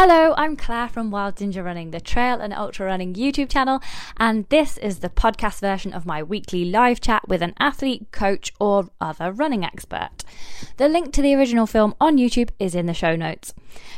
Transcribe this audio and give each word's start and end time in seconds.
Hello, 0.00 0.32
I'm 0.36 0.54
Claire 0.54 0.86
from 0.86 1.10
Wild 1.10 1.38
Ginger 1.38 1.64
Running, 1.64 1.90
the 1.90 2.00
trail 2.00 2.40
and 2.40 2.52
ultra 2.52 2.86
running 2.86 3.14
YouTube 3.14 3.50
channel, 3.50 3.80
and 4.16 4.48
this 4.48 4.78
is 4.78 5.00
the 5.00 5.08
podcast 5.08 5.58
version 5.58 5.92
of 5.92 6.06
my 6.06 6.22
weekly 6.22 6.64
live 6.64 7.00
chat 7.00 7.26
with 7.26 7.42
an 7.42 7.52
athlete, 7.58 8.12
coach, 8.12 8.52
or 8.60 8.90
other 9.00 9.32
running 9.32 9.64
expert. 9.64 10.22
The 10.76 10.86
link 10.86 11.12
to 11.14 11.20
the 11.20 11.34
original 11.34 11.66
film 11.66 11.96
on 12.00 12.16
YouTube 12.16 12.50
is 12.60 12.76
in 12.76 12.86
the 12.86 12.94
show 12.94 13.16
notes. 13.16 13.54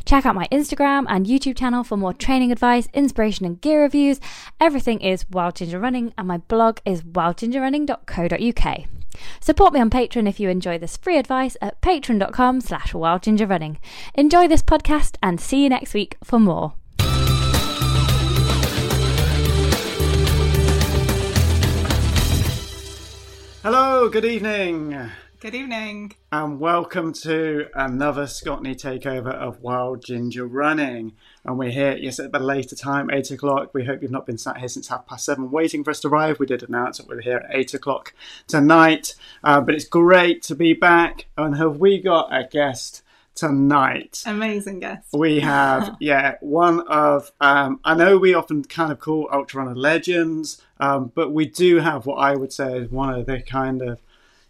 Check 0.06 0.24
out 0.24 0.34
my 0.34 0.48
Instagram 0.50 1.04
and 1.06 1.26
YouTube 1.26 1.58
channel 1.58 1.84
for 1.84 1.98
more 1.98 2.14
training 2.14 2.50
advice, 2.50 2.88
inspiration, 2.94 3.44
and 3.44 3.60
gear 3.60 3.82
reviews. 3.82 4.20
Everything 4.58 5.02
is 5.02 5.28
Wild 5.28 5.56
Ginger 5.56 5.78
Running, 5.78 6.14
and 6.16 6.26
my 6.26 6.38
blog 6.38 6.78
is 6.86 7.02
wildgingerrunning.co.uk. 7.02 8.99
Support 9.40 9.72
me 9.72 9.80
on 9.80 9.90
Patreon 9.90 10.28
if 10.28 10.38
you 10.40 10.48
enjoy 10.48 10.78
this 10.78 10.96
free 10.96 11.16
advice 11.18 11.56
at 11.60 11.80
patreon.com 11.80 12.60
slash 12.60 12.92
wildgingerrunning. 12.92 13.76
Enjoy 14.14 14.46
this 14.48 14.62
podcast 14.62 15.16
and 15.22 15.40
see 15.40 15.62
you 15.62 15.68
next 15.68 15.94
week 15.94 16.16
for 16.22 16.38
more. 16.38 16.74
Hello, 23.62 24.08
good 24.08 24.24
evening, 24.24 25.10
Good 25.40 25.54
evening. 25.54 26.14
and 26.32 26.58
welcome 26.58 27.12
to 27.24 27.66
another 27.74 28.24
Scotney 28.24 28.74
takeover 28.74 29.34
of 29.34 29.60
Wild 29.60 30.02
Ginger 30.02 30.46
Running. 30.46 31.12
And 31.44 31.58
we're 31.58 31.70
here, 31.70 31.96
yes, 31.96 32.18
at 32.18 32.34
a 32.34 32.38
later 32.38 32.76
time, 32.76 33.10
8 33.10 33.30
o'clock. 33.30 33.72
We 33.72 33.84
hope 33.84 34.02
you've 34.02 34.10
not 34.10 34.26
been 34.26 34.38
sat 34.38 34.58
here 34.58 34.68
since 34.68 34.88
half 34.88 35.06
past 35.06 35.24
seven 35.24 35.50
waiting 35.50 35.82
for 35.82 35.90
us 35.90 36.00
to 36.00 36.08
arrive. 36.08 36.38
We 36.38 36.46
did 36.46 36.62
announce 36.62 36.98
that 36.98 37.08
we're 37.08 37.22
here 37.22 37.38
at 37.38 37.56
8 37.56 37.74
o'clock 37.74 38.12
tonight. 38.46 39.14
Uh, 39.42 39.60
but 39.60 39.74
it's 39.74 39.86
great 39.86 40.42
to 40.44 40.54
be 40.54 40.74
back. 40.74 41.26
And 41.38 41.56
have 41.56 41.78
we 41.78 41.98
got 41.98 42.28
a 42.30 42.46
guest 42.46 43.02
tonight? 43.34 44.22
Amazing 44.26 44.80
guest. 44.80 45.08
We 45.14 45.40
have, 45.40 45.96
yeah, 46.00 46.36
one 46.40 46.80
of, 46.88 47.32
um, 47.40 47.80
I 47.84 47.94
know 47.94 48.18
we 48.18 48.34
often 48.34 48.62
kind 48.64 48.92
of 48.92 49.00
call 49.00 49.28
Ultra 49.32 49.62
Runner 49.62 49.74
legends, 49.74 50.60
um, 50.78 51.10
but 51.14 51.32
we 51.32 51.46
do 51.46 51.78
have 51.78 52.04
what 52.04 52.16
I 52.16 52.34
would 52.36 52.52
say 52.52 52.76
is 52.76 52.90
one 52.90 53.14
of 53.14 53.24
the 53.24 53.40
kind 53.40 53.80
of, 53.80 53.98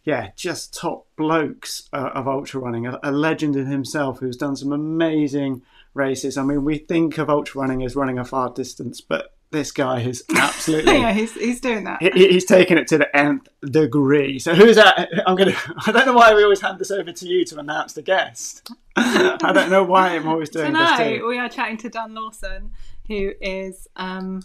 yeah, 0.03 0.31
just 0.35 0.75
top 0.75 1.07
blokes 1.15 1.89
uh, 1.93 2.11
of 2.15 2.27
ultra 2.27 2.61
running, 2.61 2.87
a, 2.87 2.99
a 3.03 3.13
legend 3.13 3.55
in 3.55 3.67
himself 3.67 4.19
who's 4.19 4.37
done 4.37 4.57
some 4.57 4.73
amazing 4.73 5.63
races. 5.95 6.37
I 6.39 6.43
mean, 6.43 6.65
we 6.65 6.79
think 6.79 7.19
of 7.19 7.29
ultra 7.31 7.61
running 7.61 7.83
as 7.83 7.97
running 7.97 8.19
a 8.19 8.25
far 8.25 8.51
distance, 8.51 9.01
but 9.01 9.35
this 9.51 9.73
guy 9.73 10.01
is 10.03 10.23
absolutely. 10.37 10.95
yeah, 10.99 11.13
he's, 11.13 11.35
he's 11.35 11.61
doing 11.61 11.85
that. 11.85 12.01
he- 12.03 12.29
He's 12.29 12.45
taking 12.45 12.79
it 12.79 12.87
to 12.89 12.99
the 12.99 13.17
nth 13.17 13.49
degree. 13.63 14.39
So 14.39 14.55
who's 14.55 14.77
that? 14.77 15.09
I'm 15.27 15.35
gonna. 15.37 15.57
I 15.87 15.93
don't 15.93 16.07
know 16.07 16.13
why 16.15 16.35
we 16.35 16.43
always 16.45 16.61
hand 16.61 16.79
this 16.79 16.91
over 16.93 17.11
to 17.13 17.27
you 17.27 17.45
to 17.47 17.59
announce 17.59 17.95
the 17.95 18.03
guest. 18.03 18.71
I 18.97 19.53
don't 19.53 19.71
know 19.71 19.83
why 19.83 20.11
I'm 20.15 20.29
always 20.29 20.51
doing 20.51 20.73
this 20.73 20.91
Tonight 20.91 21.27
we 21.27 21.39
are 21.39 21.49
chatting 21.49 21.79
to 21.79 21.89
Dan 21.89 22.15
Lawson, 22.15 22.71
who 23.09 23.33
is. 23.41 23.89
um 23.97 24.43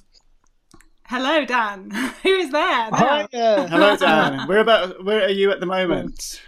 Hello, 1.08 1.46
Dan. 1.46 1.92
who 2.24 2.30
is 2.30 2.52
there? 2.52 2.90
Hi. 2.92 3.28
Hello, 3.32 3.96
Dan. 3.96 4.48
Where 4.48 4.58
about? 4.58 5.04
Where 5.06 5.22
are 5.24 5.30
you 5.30 5.52
at 5.52 5.60
the 5.60 5.68
moment? 5.68 6.42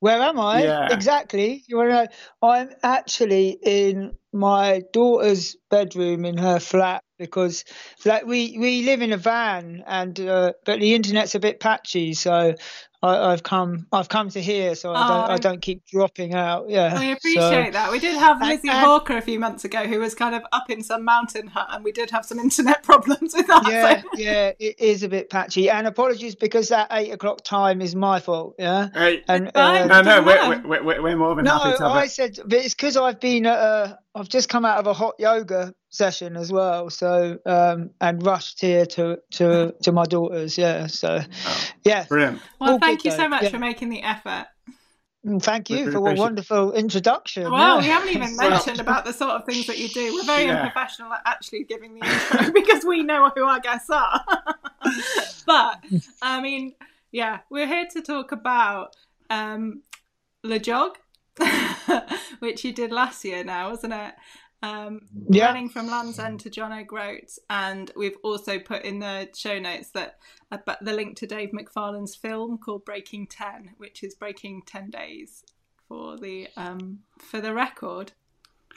Where 0.00 0.20
am 0.20 0.38
I? 0.38 0.62
Yeah. 0.62 0.92
Exactly. 0.92 1.64
You 1.66 1.76
want 1.76 1.90
to 1.90 1.94
know? 1.94 2.06
I'm 2.42 2.70
actually 2.82 3.58
in 3.62 4.12
my 4.32 4.82
daughter's 4.92 5.56
bedroom 5.70 6.24
in 6.24 6.36
her 6.36 6.60
flat 6.60 7.02
because, 7.18 7.64
like, 8.04 8.24
we 8.24 8.56
we 8.58 8.82
live 8.84 9.02
in 9.02 9.12
a 9.12 9.16
van, 9.16 9.82
and 9.86 10.18
uh, 10.20 10.52
but 10.64 10.78
the 10.78 10.94
internet's 10.94 11.34
a 11.34 11.40
bit 11.40 11.58
patchy, 11.58 12.14
so 12.14 12.54
I, 13.00 13.30
I've 13.32 13.44
come 13.44 13.86
I've 13.92 14.08
come 14.08 14.28
to 14.30 14.40
here, 14.42 14.74
so 14.74 14.92
I 14.92 15.06
don't 15.08 15.30
Oh. 15.30 15.32
I 15.34 15.36
don't 15.36 15.62
keep 15.62 15.86
dropping 15.86 16.34
out. 16.34 16.68
Yeah. 16.68 16.98
We 16.98 17.06
so- 17.06 17.12
appreciate 17.12 17.72
that. 17.74 17.92
We 17.92 18.00
did 18.00 18.16
have 18.16 18.40
Lizzy 18.40 18.68
and- 18.68 18.78
Hawker 18.78 19.16
a 19.16 19.20
few 19.20 19.38
months 19.38 19.64
ago, 19.64 19.84
who 19.86 20.00
was 20.00 20.14
kind 20.16 20.34
of 20.34 20.42
up 20.50 20.68
in 20.68 20.82
some 20.82 21.04
mountain 21.04 21.46
hut, 21.46 21.68
and 21.70 21.84
we 21.84 21.92
did 21.92 22.10
have 22.10 22.24
some 22.24 22.40
internet 22.40 22.82
problems 22.90 23.34
with 23.34 23.46
that. 23.46 23.62
Yeah, 23.68 24.00
so- 24.02 24.08
yeah, 24.16 24.50
it 24.58 24.80
is 24.80 25.04
a 25.04 25.08
bit 25.08 25.30
patchy, 25.30 25.70
and 25.70 25.86
apologies 25.86 26.34
because 26.34 26.70
that 26.70 26.88
eight 26.90 27.12
o'clock 27.12 27.44
time 27.44 27.80
is 27.80 27.94
my 27.94 28.18
fault. 28.18 28.56
Yeah, 28.58 28.88
Hey, 28.92 29.22
and 29.28 29.52
fine. 29.54 29.86
no, 29.88 29.94
uh, 29.94 30.02
no, 30.02 30.20
we're, 30.22 30.24
matter. 30.24 30.68
we're, 30.68 30.82
we're, 30.82 31.02
we're 31.02 31.16
more 31.16 31.36
than 31.36 31.44
No, 31.44 31.58
happy 31.58 31.76
to 31.76 31.82
have 31.84 31.92
I 31.92 32.04
it. 32.04 32.10
said, 32.10 32.38
but 32.46 32.58
it's 32.58 32.74
because 32.74 32.96
I've 32.96 33.20
been 33.20 33.46
at 33.46 33.58
a, 33.58 33.98
I've 34.16 34.28
just 34.28 34.48
come 34.48 34.64
out 34.64 34.78
of 34.78 34.88
a 34.88 34.92
hot 34.92 35.14
yoga 35.20 35.72
session 35.90 36.36
as 36.36 36.52
well, 36.52 36.90
so 36.90 37.38
um, 37.46 37.90
and 38.00 38.24
rushed 38.24 38.60
here 38.60 38.86
to 38.86 39.18
to 39.32 39.74
to 39.82 39.92
my 39.92 40.04
daughter's, 40.04 40.58
yeah. 40.58 40.86
So, 40.86 41.20
yeah, 41.84 42.04
Brilliant. 42.06 42.40
Well, 42.60 42.72
All 42.72 42.78
thank 42.78 43.02
good 43.02 43.10
you 43.10 43.16
so 43.16 43.28
much 43.28 43.44
yeah. 43.44 43.48
for 43.50 43.58
making 43.58 43.88
the 43.90 44.02
effort. 44.02 44.46
Mm, 45.26 45.42
thank 45.42 45.68
you 45.68 45.90
for 45.90 45.98
a 45.98 46.14
wonderful 46.14 46.72
introduction. 46.72 47.50
Well, 47.50 47.76
yeah. 47.76 47.80
we 47.80 47.86
haven't 47.88 48.08
even 48.10 48.36
mentioned 48.48 48.80
about 48.80 49.04
the 49.04 49.12
sort 49.12 49.32
of 49.32 49.44
things 49.44 49.66
that 49.66 49.78
you 49.78 49.88
do. 49.88 50.14
We're 50.14 50.24
very 50.24 50.44
Yeah. 50.44 50.62
unprofessional 50.62 51.12
at 51.12 51.22
actually 51.24 51.64
giving 51.64 51.98
the 51.98 52.06
intro 52.06 52.52
because 52.54 52.84
we 52.84 53.02
know 53.02 53.30
who 53.34 53.44
our 53.44 53.60
guests 53.60 53.90
are. 53.90 54.24
but 55.46 55.84
I 56.22 56.40
mean, 56.40 56.74
yeah, 57.10 57.40
we're 57.50 57.66
here 57.66 57.86
to 57.92 58.02
talk 58.02 58.30
about 58.30 58.94
um, 59.28 59.82
LEJOG, 60.44 60.96
which 62.38 62.64
you 62.64 62.72
did 62.72 62.92
last 62.92 63.24
year 63.24 63.42
now, 63.42 63.70
wasn't 63.70 63.94
it? 63.94 64.14
Um, 64.62 65.02
Yeah. 65.28 65.46
Running 65.46 65.68
from 65.68 65.86
Land's 65.88 66.18
End 66.18 66.40
to 66.40 66.50
John 66.50 66.72
O'Groats, 66.72 67.38
and 67.48 67.90
we've 67.94 68.16
also 68.22 68.58
put 68.58 68.82
in 68.82 68.98
the 68.98 69.28
show 69.34 69.58
notes 69.58 69.90
that 69.90 70.18
about 70.50 70.84
the 70.84 70.92
link 70.92 71.16
to 71.18 71.26
Dave 71.26 71.50
MacFarlane's 71.52 72.16
film 72.16 72.58
called 72.58 72.84
Breaking 72.84 73.26
Ten, 73.26 73.70
which 73.78 74.02
is 74.02 74.14
breaking 74.14 74.62
ten 74.66 74.90
days 74.90 75.44
for 75.86 76.16
the 76.16 76.48
um, 76.56 77.00
for 77.18 77.40
the 77.40 77.54
record. 77.54 78.12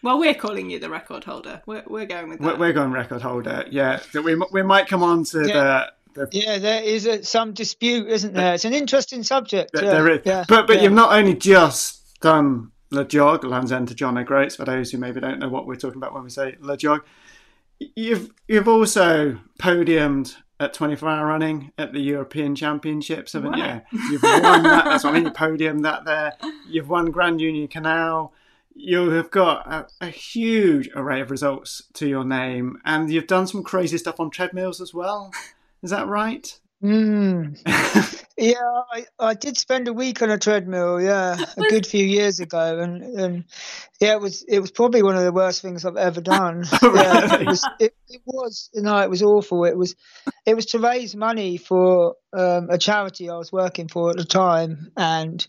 Well, 0.03 0.19
we're 0.19 0.33
calling 0.35 0.69
you 0.69 0.79
the 0.79 0.89
record 0.89 1.23
holder. 1.23 1.61
We're, 1.65 1.83
we're 1.87 2.05
going 2.07 2.29
with 2.29 2.39
We're, 2.39 2.51
that. 2.51 2.59
we're 2.59 2.73
going 2.73 2.91
record 2.91 3.21
holder. 3.21 3.65
Yeah, 3.69 3.99
that 4.13 4.23
we 4.23 4.35
we 4.51 4.61
might 4.63 4.87
come 4.87 5.03
on 5.03 5.23
to 5.25 5.47
Yeah. 5.47 5.85
the. 6.13 6.27
the 6.27 6.39
yeah, 6.39 6.57
there 6.59 6.83
is 6.83 7.05
a, 7.07 7.23
some 7.23 7.53
dispute, 7.53 8.07
isn't 8.07 8.33
there? 8.33 8.53
It's 8.55 8.65
an 8.65 8.73
interesting 8.73 9.23
subject. 9.23 9.71
that 9.73 9.83
yeah, 9.83 9.91
there 9.91 10.09
is, 10.09 10.21
yeah, 10.25 10.45
but 10.47 10.67
but 10.67 10.77
yeah. 10.77 10.83
you've 10.83 10.93
not 10.93 11.11
only 11.13 11.33
just 11.35 12.19
done 12.19 12.70
LEJOG, 12.91 13.43
Land's 13.43 13.71
End 13.71 13.87
to 13.87 13.95
John 13.95 14.17
O'Groats, 14.17 14.55
for 14.55 14.65
those 14.65 14.91
who 14.91 14.97
maybe 14.97 15.19
don't 15.19 15.39
know 15.39 15.49
what 15.49 15.65
we're 15.65 15.75
talking 15.75 15.97
about 15.97 16.13
when 16.13 16.23
we 16.23 16.29
say 16.29 16.55
LEJOG. 16.61 17.01
You've 17.95 18.31
you've 18.47 18.67
also 18.67 19.39
podiumed 19.59 20.35
at 20.59 20.73
24 20.73 21.09
hour 21.09 21.25
running 21.25 21.71
at 21.79 21.93
the 21.93 21.99
European 21.99 22.55
Championships, 22.55 23.33
haven't 23.33 23.57
Wow. 23.57 23.81
you? 23.91 23.99
You've 24.11 24.21
won 24.23 24.63
that. 24.63 24.85
That's 24.85 25.03
what 25.03 25.11
I 25.11 25.15
mean. 25.15 25.25
You 25.25 25.31
podiumed 25.31 25.81
that 25.83 26.05
there. 26.05 26.33
You've 26.69 26.89
won 26.89 27.09
Grand 27.09 27.41
Union 27.41 27.67
Canal. 27.67 28.33
You 28.75 29.09
have 29.11 29.31
got 29.31 29.65
a, 29.67 29.87
a 29.99 30.07
huge 30.09 30.89
array 30.95 31.19
of 31.21 31.31
results 31.31 31.81
to 31.93 32.07
your 32.07 32.23
name, 32.23 32.77
and 32.85 33.11
you've 33.11 33.27
done 33.27 33.47
some 33.47 33.63
crazy 33.63 33.97
stuff 33.97 34.19
on 34.19 34.29
treadmills 34.29 34.79
as 34.79 34.93
well. 34.93 35.31
Is 35.81 35.89
that 35.89 36.07
right? 36.07 36.59
Mm. 36.83 37.57
Yeah, 38.41 38.55
I, 38.91 39.05
I 39.19 39.33
did 39.35 39.55
spend 39.55 39.87
a 39.87 39.93
week 39.93 40.23
on 40.23 40.31
a 40.31 40.37
treadmill, 40.39 40.99
yeah, 40.99 41.37
a 41.57 41.61
good 41.69 41.85
few 41.85 42.03
years 42.03 42.39
ago, 42.39 42.79
and, 42.79 43.03
and 43.03 43.43
yeah, 43.99 44.13
it 44.13 44.19
was 44.19 44.43
it 44.47 44.59
was 44.59 44.71
probably 44.71 45.03
one 45.03 45.15
of 45.15 45.23
the 45.23 45.31
worst 45.31 45.61
things 45.61 45.85
I've 45.85 45.95
ever 45.95 46.21
done. 46.21 46.63
yeah, 46.81 47.39
it 47.39 47.45
was 47.45 47.63
it, 47.79 47.93
it 48.09 48.21
was 48.25 48.71
no, 48.73 48.97
it 48.97 49.11
was 49.11 49.21
awful. 49.21 49.65
It 49.65 49.77
was 49.77 49.95
it 50.47 50.55
was 50.55 50.65
to 50.67 50.79
raise 50.79 51.15
money 51.15 51.57
for 51.57 52.15
um, 52.33 52.71
a 52.71 52.79
charity 52.79 53.29
I 53.29 53.37
was 53.37 53.51
working 53.51 53.87
for 53.87 54.09
at 54.09 54.17
the 54.17 54.25
time, 54.25 54.91
and 54.97 55.45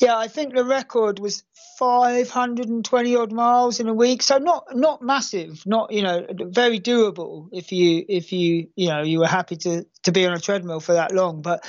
yeah, 0.00 0.16
I 0.16 0.28
think 0.28 0.54
the 0.54 0.64
record 0.64 1.18
was 1.18 1.44
520 1.78 3.16
odd 3.16 3.32
miles 3.32 3.80
in 3.80 3.88
a 3.88 3.94
week, 3.94 4.22
so 4.22 4.38
not 4.38 4.76
not 4.76 5.02
massive, 5.02 5.64
not 5.66 5.92
you 5.92 6.02
know 6.02 6.26
very 6.30 6.80
doable 6.80 7.48
if 7.52 7.72
you 7.72 8.04
if 8.08 8.32
you 8.32 8.68
you 8.76 8.88
know 8.88 9.02
you 9.02 9.18
were 9.18 9.26
happy 9.26 9.56
to 9.56 9.84
to 10.04 10.12
be 10.12 10.26
on 10.26 10.32
a 10.32 10.40
treadmill 10.40 10.80
for 10.80 10.94
that 10.94 11.12
long, 11.12 11.42
but 11.42 11.64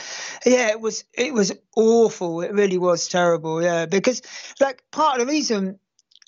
yeah, 0.45 0.69
it 0.69 0.79
was 0.79 1.03
it 1.13 1.33
was 1.33 1.51
awful. 1.75 2.41
It 2.41 2.53
really 2.53 2.77
was 2.77 3.07
terrible. 3.07 3.61
Yeah, 3.61 3.85
because 3.85 4.21
like 4.59 4.83
part 4.91 5.19
of 5.19 5.27
the 5.27 5.31
reason, 5.31 5.79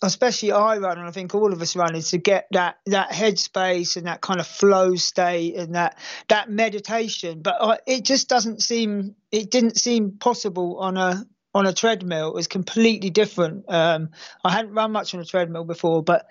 especially 0.04 0.52
I 0.52 0.78
run, 0.78 0.98
and 0.98 1.08
I 1.08 1.12
think 1.12 1.36
all 1.36 1.54
of 1.54 1.62
us 1.62 1.75
run, 1.75 1.96
is 1.96 2.12
to 2.12 2.18
get 2.18 2.48
that 2.52 2.78
that 2.88 3.12
headspace 3.12 3.98
and 3.98 4.08
that 4.08 4.22
kind 4.22 4.40
of 4.40 4.48
flow 4.48 4.96
state 4.96 5.56
and 5.56 5.75
that 5.75 5.98
that 6.30 6.50
meditation. 6.50 7.42
But 7.42 7.81
it 7.86 8.04
just 8.04 8.30
doesn't 8.30 8.62
seem 8.62 9.16
it 9.31 9.52
didn't 9.52 9.78
seem 9.78 10.12
possible 10.12 10.80
on 10.80 10.98
a 10.98 11.25
on 11.56 11.66
a 11.66 11.74
treadmill. 11.74 12.28
It 12.28 12.36
was 12.36 12.48
completely 12.48 13.10
different. 13.10 13.63
Um, 13.69 14.10
I 14.44 14.52
hadn't 14.52 14.74
run 14.74 14.92
much 14.92 15.16
on 15.16 15.22
a 15.22 15.25
treadmill 15.25 15.63
before, 15.63 16.04
but 16.04 16.28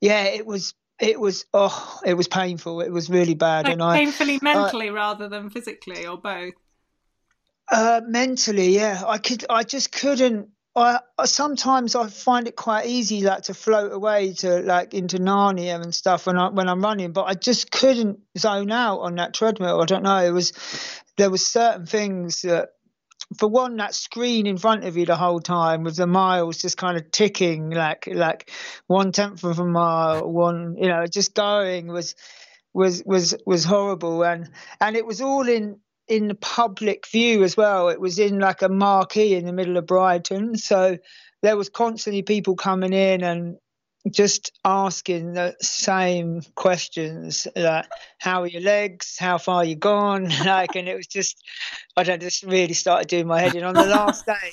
yeah, 0.00 0.24
it 0.24 0.46
was 0.46 0.74
it 0.98 1.20
was 1.20 1.44
oh 1.52 2.00
it 2.04 2.14
was 2.14 2.26
painful. 2.26 2.80
It 2.80 2.90
was 2.90 3.10
really 3.10 3.34
bad, 3.34 3.66
like 3.66 3.74
and 3.74 3.82
I 3.82 3.98
painfully 3.98 4.38
mentally 4.40 4.90
rather 4.90 5.28
than 5.28 5.50
physically, 5.50 6.06
or 6.06 6.16
both. 6.16 6.54
Uh, 7.70 8.00
mentally, 8.06 8.74
yeah, 8.74 9.02
I 9.06 9.18
could, 9.18 9.44
I 9.50 9.62
just 9.62 9.92
couldn't. 9.92 10.48
I, 10.74 11.00
I, 11.18 11.24
sometimes 11.24 11.94
I 11.94 12.06
find 12.06 12.46
it 12.46 12.54
quite 12.54 12.86
easy 12.86 13.22
like 13.22 13.42
to 13.44 13.54
float 13.54 13.92
away 13.92 14.34
to 14.34 14.60
like 14.60 14.94
into 14.94 15.18
Narnia 15.18 15.82
and 15.82 15.94
stuff 15.94 16.26
when 16.26 16.38
I 16.38 16.48
when 16.48 16.68
I'm 16.68 16.80
running, 16.80 17.12
but 17.12 17.24
I 17.24 17.34
just 17.34 17.70
couldn't 17.70 18.20
zone 18.38 18.70
out 18.70 19.00
on 19.00 19.16
that 19.16 19.34
treadmill. 19.34 19.82
I 19.82 19.84
don't 19.84 20.02
know. 20.02 20.24
It 20.24 20.30
was 20.30 20.54
there 21.18 21.30
was 21.30 21.46
certain 21.46 21.84
things 21.84 22.40
that 22.42 22.70
for 23.38 23.48
one, 23.48 23.76
that 23.76 23.94
screen 23.94 24.46
in 24.46 24.56
front 24.56 24.84
of 24.84 24.96
you 24.96 25.06
the 25.06 25.16
whole 25.16 25.40
time 25.40 25.82
with 25.82 25.96
the 25.96 26.06
miles 26.06 26.58
just 26.58 26.76
kind 26.76 26.96
of 26.96 27.10
ticking 27.10 27.70
like 27.70 28.08
like 28.12 28.50
one 28.86 29.12
tenth 29.12 29.42
of 29.44 29.58
a 29.58 29.64
mile, 29.64 30.30
one 30.30 30.76
you 30.78 30.88
know, 30.88 31.06
just 31.06 31.34
going 31.34 31.88
was 31.88 32.14
was 32.72 33.02
was 33.04 33.34
was 33.44 33.64
horrible 33.64 34.24
and 34.24 34.50
and 34.80 34.96
it 34.96 35.06
was 35.06 35.20
all 35.20 35.48
in 35.48 35.80
in 36.08 36.28
the 36.28 36.34
public 36.36 37.06
view 37.08 37.42
as 37.42 37.56
well. 37.56 37.88
It 37.88 38.00
was 38.00 38.18
in 38.18 38.38
like 38.38 38.62
a 38.62 38.68
marquee 38.68 39.34
in 39.34 39.44
the 39.44 39.52
middle 39.52 39.76
of 39.76 39.86
Brighton, 39.86 40.56
so 40.56 40.98
there 41.42 41.56
was 41.56 41.68
constantly 41.68 42.22
people 42.22 42.54
coming 42.54 42.92
in 42.92 43.24
and 43.24 43.56
just 44.10 44.52
asking 44.64 45.32
the 45.34 45.56
same 45.60 46.42
questions 46.54 47.46
like 47.56 47.86
how 48.18 48.42
are 48.42 48.46
your 48.46 48.62
legs? 48.62 49.16
How 49.18 49.38
far 49.38 49.64
you 49.64 49.76
gone? 49.76 50.30
Like 50.46 50.76
and 50.76 50.88
it 50.88 50.96
was 50.96 51.06
just 51.08 51.42
i 51.96 52.02
don't 52.02 52.22
just 52.22 52.42
really 52.44 52.74
started 52.74 53.08
doing 53.08 53.26
my 53.26 53.40
head 53.40 53.54
in. 53.54 53.64
On 53.64 53.74
the 53.74 53.86
last 53.86 54.24
day 54.26 54.52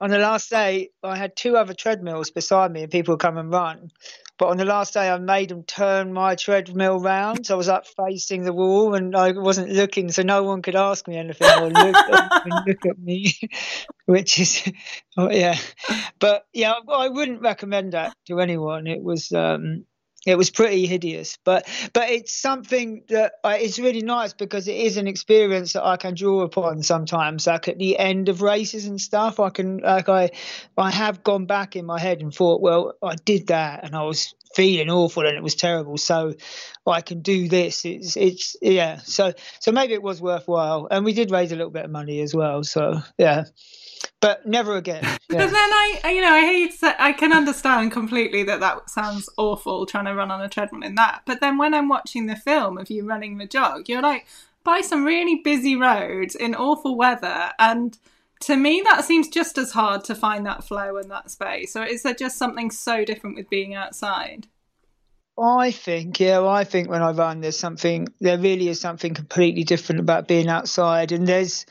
on 0.00 0.10
the 0.10 0.18
last 0.18 0.50
day 0.50 0.88
i 1.02 1.16
had 1.16 1.36
two 1.36 1.56
other 1.56 1.74
treadmills 1.74 2.30
beside 2.30 2.72
me 2.72 2.82
and 2.82 2.92
people 2.92 3.12
would 3.12 3.20
come 3.20 3.38
and 3.38 3.52
run 3.52 3.90
but 4.40 4.48
on 4.48 4.56
the 4.56 4.64
last 4.64 4.94
day, 4.94 5.10
I 5.10 5.18
made 5.18 5.50
them 5.50 5.64
turn 5.64 6.14
my 6.14 6.34
treadmill 6.34 6.98
round. 6.98 7.44
So 7.44 7.52
I 7.52 7.58
was 7.58 7.68
like 7.68 7.84
facing 7.84 8.42
the 8.42 8.54
wall 8.54 8.94
and 8.94 9.14
I 9.14 9.32
wasn't 9.32 9.68
looking, 9.68 10.10
so 10.10 10.22
no 10.22 10.44
one 10.44 10.62
could 10.62 10.76
ask 10.76 11.06
me 11.06 11.18
anything 11.18 11.46
or 11.46 11.68
look, 11.68 11.94
look 12.66 12.86
at 12.86 12.98
me, 12.98 13.34
which 14.06 14.40
is, 14.40 14.66
oh, 15.18 15.30
yeah. 15.30 15.58
But 16.18 16.46
yeah, 16.54 16.72
I 16.90 17.08
wouldn't 17.08 17.42
recommend 17.42 17.92
that 17.92 18.16
to 18.28 18.40
anyone. 18.40 18.86
It 18.86 19.02
was, 19.02 19.30
um, 19.30 19.84
it 20.26 20.36
was 20.36 20.50
pretty 20.50 20.86
hideous 20.86 21.38
but 21.44 21.66
but 21.92 22.10
it's 22.10 22.32
something 22.32 23.02
that 23.08 23.32
uh, 23.44 23.56
it's 23.58 23.78
really 23.78 24.02
nice 24.02 24.32
because 24.32 24.68
it 24.68 24.76
is 24.76 24.96
an 24.96 25.06
experience 25.06 25.72
that 25.72 25.84
i 25.84 25.96
can 25.96 26.14
draw 26.14 26.42
upon 26.42 26.82
sometimes. 26.82 27.46
Like 27.46 27.68
at 27.68 27.78
the 27.78 27.98
end 27.98 28.28
of 28.28 28.42
races 28.42 28.86
and 28.86 29.00
stuff 29.00 29.40
i 29.40 29.50
can 29.50 29.78
like 29.78 30.08
i 30.08 30.30
i 30.76 30.90
have 30.90 31.22
gone 31.22 31.46
back 31.46 31.76
in 31.76 31.86
my 31.86 31.98
head 31.98 32.20
and 32.20 32.34
thought 32.34 32.60
well 32.60 32.94
i 33.02 33.14
did 33.24 33.48
that 33.48 33.84
and 33.84 33.94
i 33.94 34.02
was 34.02 34.34
feeling 34.54 34.90
awful 34.90 35.26
and 35.26 35.36
it 35.36 35.42
was 35.42 35.54
terrible 35.54 35.96
so 35.96 36.34
i 36.86 37.00
can 37.00 37.22
do 37.22 37.48
this. 37.48 37.84
It's 37.84 38.16
it's 38.16 38.56
yeah. 38.60 38.96
So 38.98 39.32
so 39.60 39.72
maybe 39.72 39.92
it 39.94 40.02
was 40.02 40.20
worthwhile. 40.20 40.88
And 40.90 41.04
we 41.04 41.12
did 41.12 41.30
raise 41.30 41.52
a 41.52 41.56
little 41.56 41.70
bit 41.70 41.84
of 41.84 41.90
money 41.90 42.20
as 42.20 42.34
well 42.34 42.64
so 42.64 43.00
yeah 43.18 43.44
but 44.20 44.46
never 44.46 44.76
again. 44.76 45.04
Yeah. 45.30 45.44
But 45.44 45.52
then 45.52 45.70
I, 45.72 46.00
you 46.06 46.20
know, 46.20 46.32
I 46.32 46.40
hate. 46.40 46.74
I 46.82 47.12
can 47.12 47.32
understand 47.32 47.92
completely 47.92 48.42
that 48.42 48.58
that 48.58 48.90
sounds 48.90 49.28
awful 49.36 49.86
trying 49.86 50.06
to 50.06 50.14
run 50.16 50.32
on 50.32 50.40
a 50.40 50.48
treadmill 50.48 50.82
in 50.82 50.96
that. 50.96 51.22
But 51.24 51.40
then 51.40 51.56
when 51.56 51.72
I'm 51.72 51.88
watching 51.88 52.26
the 52.26 52.34
film 52.34 52.78
of 52.78 52.90
you 52.90 53.06
running 53.06 53.38
the 53.38 53.46
jog, 53.46 53.88
you're 53.88 54.02
like 54.02 54.26
by 54.64 54.80
some 54.80 55.04
really 55.04 55.36
busy 55.36 55.76
roads 55.76 56.34
in 56.34 56.56
awful 56.56 56.96
weather, 56.96 57.52
and 57.60 57.96
to 58.40 58.56
me 58.56 58.82
that 58.84 59.04
seems 59.04 59.28
just 59.28 59.56
as 59.56 59.70
hard 59.70 60.02
to 60.06 60.16
find 60.16 60.44
that 60.46 60.64
flow 60.64 60.96
and 60.96 61.08
that 61.12 61.30
space. 61.30 61.72
So 61.72 61.82
is 61.84 62.02
there 62.02 62.14
just 62.14 62.36
something 62.36 62.72
so 62.72 63.04
different 63.04 63.36
with 63.36 63.48
being 63.48 63.74
outside? 63.74 64.48
I 65.38 65.70
think, 65.70 66.18
yeah, 66.18 66.44
I 66.44 66.64
think 66.64 66.90
when 66.90 67.02
I 67.02 67.12
run, 67.12 67.40
there's 67.40 67.56
something. 67.56 68.08
There 68.20 68.36
really 68.36 68.68
is 68.68 68.80
something 68.80 69.14
completely 69.14 69.62
different 69.62 70.00
about 70.00 70.26
being 70.26 70.48
outside, 70.48 71.12
and 71.12 71.26
there's 71.26 71.66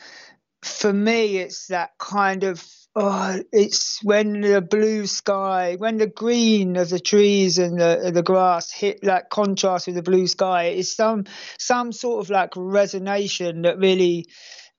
for 0.63 0.91
me, 0.91 1.37
it's 1.37 1.67
that 1.67 1.91
kind 1.97 2.43
of 2.43 2.65
oh, 2.95 3.39
it's 3.51 3.99
when 4.03 4.41
the 4.41 4.61
blue 4.61 5.05
sky, 5.07 5.75
when 5.77 5.97
the 5.97 6.07
green 6.07 6.75
of 6.75 6.89
the 6.89 6.99
trees 6.99 7.57
and 7.57 7.79
the 7.79 8.11
the 8.13 8.23
grass 8.23 8.71
hit 8.71 8.99
that 9.03 9.29
contrast 9.29 9.87
with 9.87 9.95
the 9.95 10.03
blue 10.03 10.27
sky. 10.27 10.65
It's 10.65 10.95
some 10.95 11.25
some 11.57 11.91
sort 11.91 12.25
of 12.25 12.29
like 12.29 12.51
resonation 12.51 13.63
that 13.63 13.77
really. 13.77 14.27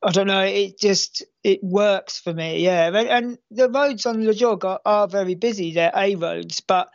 I 0.03 0.13
don't 0.13 0.29
know. 0.29 0.45
It 0.45 0.79
just 0.79 1.23
it 1.45 1.61
works 1.63 2.19
for 2.19 2.33
me, 2.33 2.65
yeah. 2.65 2.87
And, 2.87 2.97
and 2.97 3.39
the 3.51 3.69
roads 3.69 4.07
on 4.07 4.25
the 4.25 4.33
jog 4.33 4.65
are, 4.65 4.81
are 4.87 5.07
very 5.07 5.35
busy. 5.35 5.75
They're 5.75 5.93
a 5.95 6.15
roads, 6.15 6.63
but 6.63 6.89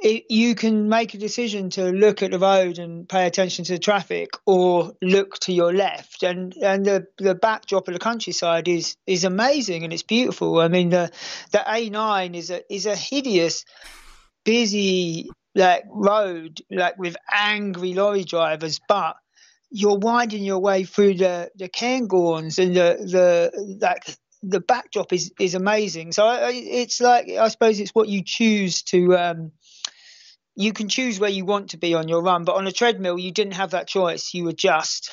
it, 0.00 0.24
you 0.30 0.54
can 0.54 0.88
make 0.88 1.14
a 1.14 1.18
decision 1.18 1.70
to 1.70 1.90
look 1.90 2.22
at 2.22 2.30
the 2.30 2.38
road 2.38 2.78
and 2.78 3.08
pay 3.08 3.26
attention 3.26 3.64
to 3.66 3.72
the 3.72 3.78
traffic 3.78 4.30
or 4.46 4.92
look 5.02 5.38
to 5.40 5.52
your 5.52 5.72
left. 5.72 6.22
And 6.22 6.54
and 6.62 6.84
the 6.84 7.06
the 7.18 7.34
backdrop 7.34 7.88
of 7.88 7.94
the 7.94 8.00
countryside 8.00 8.68
is 8.68 8.96
is 9.06 9.24
amazing 9.24 9.84
and 9.84 9.92
it's 9.92 10.02
beautiful. 10.02 10.60
I 10.60 10.68
mean 10.68 10.90
the 10.90 11.10
the 11.52 11.58
a9 11.58 12.34
is 12.34 12.50
a 12.50 12.72
is 12.72 12.86
a 12.86 12.96
hideous 12.96 13.64
busy 14.44 15.28
like 15.54 15.84
road 15.88 16.60
like 16.70 16.98
with 16.98 17.16
angry 17.30 17.92
lorry 17.94 18.22
drivers 18.22 18.80
but 18.88 19.16
you're 19.70 19.98
winding 19.98 20.44
your 20.44 20.60
way 20.60 20.84
through 20.84 21.14
the 21.14 21.50
the 21.56 21.68
cairngorms 21.68 22.62
and 22.62 22.74
the 22.74 22.96
the 23.00 23.78
like 23.80 24.04
the 24.42 24.60
backdrop 24.60 25.12
is 25.12 25.32
is 25.38 25.54
amazing. 25.54 26.12
So 26.12 26.24
I, 26.24 26.52
it's 26.52 27.00
like 27.00 27.28
i 27.28 27.48
suppose 27.48 27.80
it's 27.80 27.94
what 27.94 28.08
you 28.08 28.22
choose 28.24 28.82
to 28.84 29.16
um 29.16 29.52
you 30.58 30.72
can 30.72 30.88
choose 30.88 31.20
where 31.20 31.30
you 31.30 31.44
want 31.44 31.70
to 31.70 31.76
be 31.76 31.94
on 31.94 32.08
your 32.08 32.20
run, 32.20 32.42
but 32.42 32.56
on 32.56 32.66
a 32.66 32.72
treadmill, 32.72 33.16
you 33.16 33.30
didn't 33.30 33.54
have 33.54 33.70
that 33.70 33.86
choice. 33.86 34.34
You 34.34 34.42
were 34.42 34.52
just 34.52 35.12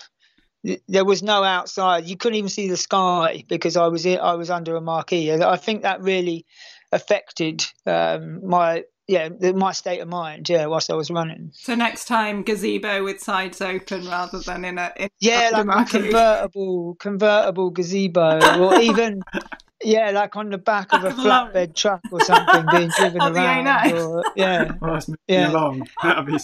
there 0.88 1.06
was 1.06 1.22
no 1.22 1.44
outside. 1.44 2.08
You 2.08 2.18
couldn't 2.18 2.38
even 2.38 2.50
see 2.50 2.68
the 2.68 2.78
sky 2.78 3.44
because 3.48 3.78
I 3.78 3.88
was 3.88 4.08
I 4.08 4.34
was 4.34 4.50
under 4.50 4.76
a 4.76 4.82
marquee. 4.82 5.32
I 5.32 5.58
think 5.58 5.84
that 5.84 6.02
really 6.02 6.48
affected 6.92 7.64
um, 7.86 8.48
my 8.48 8.86
yeah 9.08 9.30
my 9.30 9.72
state 9.74 10.00
of 10.00 10.08
mind. 10.08 10.50
Yeah, 10.50 10.66
whilst 10.66 10.90
I 10.90 10.96
was 10.96 11.12
running. 11.12 11.52
So 11.54 11.76
next 11.76 12.06
time 12.06 12.42
gazebo 12.42 13.04
with 13.04 13.20
sides 13.20 13.62
open 13.62 14.08
rather 14.08 14.40
than 14.40 14.66
in 14.66 14.80
a 14.80 14.92
in 14.98 15.10
yeah 15.20 15.52
like 15.54 15.68
a 15.68 16.00
convertible 16.00 16.96
convertible 17.00 17.70
gazebo 17.70 18.40
or 18.64 18.82
even 18.82 19.22
yeah, 19.84 20.12
like 20.12 20.36
on 20.36 20.50
the 20.50 20.58
back 20.58 20.94
of 20.94 21.04
a 21.04 21.10
flatbed 21.12 21.76
truck 21.76 22.02
or 22.12 22.22
something 22.22 22.66
being 22.72 22.92
driven 22.98 23.22
around. 23.36 23.92
Or, 23.94 24.24
yeah, 24.36 24.72
well, 24.82 24.94
that's 24.94 25.10
yeah. 25.28 25.52
along. 25.52 25.88
That'd 26.02 26.26
be. 26.26 26.38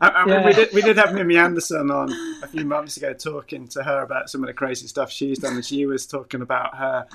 I, 0.00 0.08
I 0.08 0.24
mean, 0.24 0.34
yeah. 0.34 0.46
we 0.46 0.52
did 0.52 0.72
we 0.72 0.82
did 0.82 0.96
have 0.96 1.12
Mimi 1.12 1.36
Anderson 1.36 1.90
on 1.90 2.12
a 2.42 2.46
few 2.46 2.64
months 2.64 2.96
ago 2.96 3.12
talking 3.12 3.66
to 3.68 3.82
her 3.82 4.02
about 4.02 4.30
some 4.30 4.42
of 4.42 4.46
the 4.46 4.54
crazy 4.54 4.86
stuff 4.86 5.10
she's 5.10 5.38
done, 5.38 5.54
and 5.54 5.64
she 5.64 5.86
was 5.86 6.06
talking 6.06 6.42
about 6.42 6.76
her 6.76 7.06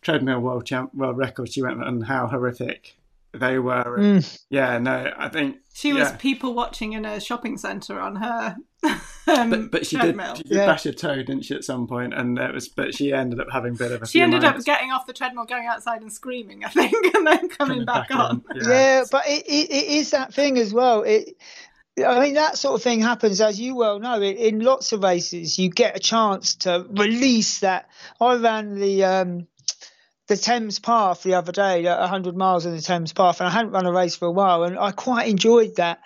treadmill 0.00 0.40
world 0.40 0.66
champ 0.66 0.92
world 0.94 1.16
record 1.16 1.52
she 1.52 1.62
went 1.62 1.82
and 1.82 2.04
how 2.04 2.26
horrific 2.26 2.96
they 3.32 3.58
were. 3.58 3.98
Mm. 3.98 4.42
Yeah, 4.50 4.78
no, 4.78 5.12
I 5.16 5.28
think 5.28 5.58
she 5.72 5.92
was 5.92 6.12
people 6.12 6.54
watching 6.54 6.92
in 6.92 7.04
a 7.04 7.20
shopping 7.20 7.56
centre 7.56 7.98
on 7.98 8.16
her. 8.16 8.56
Um, 9.24 9.50
but, 9.50 9.70
but 9.70 9.86
she 9.86 9.96
did, 9.96 10.20
she 10.36 10.42
did 10.42 10.56
yeah. 10.56 10.66
bash 10.66 10.82
her 10.82 10.92
toe, 10.92 11.16
didn't 11.16 11.42
she, 11.42 11.54
at 11.54 11.62
some 11.62 11.86
point? 11.86 12.12
And 12.12 12.36
it 12.38 12.52
was, 12.52 12.68
but 12.68 12.92
she 12.92 13.12
ended 13.12 13.38
up 13.38 13.46
having 13.52 13.74
a 13.74 13.76
bit 13.76 13.92
of 13.92 14.02
a. 14.02 14.06
She 14.06 14.20
ended 14.20 14.42
up 14.42 14.62
getting 14.64 14.90
off 14.90 15.06
the 15.06 15.12
treadmill, 15.12 15.44
going 15.44 15.66
outside 15.66 16.02
and 16.02 16.12
screaming, 16.12 16.64
I 16.64 16.68
think, 16.68 16.92
and 17.14 17.24
then 17.24 17.48
coming, 17.48 17.50
coming 17.50 17.84
back, 17.84 18.08
back, 18.08 18.18
on. 18.18 18.42
Yeah. 18.56 18.68
yeah, 18.68 19.04
but 19.12 19.22
it, 19.28 19.46
it, 19.46 19.70
it 19.70 19.84
is 19.84 20.10
that 20.10 20.34
thing 20.34 20.58
as 20.58 20.74
well. 20.74 21.02
It. 21.02 21.36
I 22.04 22.18
mean, 22.20 22.34
that 22.34 22.58
sort 22.58 22.74
of 22.74 22.82
thing 22.82 23.00
happens, 23.00 23.40
as 23.40 23.60
you 23.60 23.76
well 23.76 24.00
know, 24.00 24.20
in 24.20 24.58
lots 24.58 24.92
of 24.92 25.04
races. 25.04 25.58
You 25.58 25.70
get 25.70 25.94
a 25.94 26.00
chance 26.00 26.56
to 26.56 26.84
release 26.90 27.60
that. 27.60 27.88
I 28.20 28.34
ran 28.36 28.74
the 28.74 29.04
um, 29.04 29.46
the 30.28 30.36
Thames 30.36 30.78
Path 30.78 31.22
the 31.22 31.34
other 31.34 31.52
day, 31.52 31.84
100 31.84 32.36
miles 32.36 32.66
in 32.66 32.74
the 32.74 32.82
Thames 32.82 33.12
Path, 33.12 33.40
and 33.40 33.48
I 33.48 33.52
hadn't 33.52 33.72
run 33.72 33.86
a 33.86 33.92
race 33.92 34.16
for 34.16 34.26
a 34.26 34.32
while, 34.32 34.62
and 34.62 34.78
I 34.78 34.92
quite 34.92 35.28
enjoyed 35.28 35.76
that 35.76 36.00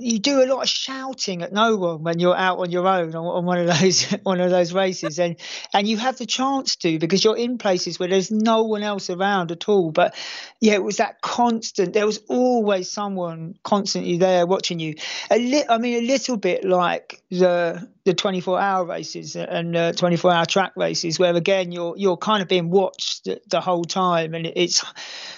you 0.00 0.18
do 0.18 0.42
a 0.42 0.46
lot 0.46 0.62
of 0.62 0.68
shouting 0.68 1.42
at 1.42 1.52
no 1.52 1.76
one 1.76 2.02
when 2.02 2.18
you're 2.18 2.36
out 2.36 2.58
on 2.58 2.70
your 2.70 2.88
own 2.88 3.14
on, 3.14 3.24
on, 3.26 3.44
one 3.44 3.58
of 3.58 3.66
those 3.66 4.04
one 4.22 4.40
of 4.40 4.50
those 4.50 4.72
races. 4.72 5.18
And 5.18 5.36
and 5.74 5.86
you 5.86 5.98
have 5.98 6.16
the 6.16 6.26
chance 6.26 6.76
to 6.76 6.98
because 6.98 7.22
you're 7.22 7.36
in 7.36 7.58
places 7.58 7.98
where 7.98 8.08
there's 8.08 8.30
no 8.30 8.64
one 8.64 8.82
else 8.82 9.10
around 9.10 9.52
at 9.52 9.68
all. 9.68 9.90
But 9.90 10.14
yeah 10.60 10.74
it 10.74 10.82
was 10.82 10.96
that 10.96 11.20
constant 11.20 11.92
there 11.92 12.06
was 12.06 12.18
always 12.28 12.90
someone 12.90 13.54
constantly 13.62 14.16
there 14.16 14.46
watching 14.46 14.80
you. 14.80 14.94
A 15.30 15.38
li- 15.38 15.66
i 15.68 15.78
mean 15.78 16.02
a 16.02 16.06
little 16.06 16.36
bit 16.36 16.64
like 16.64 17.22
the 17.30 17.88
the 18.04 18.14
24 18.14 18.58
hour 18.58 18.84
races 18.86 19.36
and 19.36 19.76
uh, 19.76 19.92
24 19.92 20.32
hour 20.32 20.46
track 20.46 20.72
races 20.76 21.18
where 21.18 21.36
again 21.36 21.70
you're 21.72 21.94
you're 21.96 22.16
kind 22.16 22.42
of 22.42 22.48
being 22.48 22.70
watched 22.70 23.24
the, 23.24 23.40
the 23.48 23.60
whole 23.60 23.84
time. 23.84 24.34
And 24.34 24.46
it's 24.46 24.84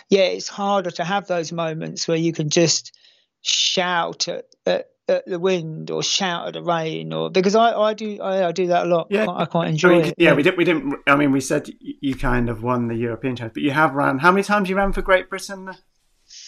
yeah 0.08 0.22
it's 0.22 0.48
harder 0.48 0.90
to 0.92 1.04
have 1.04 1.26
those 1.26 1.52
moments 1.52 2.06
where 2.06 2.16
you 2.16 2.32
can 2.32 2.48
just 2.48 2.96
shout 3.42 4.28
at, 4.28 4.46
at, 4.66 4.86
at, 5.08 5.26
the 5.26 5.38
wind 5.38 5.90
or 5.90 6.02
shout 6.02 6.48
at 6.48 6.54
the 6.54 6.62
rain 6.62 7.12
or 7.12 7.30
because 7.30 7.54
I, 7.54 7.72
I 7.72 7.94
do 7.94 8.20
I, 8.20 8.48
I 8.48 8.52
do 8.52 8.68
that 8.68 8.86
a 8.86 8.88
lot. 8.88 9.08
Yeah, 9.10 9.26
I, 9.26 9.42
I 9.42 9.44
quite 9.44 9.68
enjoy 9.68 9.88
I 9.88 9.92
mean, 9.92 10.04
it. 10.06 10.14
Yeah, 10.16 10.30
yeah, 10.30 10.34
we 10.34 10.42
didn't 10.42 10.58
we 10.58 10.64
didn't. 10.64 10.94
I 11.06 11.16
mean, 11.16 11.32
we 11.32 11.40
said 11.40 11.70
you 11.80 12.14
kind 12.14 12.48
of 12.48 12.62
won 12.62 12.88
the 12.88 12.96
European 12.96 13.36
Challenge, 13.36 13.54
but 13.54 13.62
you 13.62 13.72
have 13.72 13.94
ran. 13.94 14.18
How 14.18 14.32
many 14.32 14.44
times 14.44 14.68
you 14.68 14.76
ran 14.76 14.92
for 14.92 15.02
Great 15.02 15.28
Britain 15.28 15.70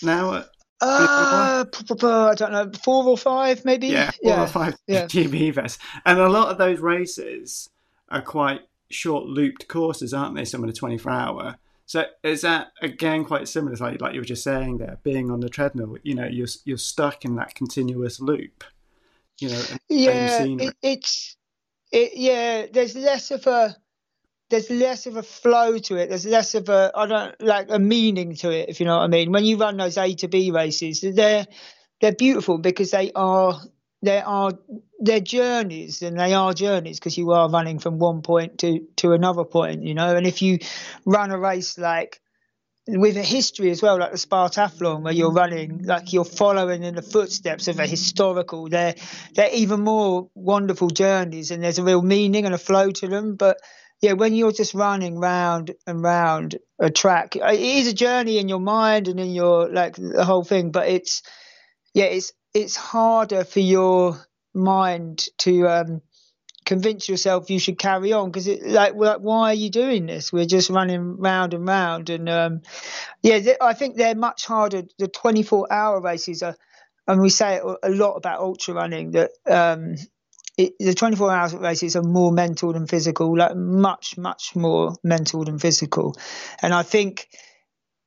now? 0.02 0.44
Uh, 0.80 1.64
I 1.70 2.34
don't 2.34 2.52
know, 2.52 2.70
four 2.82 3.04
or 3.04 3.16
five, 3.16 3.64
maybe. 3.64 3.88
Yeah, 3.88 4.10
four 4.10 4.32
yeah. 4.32 4.42
or 4.42 4.46
five 4.46 4.76
yeah. 4.86 5.04
GB 5.06 5.34
events, 5.42 5.78
and 6.04 6.18
a 6.18 6.28
lot 6.28 6.48
of 6.48 6.58
those 6.58 6.80
races 6.80 7.68
are 8.08 8.22
quite 8.22 8.60
short 8.90 9.24
looped 9.24 9.68
courses, 9.68 10.12
aren't 10.12 10.36
they? 10.36 10.44
Some 10.44 10.62
of 10.62 10.68
the 10.68 10.76
twenty 10.76 10.98
four 10.98 11.12
hour. 11.12 11.56
So 11.86 12.04
is 12.22 12.42
that 12.42 12.72
again 12.80 13.24
quite 13.24 13.46
similar, 13.48 13.76
like 13.76 14.00
like 14.00 14.14
you 14.14 14.20
were 14.20 14.26
just 14.26 14.44
saying 14.44 14.78
there, 14.78 14.98
being 15.02 15.30
on 15.30 15.40
the 15.40 15.48
treadmill? 15.48 15.96
You 16.02 16.14
know, 16.14 16.26
you're 16.26 16.48
you're 16.64 16.78
stuck 16.78 17.24
in 17.24 17.36
that 17.36 17.54
continuous 17.54 18.20
loop. 18.20 18.64
You 19.38 19.50
know, 19.50 19.62
yeah, 19.88 20.44
it, 20.44 20.76
it's 20.82 21.36
it, 21.92 22.12
yeah. 22.14 22.66
There's 22.72 22.94
less 22.94 23.30
of 23.30 23.46
a 23.46 23.76
there's 24.50 24.70
less 24.70 25.06
of 25.06 25.16
a 25.16 25.22
flow 25.22 25.78
to 25.78 25.96
it. 25.96 26.08
There's 26.08 26.26
less 26.26 26.54
of 26.54 26.68
a 26.68 26.90
I 26.94 27.06
don't 27.06 27.40
like 27.42 27.66
a 27.68 27.78
meaning 27.78 28.34
to 28.36 28.50
it, 28.50 28.68
if 28.68 28.80
you 28.80 28.86
know 28.86 28.96
what 28.96 29.04
I 29.04 29.08
mean. 29.08 29.32
When 29.32 29.44
you 29.44 29.58
run 29.58 29.76
those 29.76 29.98
A 29.98 30.14
to 30.14 30.28
B 30.28 30.50
races, 30.50 31.00
they're 31.02 31.46
they're 32.00 32.14
beautiful 32.14 32.58
because 32.58 32.90
they 32.92 33.12
are 33.14 33.60
they 34.04 34.20
are 34.20 34.52
they're 35.00 35.20
journeys 35.20 36.02
and 36.02 36.18
they 36.18 36.34
are 36.34 36.52
journeys 36.52 36.98
because 36.98 37.18
you 37.18 37.32
are 37.32 37.50
running 37.50 37.78
from 37.78 37.98
one 37.98 38.22
point 38.22 38.58
to 38.58 38.86
to 38.96 39.12
another 39.12 39.44
point, 39.44 39.82
you 39.82 39.94
know. 39.94 40.14
And 40.16 40.26
if 40.26 40.42
you 40.42 40.58
run 41.04 41.30
a 41.30 41.38
race 41.38 41.78
like 41.78 42.20
with 42.86 43.16
a 43.16 43.22
history 43.22 43.70
as 43.70 43.80
well, 43.80 43.98
like 43.98 44.12
the 44.12 44.18
Spartathlon, 44.18 45.02
where 45.02 45.12
you're 45.12 45.32
running, 45.32 45.84
like 45.84 46.12
you're 46.12 46.24
following 46.24 46.82
in 46.82 46.94
the 46.94 47.02
footsteps 47.02 47.66
of 47.68 47.78
a 47.80 47.86
historical. 47.86 48.68
They're 48.68 48.94
they're 49.34 49.54
even 49.54 49.80
more 49.80 50.28
wonderful 50.34 50.88
journeys, 50.88 51.50
and 51.50 51.62
there's 51.62 51.78
a 51.78 51.84
real 51.84 52.02
meaning 52.02 52.44
and 52.44 52.54
a 52.54 52.58
flow 52.58 52.90
to 52.90 53.08
them. 53.08 53.36
But 53.36 53.58
yeah, 54.02 54.12
when 54.12 54.34
you're 54.34 54.52
just 54.52 54.74
running 54.74 55.18
round 55.18 55.74
and 55.86 56.02
round 56.02 56.58
a 56.78 56.90
track, 56.90 57.36
it 57.36 57.60
is 57.60 57.86
a 57.86 57.94
journey 57.94 58.38
in 58.38 58.48
your 58.48 58.60
mind 58.60 59.08
and 59.08 59.18
in 59.18 59.30
your 59.30 59.70
like 59.70 59.96
the 59.96 60.24
whole 60.24 60.44
thing. 60.44 60.70
But 60.70 60.88
it's 60.88 61.22
yeah, 61.94 62.06
it's 62.06 62.32
it's 62.54 62.76
harder 62.76 63.44
for 63.44 63.60
your 63.60 64.24
mind 64.54 65.26
to 65.38 65.66
um, 65.68 66.00
convince 66.64 67.08
yourself 67.08 67.50
you 67.50 67.58
should 67.58 67.78
carry 67.78 68.12
on 68.12 68.30
because 68.30 68.46
it 68.46 68.64
like 68.64 68.94
why 68.94 69.50
are 69.50 69.54
you 69.54 69.70
doing 69.70 70.06
this? 70.06 70.32
We're 70.32 70.46
just 70.46 70.70
running 70.70 71.18
round 71.18 71.52
and 71.52 71.66
round 71.66 72.08
and 72.10 72.28
um, 72.28 72.62
yeah 73.22 73.54
i 73.60 73.74
think 73.74 73.96
they're 73.96 74.14
much 74.14 74.46
harder. 74.46 74.84
The 74.98 75.08
24 75.08 75.72
hour 75.72 76.00
races 76.00 76.42
are 76.42 76.56
and 77.06 77.20
we 77.20 77.28
say 77.28 77.60
a 77.82 77.90
lot 77.90 78.14
about 78.14 78.40
ultra 78.40 78.72
running 78.72 79.10
that 79.10 79.30
um, 79.46 79.96
it, 80.56 80.72
the 80.78 80.94
24 80.94 81.30
hour 81.30 81.48
races 81.58 81.96
are 81.96 82.02
more 82.02 82.32
mental 82.32 82.72
than 82.72 82.86
physical 82.86 83.36
like 83.36 83.54
much 83.56 84.16
much 84.16 84.56
more 84.56 84.94
mental 85.02 85.44
than 85.44 85.58
physical. 85.58 86.16
And 86.62 86.72
i 86.72 86.82
think 86.82 87.28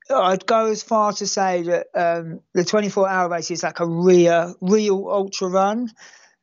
I'd 0.09 0.45
go 0.45 0.67
as 0.67 0.83
far 0.83 1.13
to 1.13 1.27
say 1.27 1.63
that 1.63 1.87
um, 1.93 2.41
the 2.53 2.63
24 2.63 3.07
hour 3.07 3.29
race 3.29 3.51
is 3.51 3.63
like 3.63 3.79
a 3.79 3.87
real, 3.87 4.55
real 4.61 5.07
ultra 5.09 5.49
run. 5.49 5.91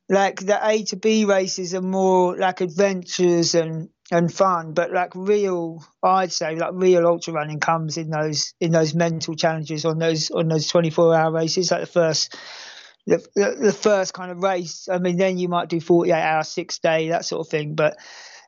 Like 0.07 0.39
the 0.39 0.59
A 0.61 0.83
to 0.85 0.95
B 0.97 1.25
races 1.25 1.73
are 1.73 1.81
more 1.81 2.37
like 2.37 2.61
adventures 2.61 3.55
and, 3.55 3.89
and 4.11 4.31
fun, 4.31 4.73
but 4.73 4.91
like 4.91 5.13
real, 5.15 5.83
I'd 6.03 6.31
say 6.31 6.55
like 6.55 6.73
real 6.73 7.07
ultra 7.07 7.33
running 7.33 7.59
comes 7.59 7.97
in 7.97 8.11
those 8.11 8.53
in 8.59 8.71
those 8.71 8.93
mental 8.93 9.35
challenges 9.35 9.83
on 9.83 9.97
those 9.97 10.29
on 10.29 10.47
those 10.47 10.67
24 10.67 11.15
hour 11.15 11.31
races. 11.31 11.71
Like 11.71 11.81
the 11.81 11.87
first, 11.87 12.37
the, 13.07 13.17
the, 13.35 13.73
first 13.73 14.13
kind 14.13 14.31
of 14.31 14.43
race. 14.43 14.87
I 14.91 14.99
mean, 14.99 15.17
then 15.17 15.39
you 15.39 15.49
might 15.49 15.69
do 15.69 15.79
48 15.81 16.13
hour, 16.13 16.43
six 16.43 16.77
day, 16.77 17.09
that 17.09 17.25
sort 17.25 17.45
of 17.45 17.49
thing. 17.49 17.73
But 17.73 17.97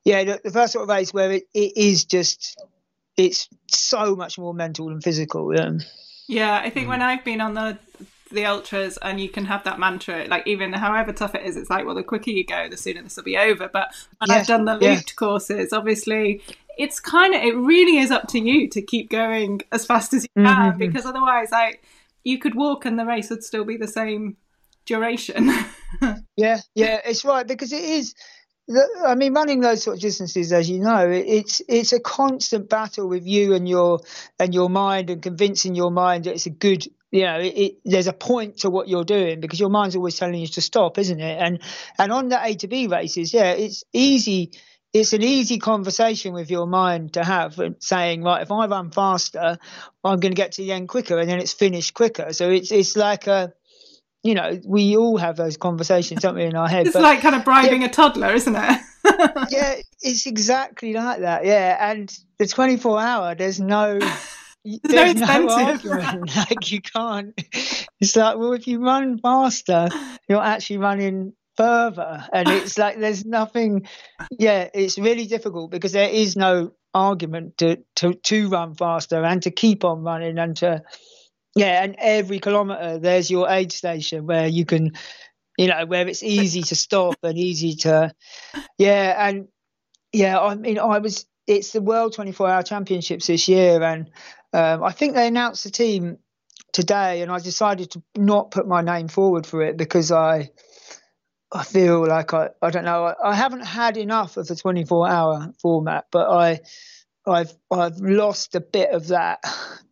yeah, 0.06 0.24
the, 0.26 0.42
the 0.44 0.52
first 0.52 0.74
sort 0.74 0.84
of 0.84 0.90
race 0.90 1.12
where 1.12 1.32
it, 1.32 1.44
it 1.56 1.76
is 1.76 2.06
just 2.06 2.62
it's 3.18 3.50
so 3.68 4.16
much 4.16 4.38
more 4.38 4.54
mental 4.54 4.88
than 4.88 5.02
physical. 5.02 5.54
Yeah, 5.54 5.72
yeah 6.28 6.62
I 6.64 6.70
think 6.70 6.88
when 6.88 7.02
I've 7.02 7.26
been 7.26 7.42
on 7.42 7.56
the 7.56 7.78
the 8.32 8.46
ultras 8.46 8.98
and 9.02 9.20
you 9.20 9.30
can 9.30 9.46
have 9.46 9.64
that 9.64 9.80
mantra 9.80 10.26
like 10.28 10.46
even 10.46 10.74
however 10.74 11.14
tough 11.14 11.36
it 11.36 11.46
is 11.46 11.56
it's 11.56 11.70
like 11.70 11.86
well 11.86 11.96
the 11.96 12.04
quicker 12.04 12.30
you 12.30 12.46
go 12.46 12.68
the 12.70 12.78
sooner 12.78 13.02
this 13.02 13.16
will 13.16 13.24
be 13.24 13.38
over 13.38 13.70
but 13.72 13.88
when 14.18 14.30
yeah, 14.30 14.36
i've 14.36 14.48
done 14.48 14.66
the 14.66 14.74
looped 14.74 14.84
yeah. 14.84 15.16
courses 15.16 15.72
obviously 15.72 16.42
it's 16.78 17.00
kind 17.00 17.34
of 17.34 17.42
it 17.42 17.56
really 17.56 18.00
is 18.00 18.12
up 18.12 18.28
to 18.28 18.40
you 18.40 18.68
to 18.70 18.82
keep 18.82 19.10
going 19.10 19.62
as 19.72 19.86
fast 19.86 20.14
as 20.14 20.24
you 20.24 20.44
can 20.44 20.72
mm-hmm. 20.72 20.78
because 20.78 21.06
otherwise 21.06 21.52
like 21.52 21.84
you 22.24 22.38
could 22.38 22.56
walk 22.56 22.86
and 22.86 23.00
the 23.00 23.06
race 23.06 23.30
would 23.30 23.44
still 23.44 23.64
be 23.64 23.78
the 23.78 23.88
same 23.88 24.36
duration 24.86 25.50
yeah 26.36 26.60
yeah 26.76 27.00
it's 27.06 27.24
right 27.24 27.48
because 27.48 27.72
it 27.72 27.84
is 27.84 28.14
I 29.06 29.16
mean, 29.16 29.34
running 29.34 29.62
those 29.62 29.84
sort 29.84 29.98
of 29.98 30.02
distances, 30.02 30.52
as 30.52 30.70
you 30.70 30.80
know, 30.80 31.10
it's 31.10 31.62
it's 31.70 31.94
a 31.94 32.02
constant 32.02 32.70
battle 32.70 33.08
with 33.08 33.26
you 33.26 33.54
and 33.54 33.68
your 33.68 34.02
and 34.40 34.54
your 34.54 34.70
mind, 34.70 35.10
and 35.10 35.22
convincing 35.22 35.74
your 35.74 35.92
mind 35.92 36.26
that 36.26 36.34
it's 36.34 36.48
a 36.48 36.52
good, 36.52 36.86
you 37.12 37.24
know, 37.24 37.40
it, 37.40 37.54
it, 37.56 37.76
there's 37.86 38.08
a 38.08 38.14
point 38.14 38.58
to 38.60 38.70
what 38.70 38.90
you're 38.90 39.06
doing 39.06 39.40
because 39.40 39.60
your 39.60 39.70
mind's 39.70 39.96
always 39.96 40.18
telling 40.18 40.36
you 40.36 40.48
to 40.48 40.62
stop, 40.62 40.98
isn't 40.98 41.20
it? 41.20 41.38
And 41.42 41.62
and 41.98 42.12
on 42.12 42.28
the 42.28 42.44
A 42.44 42.56
to 42.56 42.68
B 42.68 42.88
races, 42.88 43.34
yeah, 43.34 43.52
it's 43.52 43.86
easy. 43.94 44.52
It's 44.94 45.14
an 45.14 45.22
easy 45.24 45.60
conversation 45.60 46.34
with 46.34 46.50
your 46.50 46.66
mind 46.66 47.14
to 47.14 47.24
have, 47.24 47.60
saying, 47.80 48.24
right, 48.24 48.42
if 48.42 48.52
I 48.52 48.68
run 48.68 48.90
faster, 48.90 49.60
I'm 50.04 50.20
going 50.20 50.32
to 50.32 50.36
get 50.36 50.54
to 50.54 50.62
the 50.62 50.72
end 50.72 50.88
quicker, 50.90 51.20
and 51.20 51.30
then 51.30 51.40
it's 51.40 51.54
finished 51.54 51.94
quicker. 51.94 52.34
So 52.34 52.50
it's 52.50 52.72
it's 52.72 52.98
like 52.98 53.28
a 53.28 53.54
you 54.28 54.36
know, 54.36 54.60
we 54.66 54.98
all 54.98 55.16
have 55.16 55.38
those 55.38 55.56
conversations, 55.56 56.22
don't 56.22 56.36
we, 56.36 56.44
in 56.44 56.56
our 56.58 56.68
head? 56.68 56.86
It's 56.86 56.94
but, 56.94 57.02
like 57.02 57.22
kind 57.22 57.34
of 57.34 57.46
bribing 57.46 57.82
yeah, 57.82 57.88
a 57.88 57.90
toddler, 57.90 58.34
isn't 58.34 58.58
it? 58.58 58.82
yeah, 59.50 59.76
it's 60.02 60.26
exactly 60.26 60.92
like 60.92 61.22
that. 61.22 61.46
Yeah, 61.46 61.78
and 61.80 62.14
the 62.38 62.46
24 62.46 63.00
hour, 63.00 63.36
there's 63.36 63.62
no. 63.62 64.00
There's 64.84 65.16
no, 65.16 65.46
no 65.46 65.50
argument. 65.50 66.36
like 66.36 66.72
you 66.74 66.82
can't. 66.82 67.34
It's 68.02 68.18
like, 68.18 68.38
well, 68.38 68.52
if 68.52 68.68
you 68.68 68.84
run 68.84 69.18
faster, 69.18 69.88
you're 70.28 70.44
actually 70.44 70.80
running 70.80 71.32
further, 71.56 72.28
and 72.34 72.50
it's 72.50 72.78
like 72.78 73.00
there's 73.00 73.24
nothing. 73.24 73.88
Yeah, 74.30 74.68
it's 74.74 74.98
really 74.98 75.26
difficult 75.26 75.72
because 75.72 75.94
there 75.94 76.10
is 76.10 76.36
no 76.36 76.74
argument 76.94 77.60
to 77.60 77.78
to 77.98 78.16
to 78.16 78.50
run 78.50 78.76
faster 78.76 79.24
and 79.24 79.42
to 79.44 79.52
keep 79.52 79.86
on 79.86 80.04
running 80.04 80.38
and 80.38 80.58
to 80.58 80.84
yeah, 81.58 81.84
and 81.84 81.96
every 81.98 82.40
kilometre 82.40 83.00
there's 83.00 83.30
your 83.30 83.50
aid 83.50 83.72
station 83.72 84.26
where 84.26 84.48
you 84.48 84.66
can, 84.66 84.94
you 85.58 85.68
know, 85.68 85.86
where 85.86 86.08
it's 86.08 86.24
easy 86.24 86.62
to 86.64 86.76
stop 86.76 87.16
and 87.24 87.38
easy 87.38 87.76
to, 87.76 88.14
yeah, 88.78 89.28
and 89.28 89.48
yeah, 90.12 90.40
I 90.40 90.56
mean, 90.56 90.80
I 90.80 91.00
was. 91.00 91.26
It's 91.48 91.72
the 91.72 91.82
World 91.82 92.14
24 92.14 92.50
Hour 92.50 92.64
Championships 92.64 93.28
this 93.28 93.48
year, 93.48 93.82
and 93.82 94.10
um, 94.52 94.84
I 94.84 94.92
think 94.92 95.14
they 95.16 95.28
announced 95.28 95.64
the 95.64 95.72
team 95.72 96.18
today, 96.74 97.22
and 97.22 97.32
I 97.32 97.40
decided 97.40 97.92
to 97.92 98.04
not 98.18 98.52
put 98.52 98.68
my 98.68 98.82
name 98.82 99.08
forward 99.08 99.46
for 99.46 99.62
it 99.62 99.78
because 99.78 100.12
I. 100.12 100.52
I 101.50 101.64
feel 101.64 102.06
like 102.06 102.34
I, 102.34 102.50
I 102.62 102.72
don't 102.72 102.84
know, 102.84 103.06
I, 103.06 103.30
I 103.30 103.34
haven't 103.34 103.66
had 103.66 103.96
enough 103.96 104.36
of 104.36 104.48
the 104.48 104.56
24 104.58 105.08
hour 105.08 105.54
format, 105.62 106.08
but 106.12 106.30
I, 106.30 106.60
I've 107.28 107.54
I've 107.72 107.98
lost 107.98 108.56
a 108.56 108.62
bit 108.62 108.92
of 108.92 109.08
that 109.08 109.40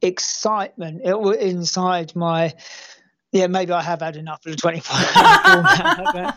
excitement 0.01 1.01
inside 1.03 2.15
my. 2.15 2.53
Yeah, 3.31 3.47
maybe 3.47 3.73
I 3.73 3.81
have 3.81 3.99
had 3.99 4.15
enough 4.15 4.45
of 4.45 4.53
the 4.53 4.57
24 4.57 4.95
hour 4.97 6.33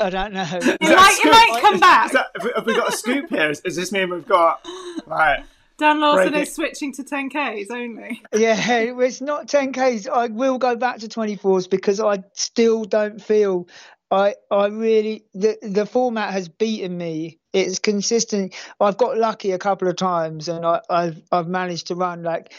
I 0.00 0.08
don't 0.10 0.32
know. 0.32 0.46
It 0.50 0.80
might, 0.80 1.18
it 1.22 1.30
might 1.30 1.58
come 1.60 1.78
back. 1.78 2.12
That, 2.12 2.28
have 2.56 2.64
we 2.64 2.74
got 2.74 2.88
a 2.88 2.96
scoop 2.96 3.28
here? 3.28 3.50
Is, 3.50 3.60
this 3.60 3.92
mean 3.92 4.08
we've 4.08 4.26
got. 4.26 4.66
Right. 5.06 5.44
Dan 5.76 6.00
Lawson 6.00 6.34
is 6.34 6.54
switching 6.54 6.92
to 6.94 7.04
10Ks 7.04 7.70
only. 7.70 8.22
Yeah, 8.34 8.56
it's 8.58 9.20
not 9.20 9.46
10Ks. 9.46 10.08
I 10.08 10.28
will 10.28 10.58
go 10.58 10.74
back 10.74 11.00
to 11.00 11.06
24s 11.08 11.68
because 11.68 12.00
I 12.00 12.24
still 12.32 12.84
don't 12.84 13.22
feel 13.22 13.68
I 14.10 14.34
I 14.50 14.66
really 14.68 15.24
the 15.34 15.58
the 15.62 15.86
format 15.86 16.32
has 16.32 16.48
beaten 16.48 16.96
me. 16.96 17.38
It's 17.52 17.78
consistent. 17.78 18.54
I've 18.80 18.96
got 18.96 19.18
lucky 19.18 19.52
a 19.52 19.58
couple 19.58 19.88
of 19.88 19.96
times, 19.96 20.48
and 20.48 20.64
I, 20.64 20.80
I've 20.88 21.22
I've 21.30 21.48
managed 21.48 21.88
to 21.88 21.94
run 21.94 22.22
like 22.22 22.52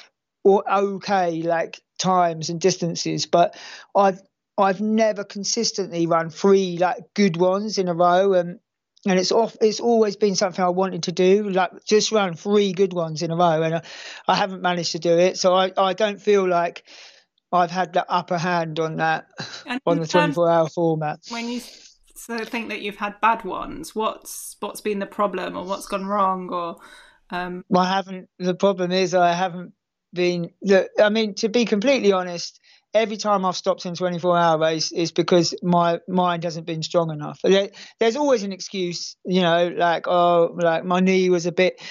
okay 0.48 1.41
like 1.41 1.82
times 1.98 2.50
and 2.50 2.62
distances, 2.62 3.25
but 3.25 3.58
I've 3.96 4.22
I've 4.58 4.82
never 4.82 5.24
consistently 5.24 6.06
run 6.08 6.29
three 6.29 6.77
like 6.77 6.98
good 7.15 7.38
ones 7.38 7.77
in 7.77 7.88
a 7.88 7.94
row, 7.94 8.34
and 8.34 8.60
and 9.08 9.20
it's 9.20 9.32
off. 9.32 9.58
It's 9.62 9.79
always 9.79 10.15
been 10.15 10.36
something 10.36 10.63
I 10.63 10.70
wanted 10.70 11.03
to 11.03 11.12
do, 11.12 11.50
like 11.50 11.72
just 11.86 12.12
run 12.12 12.36
three 12.36 12.74
good 12.74 12.94
ones 12.94 13.22
in 13.24 13.32
a 13.32 13.36
row, 13.36 13.63
and 13.63 13.75
I, 13.75 13.82
I 14.27 14.36
haven't 14.36 14.62
managed 14.62 14.91
to 14.94 15.00
do 15.00 15.18
it. 15.18 15.38
So 15.38 15.53
I 15.56 15.72
I 15.77 15.94
don't 15.94 16.22
feel 16.22 16.48
like 16.48 16.84
I've 17.51 17.72
had 17.72 17.94
the 17.94 18.10
upper 18.10 18.38
hand 18.38 18.79
on 18.79 18.98
that 18.98 19.27
and 19.65 19.82
on 19.86 20.00
the 20.00 20.08
24 20.08 20.50
hour 20.50 20.70
format. 20.70 21.20
When 21.29 21.50
you 21.50 21.62
so 22.15 22.38
think 22.44 22.70
that 22.70 22.82
you've 22.82 22.98
had 22.98 23.20
bad 23.22 23.44
ones, 23.44 23.96
what's 23.96 24.56
what's 24.60 24.82
been 24.82 25.00
the 25.00 25.06
problem 25.06 25.56
or 25.56 25.63
what's 25.65 25.88
gone 25.88 26.06
wrong 26.06 26.50
or 26.50 26.77
um... 27.29 27.63
I 27.75 27.86
haven't 27.86 28.29
the 28.38 28.56
problem 28.56 28.91
is 28.91 29.13
I 29.13 29.34
haven't 29.34 29.74
been 30.13 30.51
the 30.62 30.89
I 31.00 31.10
mean 31.10 31.36
to 31.36 31.50
be 31.50 31.65
completely 31.65 32.12
honest 32.12 32.60
every 32.94 33.18
time 33.18 33.46
I've 33.46 33.56
stopped 33.56 33.86
in 33.86 33.96
24 33.96 34.38
hour 34.38 34.60
race 34.60 34.91
is 34.91 35.12
because 35.12 35.53
my 35.62 36.00
mind 36.08 36.44
hasn't 36.44 36.65
been 36.65 36.82
strong 36.82 37.12
enough. 37.12 37.39
There, 37.44 37.70
there's 38.00 38.15
always 38.15 38.44
an 38.44 38.51
excuse, 38.51 39.15
you 39.25 39.41
know, 39.41 39.68
like 39.75 40.08
oh 40.08 40.56
like 40.56 40.84
my 40.84 41.00
knee 41.00 41.29
was 41.29 41.46
a 41.46 41.51
bit 41.51 41.82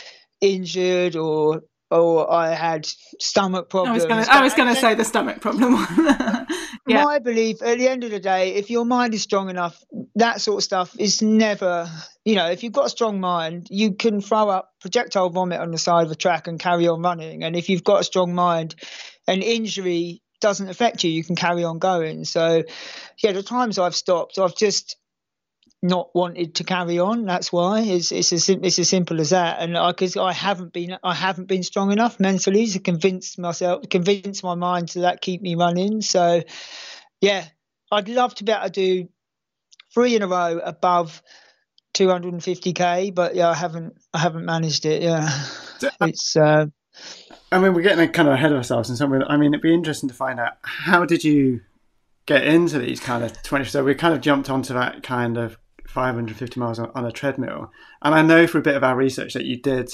injured 0.41 1.17
or 1.17 1.63
or 1.91 2.31
I 2.31 2.55
had 2.55 2.87
stomach 3.19 3.71
problems. 3.71 4.05
I 4.05 4.43
was 4.43 4.55
going 4.55 4.75
to 4.75 4.81
say 4.81 4.95
the 4.95 5.05
stomach 5.05 5.41
problem 5.41 5.75
yeah. 6.87 7.05
My 7.05 7.19
belief, 7.19 7.63
at 7.63 7.79
the 7.79 7.89
end 7.89 8.05
of 8.05 8.11
the 8.11 8.21
day, 8.21 8.55
if 8.55 8.71
your 8.71 8.85
mind 8.85 9.15
is 9.15 9.23
strong 9.23 9.51
enough, 9.51 9.83
that 10.17 10.41
sort 10.41 10.59
of 10.59 10.65
stuff 10.65 10.95
is 10.99 11.23
never, 11.23 11.89
you 12.25 12.35
know, 12.35 12.51
if 12.51 12.63
you've 12.63 12.73
got 12.73 12.87
a 12.87 12.91
strong 12.91 13.21
mind, 13.21 13.69
you 13.71 13.95
can 13.95 14.21
throw 14.21 14.49
up 14.49 14.73
projectile 14.81 15.31
vomit 15.31 15.61
on 15.61 15.71
the 15.71 15.79
side 15.79 16.07
of 16.07 16.13
a 16.13 16.17
track 16.17 16.47
and 16.47 16.59
carry 16.59 16.89
on 16.89 17.03
running. 17.03 17.45
And 17.45 17.57
if 17.57 17.69
you've 17.69 17.85
got 17.85 18.01
a 18.01 18.05
strong 18.05 18.35
mind, 18.35 18.75
an 19.27 19.43
injury 19.43 20.23
doesn't 20.41 20.69
affect 20.69 21.05
you, 21.05 21.11
you 21.11 21.25
can 21.25 21.37
carry 21.37 21.65
on 21.65 21.79
going. 21.79 22.25
So, 22.25 22.65
yeah, 23.23 23.33
the 23.33 23.43
times 23.43 23.79
I've 23.79 23.95
stopped, 23.95 24.39
I've 24.39 24.57
just 24.57 24.97
not 25.83 26.15
wanted 26.15 26.57
to 26.57 26.65
carry 26.65 26.99
on. 26.99 27.25
That's 27.25 27.53
why 27.53 27.81
it's 27.81 28.11
it's 28.11 28.33
as 28.33 28.49
it's 28.49 28.79
as 28.79 28.89
simple 28.89 29.21
as 29.21 29.31
that. 29.31 29.61
And 29.61 29.77
because 29.89 30.17
I, 30.17 30.27
I, 30.27 30.33
haven't 30.33 30.73
been 30.73 30.97
I 31.03 31.15
haven't 31.15 31.47
been 31.47 31.63
strong 31.63 31.93
enough 31.93 32.19
mentally 32.19 32.67
to 32.69 32.81
convince 32.81 33.39
myself, 33.39 33.89
convince 33.89 34.43
my 34.43 34.55
mind 34.55 34.89
to 34.91 35.01
that 35.01 35.21
keep 35.21 35.41
me 35.41 35.55
running. 35.55 36.01
So, 36.01 36.43
yeah, 37.21 37.45
I'd 37.93 38.09
love 38.09 38.35
to 38.37 38.45
be 38.45 38.53
able 38.53 38.65
to 38.65 38.71
do 38.71 39.09
three 39.95 40.17
in 40.17 40.23
a 40.23 40.29
row 40.29 40.59
above 40.59 41.23
250k, 41.95 43.15
but 43.15 43.35
yeah, 43.35 43.49
I 43.49 43.55
haven't 43.55 43.95
I 44.13 44.19
haven't 44.19 44.45
managed 44.45 44.85
it. 44.85 45.03
Yeah, 45.03 45.29
it's. 46.01 46.37
Uh, 46.37 46.67
I 47.51 47.59
mean, 47.59 47.73
we're 47.73 47.83
getting 47.83 48.07
kind 48.11 48.29
of 48.29 48.35
ahead 48.35 48.51
of 48.51 48.59
ourselves 48.59 48.91
in 48.91 48.97
some 48.97 49.11
way. 49.11 49.21
I 49.27 49.37
mean, 49.37 49.55
it'd 49.55 49.63
be 49.63 49.73
interesting 49.73 50.09
to 50.09 50.15
find 50.15 50.39
out 50.39 50.59
how 50.63 51.07
did 51.07 51.25
you 51.25 51.61
get 52.29 52.47
into 52.47 52.79
these 52.79 53.01
kind 53.01 53.25
of 53.25 53.43
20. 53.43 53.65
So 53.65 53.83
we 53.83 53.95
kind 53.95 54.13
of 54.13 54.21
jumped 54.21 54.51
onto 54.51 54.75
that 54.75 55.03
kind 55.03 55.39
of 55.39 55.57
550 55.89 56.61
miles 56.61 56.79
on, 56.79 57.05
a 57.05 57.13
treadmill, 57.13 57.71
and 58.03 58.15
I 58.15 58.23
know 58.23 58.47
for 58.47 58.59
a 58.59 58.63
bit 58.63 58.77
of 58.77 58.85
our 58.85 58.97
research 58.97 59.35
that 59.35 59.45
you 59.45 59.57
did 59.57 59.93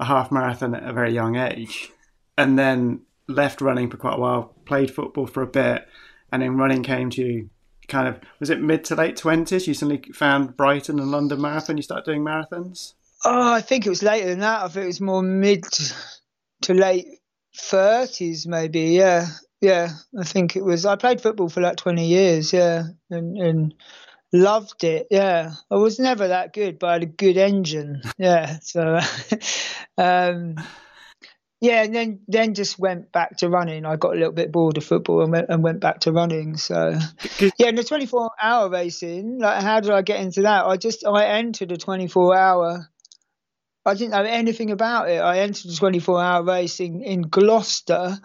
a 0.00 0.04
half 0.04 0.32
marathon 0.32 0.74
at 0.74 0.88
a 0.88 0.92
very 0.92 1.12
young 1.12 1.36
age, 1.36 1.90
and 2.38 2.58
then 2.58 3.00
left 3.28 3.60
running 3.60 3.90
for 3.90 3.96
quite 3.96 4.14
a 4.14 4.20
while, 4.20 4.54
played 4.64 4.90
football 4.90 5.26
for 5.26 5.42
a 5.42 5.46
bit, 5.46 5.86
and 6.30 6.42
then 6.42 6.56
running 6.56 6.82
came 6.82 7.10
to 7.10 7.22
you 7.22 7.50
kind 7.88 8.08
of 8.08 8.20
was 8.40 8.50
it 8.50 8.60
mid 8.60 8.84
to 8.84 8.94
late 8.94 9.16
twenties? 9.16 9.66
You 9.66 9.74
suddenly 9.74 10.02
found 10.12 10.56
Brighton 10.56 10.98
and 10.98 11.10
London 11.10 11.40
Marathon. 11.40 11.76
You 11.76 11.82
started 11.82 12.04
doing 12.04 12.24
marathons. 12.24 12.94
Oh, 13.24 13.52
I 13.52 13.60
think 13.60 13.86
it 13.86 13.90
was 13.90 14.02
later 14.02 14.28
than 14.28 14.40
that. 14.40 14.62
I 14.62 14.68
think 14.68 14.84
it 14.84 14.88
was 14.88 15.00
more 15.00 15.22
mid 15.22 15.64
to 16.62 16.74
late 16.74 17.06
thirties, 17.56 18.46
maybe. 18.46 18.80
Yeah, 18.80 19.26
yeah. 19.60 19.90
I 20.18 20.24
think 20.24 20.56
it 20.56 20.64
was. 20.64 20.86
I 20.86 20.96
played 20.96 21.20
football 21.20 21.48
for 21.48 21.60
like 21.60 21.76
twenty 21.76 22.06
years. 22.06 22.52
Yeah, 22.52 22.84
and 23.10 23.36
and 23.36 23.74
loved 24.32 24.84
it. 24.84 25.08
Yeah, 25.10 25.54
I 25.70 25.76
was 25.76 25.98
never 25.98 26.28
that 26.28 26.52
good, 26.52 26.78
but 26.78 26.88
I 26.88 26.92
had 26.94 27.02
a 27.02 27.06
good 27.06 27.36
engine. 27.36 28.02
Yeah, 28.18 28.58
so. 28.60 28.98
um, 29.98 30.56
yeah, 31.62 31.84
and 31.84 31.94
then 31.94 32.20
then 32.26 32.54
just 32.54 32.76
went 32.76 33.12
back 33.12 33.36
to 33.36 33.48
running. 33.48 33.86
I 33.86 33.94
got 33.94 34.14
a 34.14 34.18
little 34.18 34.32
bit 34.32 34.50
bored 34.50 34.78
of 34.78 34.84
football 34.84 35.22
and 35.22 35.30
went, 35.30 35.46
and 35.48 35.62
went 35.62 35.78
back 35.78 36.00
to 36.00 36.12
running. 36.12 36.56
So 36.56 36.98
yeah, 37.56 37.68
and 37.68 37.78
the 37.78 37.84
24 37.84 38.32
hour 38.42 38.68
racing, 38.68 39.38
like 39.38 39.62
how 39.62 39.78
did 39.78 39.92
I 39.92 40.02
get 40.02 40.20
into 40.20 40.42
that? 40.42 40.66
I 40.66 40.76
just 40.76 41.06
I 41.06 41.26
entered 41.26 41.70
a 41.70 41.76
24 41.76 42.36
hour. 42.36 42.90
I 43.86 43.94
didn't 43.94 44.10
know 44.10 44.24
anything 44.24 44.72
about 44.72 45.08
it. 45.08 45.18
I 45.18 45.38
entered 45.38 45.70
a 45.70 45.76
24 45.76 46.20
hour 46.20 46.42
racing 46.42 47.02
in 47.02 47.22
Gloucester. 47.22 48.18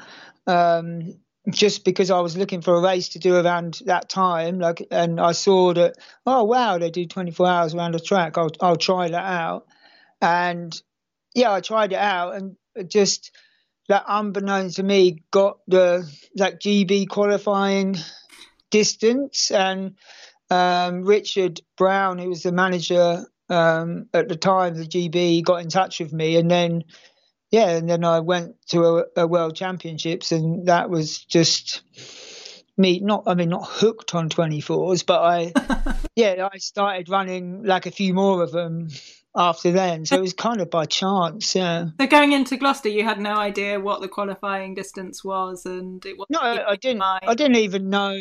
Um, 0.47 1.19
just 1.49 1.85
because 1.85 2.11
I 2.11 2.19
was 2.19 2.35
looking 2.35 2.61
for 2.61 2.75
a 2.75 2.81
race 2.81 3.09
to 3.09 3.19
do 3.19 3.35
around 3.35 3.81
that 3.85 4.09
time, 4.09 4.59
like, 4.59 4.85
and 4.91 5.19
I 5.19 5.31
saw 5.31 5.73
that, 5.73 5.95
oh 6.25 6.43
wow, 6.43 6.77
they 6.77 6.91
do 6.91 7.05
24 7.05 7.47
hours 7.47 7.73
around 7.73 7.93
the 7.93 7.99
track. 7.99 8.37
I'll 8.37 8.51
I'll 8.61 8.75
try 8.75 9.09
that 9.09 9.25
out, 9.25 9.65
and 10.21 10.79
yeah, 11.33 11.51
I 11.51 11.61
tried 11.61 11.93
it 11.93 11.99
out, 11.99 12.35
and 12.35 12.57
just 12.89 13.31
that 13.87 14.03
unbeknown 14.07 14.69
to 14.71 14.83
me 14.83 15.23
got 15.31 15.59
the 15.67 16.09
like 16.35 16.59
GB 16.59 17.07
qualifying 17.07 17.95
distance. 18.69 19.49
And 19.51 19.95
um, 20.49 21.03
Richard 21.03 21.61
Brown, 21.77 22.17
who 22.17 22.29
was 22.29 22.43
the 22.43 22.51
manager 22.51 23.25
um, 23.49 24.07
at 24.13 24.27
the 24.27 24.35
time, 24.35 24.75
the 24.75 24.85
GB, 24.85 25.43
got 25.43 25.61
in 25.61 25.69
touch 25.69 25.99
with 25.99 26.11
me, 26.11 26.37
and 26.37 26.51
then 26.51 26.83
yeah, 27.51 27.69
and 27.69 27.89
then 27.89 28.03
I 28.03 28.19
went 28.19 28.55
to 28.67 28.83
a, 28.83 29.03
a 29.17 29.27
World 29.27 29.55
Championships, 29.55 30.31
and 30.31 30.67
that 30.67 30.89
was 30.89 31.19
just 31.19 31.81
me. 32.77 32.99
Not, 32.99 33.23
I 33.27 33.35
mean, 33.35 33.49
not 33.49 33.65
hooked 33.65 34.13
on 34.15 34.29
24s, 34.29 35.05
but 35.05 35.21
I, 35.21 35.53
yeah, 36.15 36.49
I 36.51 36.57
started 36.57 37.09
running 37.09 37.63
like 37.63 37.85
a 37.85 37.91
few 37.91 38.13
more 38.13 38.43
of 38.43 38.51
them 38.51 38.89
after 39.35 39.71
then. 39.71 40.05
So 40.05 40.17
it 40.17 40.21
was 40.21 40.33
kind 40.33 40.59
of 40.59 40.69
by 40.69 40.85
chance, 40.85 41.55
yeah. 41.55 41.87
So 41.99 42.07
going 42.07 42.33
into 42.33 42.57
Gloucester, 42.57 42.89
you 42.89 43.03
had 43.03 43.19
no 43.19 43.35
idea 43.35 43.79
what 43.79 44.01
the 44.01 44.09
qualifying 44.09 44.75
distance 44.75 45.23
was, 45.23 45.65
and 45.65 46.05
it 46.05 46.17
was 46.17 46.27
no, 46.29 46.39
I 46.39 46.75
didn't. 46.75 47.01
I 47.01 47.33
didn't 47.33 47.57
even 47.57 47.89
know 47.89 48.17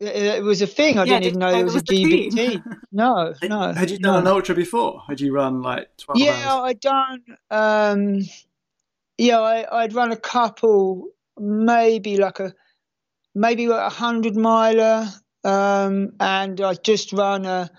it 0.00 0.42
was 0.42 0.62
a 0.62 0.66
thing. 0.66 0.98
I 0.98 1.04
yeah, 1.04 1.20
didn't 1.20 1.26
even 1.26 1.38
know 1.40 1.50
it 1.50 1.62
was, 1.62 1.74
was 1.74 1.82
a 1.82 1.86
GBT. 1.86 2.62
no, 2.90 3.34
no. 3.42 3.72
Had 3.72 3.90
you 3.90 3.98
done 3.98 4.14
no. 4.14 4.30
an 4.30 4.34
ultra 4.34 4.54
before? 4.54 5.02
Had 5.06 5.20
you 5.20 5.32
run 5.32 5.60
like 5.60 5.94
twelve? 5.98 6.18
Yeah, 6.18 6.42
hours? 6.46 6.70
I'd 6.70 6.80
done. 6.80 7.22
Um, 7.50 8.20
yeah, 9.20 9.38
I, 9.38 9.82
I'd 9.82 9.92
run 9.92 10.12
a 10.12 10.16
couple, 10.16 11.08
maybe 11.38 12.16
like 12.16 12.40
a 12.40 12.54
maybe 13.34 13.68
like 13.68 13.86
a 13.86 13.94
hundred 13.94 14.34
miler, 14.34 15.08
um, 15.44 16.12
and 16.18 16.58
I 16.60 16.72
just 16.74 17.12
run 17.12 17.44
a 17.44 17.70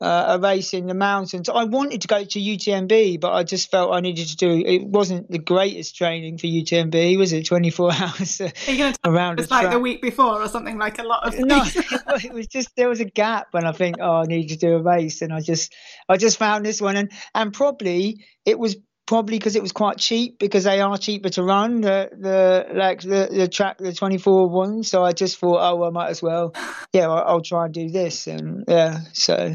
uh, 0.00 0.24
a 0.30 0.40
race 0.40 0.74
in 0.74 0.88
the 0.88 0.94
mountains. 0.94 1.48
I 1.48 1.62
wanted 1.62 2.00
to 2.00 2.08
go 2.08 2.24
to 2.24 2.40
UTMB, 2.40 3.20
but 3.20 3.32
I 3.32 3.44
just 3.44 3.70
felt 3.70 3.94
I 3.94 4.00
needed 4.00 4.26
to 4.26 4.36
do. 4.36 4.50
It 4.66 4.84
wasn't 4.84 5.30
the 5.30 5.38
greatest 5.38 5.94
training 5.94 6.38
for 6.38 6.48
UTMB, 6.48 7.16
was 7.16 7.32
it? 7.32 7.46
Twenty 7.46 7.70
four 7.70 7.92
hours 7.92 8.40
uh, 8.40 8.92
around. 9.04 9.38
It's 9.38 9.52
like 9.52 9.70
the 9.70 9.78
week 9.78 10.02
before 10.02 10.42
or 10.42 10.48
something. 10.48 10.78
Like 10.78 10.98
a 10.98 11.04
lot 11.04 11.28
of. 11.28 11.38
No, 11.38 11.62
it 12.24 12.32
was 12.32 12.48
just 12.48 12.74
there 12.74 12.88
was 12.88 12.98
a 12.98 13.04
gap, 13.04 13.54
and 13.54 13.68
I 13.68 13.72
think, 13.72 13.98
oh, 14.00 14.22
I 14.22 14.24
need 14.24 14.48
to 14.48 14.56
do 14.56 14.74
a 14.74 14.82
race, 14.82 15.22
and 15.22 15.32
I 15.32 15.40
just, 15.40 15.72
I 16.08 16.16
just 16.16 16.38
found 16.38 16.66
this 16.66 16.80
one, 16.80 16.96
and 16.96 17.12
and 17.36 17.52
probably 17.52 18.24
it 18.44 18.58
was 18.58 18.74
probably 19.12 19.38
because 19.38 19.56
it 19.56 19.60
was 19.60 19.72
quite 19.72 19.98
cheap 19.98 20.38
because 20.38 20.64
they 20.64 20.80
are 20.80 20.96
cheaper 20.96 21.28
to 21.28 21.42
run 21.42 21.82
the 21.82 22.08
the 22.18 22.64
like 22.74 23.02
the, 23.02 23.28
the 23.30 23.46
track 23.46 23.76
the 23.76 23.92
24 23.92 24.48
ones 24.48 24.88
so 24.88 25.04
i 25.04 25.12
just 25.12 25.36
thought 25.36 25.58
oh 25.60 25.84
i 25.84 25.90
might 25.90 26.08
as 26.08 26.22
well 26.22 26.54
yeah 26.94 27.10
I'll, 27.10 27.22
I'll, 27.26 27.42
try 27.42 27.66
and 27.66 27.74
do 27.74 27.90
this. 27.90 28.26
And 28.26 28.64
yeah 28.66 29.00
so 29.12 29.54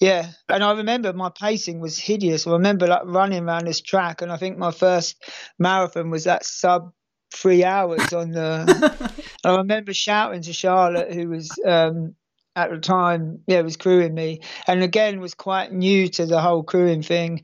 yeah. 0.00 0.30
And 0.48 0.62
i 0.62 0.70
remember 0.70 1.12
my 1.12 1.30
pacing 1.30 1.80
was 1.80 1.98
hideous. 1.98 2.46
I 2.46 2.52
remember 2.52 2.86
like 2.86 3.02
running 3.06 3.42
around 3.42 3.66
this 3.66 3.80
track 3.80 4.22
and 4.22 4.30
i 4.30 4.36
think 4.36 4.56
my 4.56 4.70
first 4.70 5.16
marathon 5.58 6.08
was 6.08 6.22
that 6.22 6.44
sub 6.44 6.92
three 7.34 7.64
hours 7.64 8.12
on 8.12 8.30
the 8.30 9.12
i 9.44 9.56
remember 9.56 9.92
shouting 9.94 10.42
to 10.42 10.52
charlotte 10.52 11.12
who 11.12 11.28
was 11.28 11.50
um 11.66 12.14
at 12.54 12.70
the 12.70 12.78
time 12.78 13.40
yeah 13.46 13.60
was 13.60 13.76
crewing 13.76 14.14
me. 14.14 14.40
And 14.66 14.82
again 14.82 15.20
was 15.20 15.34
quite 15.34 15.72
new 15.72 16.08
to 16.08 16.24
the 16.24 16.40
whole 16.40 16.62
crewing 16.62 17.02
thing 17.02 17.42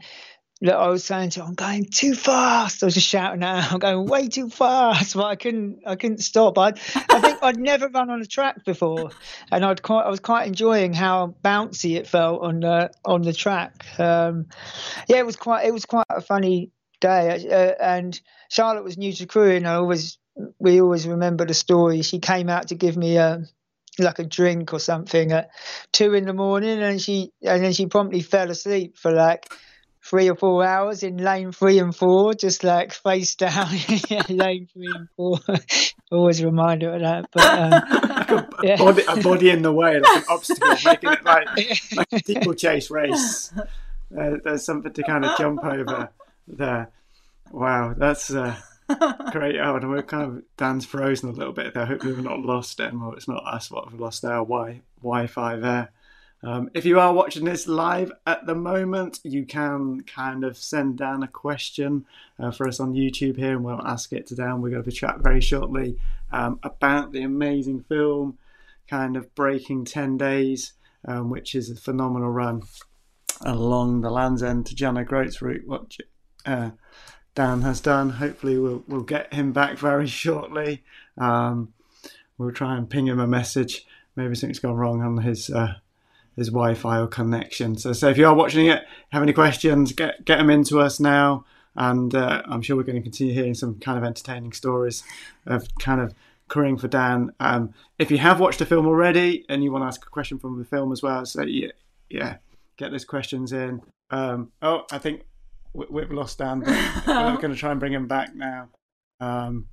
that 0.62 0.76
I 0.76 0.88
was 0.88 1.04
saying 1.04 1.30
to 1.30 1.40
her, 1.40 1.46
I'm 1.46 1.54
going 1.54 1.86
too 1.86 2.14
fast. 2.14 2.82
I 2.82 2.86
was 2.86 2.94
just 2.94 3.08
shouting 3.08 3.42
out, 3.42 3.72
I'm 3.72 3.80
going 3.80 4.06
way 4.06 4.28
too 4.28 4.48
fast, 4.48 5.14
but 5.14 5.24
I 5.24 5.34
couldn't, 5.34 5.80
I 5.84 5.96
couldn't 5.96 6.18
stop. 6.18 6.56
I, 6.56 6.68
I 6.68 7.20
think 7.20 7.38
I'd 7.42 7.58
never 7.58 7.88
run 7.88 8.10
on 8.10 8.22
a 8.22 8.26
track 8.26 8.64
before, 8.64 9.10
and 9.50 9.64
I'd 9.64 9.82
quite, 9.82 10.04
I 10.04 10.08
was 10.08 10.20
quite 10.20 10.46
enjoying 10.46 10.94
how 10.94 11.34
bouncy 11.44 11.96
it 11.96 12.06
felt 12.06 12.42
on 12.42 12.60
the 12.60 12.90
on 13.04 13.22
the 13.22 13.32
track. 13.32 13.84
Um, 13.98 14.46
yeah, 15.08 15.18
it 15.18 15.26
was 15.26 15.36
quite, 15.36 15.66
it 15.66 15.72
was 15.72 15.84
quite 15.84 16.06
a 16.08 16.20
funny 16.20 16.70
day. 17.00 17.46
Uh, 17.50 17.82
and 17.82 18.18
Charlotte 18.48 18.84
was 18.84 18.96
new 18.96 19.12
to 19.12 19.26
crew, 19.26 19.50
and 19.50 19.66
I 19.66 19.74
always, 19.74 20.18
we 20.60 20.80
always 20.80 21.08
remember 21.08 21.44
the 21.44 21.54
story. 21.54 22.02
She 22.02 22.20
came 22.20 22.48
out 22.48 22.68
to 22.68 22.76
give 22.76 22.96
me 22.96 23.16
a 23.16 23.44
like 23.98 24.18
a 24.18 24.24
drink 24.24 24.72
or 24.72 24.78
something 24.78 25.32
at 25.32 25.50
two 25.92 26.14
in 26.14 26.24
the 26.24 26.32
morning, 26.32 26.80
and 26.80 27.02
she 27.02 27.32
and 27.42 27.64
then 27.64 27.72
she 27.72 27.86
promptly 27.86 28.22
fell 28.22 28.50
asleep 28.50 28.96
for 28.96 29.10
like 29.10 29.52
three 30.02 30.28
or 30.28 30.34
four 30.34 30.64
hours 30.64 31.02
in 31.02 31.16
lane 31.16 31.52
three 31.52 31.78
and 31.78 31.94
four, 31.94 32.34
just 32.34 32.64
like 32.64 32.92
face 32.92 33.34
down, 33.36 33.68
lane 34.28 34.68
three 34.72 34.90
and 34.94 35.08
four. 35.16 35.38
Always 36.10 36.40
a 36.40 36.46
reminder 36.46 36.94
of 36.94 37.00
that. 37.00 37.28
But 37.32 37.58
um, 37.58 37.72
a, 37.72 38.48
yeah. 38.62 38.76
body, 38.76 39.04
a, 39.08 39.16
body, 39.22 39.50
in 39.50 39.62
the 39.62 39.72
way, 39.72 40.00
like 40.00 40.16
an 40.18 40.24
obstacle, 40.28 40.68
making 40.84 41.12
it 41.12 41.24
like, 41.24 41.46
like 41.96 42.08
a 42.12 42.18
steeplechase 42.18 42.90
race. 42.90 43.52
Uh, 43.56 44.36
there's 44.44 44.64
something 44.64 44.92
to 44.92 45.02
kind 45.02 45.24
of 45.24 45.38
jump 45.38 45.64
over 45.64 46.10
there. 46.48 46.90
Wow, 47.50 47.94
that's 47.96 48.30
uh, 48.30 48.56
great. 49.30 49.58
Oh, 49.58 49.76
and 49.76 49.88
we're 49.88 50.02
kind 50.02 50.24
of 50.24 50.42
Dan's 50.56 50.84
frozen 50.84 51.30
a 51.30 51.32
little 51.32 51.52
bit 51.52 51.72
there. 51.74 51.86
Hopefully, 51.86 52.12
we're 52.12 52.20
not 52.20 52.40
lost 52.40 52.80
anymore. 52.80 53.14
It's 53.16 53.28
not 53.28 53.44
us 53.46 53.70
what 53.70 53.90
we've 53.90 54.00
lost 54.00 54.24
our 54.24 54.44
Wi 54.44 54.82
Wi-Fi 55.02 55.56
there. 55.56 55.90
Um, 56.44 56.70
if 56.74 56.84
you 56.84 56.98
are 56.98 57.12
watching 57.12 57.44
this 57.44 57.68
live 57.68 58.10
at 58.26 58.46
the 58.46 58.54
moment, 58.54 59.20
you 59.22 59.46
can 59.46 60.00
kind 60.02 60.42
of 60.42 60.56
send 60.56 60.98
down 60.98 61.22
a 61.22 61.28
question 61.28 62.04
uh, 62.38 62.50
for 62.50 62.66
us 62.66 62.80
on 62.80 62.94
YouTube 62.94 63.36
here, 63.36 63.52
and 63.52 63.64
we'll 63.64 63.86
ask 63.86 64.12
it 64.12 64.26
to 64.28 64.34
Dan. 64.34 64.60
We're 64.60 64.70
going 64.70 64.82
to 64.82 64.90
chat 64.90 65.20
very 65.20 65.40
shortly 65.40 65.98
um, 66.32 66.58
about 66.64 67.12
the 67.12 67.22
amazing 67.22 67.84
film, 67.84 68.38
kind 68.88 69.16
of 69.16 69.32
breaking 69.36 69.84
10 69.84 70.16
days, 70.16 70.72
um, 71.06 71.30
which 71.30 71.54
is 71.54 71.70
a 71.70 71.76
phenomenal 71.76 72.30
run 72.30 72.62
along 73.42 74.00
the 74.00 74.10
Land's 74.10 74.42
End 74.42 74.66
to 74.66 74.74
John 74.74 74.98
O'Groats 74.98 75.40
route, 75.42 75.66
what 75.66 75.96
uh, 76.44 76.70
Dan 77.36 77.62
has 77.62 77.80
done. 77.80 78.10
Hopefully, 78.10 78.58
we'll, 78.58 78.82
we'll 78.88 79.02
get 79.02 79.32
him 79.32 79.52
back 79.52 79.78
very 79.78 80.06
shortly. 80.08 80.82
Um, 81.16 81.72
we'll 82.36 82.50
try 82.50 82.76
and 82.76 82.90
ping 82.90 83.06
him 83.06 83.20
a 83.20 83.28
message. 83.28 83.86
Maybe 84.16 84.34
something's 84.34 84.58
gone 84.58 84.74
wrong 84.74 85.02
on 85.02 85.18
his. 85.18 85.48
Uh, 85.48 85.74
his 86.36 86.48
Wi-Fi 86.48 87.00
or 87.00 87.06
connection. 87.06 87.76
So, 87.76 87.92
so 87.92 88.08
if 88.08 88.18
you 88.18 88.26
are 88.26 88.34
watching 88.34 88.66
it, 88.66 88.82
have 89.10 89.22
any 89.22 89.32
questions, 89.32 89.92
get 89.92 90.24
get 90.24 90.38
them 90.38 90.50
into 90.50 90.80
us 90.80 91.00
now, 91.00 91.44
and 91.76 92.14
uh, 92.14 92.42
I'm 92.46 92.62
sure 92.62 92.76
we're 92.76 92.82
going 92.82 92.96
to 92.96 93.02
continue 93.02 93.34
hearing 93.34 93.54
some 93.54 93.78
kind 93.78 93.98
of 93.98 94.04
entertaining 94.04 94.52
stories 94.52 95.02
of 95.46 95.66
kind 95.78 96.00
of 96.00 96.14
crewing 96.48 96.76
for 96.76 96.88
Dan. 96.88 97.32
Um, 97.40 97.72
if 97.98 98.10
you 98.10 98.18
have 98.18 98.40
watched 98.40 98.58
the 98.58 98.66
film 98.66 98.86
already 98.86 99.44
and 99.48 99.64
you 99.64 99.72
want 99.72 99.82
to 99.82 99.86
ask 99.86 100.04
a 100.06 100.10
question 100.10 100.38
from 100.38 100.58
the 100.58 100.64
film 100.64 100.92
as 100.92 101.02
well, 101.02 101.24
so 101.24 101.42
yeah, 101.42 101.68
yeah 102.10 102.36
get 102.76 102.90
those 102.90 103.04
questions 103.04 103.52
in. 103.52 103.80
Um, 104.10 104.52
oh, 104.60 104.84
I 104.90 104.98
think 104.98 105.22
we've 105.72 106.10
lost 106.10 106.38
Dan, 106.38 106.60
but 106.60 107.06
we're 107.06 107.36
going 107.40 107.52
to 107.52 107.58
try 107.58 107.70
and 107.70 107.80
bring 107.80 107.92
him 107.92 108.06
back 108.06 108.34
now. 108.34 108.68
Um, 109.20 109.68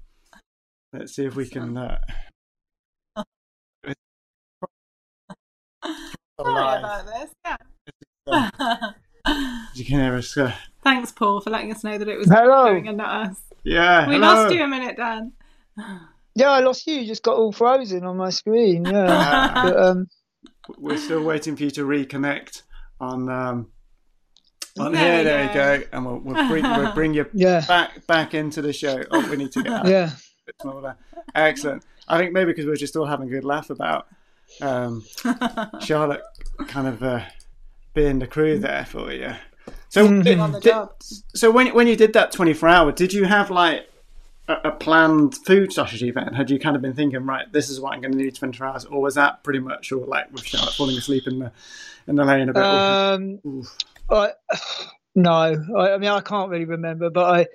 let's 0.94 1.16
see 1.16 1.26
if 1.26 1.36
we 1.36 1.48
can. 1.48 1.78
Uh, 1.78 2.00
Sorry 6.44 6.80
about 6.80 7.06
this. 7.06 7.30
Yeah. 8.28 8.50
you 9.76 9.86
can 9.86 10.00
hear 10.00 10.16
us. 10.16 10.38
Uh, 10.38 10.54
Thanks, 10.84 11.12
Paul, 11.12 11.42
for 11.42 11.50
letting 11.50 11.72
us 11.72 11.84
know 11.84 11.98
that 11.98 12.08
it 12.08 12.18
was 12.18 12.28
Hello. 12.28 12.66
going 12.66 12.88
and 12.88 12.98
not 12.98 13.28
us. 13.30 13.38
yeah, 13.64 14.08
We 14.08 14.16
hello. 14.16 14.28
lost 14.28 14.54
you 14.56 14.64
a 14.64 14.68
minute, 14.68 14.98
Dan. 14.98 15.34
Yeah, 16.36 16.52
I 16.52 16.60
lost 16.62 16.88
you. 16.88 16.94
You 16.94 17.08
just 17.08 17.24
got 17.24 17.36
all 17.36 17.52
frozen 17.52 18.06
on 18.06 18.16
my 18.16 18.30
screen. 18.30 18.86
Yeah. 18.86 19.08
Ah, 19.10 19.62
but, 19.66 19.78
um, 19.78 20.08
we're 20.78 20.96
still 20.96 21.22
waiting 21.22 21.58
for 21.58 21.64
you 21.64 21.72
to 21.72 21.82
reconnect 21.86 22.62
on 23.02 23.28
um, 23.28 23.72
on 24.80 24.94
There 24.94 25.02
here. 25.16 25.24
There 25.26 25.42
you 25.48 25.54
go. 25.54 25.80
go, 25.80 25.84
and 25.92 26.06
we'll, 26.06 26.20
we'll 26.20 26.48
bring 26.48 26.64
we'll 26.64 26.94
bring 26.94 27.14
you 27.14 27.26
yeah. 27.34 27.66
back 27.68 28.06
back 28.08 28.34
into 28.36 28.62
the 28.62 28.72
show. 28.72 29.04
Oh, 29.12 29.30
we 29.30 29.36
need 29.36 29.52
to 29.54 29.64
get 29.64 29.84
that 29.84 29.88
Yeah. 29.88 30.94
Excellent. 31.36 31.84
I 32.08 32.18
think 32.18 32.32
maybe 32.32 32.52
because 32.52 32.66
we 32.66 32.72
we're 32.72 32.78
just 32.78 32.96
all 32.96 33.06
having 33.06 33.28
a 33.28 33.32
good 33.32 33.44
laugh 33.44 33.70
about 33.70 34.08
um, 34.62 35.04
Charlotte 35.82 36.22
kind 36.68 36.88
of 36.88 37.02
uh, 37.04 37.22
being 37.94 38.20
the 38.20 38.28
crew 38.28 38.60
there 38.60 38.86
for 38.86 39.12
you. 39.12 39.34
So, 39.90 40.08
Mhm. 40.08 40.24
did- 40.24 40.62
did- 40.62 40.76
so 41.36 41.52
when 41.52 41.68
when 41.74 41.88
you 41.88 41.96
did 41.96 42.14
that 42.14 42.32
twenty 42.32 42.54
four 42.54 42.70
hour, 42.70 42.92
did 42.92 43.12
you 43.14 43.26
have 43.26 43.50
like 43.50 43.90
a, 44.48 44.54
a 44.66 44.72
planned 44.72 45.36
food 45.46 45.72
strategy 45.72 46.12
then? 46.12 46.34
Had 46.34 46.50
you 46.50 46.60
kind 46.60 46.76
of 46.76 46.82
been 46.82 46.94
thinking, 46.94 47.26
right, 47.26 47.52
this 47.52 47.70
is 47.70 47.80
what 47.80 47.94
I'm 47.94 48.02
going 48.02 48.12
to 48.12 48.18
need 48.18 48.36
twenty 48.36 48.58
four 48.58 48.68
hours, 48.68 48.86
or 48.86 49.02
was 49.02 49.16
that 49.16 49.44
pretty 49.44 49.60
much 49.60 49.92
all 49.92 50.06
like 50.06 50.32
with 50.32 50.46
Charlotte 50.46 50.74
falling 50.74 50.98
asleep 50.98 51.28
in 51.28 51.40
the 51.40 51.52
in 52.08 52.16
the 52.16 52.26
lane 52.26 52.50
a 52.50 52.54
bit? 52.54 52.64
Um, 52.66 53.64
I, 54.10 54.32
no, 55.16 55.32
I, 55.78 55.94
I 55.94 55.98
mean 55.98 56.10
I 56.10 56.22
can't 56.22 56.50
really 56.50 56.66
remember, 56.66 57.10
but 57.10 57.26
I, 57.26 57.48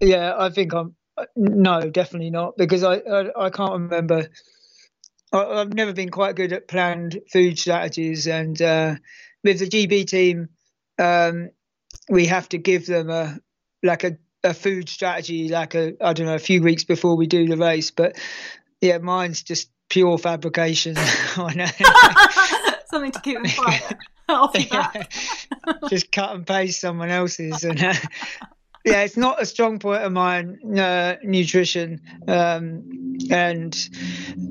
yeah, 0.00 0.34
I 0.36 0.50
think 0.50 0.74
I'm 0.74 0.94
no, 1.36 1.80
definitely 1.90 2.30
not 2.30 2.56
because 2.56 2.82
I 2.84 2.94
I, 2.96 3.46
I 3.46 3.50
can't 3.50 3.72
remember. 3.72 4.28
I, 5.34 5.60
I've 5.60 5.74
never 5.74 5.92
been 5.92 6.10
quite 6.10 6.36
good 6.36 6.52
at 6.52 6.68
planned 6.68 7.20
food 7.32 7.58
strategies, 7.58 8.26
and 8.26 8.60
uh, 8.62 8.94
with 9.42 9.58
the 9.58 9.66
GB 9.66 10.06
team, 10.06 10.48
um, 10.98 11.50
we 12.08 12.26
have 12.26 12.48
to 12.50 12.58
give 12.58 12.86
them 12.86 13.10
a 13.10 13.38
like 13.82 14.04
a, 14.04 14.16
a 14.42 14.54
food 14.54 14.88
strategy, 14.88 15.48
like 15.48 15.74
a 15.74 15.94
I 16.00 16.12
don't 16.12 16.26
know, 16.26 16.34
a 16.34 16.38
few 16.38 16.62
weeks 16.62 16.84
before 16.84 17.16
we 17.16 17.26
do 17.26 17.46
the 17.46 17.56
race. 17.56 17.90
But 17.90 18.16
yeah, 18.80 18.98
mine's 18.98 19.42
just 19.42 19.70
pure 19.88 20.18
fabrication. 20.18 20.96
Something 21.36 23.12
to 23.12 23.20
keep 23.22 23.42
them 23.42 23.50
quiet. 23.56 23.96
Off 24.28 24.54
your 24.58 24.68
back. 24.68 25.12
just 25.90 26.10
cut 26.10 26.34
and 26.34 26.46
paste 26.46 26.80
someone 26.80 27.10
else's 27.10 27.64
and 27.64 27.82
uh, 27.82 27.94
yeah 28.84 29.02
it's 29.02 29.16
not 29.16 29.40
a 29.40 29.46
strong 29.46 29.78
point 29.78 30.02
of 30.02 30.12
mine 30.12 30.58
uh, 30.78 31.16
nutrition 31.22 32.00
um, 32.28 33.18
and 33.30 33.88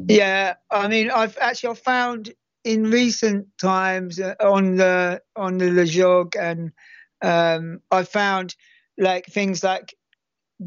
yeah 0.08 0.56
i 0.72 0.88
mean 0.88 1.12
i've 1.12 1.38
actually 1.39 1.69
i've 1.69 1.80
found 1.80 2.34
in 2.63 2.89
recent 2.89 3.48
times 3.60 4.19
uh, 4.19 4.36
on 4.39 4.76
the 4.78 5.22
on 5.36 5.58
the 5.58 5.65
LEJOG 5.65 6.36
and 6.39 6.72
um, 7.22 7.80
i 7.91 8.04
found 8.04 8.56
like 8.98 9.26
things 9.26 9.63
like 9.63 9.96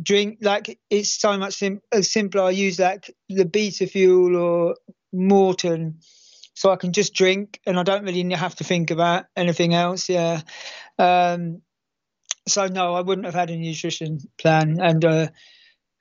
drink 0.02 0.38
like 0.42 0.78
it's 0.90 1.18
so 1.18 1.36
much 1.38 1.54
sim- 1.54 1.80
uh, 1.92 2.02
simpler 2.02 2.42
i 2.42 2.50
use 2.50 2.78
like 2.78 3.14
the 3.28 3.44
beta 3.44 3.86
fuel 3.86 4.36
or 4.36 4.76
Maurten 5.14 5.94
so 6.56 6.70
I 6.70 6.76
can 6.76 6.92
just 6.92 7.12
drink 7.12 7.60
and 7.66 7.78
I 7.78 7.82
don't 7.82 8.04
really 8.04 8.34
have 8.34 8.56
to 8.56 8.64
think 8.64 8.90
about 8.90 9.26
anything 9.36 9.74
else. 9.74 10.08
Yeah. 10.08 10.40
Um, 10.98 11.60
so 12.48 12.66
no, 12.66 12.94
I 12.94 13.00
wouldn't 13.00 13.26
have 13.26 13.34
had 13.34 13.50
a 13.50 13.56
nutrition 13.56 14.18
plan, 14.38 14.78
and 14.80 15.04
uh, 15.04 15.28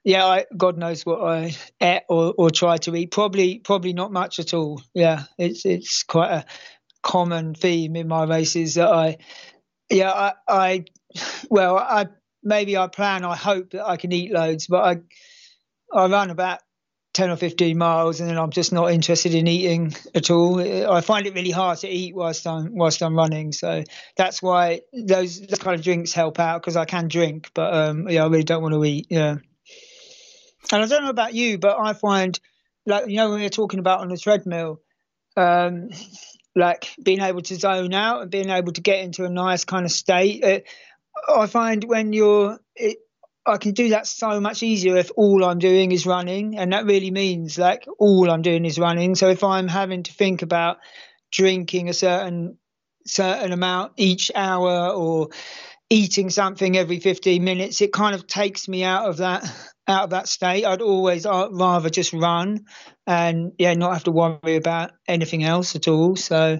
yeah, 0.03 0.25
I, 0.25 0.45
God 0.55 0.77
knows 0.77 1.05
what 1.05 1.21
I 1.21 1.55
ate 1.81 2.03
or, 2.09 2.33
or 2.37 2.51
tried 2.51 2.83
to 2.83 2.95
eat. 2.95 3.11
Probably, 3.11 3.59
probably 3.59 3.93
not 3.93 4.11
much 4.11 4.39
at 4.39 4.53
all. 4.53 4.81
Yeah, 4.93 5.23
it's 5.37 5.65
it's 5.65 6.03
quite 6.03 6.31
a 6.31 6.45
common 7.01 7.55
theme 7.55 7.95
in 7.95 8.07
my 8.07 8.23
races 8.25 8.75
that 8.75 8.89
I, 8.89 9.17
yeah, 9.89 10.11
I, 10.11 10.33
I 10.47 10.85
well, 11.49 11.77
I 11.77 12.07
maybe 12.43 12.77
I 12.77 12.87
plan, 12.87 13.25
I 13.25 13.35
hope 13.35 13.71
that 13.71 13.85
I 13.85 13.97
can 13.97 14.11
eat 14.11 14.31
loads, 14.31 14.67
but 14.67 14.83
I 14.83 14.97
I 15.91 16.07
run 16.07 16.29
about 16.29 16.59
10 17.15 17.29
or 17.29 17.37
15 17.37 17.77
miles 17.77 18.19
and 18.19 18.29
then 18.29 18.37
I'm 18.37 18.51
just 18.51 18.73
not 18.73 18.91
interested 18.91 19.33
in 19.33 19.47
eating 19.47 19.95
at 20.13 20.29
all. 20.29 20.59
I 20.59 20.99
find 20.99 21.25
it 21.25 21.33
really 21.33 21.49
hard 21.49 21.77
to 21.79 21.87
eat 21.87 22.13
whilst 22.13 22.45
I'm 22.45 22.75
whilst 22.75 23.01
I'm 23.01 23.15
running. 23.15 23.53
So 23.53 23.83
that's 24.17 24.41
why 24.41 24.81
those, 24.93 25.39
those 25.39 25.59
kind 25.59 25.75
of 25.75 25.81
drinks 25.81 26.11
help 26.11 26.39
out 26.39 26.61
because 26.61 26.75
I 26.75 26.83
can 26.83 27.07
drink, 27.07 27.51
but 27.53 27.73
um, 27.73 28.09
yeah, 28.09 28.23
I 28.23 28.27
really 28.27 28.43
don't 28.43 28.61
want 28.61 28.73
to 28.73 28.83
eat. 28.83 29.07
Yeah. 29.09 29.37
And 30.71 30.83
I 30.83 30.85
don't 30.87 31.03
know 31.03 31.09
about 31.09 31.33
you, 31.33 31.57
but 31.57 31.79
I 31.79 31.93
find 31.93 32.37
like 32.85 33.07
you 33.07 33.15
know 33.15 33.29
when 33.29 33.39
we 33.39 33.45
are 33.45 33.49
talking 33.49 33.79
about 33.79 34.01
on 34.01 34.09
the 34.09 34.17
treadmill, 34.17 34.81
um, 35.37 35.89
like 36.53 36.89
being 37.01 37.21
able 37.21 37.41
to 37.43 37.55
zone 37.55 37.93
out 37.93 38.23
and 38.23 38.31
being 38.31 38.49
able 38.49 38.73
to 38.73 38.81
get 38.81 38.99
into 38.99 39.23
a 39.23 39.29
nice 39.29 39.63
kind 39.63 39.85
of 39.85 39.91
state. 39.91 40.43
It, 40.43 40.67
I 41.29 41.47
find 41.47 41.83
when 41.85 42.11
you're 42.11 42.59
it, 42.75 42.97
I 43.45 43.57
can 43.57 43.73
do 43.73 43.89
that 43.89 44.07
so 44.07 44.41
much 44.41 44.63
easier 44.63 44.97
if 44.97 45.11
all 45.15 45.43
I'm 45.43 45.59
doing 45.59 45.91
is 45.91 46.05
running, 46.05 46.57
and 46.57 46.73
that 46.73 46.85
really 46.85 47.11
means 47.11 47.57
like 47.57 47.85
all 47.99 48.29
I'm 48.29 48.41
doing 48.41 48.65
is 48.65 48.79
running. 48.79 49.15
So 49.15 49.29
if 49.29 49.43
I'm 49.43 49.67
having 49.67 50.03
to 50.03 50.13
think 50.13 50.41
about 50.41 50.77
drinking 51.31 51.89
a 51.89 51.93
certain 51.93 52.57
certain 53.05 53.51
amount 53.51 53.93
each 53.97 54.31
hour 54.33 54.89
or 54.89 55.29
eating 55.89 56.31
something 56.31 56.75
every 56.75 56.99
15 56.99 57.43
minutes, 57.43 57.81
it 57.81 57.93
kind 57.93 58.15
of 58.15 58.25
takes 58.25 58.67
me 58.67 58.83
out 58.83 59.07
of 59.07 59.17
that 59.17 59.43
out 59.87 60.05
of 60.05 60.09
that 60.11 60.27
state. 60.27 60.65
I'd 60.65 60.81
always 60.81 61.27
uh, 61.27 61.49
rather 61.51 61.89
just 61.89 62.13
run 62.13 62.65
and 63.05 63.51
yeah, 63.59 63.75
not 63.75 63.93
have 63.93 64.05
to 64.05 64.11
worry 64.11 64.55
about 64.55 64.91
anything 65.07 65.43
else 65.43 65.75
at 65.75 65.87
all. 65.87 66.15
So 66.15 66.57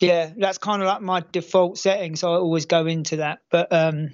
yeah, 0.00 0.32
that's 0.36 0.58
kind 0.58 0.82
of 0.82 0.88
like 0.88 1.00
my 1.00 1.22
default 1.30 1.78
setting. 1.78 2.16
So 2.16 2.32
I 2.32 2.36
always 2.36 2.66
go 2.66 2.86
into 2.86 3.16
that, 3.16 3.38
but 3.50 3.72
um 3.72 4.10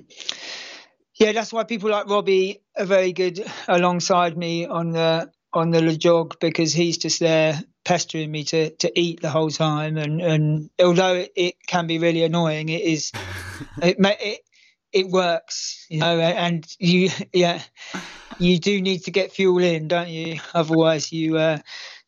yeah, 1.21 1.33
that's 1.33 1.53
why 1.53 1.65
people 1.65 1.91
like 1.91 2.09
Robbie 2.09 2.63
are 2.79 2.87
very 2.87 3.13
good 3.13 3.45
alongside 3.69 4.39
me 4.39 4.65
on 4.65 4.91
the 4.93 5.31
on 5.53 5.71
the 5.71 5.81
LEJOG 5.81 6.41
because 6.41 6.73
he's 6.73 6.97
just 6.97 7.21
there 7.21 7.61
pestering 7.85 8.31
me 8.31 8.45
to, 8.45 8.71
to 8.77 8.99
eat 8.99 9.21
the 9.21 9.29
whole 9.29 9.51
time. 9.51 9.97
And, 9.97 10.21
and 10.21 10.71
although 10.81 11.17
it, 11.17 11.33
it 11.37 11.55
can 11.67 11.87
be 11.87 11.99
really 11.99 12.23
annoying, 12.23 12.69
it 12.71 12.83
is 12.83 13.13
it 13.83 13.97
it 13.99 14.41
it 14.93 15.09
works, 15.09 15.87
you 15.91 16.01
know. 16.01 16.19
And 16.19 16.67
you 16.79 17.11
yeah, 17.35 17.63
you 18.39 18.59
do 18.59 18.81
need 18.81 19.05
to 19.05 19.11
get 19.11 19.33
fuel 19.33 19.59
in, 19.59 19.89
don't 19.89 20.09
you? 20.09 20.41
Otherwise, 20.55 21.13
you 21.13 21.37
uh, 21.37 21.59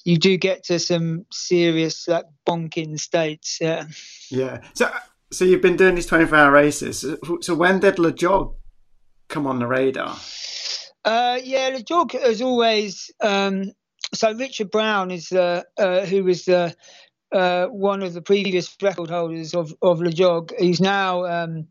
you 0.04 0.16
do 0.16 0.38
get 0.38 0.64
to 0.64 0.78
some 0.78 1.26
serious 1.30 2.08
like 2.08 2.24
bonking 2.46 2.98
states. 2.98 3.58
Yeah. 3.60 3.84
Yeah. 4.30 4.62
So, 4.72 4.90
so 5.30 5.44
you've 5.44 5.60
been 5.60 5.76
doing 5.76 5.96
these 5.96 6.06
24 6.06 6.38
hour 6.38 6.50
races. 6.50 7.00
So, 7.00 7.18
so 7.42 7.54
when 7.54 7.80
did 7.80 7.96
LEJOG 7.96 8.54
come 9.32 9.46
on 9.46 9.58
the 9.58 9.66
radar? 9.66 10.16
Uh, 11.04 11.40
yeah, 11.42 11.70
the 11.70 11.82
jog 11.82 12.14
as 12.14 12.40
always. 12.40 13.10
Um, 13.20 13.72
so 14.14 14.32
Richard 14.32 14.70
Brown 14.70 15.10
is 15.10 15.32
uh, 15.32 15.62
uh, 15.76 16.04
who 16.04 16.22
was 16.22 16.44
the 16.44 16.76
uh, 17.32 17.66
one 17.66 18.02
of 18.02 18.12
the 18.12 18.22
previous 18.22 18.76
record 18.80 19.10
holders 19.10 19.54
of 19.54 19.74
of 19.82 19.98
LEJOG. 19.98 20.52
He's 20.58 20.80
now 20.80 21.24
um, 21.24 21.66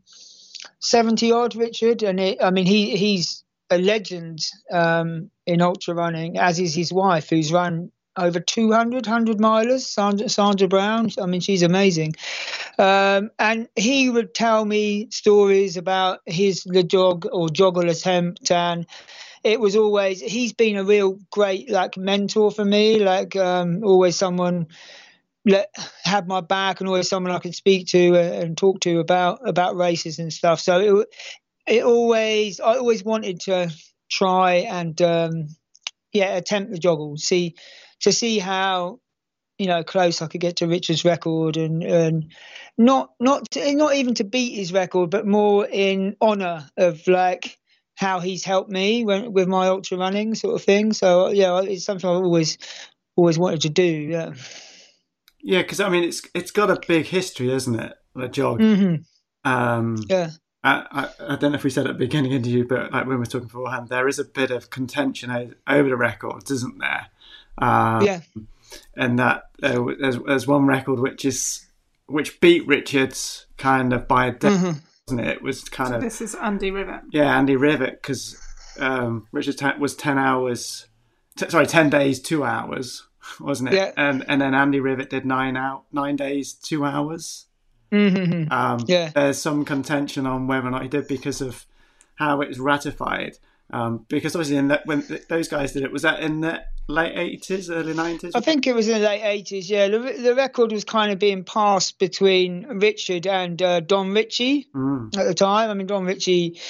seventy 0.80 1.32
odd, 1.32 1.54
Richard, 1.54 2.02
and 2.02 2.20
it, 2.20 2.42
I 2.42 2.50
mean 2.50 2.66
he 2.66 2.96
he's 2.96 3.44
a 3.70 3.78
legend 3.78 4.40
um, 4.70 5.30
in 5.46 5.62
ultra 5.62 5.94
running, 5.94 6.36
as 6.36 6.58
is 6.58 6.74
his 6.74 6.92
wife, 6.92 7.30
who's 7.30 7.52
run 7.52 7.90
over 8.16 8.40
200 8.40 9.06
100 9.06 9.38
milers 9.38 9.80
sandra, 9.80 10.28
sandra 10.28 10.68
brown. 10.68 11.10
I 11.20 11.26
mean 11.26 11.40
she's 11.40 11.62
amazing. 11.62 12.14
Um, 12.78 13.30
and 13.38 13.68
he 13.76 14.10
would 14.10 14.34
tell 14.34 14.64
me 14.64 15.08
stories 15.10 15.76
about 15.76 16.20
his 16.26 16.64
the 16.64 16.82
jog 16.82 17.26
or 17.30 17.48
joggle 17.48 17.90
attempt 17.90 18.50
and 18.50 18.86
it 19.44 19.60
was 19.60 19.76
always 19.76 20.20
he's 20.20 20.52
been 20.52 20.76
a 20.76 20.84
real 20.84 21.18
great 21.30 21.70
like 21.70 21.96
mentor 21.96 22.50
for 22.50 22.64
me 22.64 23.00
like 23.00 23.34
um, 23.36 23.82
always 23.84 24.16
someone 24.16 24.66
let 25.44 25.74
had 26.04 26.28
my 26.28 26.40
back 26.40 26.80
and 26.80 26.88
always 26.88 27.08
someone 27.08 27.32
I 27.32 27.38
could 27.38 27.54
speak 27.54 27.88
to 27.88 28.14
and 28.14 28.56
talk 28.56 28.80
to 28.80 29.00
about 29.00 29.46
about 29.46 29.76
races 29.76 30.18
and 30.18 30.32
stuff. 30.32 30.60
So 30.60 30.78
it 30.80 31.08
it 31.66 31.84
always 31.84 32.60
I 32.60 32.76
always 32.76 33.04
wanted 33.04 33.40
to 33.40 33.70
try 34.10 34.54
and 34.54 35.00
um, 35.02 35.48
yeah 36.12 36.36
attempt 36.36 36.70
the 36.70 36.78
joggle 36.78 37.18
see 37.18 37.56
to 38.02 38.12
see 38.12 38.38
how 38.38 39.00
you 39.58 39.66
know 39.66 39.84
close 39.84 40.22
I 40.22 40.26
could 40.26 40.40
get 40.40 40.56
to 40.56 40.66
Richard's 40.66 41.04
record, 41.04 41.56
and 41.56 41.82
and 41.82 42.32
not 42.78 43.10
not 43.20 43.50
to, 43.52 43.74
not 43.74 43.94
even 43.94 44.14
to 44.14 44.24
beat 44.24 44.54
his 44.54 44.72
record, 44.72 45.10
but 45.10 45.26
more 45.26 45.66
in 45.66 46.16
honour 46.20 46.68
of 46.76 47.06
like 47.06 47.58
how 47.94 48.20
he's 48.20 48.44
helped 48.44 48.70
me 48.70 49.04
when, 49.04 49.32
with 49.32 49.48
my 49.48 49.68
ultra 49.68 49.98
running 49.98 50.34
sort 50.34 50.54
of 50.54 50.62
thing. 50.62 50.92
So 50.92 51.28
yeah, 51.28 51.60
it's 51.62 51.84
something 51.84 52.08
I've 52.08 52.16
always 52.16 52.58
always 53.16 53.38
wanted 53.38 53.62
to 53.62 53.68
do. 53.70 53.84
Yeah. 53.84 54.32
Yeah, 55.44 55.62
because 55.62 55.80
I 55.80 55.88
mean, 55.88 56.04
it's 56.04 56.22
it's 56.34 56.50
got 56.50 56.70
a 56.70 56.80
big 56.86 57.06
history, 57.06 57.52
isn't 57.52 57.78
it? 57.78 57.94
The 58.14 58.28
jog. 58.28 58.60
Mm-hmm. 58.60 59.50
Um, 59.50 59.96
Yeah. 60.08 60.30
I, 60.64 60.86
I, 60.92 61.32
I 61.34 61.36
don't 61.36 61.50
know 61.50 61.56
if 61.56 61.64
we 61.64 61.70
said 61.70 61.86
at 61.86 61.94
the 61.94 61.98
beginning 61.98 62.30
interview, 62.30 62.64
but 62.66 62.92
like 62.92 63.06
when 63.06 63.08
we 63.08 63.16
were 63.16 63.26
talking 63.26 63.48
beforehand, 63.48 63.88
there 63.88 64.06
is 64.06 64.20
a 64.20 64.24
bit 64.24 64.52
of 64.52 64.70
contention 64.70 65.54
over 65.66 65.88
the 65.88 65.96
records, 65.96 66.52
isn't 66.52 66.78
there? 66.78 67.08
Um, 67.58 68.02
Yeah. 68.04 68.20
And 68.96 69.18
that 69.18 69.44
uh, 69.62 69.84
there's, 70.00 70.18
there's 70.18 70.46
one 70.46 70.66
record 70.66 70.98
which 70.98 71.24
is 71.24 71.66
which 72.06 72.40
beat 72.40 72.66
Richards 72.66 73.46
kind 73.58 73.92
of 73.92 74.08
by 74.08 74.26
a 74.26 74.32
day, 74.32 74.48
Mhm. 74.48 74.80
wasn't 75.06 75.20
it? 75.26 75.28
It 75.36 75.42
was 75.42 75.62
kind 75.64 75.94
of 75.94 76.00
This 76.02 76.20
is 76.20 76.34
Andy 76.34 76.70
Rivett. 76.70 77.02
yeah, 77.10 77.36
Andy 77.36 77.54
Rivett 77.56 77.92
because 77.92 78.40
um, 78.80 79.26
Richards 79.32 79.56
te- 79.58 79.78
was 79.78 79.94
ten 79.94 80.18
hours, 80.18 80.86
t- 81.36 81.48
sorry, 81.50 81.66
ten 81.66 81.90
days, 81.90 82.20
two 82.20 82.44
hours, 82.44 83.06
wasn't 83.40 83.70
it? 83.70 83.74
Yeah. 83.76 83.92
And 83.96 84.24
and 84.28 84.40
then 84.40 84.54
Andy 84.54 84.80
Rivett 84.80 85.10
did 85.10 85.24
nine 85.26 85.56
out, 85.56 85.84
nine 85.92 86.16
days, 86.16 86.52
two 86.54 86.84
hours. 86.84 87.46
Mhm. 87.92 88.50
Um, 88.50 88.80
Yeah. 88.86 89.10
There's 89.14 89.38
some 89.38 89.64
contention 89.66 90.26
on 90.26 90.46
whether 90.46 90.66
or 90.66 90.70
not 90.70 90.82
he 90.82 90.88
did 90.88 91.06
because 91.08 91.42
of 91.42 91.66
how 92.14 92.40
it 92.40 92.48
was 92.48 92.58
ratified. 92.58 93.36
Um, 93.70 94.04
because 94.08 94.34
obviously, 94.36 94.56
in 94.56 94.68
that, 94.68 94.86
when 94.86 95.02
th- 95.02 95.26
those 95.28 95.48
guys 95.48 95.72
did 95.72 95.82
it, 95.82 95.92
was 95.92 96.02
that 96.02 96.20
in 96.20 96.40
the 96.40 96.62
late 96.88 97.14
80s, 97.14 97.70
early 97.70 97.94
90s? 97.94 98.32
I 98.34 98.40
think 98.40 98.66
it 98.66 98.74
was 98.74 98.88
in 98.88 99.00
the 99.00 99.06
late 99.08 99.22
eighties. 99.22 99.70
Yeah, 99.70 99.88
the, 99.88 99.98
the 99.98 100.34
record 100.34 100.72
was 100.72 100.84
kind 100.84 101.10
of 101.12 101.18
being 101.18 101.44
passed 101.44 101.98
between 101.98 102.66
Richard 102.80 103.26
and 103.26 103.60
uh, 103.62 103.80
Don 103.80 104.12
Ritchie 104.12 104.68
Mm. 104.74 105.16
at 105.16 105.24
the 105.24 105.34
time. 105.34 105.70
I 105.70 105.74
mean, 105.74 105.86
Don 105.86 106.04
Ritchie, 106.04 106.60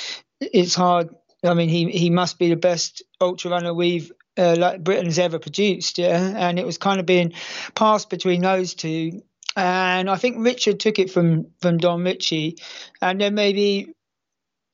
it's 0.40 0.74
hard. 0.74 1.08
I 1.44 1.54
mean, 1.54 1.68
he 1.68 1.90
he 1.90 2.08
must 2.10 2.38
be 2.38 2.48
the 2.50 2.56
best 2.56 3.02
ultra 3.20 3.50
runner 3.50 3.74
we've 3.74 4.12
uh, 4.38 4.54
like 4.56 4.84
Britain's 4.84 5.18
ever 5.18 5.40
produced. 5.40 5.98
Yeah, 5.98 6.34
and 6.36 6.58
it 6.58 6.64
was 6.66 6.78
kind 6.78 7.00
of 7.00 7.06
being 7.06 7.32
passed 7.74 8.10
between 8.10 8.42
those 8.42 8.74
two. 8.74 9.22
And 9.56 10.08
I 10.08 10.16
think 10.16 10.36
Richard 10.38 10.78
took 10.78 10.98
it 11.00 11.10
from 11.10 11.48
from 11.60 11.78
Don 11.78 12.04
Ritchie, 12.04 12.58
and 13.00 13.20
then 13.20 13.34
maybe 13.34 13.92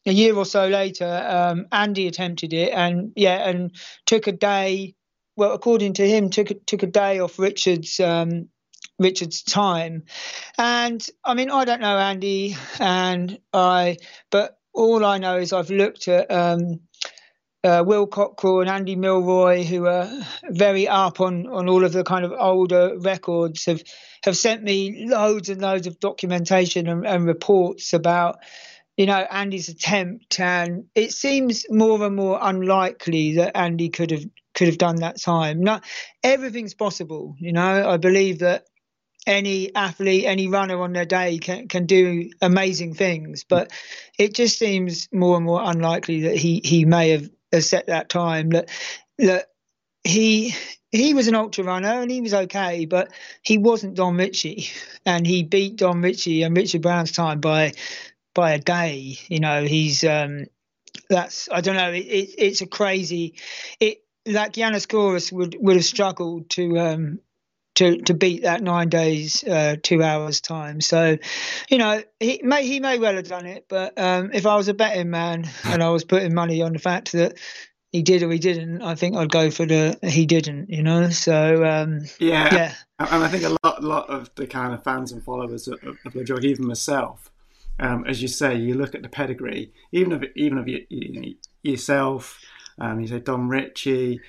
a 0.08 0.12
year 0.12 0.34
or 0.34 0.46
so 0.46 0.66
later, 0.66 1.06
um, 1.06 1.66
Andy 1.70 2.06
attempted 2.06 2.52
it, 2.52 2.72
and 2.72 3.12
yeah, 3.14 3.48
and 3.48 3.72
took 4.06 4.26
a 4.26 4.32
day. 4.32 4.94
Well, 5.36 5.52
according 5.52 5.94
to 5.94 6.08
him, 6.08 6.30
took 6.30 6.48
took 6.66 6.82
a 6.82 6.86
day 6.86 7.20
off 7.20 7.38
Richard's 7.38 8.00
um, 8.00 8.48
Richard's 8.98 9.42
time, 9.42 10.04
and 10.56 11.06
I 11.22 11.34
mean, 11.34 11.50
I 11.50 11.64
don't 11.64 11.80
know 11.80 11.98
Andy, 11.98 12.56
and 12.80 13.38
I, 13.52 13.98
but 14.30 14.58
all 14.72 15.04
I 15.04 15.18
know 15.18 15.36
is 15.36 15.52
I've 15.52 15.70
looked 15.70 16.08
at 16.08 16.30
um, 16.30 16.80
uh, 17.64 17.82
Will 17.86 18.06
Cockrell 18.06 18.60
and 18.60 18.70
Andy 18.70 18.96
Milroy, 18.96 19.64
who 19.64 19.86
are 19.86 20.08
very 20.44 20.88
up 20.88 21.20
on, 21.20 21.46
on 21.48 21.68
all 21.68 21.84
of 21.84 21.92
the 21.92 22.04
kind 22.04 22.24
of 22.24 22.32
older 22.32 22.96
records, 22.98 23.66
have 23.66 23.82
have 24.24 24.36
sent 24.36 24.62
me 24.62 25.06
loads 25.08 25.48
and 25.48 25.60
loads 25.60 25.86
of 25.86 26.00
documentation 26.00 26.88
and, 26.88 27.06
and 27.06 27.26
reports 27.26 27.92
about 27.92 28.38
you 28.98 29.06
know 29.06 29.26
Andy's 29.30 29.68
attempt, 29.68 30.40
and 30.40 30.84
it 30.94 31.12
seems 31.12 31.64
more 31.70 32.04
and 32.04 32.16
more 32.16 32.38
unlikely 32.42 33.36
that 33.36 33.56
Andy 33.56 33.88
could 33.88 34.10
have 34.10 34.24
could 34.54 34.66
have 34.66 34.76
done 34.76 34.96
that 34.96 35.20
time. 35.20 35.62
Not 35.62 35.84
everything's 36.24 36.74
possible, 36.74 37.36
you 37.38 37.52
know. 37.52 37.88
I 37.88 37.96
believe 37.96 38.40
that 38.40 38.64
any 39.24 39.72
athlete, 39.74 40.24
any 40.26 40.48
runner 40.48 40.82
on 40.82 40.92
their 40.92 41.04
day 41.04 41.38
can 41.38 41.68
can 41.68 41.86
do 41.86 42.28
amazing 42.42 42.94
things, 42.94 43.44
but 43.48 43.70
it 44.18 44.34
just 44.34 44.58
seems 44.58 45.08
more 45.12 45.36
and 45.36 45.46
more 45.46 45.62
unlikely 45.62 46.22
that 46.22 46.36
he 46.36 46.60
he 46.64 46.84
may 46.84 47.10
have, 47.10 47.30
have 47.52 47.64
set 47.64 47.86
that 47.86 48.08
time. 48.08 48.50
That 48.50 48.68
that 49.18 49.46
he 50.02 50.56
he 50.90 51.14
was 51.14 51.28
an 51.28 51.36
ultra 51.36 51.62
runner 51.62 52.00
and 52.00 52.10
he 52.10 52.20
was 52.20 52.34
okay, 52.34 52.84
but 52.84 53.12
he 53.42 53.58
wasn't 53.58 53.94
Don 53.94 54.16
Ritchie, 54.16 54.70
and 55.06 55.24
he 55.24 55.44
beat 55.44 55.76
Don 55.76 56.02
Ritchie 56.02 56.42
and 56.42 56.56
Richard 56.56 56.82
Brown's 56.82 57.12
time 57.12 57.38
by 57.38 57.74
by 58.38 58.52
a 58.52 58.58
day. 58.60 59.18
You 59.26 59.40
know, 59.40 59.64
he's 59.64 60.04
um 60.04 60.46
that's 61.10 61.48
I 61.50 61.60
don't 61.60 61.74
know. 61.74 61.90
It, 61.90 62.06
it 62.06 62.34
it's 62.38 62.60
a 62.60 62.68
crazy. 62.68 63.34
It 63.80 64.04
like 64.26 64.52
Yiannis 64.52 64.86
Kouros 64.86 65.32
would 65.32 65.56
would 65.58 65.74
have 65.74 65.84
struggled 65.84 66.48
to 66.50 66.78
um 66.78 67.18
to 67.74 68.00
to 68.02 68.14
beat 68.14 68.44
that 68.44 68.62
nine 68.62 68.90
days 68.90 69.42
uh, 69.42 69.74
two 69.82 70.04
hours 70.04 70.40
time. 70.40 70.80
So, 70.80 71.18
you 71.68 71.78
know, 71.78 72.00
he 72.20 72.40
may 72.44 72.64
he 72.64 72.78
may 72.78 73.00
well 73.00 73.16
have 73.16 73.26
done 73.26 73.46
it, 73.46 73.66
but 73.68 73.98
um, 73.98 74.30
if 74.32 74.46
I 74.46 74.54
was 74.54 74.68
a 74.68 74.74
betting 74.74 75.10
man 75.10 75.50
and 75.64 75.82
I 75.82 75.90
was 75.90 76.04
putting 76.04 76.32
money 76.32 76.62
on 76.62 76.72
the 76.74 76.78
fact 76.78 77.10
that 77.12 77.38
he 77.90 78.02
did 78.02 78.22
or 78.22 78.30
he 78.30 78.38
didn't, 78.38 78.82
I 78.82 78.94
think 78.94 79.16
I'd 79.16 79.32
go 79.32 79.50
for 79.50 79.66
the 79.66 79.98
he 80.04 80.26
didn't. 80.26 80.70
You 80.70 80.84
know, 80.84 81.10
so 81.10 81.64
um, 81.64 82.02
Yeah. 82.20 82.54
yeah, 82.54 82.74
And 83.00 83.24
I 83.24 83.28
think 83.28 83.42
a 83.42 83.56
lot, 83.64 83.82
lot 83.82 84.08
of 84.08 84.32
the 84.36 84.46
kind 84.46 84.72
of 84.72 84.84
fans 84.84 85.10
and 85.10 85.24
followers 85.24 85.66
of, 85.66 85.82
of 85.82 86.12
the 86.12 86.22
jog, 86.22 86.44
even 86.44 86.66
myself, 86.68 87.32
um, 87.78 88.04
as 88.06 88.22
you 88.22 88.28
say, 88.28 88.56
you 88.56 88.74
look 88.74 88.94
at 88.94 89.02
the 89.02 89.08
pedigree, 89.08 89.72
even 89.92 90.12
of 90.12 90.24
even 90.34 90.58
of 90.58 90.68
you, 90.68 90.84
you, 90.88 91.34
yourself, 91.62 92.40
um, 92.78 93.00
you 93.00 93.06
say 93.06 93.20
Don 93.20 93.48
Ritchie, 93.48 94.20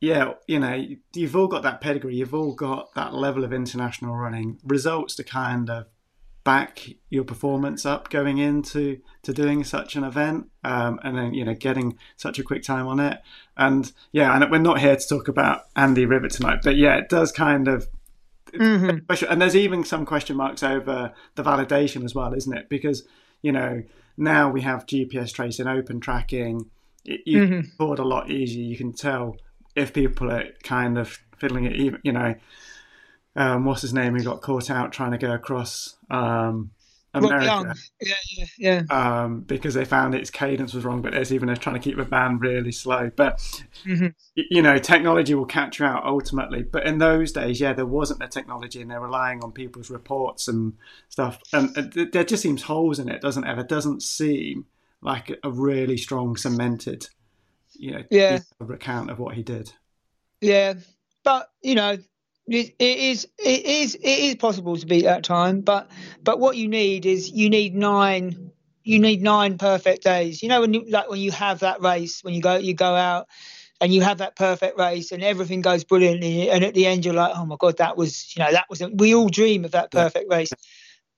yeah, 0.00 0.32
you 0.46 0.58
know, 0.58 0.86
you've 1.14 1.36
all 1.36 1.48
got 1.48 1.62
that 1.62 1.80
pedigree, 1.80 2.16
you've 2.16 2.34
all 2.34 2.54
got 2.54 2.94
that 2.94 3.14
level 3.14 3.44
of 3.44 3.52
international 3.52 4.16
running. 4.16 4.58
Results 4.64 5.14
to 5.16 5.24
kind 5.24 5.68
of 5.68 5.86
back 6.42 6.88
your 7.10 7.22
performance 7.22 7.84
up 7.84 8.08
going 8.08 8.38
into 8.38 8.98
to 9.22 9.32
doing 9.32 9.62
such 9.62 9.94
an 9.94 10.04
event 10.04 10.48
um, 10.64 10.98
and 11.02 11.18
then 11.18 11.34
you 11.34 11.44
know 11.44 11.54
getting 11.54 11.98
such 12.16 12.38
a 12.38 12.42
quick 12.42 12.62
time 12.62 12.86
on 12.86 12.98
it. 12.98 13.20
And 13.56 13.92
yeah 14.10 14.34
and 14.34 14.50
we're 14.50 14.58
not 14.58 14.80
here 14.80 14.96
to 14.96 15.06
talk 15.06 15.28
about 15.28 15.64
andy 15.76 16.06
rivett 16.06 16.30
tonight 16.30 16.60
but 16.62 16.76
yeah 16.76 16.96
it 16.96 17.10
does 17.10 17.30
kind 17.30 17.68
of 17.68 17.88
Mhm. 18.54 19.28
And 19.28 19.40
there's 19.42 19.56
even 19.56 19.84
some 19.84 20.04
question 20.04 20.36
marks 20.36 20.62
over 20.62 21.12
the 21.34 21.42
validation 21.42 22.04
as 22.04 22.14
well, 22.14 22.32
isn't 22.34 22.56
it? 22.56 22.68
Because 22.68 23.06
you 23.42 23.52
know 23.52 23.82
now 24.16 24.50
we 24.50 24.60
have 24.62 24.86
GPS 24.86 25.32
tracing, 25.32 25.66
open 25.66 26.00
tracking. 26.00 26.70
It, 27.04 27.22
you 27.26 27.40
Mhm. 27.42 27.62
record 27.78 27.98
a 27.98 28.04
lot 28.04 28.30
easier. 28.30 28.62
You 28.64 28.76
can 28.76 28.92
tell 28.92 29.36
if 29.74 29.92
people 29.94 30.30
are 30.30 30.44
kind 30.62 30.98
of 30.98 31.18
fiddling 31.38 31.64
it. 31.64 31.76
Even 31.76 32.00
you 32.02 32.12
know, 32.12 32.34
um, 33.36 33.64
what's 33.64 33.82
his 33.82 33.94
name? 33.94 34.16
Who 34.16 34.24
got 34.24 34.42
caught 34.42 34.70
out 34.70 34.92
trying 34.92 35.12
to 35.12 35.18
go 35.18 35.32
across 35.32 35.96
um, 36.10 36.70
America 37.12 37.44
Young, 37.44 37.74
yeah, 38.00 38.14
yeah, 38.58 38.82
yeah. 38.90 39.22
um, 39.24 39.40
because 39.40 39.74
they 39.74 39.84
found 39.84 40.14
its 40.14 40.30
cadence 40.30 40.74
was 40.74 40.84
wrong. 40.84 41.02
But 41.02 41.12
there's 41.12 41.32
even 41.32 41.46
they're 41.48 41.56
trying 41.56 41.74
to 41.74 41.80
keep 41.80 41.96
the 41.96 42.04
band 42.04 42.40
really 42.40 42.70
slow. 42.72 43.10
But 43.14 43.38
Mhm. 43.84 44.14
you 44.34 44.62
know, 44.62 44.78
technology 44.78 45.34
will 45.34 45.46
catch 45.46 45.80
you 45.80 45.86
out 45.86 46.04
ultimately. 46.04 46.62
But 46.62 46.86
in 46.86 46.98
those 46.98 47.32
days, 47.32 47.60
yeah, 47.60 47.72
there 47.72 47.86
wasn't 47.86 48.20
the 48.20 48.28
technology, 48.28 48.80
and 48.80 48.90
they're 48.90 49.00
relying 49.00 49.42
on 49.42 49.50
people's 49.52 49.90
reports 49.90 50.46
and 50.46 50.74
stuff. 51.08 51.40
And 51.52 51.74
th- 51.92 52.12
there 52.12 52.24
just 52.24 52.42
seems 52.42 52.62
holes 52.62 52.98
in 52.98 53.08
it, 53.08 53.20
doesn't 53.20 53.44
it? 53.44 53.54
There 53.56 53.64
doesn't 53.64 54.02
seem 54.02 54.66
like 55.02 55.36
a 55.42 55.50
really 55.50 55.96
strong 55.96 56.36
cemented, 56.36 57.08
you 57.72 57.90
know, 57.92 58.02
Yeah. 58.10 58.38
account 58.60 59.10
of 59.10 59.18
what 59.18 59.34
he 59.34 59.42
did. 59.42 59.72
Yeah, 60.40 60.74
but 61.24 61.50
you 61.62 61.74
know, 61.74 61.98
it, 62.50 62.74
is 62.78 63.28
it 63.38 63.64
is 63.64 63.94
it 63.94 64.04
is 64.04 64.34
possible 64.36 64.76
to 64.76 64.86
beat 64.86 65.04
that 65.04 65.24
time. 65.24 65.60
But 65.60 65.90
but 66.22 66.38
what 66.38 66.56
you 66.56 66.68
need 66.68 67.06
is 67.06 67.30
you 67.30 67.48
need 67.48 67.74
nine 67.74 68.50
you 68.82 68.98
need 68.98 69.22
nine 69.22 69.58
perfect 69.58 70.02
days. 70.02 70.42
You 70.42 70.48
know 70.48 70.60
when 70.60 70.74
you 70.74 70.84
like 70.88 71.08
when 71.08 71.20
you 71.20 71.30
have 71.30 71.60
that 71.60 71.80
race 71.82 72.22
when 72.22 72.34
you 72.34 72.42
go 72.42 72.56
you 72.56 72.74
go 72.74 72.94
out 72.94 73.28
and 73.80 73.92
you 73.92 74.02
have 74.02 74.18
that 74.18 74.36
perfect 74.36 74.78
race 74.78 75.12
and 75.12 75.22
everything 75.22 75.62
goes 75.62 75.84
brilliantly 75.84 76.50
and 76.50 76.64
at 76.64 76.74
the 76.74 76.86
end 76.86 77.04
you're 77.04 77.14
like 77.14 77.32
oh 77.34 77.46
my 77.46 77.56
god 77.58 77.78
that 77.78 77.96
was 77.96 78.34
you 78.36 78.44
know 78.44 78.52
that 78.52 78.66
was 78.68 78.82
we 78.94 79.14
all 79.14 79.28
dream 79.28 79.64
of 79.64 79.72
that 79.72 79.90
perfect 79.90 80.30
race. 80.30 80.50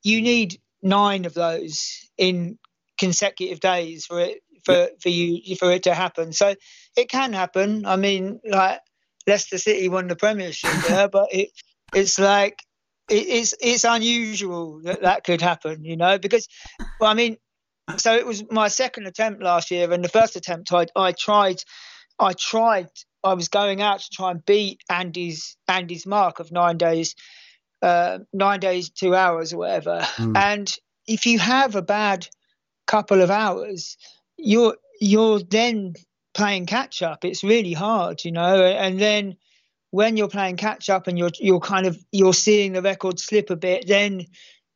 You 0.03 0.21
need 0.21 0.61
nine 0.83 1.25
of 1.25 1.35
those 1.35 2.11
in 2.19 2.59
consecutive 2.99 3.61
days 3.61 4.07
for 4.07 4.21
it 4.21 4.43
for 4.65 4.89
for 5.01 5.09
you 5.09 5.57
for 5.57 5.71
it 5.73 5.85
to 5.85 5.95
happen. 5.95 6.33
So 6.33 6.55
it 6.97 7.09
can 7.09 7.33
happen. 7.33 7.87
I 7.87 7.97
mean 7.97 8.41
like 8.45 8.81
Leicester 9.27 9.59
City 9.59 9.89
won 9.89 10.09
the 10.09 10.17
Premiership, 10.17 10.71
yeah, 10.89 11.07
but 11.07 11.29
it 11.33 11.51
it's 11.95 12.19
like 12.19 12.63
it, 13.09 13.27
it's 13.29 13.55
it's 13.61 13.85
unusual 13.85 14.81
that 14.85 15.03
that 15.03 15.25
could 15.25 15.41
happen, 15.41 15.85
you 15.85 15.97
know, 15.97 16.19
because 16.19 16.49
well, 17.01 17.11
I 17.11 17.15
mean, 17.15 17.37
so 17.97 18.15
it 18.15 18.27
was 18.27 18.45
my 18.51 18.69
second 18.69 19.07
attempt 19.07 19.43
last 19.43 19.71
year, 19.71 19.93
and 19.93 20.05
the 20.05 20.09
first 20.09 20.37
attempt 20.37 20.73
I 20.73 20.87
I 20.97 21.13
tried, 21.13 21.63
I 22.19 22.33
tried, 22.33 22.89
I 23.25 23.35
was 23.35 23.49
going 23.49 23.83
out 23.83 24.01
to 24.01 24.11
try 24.13 24.31
and 24.31 24.45
beat 24.45 24.81
Andy's 24.89 25.57
Andy's 25.69 26.07
mark 26.07 26.41
of 26.41 26.53
nine 26.53 26.79
days, 26.79 27.15
uh, 27.83 28.19
nine 28.33 28.61
days 28.61 28.91
two 28.91 29.15
hours 29.15 29.53
or 29.53 29.59
whatever, 29.59 30.01
Mm. 30.17 30.37
and 30.37 30.77
if 31.07 31.27
you 31.27 31.39
have 31.39 31.75
a 31.75 31.83
bad 31.83 32.29
couple 32.87 33.23
of 33.23 33.31
hours, 33.31 33.97
you're 34.37 34.77
you're 35.01 35.41
then 35.41 35.95
playing 36.35 36.67
catch 36.67 37.03
up. 37.03 37.25
It's 37.25 37.43
really 37.45 37.73
hard, 37.73 38.25
you 38.25 38.33
know. 38.33 38.65
And 38.65 39.01
then 39.01 39.37
when 39.91 40.17
you're 40.17 40.29
playing 40.29 40.57
catch 40.57 40.89
up 40.91 41.07
and 41.07 41.19
you're 41.19 41.31
you're 41.41 41.61
kind 41.61 41.87
of 41.87 41.99
you're 42.13 42.35
seeing 42.35 42.73
the 42.73 42.83
record 42.83 43.19
slip 43.21 43.51
a 43.51 43.57
bit, 43.57 43.87
then 43.87 44.27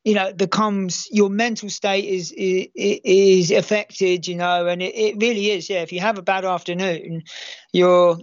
you 0.04 0.14
know 0.14 0.32
becomes 0.32 1.08
your 1.10 1.30
mental 1.30 1.68
state 1.70 2.04
is 2.04 2.32
is, 2.32 2.66
is 2.74 3.50
affected, 3.50 4.26
you 4.28 4.36
know, 4.36 4.66
and 4.66 4.82
it, 4.82 4.94
it 4.94 5.16
really 5.20 5.50
is. 5.50 5.68
Yeah, 5.70 5.80
if 5.82 5.92
you 5.92 6.00
have 6.00 6.18
a 6.18 6.22
bad 6.22 6.44
afternoon, 6.44 7.22
you're 7.72 8.18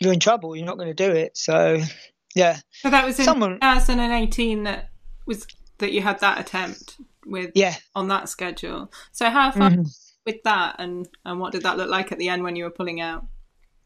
you're 0.00 0.12
in 0.12 0.20
trouble. 0.20 0.56
You're 0.56 0.66
not 0.66 0.78
going 0.78 0.94
to 0.94 1.08
do 1.08 1.10
it. 1.14 1.36
So 1.36 1.80
yeah. 2.34 2.58
So 2.72 2.90
that 2.90 3.04
was 3.06 3.18
in 3.18 3.24
Someone- 3.24 3.60
2018 3.60 4.64
that 4.64 4.88
was 5.26 5.46
that 5.78 5.92
you 5.92 6.00
had 6.02 6.18
that 6.20 6.40
attempt 6.40 6.96
with 7.26 7.52
Yeah. 7.54 7.76
on 7.94 8.08
that 8.08 8.28
schedule. 8.28 8.90
So 9.12 9.30
how 9.30 9.52
far 9.52 9.70
Mhm. 9.70 9.86
With 10.24 10.42
that 10.44 10.76
and 10.78 11.08
and 11.24 11.40
what 11.40 11.52
did 11.52 11.64
that 11.64 11.76
look 11.76 11.90
like 11.90 12.12
at 12.12 12.18
the 12.18 12.28
end 12.28 12.44
when 12.44 12.54
you 12.56 12.64
were 12.64 12.70
pulling 12.70 13.00
out? 13.00 13.26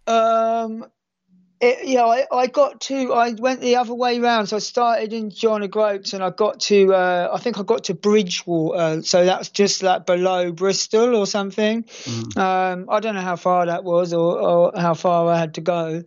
Um, 0.07 0.87
it, 1.61 1.89
yeah, 1.89 2.05
I, 2.05 2.27
I 2.31 2.47
got 2.49 2.81
to, 2.83 3.15
I 3.15 3.33
went 3.33 3.61
the 3.61 3.77
other 3.77 3.95
way 3.95 4.19
round. 4.21 4.49
So 4.49 4.57
I 4.57 4.59
started 4.59 5.13
in 5.13 5.31
John 5.31 5.63
O'Groats 5.63 6.13
and 6.13 6.23
I 6.23 6.31
got 6.31 6.61
to, 6.61 6.95
uh, 6.95 7.31
I 7.33 7.39
think 7.39 7.59
I 7.59 7.63
got 7.63 7.85
to 7.85 7.95
Bridgwater. 7.95 9.03
So 9.03 9.25
that's 9.25 9.49
just 9.49 9.83
like 9.83 10.05
below 10.05 10.53
Bristol 10.53 11.17
or 11.17 11.27
something. 11.27 11.85
Um, 12.37 12.87
I 12.91 13.01
don't 13.01 13.15
know 13.15 13.23
how 13.23 13.37
far 13.37 13.67
that 13.67 13.85
was 13.85 14.13
or, 14.13 14.39
or 14.39 14.73
how 14.77 14.95
far 14.95 15.29
I 15.33 15.39
had 15.39 15.55
to 15.55 15.63
go. 15.63 16.03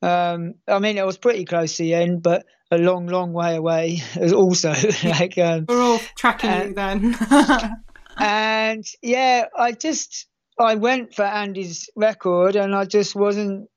Um, 0.00 0.54
I 0.66 0.78
mean, 0.78 0.96
it 0.96 1.04
was 1.04 1.18
pretty 1.18 1.44
close 1.44 1.76
to 1.76 1.82
the 1.82 1.94
end, 1.94 2.22
but 2.22 2.46
a 2.70 2.78
long, 2.78 3.06
long 3.06 3.32
way 3.34 3.56
away 3.56 4.02
as 4.16 4.32
also 4.42 4.70
like, 5.04 5.36
um, 5.36 5.66
We're 5.68 5.82
all 5.82 6.00
tracking 6.16 6.50
Uh, 6.50 6.64
you 6.64 6.74
then. 6.74 7.16
and 8.18 8.84
yeah, 9.02 9.46
I 9.56 9.72
just 9.72 10.26
I 10.58 10.76
went 10.76 11.14
for 11.14 11.24
Andy's 11.24 11.88
record, 11.96 12.56
and 12.56 12.74
I 12.74 12.84
just 12.84 13.14
wasn't 13.14 13.68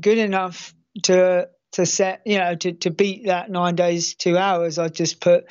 good 0.00 0.18
enough 0.18 0.74
to 1.04 1.48
to 1.72 1.86
set 1.86 2.22
you 2.24 2.38
know 2.38 2.54
to 2.54 2.72
to 2.72 2.90
beat 2.90 3.26
that 3.26 3.50
nine 3.50 3.74
days 3.74 4.14
two 4.14 4.38
hours. 4.38 4.78
I 4.78 4.88
just 4.88 5.20
put 5.20 5.44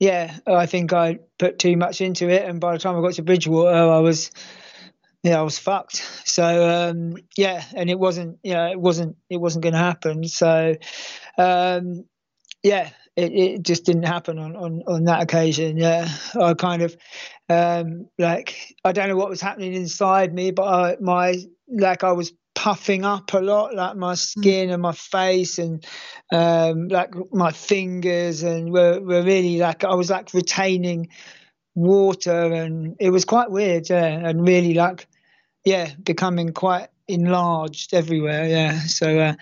yeah, 0.00 0.36
I 0.46 0.66
think 0.66 0.92
I 0.92 1.20
put 1.38 1.58
too 1.58 1.76
much 1.76 2.00
into 2.00 2.28
it, 2.28 2.44
and 2.44 2.60
by 2.60 2.72
the 2.72 2.78
time 2.78 2.96
I 2.96 3.00
got 3.00 3.14
to 3.14 3.22
Bridgwater, 3.22 3.74
I 3.74 4.00
was 4.00 4.30
yeah, 5.22 5.38
I 5.38 5.42
was 5.42 5.58
fucked. 5.58 5.96
So 6.26 6.90
um, 6.90 7.16
yeah, 7.36 7.64
and 7.74 7.88
it 7.88 7.98
wasn't 7.98 8.38
you 8.42 8.52
know 8.52 8.70
it 8.70 8.78
wasn't 8.78 9.16
it 9.30 9.38
wasn't 9.38 9.62
going 9.62 9.72
to 9.72 9.78
happen. 9.78 10.24
So 10.24 10.74
um, 11.38 12.04
yeah, 12.62 12.90
it, 13.16 13.32
it 13.32 13.62
just 13.62 13.84
didn't 13.84 14.04
happen 14.04 14.38
on, 14.38 14.56
on, 14.56 14.82
on 14.86 15.04
that 15.04 15.22
occasion. 15.22 15.76
Yeah, 15.76 16.08
I 16.40 16.54
kind 16.54 16.82
of 16.82 16.96
um, 17.48 18.08
like 18.18 18.74
I 18.84 18.92
don't 18.92 19.08
know 19.08 19.16
what 19.16 19.28
was 19.28 19.40
happening 19.40 19.74
inside 19.74 20.34
me, 20.34 20.50
but 20.50 20.64
I, 20.64 20.96
my 21.00 21.36
like 21.68 22.04
I 22.04 22.12
was 22.12 22.32
puffing 22.54 23.04
up 23.04 23.32
a 23.34 23.38
lot, 23.38 23.74
like 23.74 23.96
my 23.96 24.14
skin 24.14 24.70
and 24.70 24.80
my 24.80 24.92
face 24.92 25.58
and 25.58 25.84
um, 26.32 26.88
like 26.88 27.14
my 27.32 27.52
fingers, 27.52 28.42
and 28.42 28.72
were 28.72 29.00
were 29.00 29.22
really 29.22 29.58
like 29.58 29.84
I 29.84 29.94
was 29.94 30.10
like 30.10 30.34
retaining 30.34 31.08
water, 31.74 32.52
and 32.52 32.96
it 32.98 33.10
was 33.10 33.24
quite 33.24 33.50
weird. 33.50 33.88
Yeah, 33.88 34.06
and 34.06 34.46
really 34.46 34.74
like 34.74 35.06
yeah, 35.64 35.90
becoming 36.02 36.52
quite 36.52 36.88
enlarged 37.06 37.94
everywhere. 37.94 38.48
Yeah, 38.48 38.80
so 38.80 39.18
uh, 39.18 39.34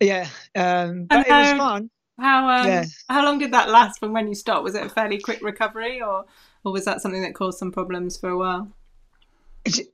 yeah, 0.00 0.28
um, 0.54 1.04
but 1.06 1.26
it 1.26 1.32
was 1.32 1.58
fun. 1.58 1.90
How 2.18 2.48
um, 2.48 2.66
Yeah. 2.66 2.84
how 3.08 3.24
long 3.24 3.38
did 3.38 3.52
that 3.52 3.68
last 3.68 3.98
from 3.98 4.12
when 4.12 4.28
you 4.28 4.34
stopped? 4.34 4.64
Was 4.64 4.74
it 4.74 4.86
a 4.86 4.88
fairly 4.88 5.18
quick 5.18 5.42
recovery 5.42 6.00
or 6.00 6.24
or 6.64 6.72
was 6.72 6.84
that 6.84 7.00
something 7.00 7.22
that 7.22 7.34
caused 7.34 7.58
some 7.58 7.72
problems 7.72 8.16
for 8.16 8.28
a 8.28 8.38
while? 8.38 8.72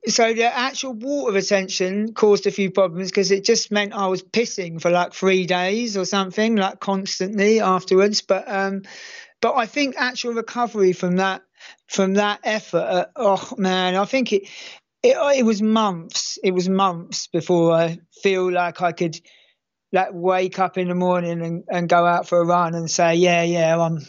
so 0.07 0.33
the 0.33 0.43
actual 0.43 0.93
water 0.93 1.33
retention 1.33 2.13
caused 2.13 2.45
a 2.45 2.51
few 2.51 2.71
problems 2.71 3.09
because 3.09 3.31
it 3.31 3.43
just 3.43 3.71
meant 3.71 3.93
I 3.93 4.07
was 4.07 4.23
pissing 4.23 4.81
for 4.81 4.91
like 4.91 5.13
three 5.13 5.45
days 5.45 5.97
or 5.97 6.05
something, 6.05 6.55
like 6.55 6.79
constantly 6.79 7.59
afterwards. 7.59 8.21
But 8.21 8.45
um, 8.47 8.83
but 9.41 9.55
I 9.55 9.65
think 9.65 9.95
actual 9.97 10.33
recovery 10.33 10.93
from 10.93 11.17
that 11.17 11.41
from 11.87 12.15
that 12.15 12.39
effort, 12.43 12.77
uh, 12.77 13.05
oh 13.15 13.53
man, 13.57 13.95
I 13.95 14.05
think 14.05 14.33
it, 14.33 14.43
it 15.01 15.17
it 15.37 15.45
was 15.45 15.61
months. 15.61 16.37
It 16.43 16.51
was 16.51 16.69
months 16.69 17.27
before 17.27 17.73
I 17.73 17.99
feel 18.21 18.51
like 18.51 18.81
I 18.81 18.91
could 18.91 19.19
like 19.93 20.09
wake 20.11 20.59
up 20.59 20.77
in 20.77 20.89
the 20.89 20.95
morning 20.95 21.41
and, 21.41 21.63
and 21.69 21.87
go 21.87 22.05
out 22.05 22.27
for 22.27 22.41
a 22.41 22.45
run 22.45 22.73
and 22.73 22.89
say, 22.89 23.15
yeah, 23.15 23.43
yeah, 23.43 23.79
I'm, 23.79 23.99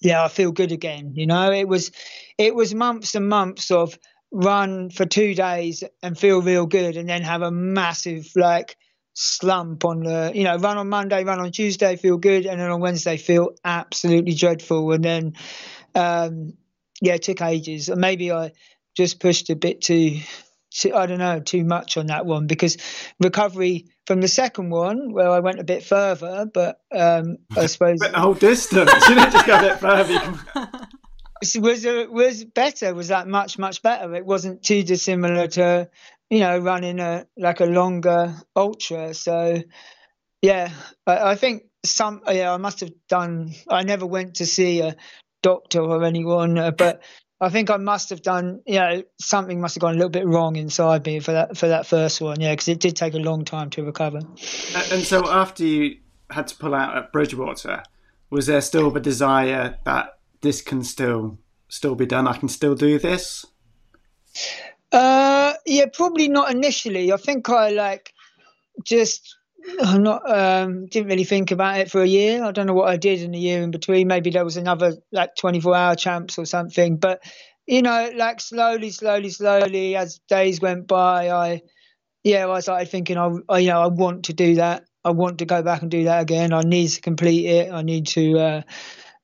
yeah, 0.00 0.24
I 0.24 0.28
feel 0.28 0.50
good 0.50 0.72
again. 0.72 1.12
You 1.14 1.26
know, 1.26 1.52
it 1.52 1.68
was, 1.68 1.92
it 2.38 2.54
was 2.54 2.74
months 2.74 3.14
and 3.14 3.28
months 3.28 3.70
of 3.70 3.96
run 4.32 4.90
for 4.90 5.04
two 5.04 5.34
days 5.34 5.84
and 6.02 6.18
feel 6.18 6.40
real 6.40 6.66
good, 6.66 6.96
and 6.96 7.08
then 7.08 7.22
have 7.22 7.42
a 7.42 7.50
massive 7.50 8.30
like 8.34 8.76
slump 9.12 9.84
on 9.84 10.04
the, 10.04 10.32
you 10.34 10.44
know, 10.44 10.56
run 10.56 10.78
on 10.78 10.88
Monday, 10.88 11.24
run 11.24 11.40
on 11.40 11.52
Tuesday, 11.52 11.96
feel 11.96 12.16
good, 12.16 12.46
and 12.46 12.60
then 12.60 12.70
on 12.70 12.80
Wednesday 12.80 13.16
feel 13.16 13.50
absolutely 13.64 14.34
dreadful, 14.34 14.92
and 14.92 15.04
then, 15.04 15.34
um, 15.94 16.54
yeah, 17.00 17.14
it 17.14 17.22
took 17.22 17.42
ages. 17.42 17.90
Maybe 17.94 18.32
I 18.32 18.52
just 18.96 19.20
pushed 19.20 19.50
a 19.50 19.56
bit 19.56 19.82
too. 19.82 20.20
Too- 20.70 20.94
I 20.94 21.06
don't 21.06 21.18
know, 21.18 21.40
too 21.40 21.64
much 21.64 21.96
on 21.96 22.06
that 22.06 22.26
one 22.26 22.46
because 22.46 22.76
recovery 23.20 23.86
from 24.06 24.20
the 24.20 24.28
second 24.28 24.70
one, 24.70 25.12
where 25.12 25.28
I 25.28 25.40
went 25.40 25.60
a 25.60 25.64
bit 25.64 25.84
further, 25.84 26.46
but 26.52 26.80
um, 26.94 27.36
I 27.56 27.66
suppose 27.74 27.98
the 27.98 28.10
whole 28.18 28.34
distance, 28.34 28.90
you 29.08 29.14
don't 29.14 29.32
just 29.32 29.46
go 29.46 29.56
a 29.58 29.60
bit 29.60 29.78
further. 29.78 30.38
Was 31.60 31.86
uh, 31.86 32.06
was 32.10 32.44
better. 32.44 32.92
Was 32.94 33.08
that 33.08 33.28
much 33.28 33.58
much 33.60 33.80
better? 33.80 34.12
It 34.16 34.26
wasn't 34.26 34.64
too 34.64 34.82
dissimilar 34.82 35.46
to 35.46 35.88
you 36.30 36.40
know 36.40 36.58
running 36.58 36.98
a 36.98 37.26
like 37.36 37.60
a 37.60 37.64
longer 37.64 38.34
ultra. 38.56 39.14
So 39.14 39.62
yeah, 40.42 40.72
I, 41.06 41.30
I 41.30 41.34
think 41.36 41.62
some 41.84 42.22
yeah 42.28 42.52
I 42.52 42.56
must 42.56 42.80
have 42.80 42.90
done. 43.08 43.52
I 43.68 43.84
never 43.84 44.04
went 44.04 44.34
to 44.36 44.46
see 44.46 44.80
a 44.80 44.96
doctor 45.44 45.80
or 45.80 46.02
anyone, 46.02 46.58
uh, 46.58 46.72
but. 46.72 47.02
I 47.40 47.50
think 47.50 47.70
I 47.70 47.76
must 47.76 48.10
have 48.10 48.22
done, 48.22 48.62
you 48.66 48.80
know, 48.80 49.02
something 49.20 49.60
must 49.60 49.76
have 49.76 49.80
gone 49.80 49.94
a 49.94 49.96
little 49.96 50.10
bit 50.10 50.26
wrong 50.26 50.56
inside 50.56 51.06
me 51.06 51.20
for 51.20 51.32
that 51.32 51.56
for 51.56 51.68
that 51.68 51.86
first 51.86 52.20
one, 52.20 52.40
yeah, 52.40 52.52
because 52.52 52.68
it 52.68 52.80
did 52.80 52.96
take 52.96 53.14
a 53.14 53.18
long 53.18 53.44
time 53.44 53.70
to 53.70 53.84
recover. 53.84 54.18
And 54.18 54.92
and 54.92 55.02
so 55.04 55.28
after 55.28 55.64
you 55.64 55.98
had 56.30 56.48
to 56.48 56.56
pull 56.56 56.74
out 56.74 56.96
at 56.96 57.12
Bridgwater, 57.12 57.84
was 58.30 58.46
there 58.46 58.60
still 58.60 58.90
the 58.90 59.00
desire 59.00 59.78
that 59.84 60.18
this 60.40 60.60
can 60.62 60.82
still 60.82 61.38
still 61.68 61.94
be 61.94 62.06
done? 62.06 62.26
I 62.26 62.36
can 62.36 62.48
still 62.48 62.74
do 62.74 62.98
this. 62.98 63.46
Uh, 64.90 65.52
yeah, 65.64 65.86
probably 65.92 66.28
not 66.28 66.50
initially. 66.50 67.12
I 67.12 67.16
think 67.18 67.48
I 67.48 67.70
like 67.70 68.12
just 68.84 69.36
I'm 69.80 70.02
not 70.02 70.28
um 70.30 70.86
didn't 70.86 71.08
really 71.08 71.24
think 71.24 71.50
about 71.50 71.78
it 71.78 71.90
for 71.90 72.00
a 72.00 72.06
year. 72.06 72.44
I 72.44 72.52
don't 72.52 72.66
know 72.66 72.74
what 72.74 72.88
I 72.88 72.96
did 72.96 73.20
in 73.20 73.32
the 73.32 73.38
year 73.38 73.62
in 73.62 73.70
between. 73.70 74.08
Maybe 74.08 74.30
there 74.30 74.44
was 74.44 74.56
another 74.56 74.94
like 75.12 75.34
24 75.36 75.74
hour 75.74 75.94
champs 75.94 76.38
or 76.38 76.46
something. 76.46 76.96
But 76.96 77.22
you 77.66 77.82
know, 77.82 78.10
like 78.16 78.40
slowly, 78.40 78.90
slowly, 78.90 79.30
slowly 79.30 79.94
as 79.96 80.20
days 80.28 80.60
went 80.60 80.86
by, 80.86 81.30
I 81.30 81.62
yeah, 82.24 82.48
I 82.48 82.60
started 82.60 82.88
thinking 82.88 83.18
I, 83.18 83.30
I 83.48 83.58
you 83.60 83.68
know 83.68 83.82
I 83.82 83.88
want 83.88 84.26
to 84.26 84.32
do 84.32 84.56
that. 84.56 84.84
I 85.04 85.10
want 85.10 85.38
to 85.38 85.46
go 85.46 85.62
back 85.62 85.82
and 85.82 85.90
do 85.90 86.04
that 86.04 86.22
again. 86.22 86.52
I 86.52 86.62
need 86.62 86.88
to 86.88 87.00
complete 87.00 87.46
it. 87.46 87.72
I 87.72 87.82
need 87.82 88.06
to 88.08 88.38
uh 88.38 88.62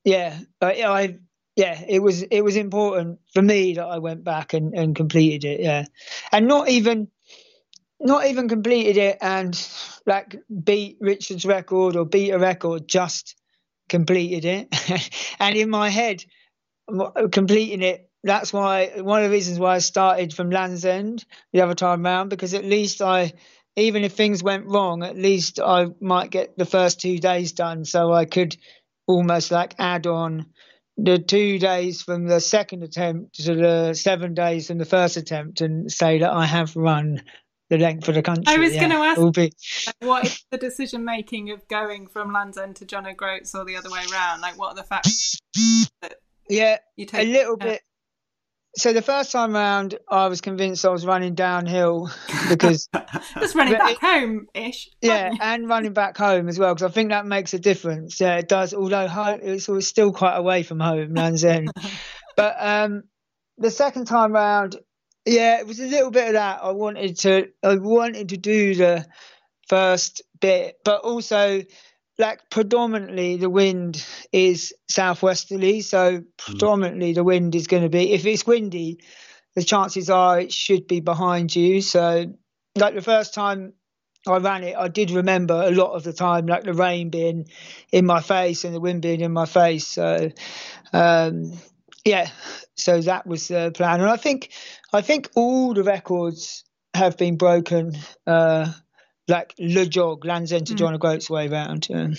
yeah, 0.04 0.38
yeah, 0.62 0.90
I 0.90 1.18
yeah, 1.56 1.82
it 1.88 2.00
was 2.00 2.22
it 2.22 2.42
was 2.42 2.56
important 2.56 3.20
for 3.32 3.42
me 3.42 3.74
that 3.74 3.86
I 3.86 3.98
went 3.98 4.24
back 4.24 4.54
and, 4.54 4.74
and 4.74 4.96
completed 4.96 5.44
it. 5.44 5.60
Yeah, 5.60 5.84
and 6.32 6.46
not 6.48 6.68
even 6.68 7.08
not 8.00 8.26
even 8.26 8.48
completed 8.48 8.96
it 8.96 9.18
and 9.20 9.68
like 10.06 10.36
beat 10.62 10.98
Richard's 11.00 11.46
record 11.46 11.96
or 11.96 12.04
beat 12.04 12.30
a 12.30 12.38
record, 12.38 12.88
just 12.88 13.36
completed 13.88 14.44
it. 14.44 15.30
and 15.38 15.56
in 15.56 15.70
my 15.70 15.88
head, 15.88 16.24
completing 17.32 17.82
it. 17.82 18.10
That's 18.22 18.52
why 18.52 18.92
one 18.96 19.22
of 19.22 19.30
the 19.30 19.34
reasons 19.34 19.58
why 19.58 19.74
I 19.74 19.78
started 19.78 20.32
from 20.32 20.50
Land's 20.50 20.84
End 20.84 21.24
the 21.52 21.60
other 21.60 21.74
time 21.74 22.04
round 22.04 22.30
because 22.30 22.54
at 22.54 22.64
least 22.64 23.02
I, 23.02 23.34
even 23.76 24.02
if 24.02 24.12
things 24.12 24.42
went 24.42 24.66
wrong, 24.66 25.02
at 25.02 25.16
least 25.16 25.60
I 25.60 25.88
might 26.00 26.30
get 26.30 26.56
the 26.56 26.64
first 26.64 27.00
two 27.00 27.18
days 27.18 27.52
done, 27.52 27.84
so 27.84 28.12
I 28.12 28.24
could 28.24 28.56
almost 29.06 29.50
like 29.50 29.74
add 29.78 30.06
on 30.06 30.46
the 30.96 31.18
two 31.18 31.58
days 31.58 32.02
from 32.02 32.26
the 32.26 32.40
second 32.40 32.82
attempt 32.82 33.34
to 33.34 33.54
the 33.54 33.94
seven 33.94 34.32
days 34.32 34.68
from 34.68 34.78
the 34.78 34.84
first 34.84 35.16
attempt 35.16 35.60
and 35.60 35.90
say 35.90 36.20
that 36.20 36.32
I 36.32 36.46
have 36.46 36.76
run 36.76 37.22
the 37.70 37.78
length 37.78 38.08
of 38.08 38.14
the 38.14 38.22
country. 38.22 38.44
I 38.46 38.58
was 38.58 38.74
yeah. 38.74 38.80
gonna 38.82 39.00
ask- 39.02 39.18
It'll 39.18 39.32
be- 39.32 39.52
what 40.00 40.26
is 40.26 40.44
the 40.50 40.58
decision 40.58 41.04
making 41.04 41.50
of 41.50 41.66
going 41.68 42.06
from 42.06 42.32
Land's 42.32 42.58
End 42.58 42.76
to 42.76 42.84
John 42.84 43.06
O'Groats 43.06 43.54
or 43.54 43.64
the 43.64 43.76
other 43.76 43.90
way 43.90 44.02
around? 44.12 44.40
Like, 44.40 44.58
what 44.58 44.68
are 44.68 44.74
the 44.74 44.84
factors 44.84 45.40
that 46.02 46.16
yeah, 46.48 46.78
you 46.96 47.06
a 47.12 47.24
little 47.24 47.56
yeah. 47.60 47.66
bit. 47.66 47.82
So 48.76 48.92
the 48.92 49.02
first 49.02 49.30
time 49.30 49.54
round, 49.54 49.96
I 50.10 50.26
was 50.26 50.40
convinced 50.40 50.84
I 50.84 50.88
was 50.88 51.06
running 51.06 51.36
downhill 51.36 52.10
because 52.48 52.88
Just 53.38 53.54
running 53.54 53.74
back 53.74 53.98
home 53.98 54.48
ish. 54.52 54.88
yeah, 55.00 55.32
and 55.40 55.68
running 55.68 55.92
back 55.92 56.18
home 56.18 56.48
as 56.48 56.58
well 56.58 56.74
because 56.74 56.90
I 56.90 56.92
think 56.92 57.10
that 57.10 57.24
makes 57.24 57.54
a 57.54 57.60
difference. 57.60 58.20
Yeah, 58.20 58.36
it 58.36 58.48
does. 58.48 58.74
Although 58.74 59.06
home, 59.06 59.40
it's, 59.42 59.68
it's 59.68 59.86
still 59.86 60.12
quite 60.12 60.36
away 60.36 60.64
from 60.64 60.80
home, 60.80 61.14
Land's 61.14 61.44
End. 61.44 61.70
but 62.36 62.56
um, 62.58 63.04
the 63.58 63.70
second 63.70 64.06
time 64.06 64.32
round, 64.32 64.76
yeah, 65.26 65.58
it 65.58 65.66
was 65.66 65.80
a 65.80 65.86
little 65.86 66.10
bit 66.10 66.28
of 66.28 66.32
that. 66.34 66.60
I 66.62 66.72
wanted 66.72 67.18
to, 67.20 67.48
I 67.62 67.76
wanted 67.76 68.30
to 68.30 68.36
do 68.36 68.74
the 68.74 69.06
first 69.68 70.22
bit, 70.40 70.78
but 70.84 71.00
also 71.00 71.62
like 72.18 72.48
predominantly 72.50 73.36
the 73.36 73.50
wind 73.50 74.04
is 74.32 74.74
southwesterly, 74.88 75.80
so 75.80 76.22
predominantly 76.36 77.12
the 77.12 77.24
wind 77.24 77.54
is 77.54 77.66
going 77.66 77.82
to 77.82 77.88
be 77.88 78.12
if 78.12 78.24
it's 78.26 78.46
windy, 78.46 79.00
the 79.54 79.64
chances 79.64 80.10
are 80.10 80.40
it 80.40 80.52
should 80.52 80.86
be 80.86 81.00
behind 81.00 81.54
you. 81.54 81.80
So 81.80 82.26
like 82.76 82.94
the 82.94 83.02
first 83.02 83.34
time 83.34 83.72
I 84.26 84.38
ran 84.38 84.64
it, 84.64 84.76
I 84.76 84.88
did 84.88 85.10
remember 85.10 85.54
a 85.54 85.70
lot 85.70 85.92
of 85.92 86.04
the 86.04 86.12
time 86.12 86.46
like 86.46 86.64
the 86.64 86.74
rain 86.74 87.10
being 87.10 87.46
in 87.90 88.06
my 88.06 88.20
face 88.20 88.64
and 88.64 88.74
the 88.74 88.80
wind 88.80 89.02
being 89.02 89.20
in 89.20 89.32
my 89.32 89.46
face. 89.46 89.86
So 89.86 90.30
um, 90.92 91.52
yeah, 92.04 92.28
so 92.76 93.00
that 93.00 93.26
was 93.26 93.48
the 93.48 93.72
plan, 93.74 94.00
and 94.00 94.10
I 94.10 94.16
think 94.16 94.50
I 94.92 95.00
think 95.00 95.30
all 95.34 95.74
the 95.74 95.82
records 95.82 96.64
have 96.94 97.16
been 97.16 97.36
broken. 97.36 97.96
Uh, 98.26 98.72
like 99.26 99.54
LEJOG, 99.56 100.24
Land's 100.24 100.52
End 100.52 100.66
to 100.66 100.74
mm. 100.74 100.76
John 100.76 100.94
O'Groats 100.94 101.30
way 101.30 101.48
round. 101.48 101.88
Um, 101.92 102.14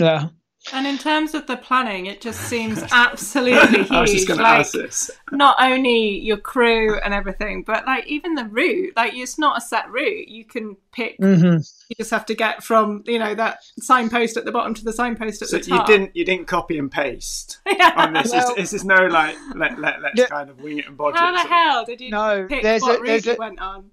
yeah. 0.00 0.28
And 0.72 0.86
in 0.86 0.98
terms 0.98 1.34
of 1.34 1.46
the 1.46 1.56
planning, 1.56 2.06
it 2.06 2.20
just 2.20 2.40
seems 2.40 2.82
absolutely 2.92 3.78
huge. 3.78 3.90
I 3.90 4.00
was 4.00 4.12
just 4.12 4.28
going 4.28 4.40
like, 4.40 4.54
to 4.54 4.60
ask 4.60 4.72
this. 4.72 5.10
Not 5.32 5.56
only 5.60 6.18
your 6.18 6.36
crew 6.36 6.98
and 6.98 7.14
everything, 7.14 7.62
but 7.62 7.86
like 7.86 8.06
even 8.06 8.34
the 8.34 8.44
route. 8.44 8.94
Like 8.96 9.14
it's 9.14 9.38
not 9.38 9.58
a 9.58 9.60
set 9.60 9.90
route. 9.90 10.28
You 10.28 10.44
can 10.44 10.76
pick. 10.92 11.18
Mm-hmm. 11.18 11.58
You 11.88 11.96
just 11.96 12.10
have 12.10 12.26
to 12.26 12.34
get 12.34 12.62
from 12.62 13.02
you 13.06 13.18
know 13.18 13.34
that 13.34 13.60
signpost 13.78 14.36
at 14.36 14.44
the 14.44 14.52
bottom 14.52 14.74
to 14.74 14.84
the 14.84 14.92
signpost 14.92 15.42
at 15.42 15.48
so 15.48 15.58
the 15.58 15.64
top. 15.64 15.88
you 15.88 15.94
didn't 15.94 16.16
you 16.16 16.24
didn't 16.24 16.46
copy 16.46 16.78
and 16.78 16.90
paste 16.90 17.60
yeah. 17.66 17.92
on 17.96 18.12
this. 18.12 18.30
Well, 18.32 18.54
this 18.54 18.72
is 18.72 18.84
no 18.84 19.06
like 19.06 19.36
let 19.54 19.78
let 19.78 20.02
let's 20.02 20.18
yeah. 20.18 20.26
kind 20.26 20.50
of 20.50 20.60
wing 20.60 20.78
it 20.78 20.86
and 20.86 20.98
bodge 20.98 21.14
How 21.14 21.32
the 21.32 21.48
hell 21.48 21.84
did 21.84 22.00
you 22.00 22.10
no, 22.10 22.46
pick 22.48 22.62
there's 22.62 22.82
what 22.82 23.00
a, 23.00 23.02
route 23.02 23.26
a, 23.26 23.36
went 23.38 23.60
on? 23.60 23.90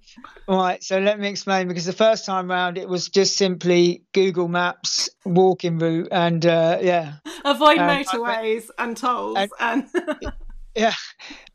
Right. 0.47 0.83
So 0.83 0.99
let 0.99 1.19
me 1.19 1.29
explain 1.29 1.67
because 1.67 1.85
the 1.85 1.93
first 1.93 2.25
time 2.25 2.49
round 2.49 2.77
it 2.77 2.89
was 2.89 3.09
just 3.09 3.37
simply 3.37 4.03
Google 4.13 4.47
Maps 4.47 5.09
walking 5.23 5.79
route 5.79 6.09
and. 6.11 6.45
Uh, 6.45 6.64
uh, 6.65 6.79
yeah. 6.81 7.13
Avoid 7.43 7.77
um, 7.79 7.89
motorways 7.89 8.69
and 8.77 8.97
tolls 8.97 9.37
and. 9.59 9.87
and 9.93 10.33
yeah, 10.75 10.93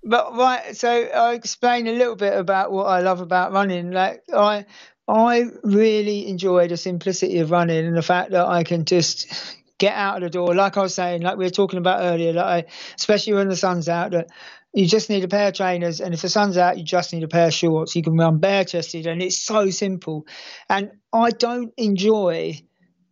but 0.02 0.34
right. 0.36 0.76
So 0.76 0.88
I 0.88 1.34
explain 1.34 1.86
a 1.86 1.92
little 1.92 2.16
bit 2.16 2.36
about 2.36 2.72
what 2.72 2.84
I 2.84 3.00
love 3.00 3.20
about 3.20 3.52
running. 3.52 3.90
Like 3.90 4.22
I, 4.34 4.66
I 5.08 5.44
really 5.62 6.28
enjoy 6.28 6.68
the 6.68 6.76
simplicity 6.76 7.38
of 7.38 7.50
running 7.50 7.86
and 7.86 7.96
the 7.96 8.02
fact 8.02 8.30
that 8.30 8.46
I 8.46 8.64
can 8.64 8.84
just 8.84 9.56
get 9.78 9.94
out 9.94 10.16
of 10.16 10.22
the 10.22 10.30
door. 10.30 10.54
Like 10.54 10.76
I 10.76 10.82
was 10.82 10.94
saying, 10.94 11.22
like 11.22 11.36
we 11.36 11.44
were 11.44 11.50
talking 11.50 11.78
about 11.78 12.00
earlier, 12.02 12.34
that 12.34 12.44
I, 12.44 12.64
especially 12.96 13.32
when 13.32 13.48
the 13.48 13.56
sun's 13.56 13.88
out, 13.88 14.12
that 14.12 14.28
you 14.72 14.86
just 14.86 15.10
need 15.10 15.24
a 15.24 15.28
pair 15.28 15.48
of 15.48 15.54
trainers, 15.54 16.00
and 16.00 16.14
if 16.14 16.22
the 16.22 16.28
sun's 16.28 16.56
out, 16.56 16.78
you 16.78 16.84
just 16.84 17.12
need 17.12 17.24
a 17.24 17.28
pair 17.28 17.48
of 17.48 17.54
shorts. 17.54 17.96
You 17.96 18.02
can 18.02 18.16
run 18.16 18.38
bare 18.38 18.64
chested, 18.64 19.06
and 19.08 19.20
it's 19.20 19.36
so 19.36 19.70
simple. 19.70 20.26
And 20.68 20.92
I 21.12 21.30
don't 21.30 21.72
enjoy 21.76 22.60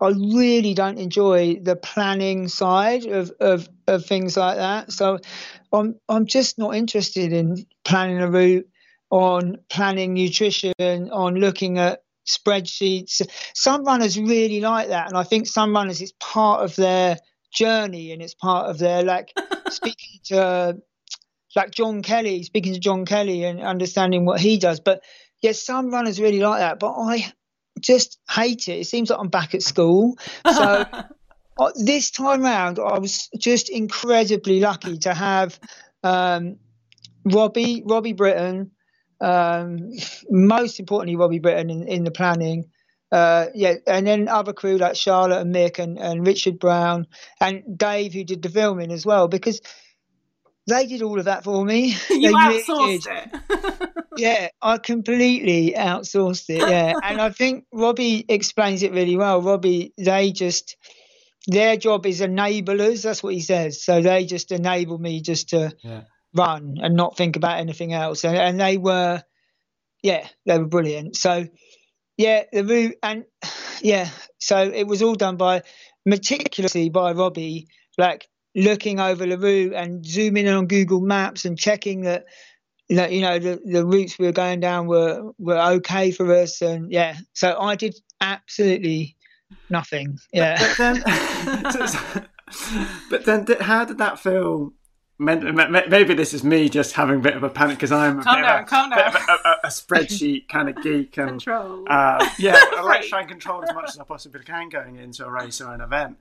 I 0.01 0.09
really 0.09 0.75
don't 0.75 0.99
enjoy 0.99 1.57
the 1.61 1.77
planning 1.77 2.49
side 2.49 3.07
of, 3.07 3.33
of, 3.41 3.69
of 3.87 4.07
things 4.07 4.37
like 4.37 4.57
that. 4.57 4.93
So 4.93 5.19
I'm 5.73 5.97
I'm 6.09 6.27
just 6.27 6.59
not 6.59 6.75
interested 6.77 7.33
in 7.33 7.67
planning 7.85 8.21
a 8.21 8.31
route, 8.31 8.69
on 9.11 9.59
planning 9.69 10.15
nutrition, 10.15 10.73
on 10.81 11.35
looking 11.37 11.79
at 11.79 12.03
spreadsheets. 12.27 13.23
Some 13.55 13.85
runners 13.85 14.19
really 14.19 14.61
like 14.61 14.89
that, 14.89 15.09
and 15.09 15.17
I 15.17 15.25
think 15.25 15.47
some 15.47 15.75
runners 15.75 16.01
it's 16.01 16.13
part 16.21 16.63
of 16.63 16.77
their 16.77 17.19
journey 17.53 18.13
and 18.13 18.21
it's 18.21 18.35
part 18.35 18.69
of 18.69 18.79
their 18.79 19.03
like 19.03 19.33
speaking 19.71 20.21
to 20.25 20.79
like 21.57 21.71
John 21.71 22.03
Kelly, 22.03 22.43
speaking 22.43 22.75
to 22.75 22.81
John 22.81 23.05
Kelly 23.05 23.45
and 23.45 23.61
understanding 23.61 24.25
what 24.25 24.41
he 24.41 24.59
does. 24.59 24.81
But 24.81 25.03
yes, 25.41 25.63
some 25.63 25.91
runners 25.91 26.21
really 26.21 26.41
like 26.41 26.61
that, 26.61 26.79
but 26.79 26.93
I 26.93 27.33
just 27.79 28.19
hate 28.31 28.69
it. 28.69 28.81
It 28.81 28.87
seems 28.87 29.11
like 29.11 29.19
I'm 29.19 29.29
back 29.29 29.55
at 29.55 29.63
school. 29.63 30.19
So 30.45 30.85
uh, 31.59 31.73
this 31.77 32.11
time 32.11 32.43
round, 32.43 32.79
I 32.79 32.99
was 32.99 33.29
just 33.39 33.69
incredibly 33.69 34.61
lucky 34.61 34.99
to 34.99 35.15
have 35.15 35.59
um, 36.03 36.57
Robbie, 37.25 37.83
Robbie 37.85 38.13
Britton, 38.13 38.71
um, 39.21 39.91
most 40.31 40.79
importantly, 40.81 41.17
Robbie 41.17 41.41
Britton 41.41 41.71
in, 41.71 41.89
in 41.89 42.05
the 42.05 42.11
planning. 42.11 42.71
Uh, 43.11 43.47
yeah, 43.55 43.75
and 43.87 44.07
then 44.07 44.29
other 44.29 44.53
crew 44.53 44.77
like 44.77 44.95
Charlotte 44.95 45.41
and 45.41 45.55
Mick 45.55 45.79
and, 45.79 45.99
and 45.99 46.27
Richard 46.27 46.59
Brown 46.59 47.07
and 47.41 47.63
Dave 47.79 48.13
who 48.13 48.23
did 48.23 48.43
the 48.43 48.51
filming 48.51 48.93
as 48.93 49.07
well 49.07 49.29
because 49.29 49.63
they 50.69 50.87
did 50.87 51.03
all 51.03 51.19
of 51.19 51.25
that 51.25 51.45
for 51.45 51.65
me. 51.65 51.97
You 52.11 52.29
they 52.29 52.35
outsourced 52.35 53.07
really 53.07 53.21
it. 53.51 53.91
yeah, 54.17 54.49
I 54.61 54.79
completely 54.79 55.75
outsourced 55.77 56.49
it. 56.49 56.69
Yeah, 56.69 56.95
and 57.03 57.21
I 57.21 57.31
think 57.31 57.65
Robbie 57.73 58.25
explains 58.29 58.83
it 58.83 58.93
really 58.93 59.17
well. 59.17 59.41
Robbie, 59.41 59.93
they 59.97 60.33
just 60.33 60.77
their 61.47 61.77
job 61.77 62.07
is 62.07 62.21
enablers. 62.21 63.03
That's 63.03 63.23
what 63.23 63.35
he 63.35 63.41
says. 63.41 63.83
So 63.83 64.03
they 64.03 64.27
just 64.27 64.53
enable 64.53 64.99
me 64.99 65.23
just 65.23 65.51
to 65.51 65.73
yeah. 65.83 66.03
run 66.35 66.77
and 66.81 66.95
not 66.95 67.17
think 67.17 67.37
about 67.37 67.59
anything 67.59 67.95
else. 67.95 68.25
And, 68.25 68.37
and 68.37 68.61
they 68.61 68.77
were, 68.77 69.23
yeah, 70.03 70.29
they 70.45 70.59
were 70.59 70.67
brilliant. 70.67 71.17
So 71.17 71.47
yeah, 72.19 72.43
the 72.53 72.65
route 72.65 72.97
and 73.03 73.25
yeah, 73.83 74.11
so 74.39 74.59
it 74.61 74.87
was 74.87 75.03
all 75.03 75.15
done 75.15 75.37
by 75.37 75.63
meticulously 76.05 76.91
by 76.91 77.13
Robbie, 77.13 77.69
like 77.97 78.28
looking 78.55 79.01
over 79.01 79.27
the 79.27 79.39
route 79.39 79.73
and 79.75 80.05
zooming 80.05 80.47
in 80.47 80.55
on 80.55 80.67
Google 80.67 81.01
Maps 81.01 81.45
and 81.45 81.59
checking 81.59 82.03
that 82.03 82.25
that 82.91 83.13
you 83.13 83.21
know 83.21 83.39
the, 83.39 83.61
the 83.65 83.85
routes 83.85 84.19
we 84.19 84.27
were 84.27 84.33
going 84.33 84.61
down 84.61 84.87
were 84.87 85.33
were 85.39 85.59
okay 85.59 86.11
for 86.11 86.33
us. 86.35 86.63
And 86.63 86.91
yeah 86.91 87.17
so 87.35 87.59
i 87.61 87.75
did 87.75 87.95
absolutely 88.21 89.17
nothing. 89.71 90.19
Yeah. 90.33 90.59
but, 90.61 90.77
then 90.77 92.29
but 93.11 93.25
then 93.25 93.47
how 93.61 93.85
did 93.85 93.99
that 93.99 94.19
feel? 94.19 94.73
Maybe 95.21 96.15
this 96.15 96.33
is 96.33 96.45
me 96.45 96.69
just 96.69 96.93
having 96.93 97.17
a 97.17 97.21
bit 97.21 97.35
of 97.35 97.43
a 97.43 97.51
panic 97.51 97.77
because 97.77 97.91
I'm 97.91 98.21
a, 98.21 98.23
calm 98.23 98.37
bit, 98.37 98.43
down, 98.47 99.09
of 99.09 99.15
a, 99.15 99.19
bit 99.19 99.29
of 99.29 99.41
a, 99.45 99.67
a, 99.67 99.69
spreadsheet 99.69 100.47
kind 100.49 100.69
of 100.69 100.81
geek 100.81 101.17
and 101.19 101.31
control. 101.31 101.85
Uh, 101.91 102.25
yeah, 102.39 102.55
I 102.77 102.83
like 102.83 103.03
to 103.03 103.09
try 103.09 103.21
and 103.21 103.29
control 103.29 103.65
as 103.65 103.75
much 103.75 103.89
as 103.89 103.99
I 103.99 104.05
possibly 104.05 104.45
can 104.45 104.69
going 104.69 104.95
into 104.95 105.25
a 105.25 105.31
race 105.31 105.61
or 105.61 105.75
an 105.75 105.81
event. 105.81 106.19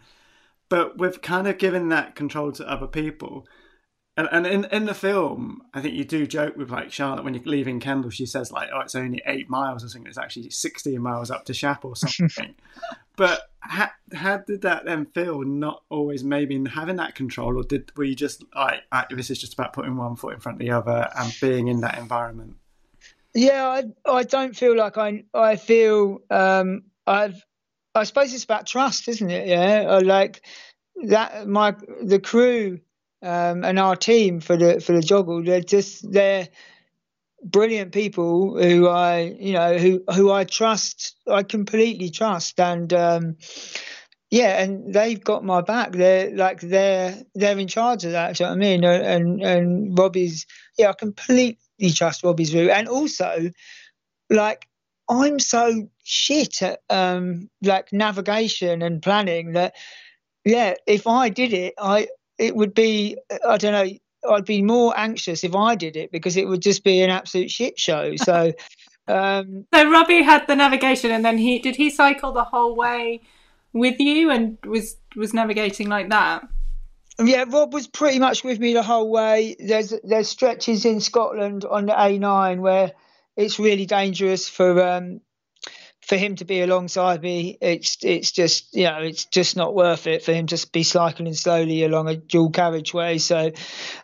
But 0.69 0.97
we've 0.99 1.21
kind 1.21 1.47
of 1.47 1.57
given 1.57 1.89
that 1.89 2.15
control 2.15 2.51
to 2.53 2.69
other 2.69 2.87
people, 2.87 3.47
and, 4.17 4.27
and 4.31 4.47
in, 4.47 4.65
in 4.65 4.85
the 4.85 4.95
film, 4.95 5.61
I 5.75 5.81
think 5.81 5.93
you 5.93 6.03
do 6.03 6.25
joke 6.25 6.57
with 6.57 6.71
like 6.71 6.91
Charlotte 6.91 7.23
when 7.23 7.35
you're 7.35 7.43
leaving 7.45 7.79
Kendal, 7.79 8.09
she 8.09 8.25
says 8.25 8.51
like, 8.51 8.69
"Oh, 8.73 8.79
it's 8.79 8.95
only 8.95 9.21
eight 9.27 9.47
miles." 9.47 9.83
or 9.83 9.89
something. 9.89 10.09
it's 10.09 10.17
actually 10.17 10.49
sixteen 10.49 11.01
miles 11.01 11.29
up 11.29 11.45
to 11.45 11.53
Shap 11.53 11.85
or 11.85 11.95
something. 11.95 12.55
but 13.15 13.43
how, 13.59 13.89
how 14.11 14.37
did 14.37 14.63
that 14.63 14.85
then 14.85 15.05
feel? 15.05 15.43
Not 15.43 15.83
always 15.89 16.23
maybe 16.23 16.61
having 16.67 16.95
that 16.95 17.13
control, 17.13 17.59
or 17.59 17.63
did 17.63 17.95
were 17.95 18.05
you 18.05 18.15
just 18.15 18.43
like, 18.55 18.81
"This 19.11 19.29
is 19.29 19.39
just 19.39 19.53
about 19.53 19.73
putting 19.73 19.95
one 19.95 20.15
foot 20.15 20.33
in 20.33 20.39
front 20.39 20.55
of 20.55 20.65
the 20.65 20.71
other 20.71 21.09
and 21.15 21.31
being 21.39 21.67
in 21.67 21.81
that 21.81 21.99
environment"? 21.99 22.55
Yeah, 23.35 23.67
I 23.67 23.83
I 24.11 24.23
don't 24.23 24.55
feel 24.55 24.75
like 24.75 24.97
I 24.97 25.25
I 25.31 25.57
feel 25.57 26.21
um, 26.31 26.85
I've 27.05 27.45
I 27.97 28.03
suppose 28.03 28.33
it's 28.33 28.43
about 28.43 28.67
trust, 28.67 29.07
isn't 29.07 29.29
it? 29.29 29.47
Yeah, 29.47 29.99
like 30.03 30.41
that. 31.03 31.47
My 31.47 31.75
the 32.01 32.19
crew 32.19 32.79
um, 33.21 33.63
and 33.63 33.79
our 33.79 33.95
team 33.95 34.39
for 34.39 34.57
the 34.57 34.79
for 34.79 34.93
the 34.93 35.01
joggle. 35.01 35.45
They're 35.45 35.61
just 35.61 36.09
they're 36.11 36.47
brilliant 37.43 37.91
people 37.91 38.61
who 38.61 38.87
I 38.87 39.35
you 39.39 39.53
know 39.53 39.77
who 39.77 40.03
who 40.13 40.31
I 40.31 40.43
trust. 40.43 41.15
I 41.27 41.43
completely 41.43 42.09
trust, 42.09 42.59
and 42.59 42.91
um, 42.93 43.37
yeah, 44.29 44.61
and 44.61 44.93
they've 44.93 45.23
got 45.23 45.43
my 45.43 45.61
back. 45.61 45.91
They're 45.91 46.35
like 46.35 46.61
they're 46.61 47.17
they're 47.35 47.57
in 47.57 47.67
charge 47.67 48.05
of 48.05 48.11
that. 48.11 48.39
You 48.39 48.45
know 48.45 48.51
what 48.51 48.57
I 48.57 48.59
mean? 48.59 48.83
And 48.83 49.41
and 49.41 49.97
Robbie's 49.97 50.45
yeah, 50.77 50.89
I 50.89 50.93
completely 50.93 51.57
trust 51.93 52.23
Robbie's 52.23 52.51
view, 52.51 52.69
and 52.69 52.87
also 52.87 53.51
like 54.29 54.67
I'm 55.09 55.39
so 55.39 55.89
shit 56.03 56.61
at 56.61 56.81
um 56.89 57.49
like 57.61 57.91
navigation 57.93 58.81
and 58.81 59.01
planning 59.01 59.53
that 59.53 59.75
yeah, 60.47 60.75
if 60.85 61.07
I 61.07 61.29
did 61.29 61.53
it, 61.53 61.73
I 61.77 62.07
it 62.37 62.55
would 62.55 62.73
be 62.73 63.17
I 63.45 63.57
don't 63.57 63.73
know. 63.73 63.97
I'd 64.29 64.45
be 64.45 64.61
more 64.61 64.93
anxious 64.97 65.43
if 65.43 65.55
I 65.55 65.75
did 65.75 65.95
it 65.95 66.11
because 66.11 66.37
it 66.37 66.47
would 66.47 66.61
just 66.61 66.83
be 66.83 67.01
an 67.01 67.09
absolute 67.09 67.51
shit 67.51 67.79
show. 67.79 68.13
So, 68.23 68.53
um, 69.07 69.65
so 69.73 69.89
Robbie 69.89 70.23
had 70.23 70.47
the 70.47 70.55
navigation, 70.55 71.11
and 71.11 71.23
then 71.23 71.37
he 71.37 71.59
did 71.59 71.75
he 71.75 71.89
cycle 71.89 72.31
the 72.31 72.43
whole 72.43 72.75
way 72.75 73.21
with 73.73 73.99
you 73.99 74.29
and 74.29 74.57
was 74.65 74.97
was 75.15 75.33
navigating 75.33 75.87
like 75.89 76.09
that. 76.09 76.47
Yeah, 77.19 77.45
Rob 77.47 77.73
was 77.73 77.87
pretty 77.87 78.19
much 78.19 78.43
with 78.43 78.59
me 78.59 78.73
the 78.73 78.83
whole 78.83 79.09
way. 79.09 79.55
There's 79.59 79.93
there's 80.03 80.27
stretches 80.29 80.85
in 80.85 80.99
Scotland 80.99 81.65
on 81.65 81.87
the 81.87 81.93
A9 81.93 82.59
where 82.59 82.91
it's 83.37 83.59
really 83.59 83.85
dangerous 83.85 84.49
for 84.49 84.81
um, 84.83 85.21
for 86.07 86.15
him 86.15 86.37
to 86.37 86.45
be 86.45 86.61
alongside 86.61 87.21
me, 87.21 87.57
it's 87.61 87.97
it's 88.01 88.31
just 88.31 88.73
you 88.73 88.85
know 88.85 88.99
it's 88.99 89.25
just 89.25 89.57
not 89.57 89.75
worth 89.75 90.07
it 90.07 90.23
for 90.23 90.33
him 90.33 90.47
to 90.47 90.67
be 90.71 90.83
cycling 90.83 91.33
slowly 91.33 91.83
along 91.83 92.07
a 92.07 92.15
dual 92.15 92.49
carriageway. 92.49 93.17
So 93.17 93.51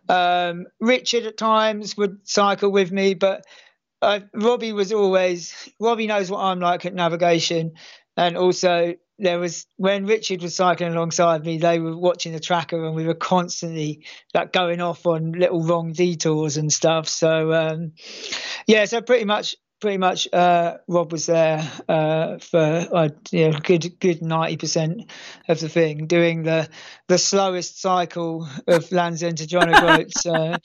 um, 0.09 0.65
Richard 0.81 1.25
at 1.25 1.37
times 1.37 1.95
would 1.95 2.27
cycle 2.27 2.71
with 2.71 2.91
me, 2.91 3.13
but 3.13 3.45
uh, 4.01 4.19
Robbie 4.33 4.73
was 4.73 4.91
always 4.91 5.69
Robbie 5.79 6.07
knows 6.07 6.29
what 6.29 6.41
I'm 6.41 6.59
like 6.59 6.85
at 6.85 6.93
navigation, 6.93 7.73
and 8.17 8.37
also 8.37 8.95
there 9.23 9.39
was 9.39 9.65
when 9.77 10.05
Richard 10.05 10.41
was 10.41 10.55
cycling 10.55 10.93
alongside 10.93 11.43
me, 11.45 11.57
they 11.57 11.79
were 11.79 11.97
watching 11.97 12.33
the 12.33 12.39
tracker, 12.39 12.85
and 12.85 12.95
we 12.95 13.05
were 13.05 13.13
constantly 13.15 14.05
like 14.33 14.53
going 14.53 14.81
off 14.81 15.05
on 15.05 15.31
little 15.31 15.63
wrong 15.63 15.93
detours 15.93 16.57
and 16.57 16.71
stuff. 16.71 17.07
So 17.07 17.51
um, 17.53 17.93
yeah, 18.67 18.85
so 18.85 19.01
pretty 19.01 19.25
much 19.25 19.55
pretty 19.81 19.97
much 19.97 20.29
uh, 20.31 20.77
Rob 20.87 21.11
was 21.11 21.25
there 21.25 21.59
uh, 21.89 22.37
for 22.37 22.59
uh, 22.93 23.09
you 23.31 23.49
know, 23.49 23.59
good 23.59 23.99
good 23.99 24.21
ninety 24.21 24.57
percent 24.57 25.11
of 25.49 25.59
the 25.59 25.67
thing, 25.69 26.07
doing 26.07 26.43
the 26.43 26.69
the 27.07 27.17
slowest 27.17 27.81
cycle 27.81 28.47
of 28.67 28.91
Land's 28.91 29.23
End 29.23 29.39
to 29.39 29.47
John 29.47 29.67
O'Groats 29.75 30.25
uh, 30.25 30.57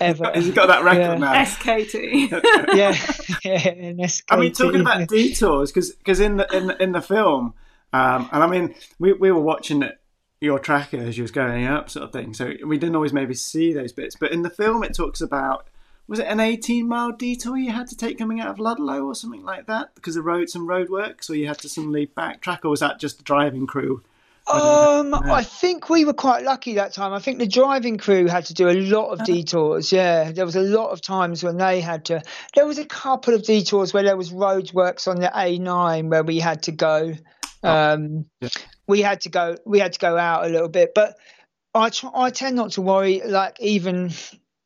ever. 0.00 0.30
He's 0.34 0.50
got 0.52 0.66
that 0.68 0.84
record 0.84 1.00
Yeah. 1.00 1.14
now. 1.16 1.34
SKT. 1.44 2.30
yeah, 2.74 2.96
yeah. 3.44 3.68
an 3.70 4.00
I 4.30 4.36
mean, 4.36 4.52
talking 4.52 4.80
about 4.80 5.08
detours, 5.08 5.72
because 5.72 6.20
in 6.20 6.36
the 6.36 6.56
in 6.56 6.70
in 6.80 6.92
the 6.92 7.02
film, 7.02 7.54
um, 7.92 8.28
and 8.32 8.42
I 8.42 8.46
mean, 8.46 8.74
we 8.98 9.12
we 9.12 9.32
were 9.32 9.40
watching 9.40 9.82
it, 9.82 9.98
your 10.40 10.58
tracker 10.58 10.98
as 10.98 11.16
you 11.16 11.22
was 11.22 11.30
going 11.30 11.66
up, 11.66 11.90
sort 11.90 12.04
of 12.04 12.12
thing. 12.12 12.34
So 12.34 12.52
we 12.64 12.78
didn't 12.78 12.96
always 12.96 13.12
maybe 13.12 13.34
see 13.34 13.72
those 13.72 13.92
bits, 13.92 14.16
but 14.18 14.32
in 14.32 14.42
the 14.42 14.50
film, 14.50 14.84
it 14.84 14.94
talks 14.94 15.20
about 15.20 15.68
was 16.06 16.18
it 16.18 16.26
an 16.26 16.40
eighteen 16.40 16.88
mile 16.88 17.12
detour 17.12 17.56
you 17.56 17.70
had 17.70 17.88
to 17.88 17.96
take 17.96 18.18
coming 18.18 18.40
out 18.40 18.48
of 18.48 18.58
Ludlow 18.58 19.04
or 19.04 19.14
something 19.14 19.44
like 19.44 19.66
that 19.66 19.94
because 19.94 20.16
of 20.16 20.24
road 20.24 20.48
some 20.48 20.66
road 20.66 20.88
works, 20.90 21.28
or 21.30 21.34
you 21.34 21.46
had 21.46 21.58
to 21.58 21.68
suddenly 21.68 22.06
backtrack, 22.06 22.64
or 22.64 22.70
was 22.70 22.80
that 22.80 23.00
just 23.00 23.18
the 23.18 23.24
driving 23.24 23.66
crew? 23.66 24.02
Um, 24.50 25.14
I 25.14 25.42
think 25.42 25.90
we 25.90 26.06
were 26.06 26.14
quite 26.14 26.42
lucky 26.42 26.74
that 26.74 26.94
time. 26.94 27.12
I 27.12 27.18
think 27.18 27.38
the 27.38 27.46
driving 27.46 27.98
crew 27.98 28.26
had 28.28 28.46
to 28.46 28.54
do 28.54 28.68
a 28.68 28.72
lot 28.72 29.10
of 29.10 29.24
detours. 29.24 29.92
Yeah, 29.92 30.32
there 30.32 30.46
was 30.46 30.56
a 30.56 30.62
lot 30.62 30.90
of 30.90 31.02
times 31.02 31.44
when 31.44 31.58
they 31.58 31.82
had 31.82 32.06
to. 32.06 32.22
There 32.54 32.66
was 32.66 32.78
a 32.78 32.86
couple 32.86 33.34
of 33.34 33.42
detours 33.42 33.92
where 33.92 34.02
there 34.02 34.16
was 34.16 34.32
roadworks 34.32 35.06
on 35.06 35.20
the 35.20 35.28
A9 35.28 36.08
where 36.08 36.22
we 36.22 36.38
had 36.38 36.62
to 36.62 36.72
go. 36.72 37.14
Um, 37.62 38.26
Yeah. 38.40 38.48
we 38.86 39.00
had 39.02 39.22
to 39.22 39.28
go. 39.28 39.56
We 39.66 39.78
had 39.78 39.92
to 39.94 39.98
go 39.98 40.16
out 40.16 40.46
a 40.46 40.48
little 40.48 40.68
bit, 40.68 40.92
but 40.94 41.16
I 41.74 41.90
tr- 41.90 42.14
I 42.14 42.30
tend 42.30 42.56
not 42.56 42.72
to 42.72 42.82
worry. 42.82 43.20
Like 43.24 43.56
even 43.60 44.12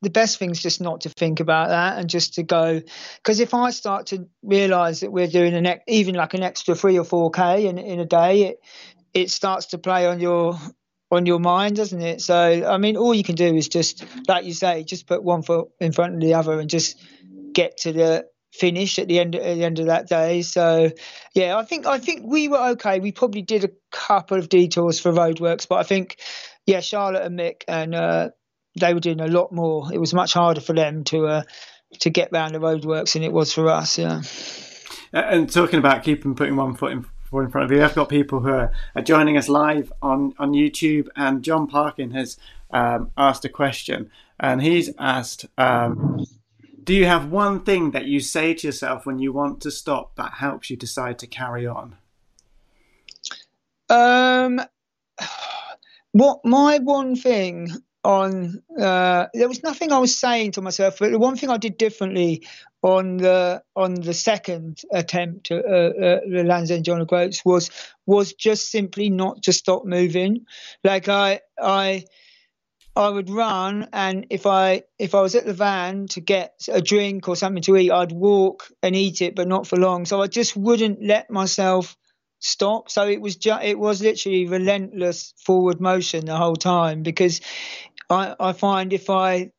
the 0.01 0.09
best 0.09 0.37
thing 0.37 0.51
is 0.51 0.61
just 0.61 0.81
not 0.81 1.01
to 1.01 1.09
think 1.09 1.39
about 1.39 1.69
that 1.69 1.97
and 1.97 2.09
just 2.09 2.35
to 2.35 2.43
go. 2.43 2.81
Because 3.17 3.39
if 3.39 3.53
I 3.53 3.71
start 3.71 4.07
to 4.07 4.27
realise 4.41 4.99
that 4.99 5.11
we're 5.11 5.27
doing 5.27 5.53
an 5.53 5.65
ex- 5.65 5.83
even 5.87 6.15
like 6.15 6.33
an 6.33 6.43
extra 6.43 6.75
three 6.75 6.97
or 6.97 7.05
four 7.05 7.31
k 7.31 7.67
in 7.67 7.77
in 7.77 7.99
a 7.99 8.05
day, 8.05 8.43
it 8.43 8.59
it 9.13 9.29
starts 9.31 9.67
to 9.67 9.77
play 9.77 10.07
on 10.07 10.19
your 10.19 10.57
on 11.11 11.25
your 11.25 11.39
mind, 11.39 11.75
doesn't 11.75 12.01
it? 12.01 12.21
So 12.21 12.35
I 12.67 12.77
mean, 12.77 12.97
all 12.97 13.13
you 13.13 13.23
can 13.23 13.35
do 13.35 13.55
is 13.55 13.67
just, 13.67 14.03
like 14.27 14.45
you 14.45 14.53
say, 14.53 14.83
just 14.83 15.07
put 15.07 15.23
one 15.23 15.43
foot 15.43 15.69
in 15.79 15.91
front 15.91 16.15
of 16.15 16.21
the 16.21 16.33
other 16.33 16.59
and 16.59 16.69
just 16.69 16.99
get 17.53 17.77
to 17.77 17.93
the 17.93 18.25
finish 18.53 18.99
at 18.99 19.07
the 19.07 19.19
end 19.19 19.35
at 19.35 19.55
the 19.55 19.63
end 19.63 19.79
of 19.79 19.87
that 19.87 20.07
day. 20.07 20.41
So 20.41 20.91
yeah, 21.33 21.57
I 21.57 21.65
think 21.65 21.85
I 21.85 21.99
think 21.99 22.21
we 22.25 22.47
were 22.47 22.71
okay. 22.71 22.99
We 22.99 23.11
probably 23.11 23.41
did 23.41 23.63
a 23.63 23.69
couple 23.91 24.37
of 24.37 24.49
detours 24.49 24.99
for 24.99 25.11
roadworks, 25.11 25.67
but 25.67 25.79
I 25.79 25.83
think 25.83 26.19
yeah, 26.65 26.79
Charlotte 26.79 27.23
and 27.23 27.37
Mick 27.37 27.63
and 27.67 27.95
uh, 27.95 28.29
they 28.79 28.93
were 28.93 28.99
doing 28.99 29.19
a 29.19 29.27
lot 29.27 29.51
more. 29.51 29.91
It 29.91 29.99
was 29.99 30.13
much 30.13 30.33
harder 30.33 30.61
for 30.61 30.73
them 30.73 31.03
to 31.05 31.25
uh, 31.27 31.43
to 31.99 32.09
get 32.09 32.29
round 32.31 32.55
the 32.55 32.59
roadworks 32.59 33.13
than 33.13 33.23
it 33.23 33.33
was 33.33 33.53
for 33.53 33.69
us. 33.69 33.97
Yeah. 33.97 34.21
And 35.11 35.51
talking 35.51 35.79
about 35.79 36.03
keeping 36.03 36.33
putting 36.33 36.55
one 36.55 36.75
foot 36.75 36.91
in, 36.91 37.05
in 37.33 37.49
front 37.49 37.65
of 37.65 37.71
you, 37.71 37.83
I've 37.83 37.93
got 37.93 38.09
people 38.09 38.39
who 38.39 38.49
are, 38.49 38.71
are 38.95 39.01
joining 39.01 39.37
us 39.37 39.47
live 39.47 39.93
on, 40.01 40.33
on 40.39 40.53
YouTube, 40.53 41.07
and 41.15 41.43
John 41.43 41.67
Parkin 41.67 42.11
has 42.11 42.37
um, 42.71 43.11
asked 43.15 43.45
a 43.45 43.49
question, 43.49 44.09
and 44.39 44.61
he's 44.61 44.89
asked, 44.97 45.45
um, 45.57 46.25
"Do 46.83 46.93
you 46.93 47.05
have 47.05 47.31
one 47.31 47.63
thing 47.63 47.91
that 47.91 48.05
you 48.05 48.19
say 48.19 48.53
to 48.53 48.67
yourself 48.67 49.05
when 49.05 49.19
you 49.19 49.31
want 49.31 49.61
to 49.61 49.71
stop 49.71 50.15
that 50.15 50.33
helps 50.33 50.69
you 50.69 50.77
decide 50.77 51.19
to 51.19 51.27
carry 51.27 51.65
on?" 51.65 51.95
Um, 53.89 54.61
what 56.11 56.39
my 56.43 56.79
one 56.79 57.15
thing 57.15 57.69
on 58.03 58.61
uh, 58.79 59.27
there 59.33 59.47
was 59.47 59.63
nothing 59.63 59.91
I 59.91 59.99
was 59.99 60.17
saying 60.17 60.51
to 60.53 60.61
myself, 60.61 60.97
but 60.99 61.11
the 61.11 61.19
one 61.19 61.37
thing 61.37 61.49
I 61.49 61.57
did 61.57 61.77
differently 61.77 62.45
on 62.81 63.17
the 63.17 63.63
on 63.75 63.95
the 63.95 64.13
second 64.13 64.81
attempt 64.91 65.51
at 65.51 65.65
uh, 65.65 65.67
uh, 65.67 66.19
the 66.29 66.43
Land's 66.45 66.69
End 66.69 66.85
John 66.85 67.01
O'Groats 67.01 67.43
was 67.45 67.71
was 68.05 68.33
just 68.33 68.71
simply 68.71 69.09
not 69.09 69.43
to 69.43 69.53
stop 69.53 69.85
moving. 69.85 70.45
Like 70.83 71.07
I 71.07 71.39
I 71.61 72.05
I 72.95 73.09
would 73.09 73.29
run, 73.29 73.89
and 73.91 74.27
if 74.29 74.45
I 74.45 74.83
if 74.99 75.15
I 75.15 75.21
was 75.21 75.33
at 75.33 75.45
the 75.45 75.53
van 75.53 76.07
to 76.09 76.21
get 76.21 76.53
a 76.71 76.79
drink 76.81 77.27
or 77.27 77.35
something 77.35 77.63
to 77.63 77.75
eat, 77.77 77.91
I'd 77.91 78.11
walk 78.11 78.71
and 78.83 78.95
eat 78.95 79.21
it, 79.21 79.35
but 79.35 79.47
not 79.47 79.65
for 79.65 79.77
long. 79.77 80.05
So 80.05 80.21
I 80.21 80.27
just 80.27 80.55
wouldn't 80.55 81.01
let 81.03 81.31
myself 81.31 81.97
stop. 82.39 82.91
So 82.91 83.07
it 83.07 83.19
was 83.19 83.35
ju- 83.35 83.59
it 83.63 83.79
was 83.79 84.01
literally 84.01 84.45
relentless 84.45 85.33
forward 85.43 85.81
motion 85.81 86.25
the 86.25 86.37
whole 86.37 86.55
time 86.55 87.01
because 87.01 87.41
I 88.09 88.35
I 88.39 88.53
find 88.53 88.93
if 88.93 89.09
I 89.09 89.51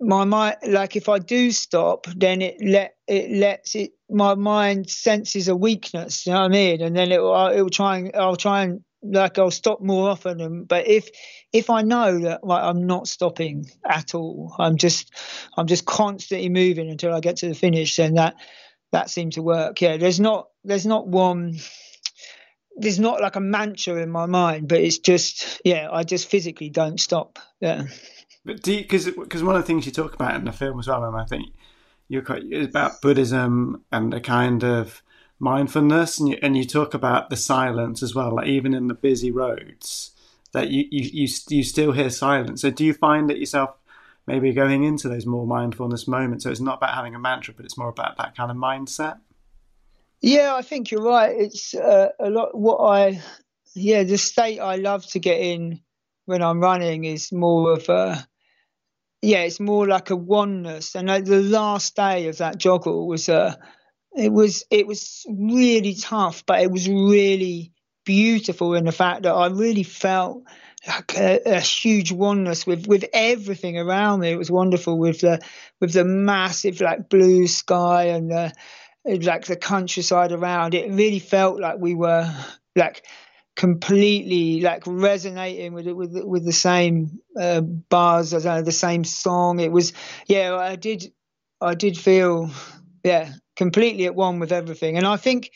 my 0.00 0.24
mind 0.24 0.56
like 0.68 0.96
if 0.96 1.08
I 1.08 1.18
do 1.18 1.50
stop, 1.50 2.06
then 2.16 2.42
it 2.42 2.56
let 2.62 2.94
it 3.06 3.30
lets 3.30 3.74
it 3.74 3.92
my 4.10 4.34
mind 4.34 4.90
senses 4.90 5.48
a 5.48 5.56
weakness. 5.56 6.26
You 6.26 6.32
know 6.32 6.40
what 6.40 6.44
I 6.46 6.48
mean? 6.48 6.82
And 6.82 6.96
then 6.96 7.12
it 7.12 7.20
will 7.20 7.46
it 7.48 7.60
will 7.60 7.70
try 7.70 7.98
and 7.98 8.10
I'll 8.16 8.36
try 8.36 8.62
and 8.64 8.82
like 9.02 9.38
I'll 9.38 9.50
stop 9.50 9.80
more 9.80 10.08
often. 10.08 10.40
And, 10.40 10.68
but 10.68 10.86
if 10.86 11.08
if 11.52 11.70
I 11.70 11.82
know 11.82 12.20
that 12.20 12.44
like 12.44 12.62
I'm 12.62 12.86
not 12.86 13.08
stopping 13.08 13.66
at 13.84 14.14
all, 14.14 14.54
I'm 14.58 14.76
just 14.76 15.12
I'm 15.56 15.66
just 15.66 15.84
constantly 15.84 16.48
moving 16.48 16.88
until 16.88 17.14
I 17.14 17.20
get 17.20 17.36
to 17.38 17.48
the 17.48 17.54
finish, 17.54 17.96
then 17.96 18.14
that 18.14 18.36
that 18.92 19.10
seemed 19.10 19.34
to 19.34 19.42
work. 19.42 19.80
Yeah, 19.80 19.96
there's 19.96 20.20
not 20.20 20.48
there's 20.64 20.86
not 20.86 21.08
one 21.08 21.56
there's 22.76 22.98
not 22.98 23.20
like 23.20 23.36
a 23.36 23.40
mantra 23.40 23.96
in 24.02 24.10
my 24.10 24.26
mind, 24.26 24.68
but 24.68 24.80
it's 24.80 24.98
just 24.98 25.60
yeah, 25.64 25.88
I 25.90 26.04
just 26.04 26.28
physically 26.28 26.70
don't 26.70 27.00
stop. 27.00 27.38
Yeah. 27.60 27.84
But 28.44 28.62
do 28.62 28.76
because 28.76 29.06
because 29.06 29.42
one 29.42 29.56
of 29.56 29.62
the 29.62 29.66
things 29.66 29.86
you 29.86 29.92
talk 29.92 30.14
about 30.14 30.34
in 30.36 30.44
the 30.44 30.52
film 30.52 30.78
as 30.78 30.88
well, 30.88 31.04
and 31.04 31.16
I 31.16 31.24
think 31.24 31.52
you're 32.08 32.22
quite 32.22 32.42
about 32.52 33.00
Buddhism 33.00 33.84
and 33.92 34.12
a 34.14 34.20
kind 34.20 34.64
of 34.64 35.02
mindfulness, 35.38 36.18
and 36.18 36.28
you 36.28 36.38
and 36.42 36.56
you 36.56 36.64
talk 36.64 36.94
about 36.94 37.30
the 37.30 37.36
silence 37.36 38.02
as 38.02 38.14
well, 38.14 38.36
like 38.36 38.46
even 38.46 38.74
in 38.74 38.88
the 38.88 38.94
busy 38.94 39.30
roads, 39.30 40.12
that 40.52 40.70
you 40.70 40.84
you 40.90 41.10
you, 41.12 41.28
you 41.48 41.62
still 41.64 41.92
hear 41.92 42.10
silence. 42.10 42.62
So 42.62 42.70
do 42.70 42.84
you 42.84 42.94
find 42.94 43.28
that 43.30 43.38
yourself 43.38 43.70
maybe 44.26 44.52
going 44.52 44.84
into 44.84 45.08
those 45.08 45.26
more 45.26 45.46
mindfulness 45.46 46.06
moments? 46.06 46.44
So 46.44 46.50
it's 46.50 46.60
not 46.60 46.78
about 46.78 46.94
having 46.94 47.14
a 47.14 47.18
mantra, 47.18 47.54
but 47.54 47.64
it's 47.64 47.78
more 47.78 47.88
about 47.88 48.16
that 48.18 48.36
kind 48.36 48.50
of 48.50 48.56
mindset. 48.56 49.18
Yeah, 50.20 50.54
I 50.54 50.62
think 50.62 50.90
you're 50.90 51.02
right. 51.02 51.34
It's 51.36 51.74
uh, 51.74 52.10
a 52.20 52.30
lot 52.30 52.56
what 52.56 52.78
I 52.78 53.20
yeah, 53.74 54.04
the 54.04 54.18
state 54.18 54.60
I 54.60 54.76
love 54.76 55.06
to 55.08 55.18
get 55.18 55.40
in 55.40 55.80
when 56.26 56.42
I'm 56.42 56.60
running 56.60 57.04
is 57.04 57.32
more 57.32 57.72
of 57.72 57.88
a 57.88 58.26
yeah, 59.22 59.42
it's 59.42 59.60
more 59.60 59.86
like 59.86 60.10
a 60.10 60.16
oneness. 60.16 60.94
And 60.94 61.08
like 61.08 61.24
the 61.24 61.40
last 61.40 61.94
day 61.96 62.28
of 62.28 62.38
that 62.38 62.58
joggle 62.58 63.06
was 63.06 63.28
uh 63.28 63.54
it 64.16 64.32
was 64.32 64.64
it 64.70 64.86
was 64.86 65.24
really 65.28 65.94
tough, 65.94 66.44
but 66.46 66.60
it 66.60 66.70
was 66.70 66.88
really 66.88 67.72
beautiful 68.04 68.74
in 68.74 68.84
the 68.84 68.92
fact 68.92 69.22
that 69.22 69.32
I 69.32 69.46
really 69.48 69.84
felt 69.84 70.42
like 70.86 71.16
a, 71.16 71.40
a 71.46 71.60
huge 71.60 72.12
oneness 72.12 72.66
with 72.66 72.86
with 72.86 73.04
everything 73.12 73.78
around 73.78 74.20
me. 74.20 74.30
It 74.30 74.38
was 74.38 74.50
wonderful 74.50 74.98
with 74.98 75.20
the 75.20 75.40
with 75.80 75.92
the 75.92 76.04
massive 76.04 76.80
like 76.80 77.08
blue 77.08 77.46
sky 77.46 78.04
and 78.04 78.30
the 78.30 78.52
like 79.04 79.46
the 79.46 79.56
countryside 79.56 80.32
around. 80.32 80.74
It 80.74 80.90
really 80.90 81.18
felt 81.18 81.60
like 81.60 81.78
we 81.78 81.94
were 81.94 82.30
like 82.76 83.04
completely 83.54 84.60
like 84.60 84.82
resonating 84.86 85.72
with 85.72 85.86
it 85.86 85.94
with 85.94 86.16
with 86.24 86.44
the 86.44 86.52
same 86.52 87.20
uh, 87.38 87.60
bars, 87.60 88.34
I 88.34 88.40
don't 88.40 88.64
the 88.64 88.72
same 88.72 89.04
song. 89.04 89.60
It 89.60 89.72
was 89.72 89.92
yeah, 90.26 90.56
I 90.56 90.76
did 90.76 91.12
I 91.60 91.74
did 91.74 91.96
feel 91.96 92.50
yeah 93.04 93.32
completely 93.62 94.06
at 94.06 94.14
one 94.14 94.40
with 94.40 94.52
everything, 94.52 94.96
and 94.96 95.06
I 95.06 95.16
think. 95.16 95.50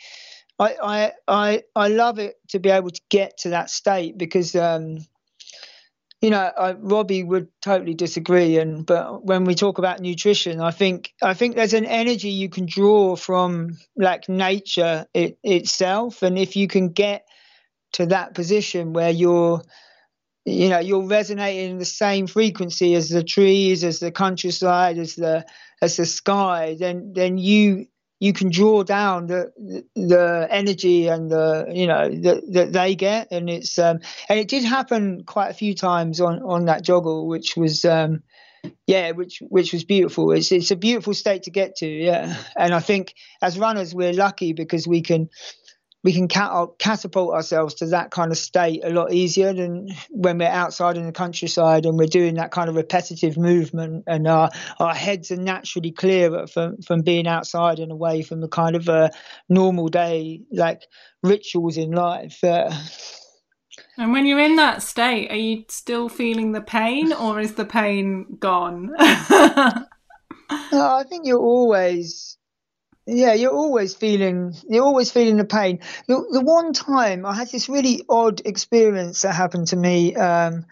I, 0.58 0.74
I 0.82 1.12
I 1.28 1.62
I 1.84 1.88
love 1.88 2.18
it 2.18 2.36
to 2.48 2.58
be 2.58 2.70
able 2.70 2.88
to 2.88 3.00
get 3.10 3.36
to 3.40 3.50
that 3.50 3.68
state 3.68 4.16
because 4.16 4.56
um, 4.56 5.04
you 6.20 6.30
know 6.30 6.50
I, 6.56 6.72
Robbie 6.72 7.22
would 7.22 7.48
totally 7.60 7.94
disagree 7.94 8.58
and 8.58 8.86
but 8.86 9.24
when 9.24 9.44
we 9.44 9.54
talk 9.54 9.78
about 9.78 10.00
nutrition 10.00 10.60
I 10.60 10.70
think 10.70 11.12
I 11.22 11.34
think 11.34 11.54
there's 11.54 11.74
an 11.74 11.84
energy 11.84 12.30
you 12.30 12.48
can 12.48 12.66
draw 12.66 13.16
from 13.16 13.76
like 13.96 14.28
nature 14.28 15.06
it, 15.12 15.38
itself 15.42 16.22
and 16.22 16.38
if 16.38 16.56
you 16.56 16.68
can 16.68 16.88
get 16.88 17.26
to 17.92 18.06
that 18.06 18.34
position 18.34 18.92
where 18.92 19.10
you're 19.10 19.62
you 20.44 20.68
know 20.68 20.78
you're 20.78 21.06
resonating 21.06 21.72
in 21.72 21.78
the 21.78 21.84
same 21.84 22.26
frequency 22.26 22.94
as 22.94 23.08
the 23.08 23.24
trees 23.24 23.84
as 23.84 23.98
the 24.00 24.12
countryside 24.12 24.96
as 24.96 25.16
the 25.16 25.44
as 25.82 25.96
the 25.96 26.06
sky 26.06 26.76
then 26.78 27.12
then 27.14 27.36
you 27.36 27.86
you 28.18 28.32
can 28.32 28.50
draw 28.50 28.82
down 28.82 29.26
the 29.26 29.52
the 29.94 30.46
energy 30.50 31.08
and 31.08 31.30
the 31.30 31.66
you 31.72 31.86
know 31.86 32.08
that 32.08 32.42
that 32.52 32.72
they 32.72 32.94
get 32.94 33.28
and 33.30 33.50
it's 33.50 33.78
um 33.78 34.00
and 34.28 34.38
it 34.38 34.48
did 34.48 34.64
happen 34.64 35.22
quite 35.24 35.50
a 35.50 35.54
few 35.54 35.74
times 35.74 36.20
on 36.20 36.42
on 36.42 36.64
that 36.64 36.82
joggle 36.84 37.26
which 37.26 37.56
was 37.56 37.84
um 37.84 38.22
yeah, 38.86 39.12
which 39.12 39.42
which 39.48 39.72
was 39.72 39.84
beautiful. 39.84 40.32
It's 40.32 40.52
it's 40.52 40.70
a 40.70 40.76
beautiful 40.76 41.14
state 41.14 41.44
to 41.44 41.50
get 41.50 41.76
to, 41.76 41.86
yeah. 41.86 42.36
And 42.56 42.74
I 42.74 42.80
think 42.80 43.14
as 43.42 43.58
runners, 43.58 43.94
we're 43.94 44.12
lucky 44.12 44.52
because 44.52 44.86
we 44.86 45.02
can 45.02 45.28
we 46.06 46.12
can 46.12 46.28
catapult 46.28 47.34
ourselves 47.34 47.74
to 47.74 47.86
that 47.86 48.12
kind 48.12 48.30
of 48.30 48.38
state 48.38 48.80
a 48.84 48.90
lot 48.90 49.12
easier 49.12 49.52
than 49.52 49.88
when 50.10 50.38
we're 50.38 50.46
outside 50.46 50.96
in 50.96 51.04
the 51.04 51.10
countryside 51.10 51.84
and 51.84 51.98
we're 51.98 52.06
doing 52.06 52.36
that 52.36 52.52
kind 52.52 52.68
of 52.68 52.76
repetitive 52.76 53.36
movement 53.36 54.04
and 54.06 54.28
our, 54.28 54.48
our 54.78 54.94
heads 54.94 55.32
are 55.32 55.36
naturally 55.36 55.90
clearer 55.90 56.46
from, 56.46 56.80
from 56.80 57.02
being 57.02 57.26
outside 57.26 57.80
and 57.80 57.90
away 57.90 58.22
from 58.22 58.40
the 58.40 58.46
kind 58.46 58.76
of 58.76 58.88
uh, 58.88 59.08
normal 59.48 59.88
day 59.88 60.42
like 60.52 60.82
rituals 61.24 61.76
in 61.76 61.90
life. 61.90 62.38
Uh, 62.44 62.72
and 63.98 64.12
when 64.12 64.26
you're 64.26 64.38
in 64.38 64.54
that 64.54 64.84
state, 64.84 65.28
are 65.32 65.34
you 65.34 65.64
still 65.68 66.08
feeling 66.08 66.52
the 66.52 66.60
pain 66.60 67.12
or 67.12 67.40
is 67.40 67.54
the 67.54 67.64
pain 67.64 68.36
gone? 68.38 68.92
I 68.98 69.84
think 71.08 71.26
you're 71.26 71.40
always 71.40 72.38
yeah, 73.06 73.34
you're 73.34 73.52
always 73.54 73.94
feeling 73.94 74.54
you're 74.68 74.84
always 74.84 75.10
feeling 75.10 75.36
the 75.36 75.44
pain. 75.44 75.80
The, 76.08 76.26
the 76.30 76.40
one 76.40 76.72
time 76.72 77.24
I 77.24 77.34
had 77.34 77.48
this 77.50 77.68
really 77.68 78.02
odd 78.08 78.42
experience 78.44 79.22
that 79.22 79.34
happened 79.34 79.68
to 79.68 79.76
me. 79.76 80.14
Um, 80.16 80.66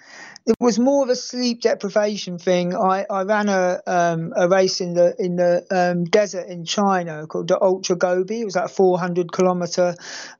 it 0.46 0.56
was 0.60 0.78
more 0.78 1.02
of 1.02 1.08
a 1.08 1.16
sleep 1.16 1.62
deprivation 1.62 2.38
thing. 2.38 2.74
I, 2.76 3.06
I 3.08 3.22
ran 3.22 3.48
a 3.48 3.80
um, 3.86 4.32
a 4.36 4.48
race 4.48 4.80
in 4.80 4.94
the 4.94 5.14
in 5.18 5.36
the 5.36 5.64
um, 5.70 6.04
desert 6.04 6.48
in 6.48 6.64
China 6.64 7.26
called 7.26 7.48
the 7.48 7.60
Ultra 7.62 7.96
Gobi. 7.96 8.40
It 8.40 8.44
was 8.44 8.56
like 8.56 8.66
a 8.66 8.68
400 8.68 9.32
kilometer 9.32 9.94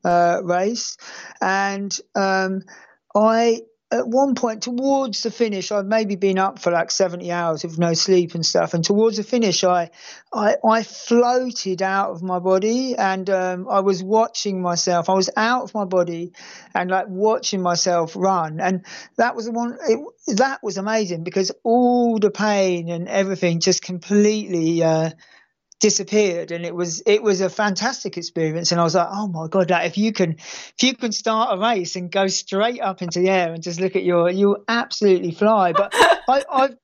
uh, 0.05 0.41
race, 0.43 0.99
and 1.41 1.97
um, 2.15 2.63
I 3.15 3.63
at 3.95 4.09
one 4.09 4.35
point 4.35 4.63
towards 4.63 5.23
the 5.23 5.31
finish 5.31 5.71
i'd 5.71 5.87
maybe 5.87 6.17
been 6.17 6.39
up 6.39 6.59
for 6.59 6.73
like 6.73 6.91
70 6.91 7.31
hours 7.31 7.63
with 7.63 7.79
no 7.79 7.95
sleep 7.95 8.35
and 8.35 8.45
stuff 8.45 8.75
and 8.75 8.85
towards 8.85 9.17
the 9.17 9.23
finish 9.23 9.63
i 9.63 9.91
i, 10.33 10.57
I 10.69 10.83
floated 10.83 11.81
out 11.81 12.11
of 12.11 12.23
my 12.23 12.41
body 12.41 12.97
and 12.97 13.31
um, 13.31 13.69
i 13.69 13.81
was 13.81 14.03
watching 14.03 14.61
myself. 14.61 15.09
I 15.09 15.15
was 15.15 15.31
out 15.37 15.63
of 15.63 15.75
my 15.75 15.85
body 15.85 16.33
and 16.75 16.91
like 16.91 17.07
watching 17.09 17.63
myself 17.63 18.17
run 18.17 18.61
and 18.61 18.85
that 19.17 19.37
was 19.37 19.47
the 19.47 19.53
one 19.53 19.79
it, 19.89 20.37
that 20.37 20.63
was 20.63 20.77
amazing 20.77 21.23
because 21.23 21.53
all 21.63 22.19
the 22.19 22.31
pain 22.31 22.89
and 22.89 23.09
everything 23.09 23.61
just 23.61 23.83
completely 23.83 24.83
uh, 24.83 25.11
disappeared 25.85 26.51
and 26.51 26.65
it 26.65 26.75
was 26.75 27.03
it 27.05 27.23
was 27.23 27.43
a 27.43 27.51
fantastic 27.51 28.17
experience. 28.17 28.73
And 28.73 28.81
I 28.81 28.85
was 28.85 28.95
like 28.95 29.09
oh 29.11 29.29
my 29.29 29.49
god 29.49 29.69
like 29.69 29.87
if 29.87 29.99
you 29.99 30.15
can 30.15 30.37
if 30.39 30.75
you 30.83 30.97
can 30.97 31.13
start 31.13 31.51
a 31.53 31.61
race 31.61 31.95
and 31.95 32.11
go 32.11 32.27
straight 32.27 32.81
up 32.81 33.03
into 33.03 33.21
the 33.21 33.29
air 33.29 33.53
and 33.53 33.63
just 33.63 33.79
look 33.79 33.95
at 33.95 34.03
your 34.03 34.31
you 34.31 34.65
absolutely 34.67 35.31
fly. 35.31 35.75
But 35.75 35.93
I 35.95 36.43
I've, 36.51 36.77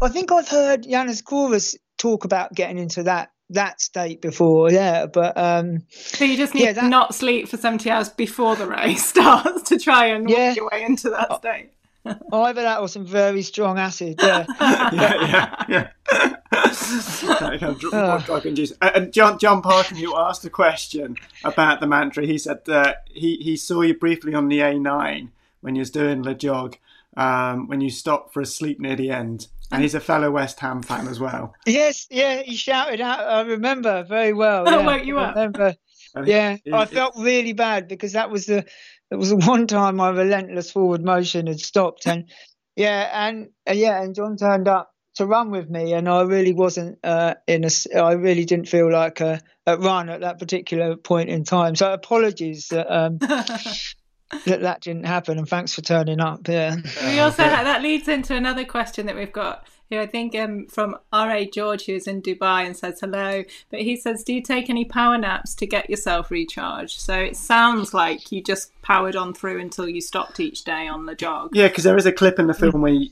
I 0.00 0.08
think 0.08 0.32
I've 0.32 0.48
heard 0.48 0.84
Yiannis 0.84 1.22
Kouros 1.22 1.76
talk 1.98 2.24
about 2.24 2.54
getting 2.54 2.78
into 2.78 3.02
that 3.02 3.32
that 3.50 3.82
state 3.82 4.22
before 4.22 4.72
yeah 4.72 5.04
but 5.04 5.36
um 5.36 5.82
so 5.90 6.24
you 6.24 6.38
just 6.38 6.54
need 6.54 6.64
yeah, 6.64 6.72
that, 6.72 6.80
to 6.80 6.88
not 6.88 7.14
sleep 7.14 7.48
for 7.48 7.58
70 7.58 7.90
hours 7.90 8.08
before 8.08 8.56
the 8.56 8.66
race 8.66 9.04
starts 9.10 9.68
to 9.68 9.78
try 9.78 10.06
and 10.06 10.30
yeah, 10.30 10.48
work 10.48 10.56
your 10.56 10.70
way 10.72 10.84
into 10.84 11.10
that 11.10 11.30
uh, 11.30 11.36
state 11.36 11.70
either 12.04 12.62
that 12.62 12.80
or 12.80 12.88
some 12.88 13.04
very 13.04 13.42
strong 13.42 13.78
acid 13.78 14.16
yeah 14.20 14.44
yeah 14.60 15.26
yeah, 15.26 15.64
yeah 15.68 16.36
kind 17.38 17.62
of 17.62 17.78
drug 17.78 18.46
induced. 18.46 18.74
And 18.80 19.12
John 19.12 19.38
John 19.38 19.62
Parkin, 19.62 19.96
who 19.96 20.16
asked 20.16 20.44
a 20.44 20.50
question 20.50 21.16
about 21.44 21.80
the 21.80 21.86
mantra, 21.86 22.26
he 22.26 22.38
said 22.38 22.64
that 22.66 23.08
he 23.12 23.36
he 23.36 23.56
saw 23.56 23.82
you 23.82 23.94
briefly 23.94 24.34
on 24.34 24.48
the 24.48 24.58
A9 24.58 25.28
when 25.60 25.74
you 25.74 25.80
was 25.80 25.90
doing 25.90 26.22
the 26.22 26.34
jog. 26.34 26.76
Um, 27.14 27.68
when 27.68 27.82
you 27.82 27.90
stopped 27.90 28.32
for 28.32 28.40
a 28.40 28.46
sleep 28.46 28.80
near 28.80 28.96
the 28.96 29.10
end, 29.10 29.48
and 29.70 29.82
he's 29.82 29.94
a 29.94 30.00
fellow 30.00 30.30
West 30.30 30.60
Ham 30.60 30.82
fan 30.82 31.08
as 31.08 31.20
well. 31.20 31.54
Yes, 31.66 32.06
yeah, 32.10 32.40
he 32.42 32.56
shouted 32.56 33.02
out. 33.02 33.20
I 33.20 33.42
remember 33.42 34.02
very 34.04 34.32
well. 34.32 34.64
Oh, 34.66 34.78
yeah, 34.78 34.86
woke 34.86 35.04
you 35.04 35.18
up. 35.18 35.36
I 35.36 35.40
remember. 35.40 35.76
yeah, 36.24 36.56
he, 36.64 36.72
I 36.72 36.86
felt 36.86 37.14
really 37.18 37.52
bad 37.52 37.86
because 37.86 38.12
that 38.12 38.30
was 38.30 38.46
the 38.46 38.64
it 39.12 39.18
was 39.18 39.30
the 39.30 39.36
one 39.46 39.66
time 39.66 39.96
my 39.96 40.10
relentless 40.10 40.70
forward 40.70 41.04
motion 41.04 41.46
had 41.46 41.60
stopped, 41.60 42.06
and 42.06 42.30
yeah, 42.76 43.26
and 43.26 43.50
uh, 43.68 43.74
yeah, 43.74 44.02
and 44.02 44.14
John 44.14 44.36
turned 44.36 44.68
up 44.68 44.92
to 45.16 45.26
run 45.26 45.50
with 45.50 45.68
me, 45.68 45.92
and 45.92 46.08
I 46.08 46.22
really 46.22 46.54
wasn't 46.54 46.98
uh, 47.04 47.34
in 47.46 47.64
a. 47.64 47.70
I 47.98 48.12
really 48.12 48.44
didn't 48.44 48.68
feel 48.68 48.90
like 48.90 49.20
a, 49.20 49.40
a, 49.66 49.76
run 49.76 50.08
at 50.08 50.22
that 50.22 50.38
particular 50.38 50.96
point 50.96 51.28
in 51.28 51.44
time. 51.44 51.76
So 51.76 51.92
apologies 51.92 52.68
that 52.68 52.90
um, 52.90 53.18
that 54.46 54.60
that 54.62 54.80
didn't 54.80 55.04
happen, 55.04 55.38
and 55.38 55.48
thanks 55.48 55.74
for 55.74 55.82
turning 55.82 56.20
up. 56.20 56.48
Yeah. 56.48 56.76
We 57.04 57.18
also 57.20 57.42
that 57.42 57.82
leads 57.82 58.08
into 58.08 58.34
another 58.34 58.64
question 58.64 59.06
that 59.06 59.16
we've 59.16 59.32
got 59.32 59.66
here. 59.92 60.00
I 60.00 60.06
think 60.06 60.34
um, 60.34 60.66
from 60.66 60.96
R.A. 61.12 61.46
George, 61.46 61.84
who's 61.86 62.06
in 62.06 62.22
Dubai 62.22 62.64
and 62.64 62.76
says 62.76 63.00
hello. 63.00 63.44
But 63.70 63.80
he 63.80 63.94
says, 63.96 64.24
Do 64.24 64.32
you 64.32 64.42
take 64.42 64.70
any 64.70 64.84
power 64.84 65.18
naps 65.18 65.54
to 65.56 65.66
get 65.66 65.90
yourself 65.90 66.30
recharged? 66.30 66.98
So 67.00 67.14
it 67.14 67.36
sounds 67.36 67.94
like 67.94 68.32
you 68.32 68.42
just 68.42 68.72
powered 68.82 69.16
on 69.16 69.34
through 69.34 69.60
until 69.60 69.88
you 69.88 70.00
stopped 70.00 70.40
each 70.40 70.64
day 70.64 70.88
on 70.88 71.06
the 71.06 71.14
jog. 71.14 71.50
Yeah, 71.54 71.68
because 71.68 71.84
there 71.84 71.96
is 71.96 72.06
a 72.06 72.12
clip 72.12 72.38
in 72.38 72.46
the 72.46 72.54
film 72.54 72.80
where 72.80 72.92
you, 72.92 73.10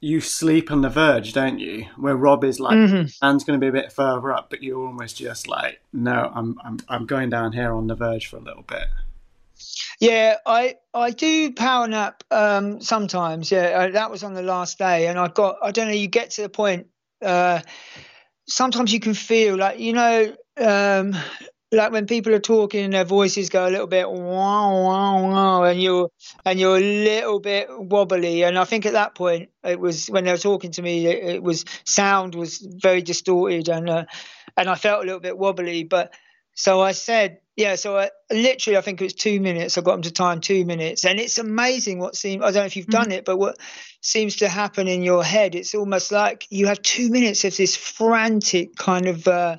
you 0.00 0.20
sleep 0.20 0.70
on 0.70 0.80
the 0.80 0.88
verge, 0.88 1.32
don't 1.32 1.58
you? 1.58 1.86
Where 1.96 2.16
Rob 2.16 2.44
is 2.44 2.58
like, 2.58 2.76
mm-hmm. 2.76 3.24
Anne's 3.24 3.44
going 3.44 3.60
to 3.60 3.64
be 3.64 3.68
a 3.68 3.82
bit 3.82 3.92
further 3.92 4.32
up, 4.32 4.48
but 4.50 4.62
you're 4.62 4.84
almost 4.84 5.18
just 5.18 5.46
like, 5.46 5.80
no, 5.92 6.32
I'm, 6.34 6.58
I'm, 6.64 6.78
I'm 6.88 7.06
going 7.06 7.30
down 7.30 7.52
here 7.52 7.72
on 7.72 7.86
the 7.86 7.94
verge 7.94 8.26
for 8.26 8.38
a 8.38 8.40
little 8.40 8.64
bit. 8.64 8.88
Yeah, 10.00 10.36
I 10.46 10.76
I 10.94 11.10
do 11.10 11.52
power 11.52 11.88
nap 11.88 12.24
um, 12.30 12.80
sometimes. 12.80 13.50
Yeah, 13.50 13.86
uh, 13.88 13.90
that 13.92 14.10
was 14.10 14.24
on 14.24 14.34
the 14.34 14.42
last 14.42 14.78
day, 14.78 15.06
and 15.06 15.18
I 15.18 15.28
got 15.28 15.56
I 15.62 15.70
don't 15.70 15.88
know. 15.88 15.94
You 15.94 16.08
get 16.08 16.30
to 16.32 16.42
the 16.42 16.48
point. 16.48 16.88
Uh, 17.20 17.60
sometimes 18.48 18.92
you 18.92 19.00
can 19.00 19.14
feel 19.14 19.56
like 19.56 19.78
you 19.78 19.92
know 19.92 20.34
um, 20.58 21.14
like 21.70 21.92
when 21.92 22.06
people 22.06 22.34
are 22.34 22.40
talking 22.40 22.84
and 22.84 22.92
their 22.92 23.04
voices 23.04 23.48
go 23.48 23.66
a 23.66 23.70
little 23.70 23.86
bit 23.86 24.10
wow 24.10 24.82
wow 24.84 25.30
wow 25.30 25.64
and 25.64 25.80
you're 25.82 26.10
and 26.44 26.60
you're 26.60 26.76
a 26.76 26.80
little 26.80 27.40
bit 27.40 27.68
wobbly 27.70 28.42
and 28.44 28.58
i 28.58 28.64
think 28.64 28.84
at 28.86 28.92
that 28.92 29.14
point 29.14 29.48
it 29.64 29.80
was 29.80 30.08
when 30.08 30.24
they 30.24 30.32
were 30.32 30.38
talking 30.38 30.70
to 30.70 30.82
me 30.82 31.06
it, 31.06 31.36
it 31.36 31.42
was 31.42 31.64
sound 31.84 32.34
was 32.34 32.58
very 32.58 33.00
distorted 33.02 33.68
and 33.68 33.88
uh, 33.88 34.04
and 34.56 34.68
i 34.68 34.74
felt 34.74 35.02
a 35.02 35.06
little 35.06 35.20
bit 35.20 35.38
wobbly 35.38 35.84
but 35.84 36.12
so 36.54 36.80
i 36.80 36.92
said 36.92 37.38
yeah 37.56 37.74
so 37.74 37.98
I, 37.98 38.10
literally 38.30 38.76
i 38.76 38.80
think 38.80 39.00
it 39.00 39.04
was 39.04 39.14
two 39.14 39.40
minutes 39.40 39.76
i 39.76 39.80
got 39.80 39.92
them 39.92 40.02
to 40.02 40.12
time 40.12 40.40
two 40.40 40.64
minutes 40.64 41.04
and 41.04 41.18
it's 41.18 41.38
amazing 41.38 41.98
what 41.98 42.16
seems 42.16 42.42
i 42.42 42.46
don't 42.46 42.54
know 42.62 42.64
if 42.64 42.76
you've 42.76 42.86
mm-hmm. 42.86 43.02
done 43.02 43.12
it 43.12 43.24
but 43.24 43.38
what 43.38 43.58
seems 44.00 44.36
to 44.36 44.48
happen 44.48 44.88
in 44.88 45.02
your 45.02 45.22
head 45.24 45.54
it's 45.54 45.74
almost 45.74 46.12
like 46.12 46.46
you 46.50 46.66
have 46.66 46.80
two 46.82 47.10
minutes 47.10 47.44
of 47.44 47.56
this 47.56 47.76
frantic 47.76 48.76
kind 48.76 49.06
of 49.06 49.26
uh, 49.28 49.56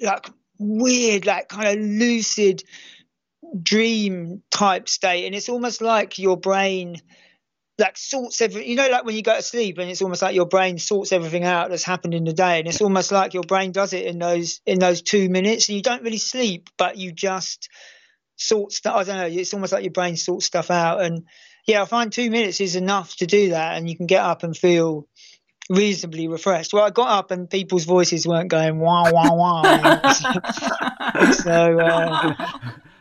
like 0.00 0.28
weird, 0.62 1.26
like 1.26 1.48
kind 1.48 1.78
of 1.78 1.84
lucid 1.84 2.62
dream 3.60 4.42
type 4.50 4.88
state. 4.88 5.26
And 5.26 5.34
it's 5.34 5.48
almost 5.48 5.80
like 5.80 6.18
your 6.18 6.36
brain 6.36 7.00
like 7.78 7.96
sorts 7.96 8.40
every 8.40 8.68
you 8.68 8.76
know 8.76 8.88
like 8.88 9.04
when 9.04 9.14
you 9.14 9.22
go 9.22 9.34
to 9.34 9.42
sleep 9.42 9.78
and 9.78 9.90
it's 9.90 10.02
almost 10.02 10.22
like 10.22 10.34
your 10.34 10.46
brain 10.46 10.78
sorts 10.78 11.10
everything 11.10 11.44
out 11.44 11.70
that's 11.70 11.84
happened 11.84 12.14
in 12.14 12.24
the 12.24 12.32
day 12.32 12.58
and 12.58 12.68
it's 12.68 12.82
almost 12.82 13.10
like 13.10 13.34
your 13.34 13.42
brain 13.42 13.72
does 13.72 13.92
it 13.92 14.06
in 14.06 14.18
those 14.18 14.60
in 14.66 14.78
those 14.78 15.00
two 15.00 15.28
minutes 15.28 15.68
and 15.68 15.76
you 15.76 15.82
don't 15.82 16.02
really 16.02 16.18
sleep 16.18 16.68
but 16.76 16.98
you 16.98 17.12
just 17.12 17.70
sort 18.36 18.72
stuff 18.72 18.94
i 18.94 19.04
don't 19.04 19.16
know 19.16 19.40
it's 19.40 19.54
almost 19.54 19.72
like 19.72 19.84
your 19.84 19.92
brain 19.92 20.16
sorts 20.16 20.44
stuff 20.44 20.70
out 20.70 21.00
and 21.00 21.24
yeah 21.66 21.80
i 21.80 21.84
find 21.86 22.12
two 22.12 22.30
minutes 22.30 22.60
is 22.60 22.76
enough 22.76 23.16
to 23.16 23.26
do 23.26 23.50
that 23.50 23.76
and 23.76 23.88
you 23.88 23.96
can 23.96 24.06
get 24.06 24.22
up 24.22 24.42
and 24.42 24.56
feel 24.56 25.08
reasonably 25.70 26.28
refreshed. 26.28 26.72
Well, 26.72 26.84
I 26.84 26.90
got 26.90 27.08
up 27.08 27.30
and 27.30 27.48
people's 27.48 27.84
voices 27.84 28.26
weren't 28.26 28.50
going 28.50 28.78
wow 28.78 29.10
wow 29.12 29.36
wow. 29.36 30.12
so, 31.32 31.80
uh, 31.80 32.34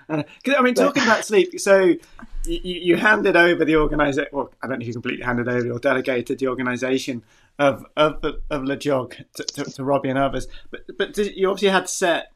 I 0.58 0.62
mean, 0.62 0.74
talking 0.74 1.04
about 1.04 1.26
sleep, 1.26 1.60
so 1.60 1.96
you, 2.46 2.60
you 2.64 2.98
handed 2.98 3.36
over 3.36 3.66
the 3.66 3.76
organisation. 3.76 4.30
Well, 4.32 4.52
I 4.62 4.68
don't 4.68 4.80
know 4.80 4.84
if 4.84 4.88
you 4.88 4.94
completely 4.94 5.26
handed 5.26 5.48
over 5.48 5.72
or 5.72 5.80
delegated 5.80 6.40
the 6.40 6.48
organisation 6.48 7.24
of 7.60 7.86
of 7.96 8.24
of 8.24 8.62
LEJOG 8.64 9.24
to, 9.36 9.44
to, 9.44 9.64
to, 9.66 9.84
Robbie 9.84 10.10
and 10.10 10.18
others, 10.18 10.48
but 10.70 10.82
but 10.98 11.14
did, 11.14 11.36
you 11.36 11.50
obviously 11.50 11.70
had 11.70 11.90
set 11.90 12.32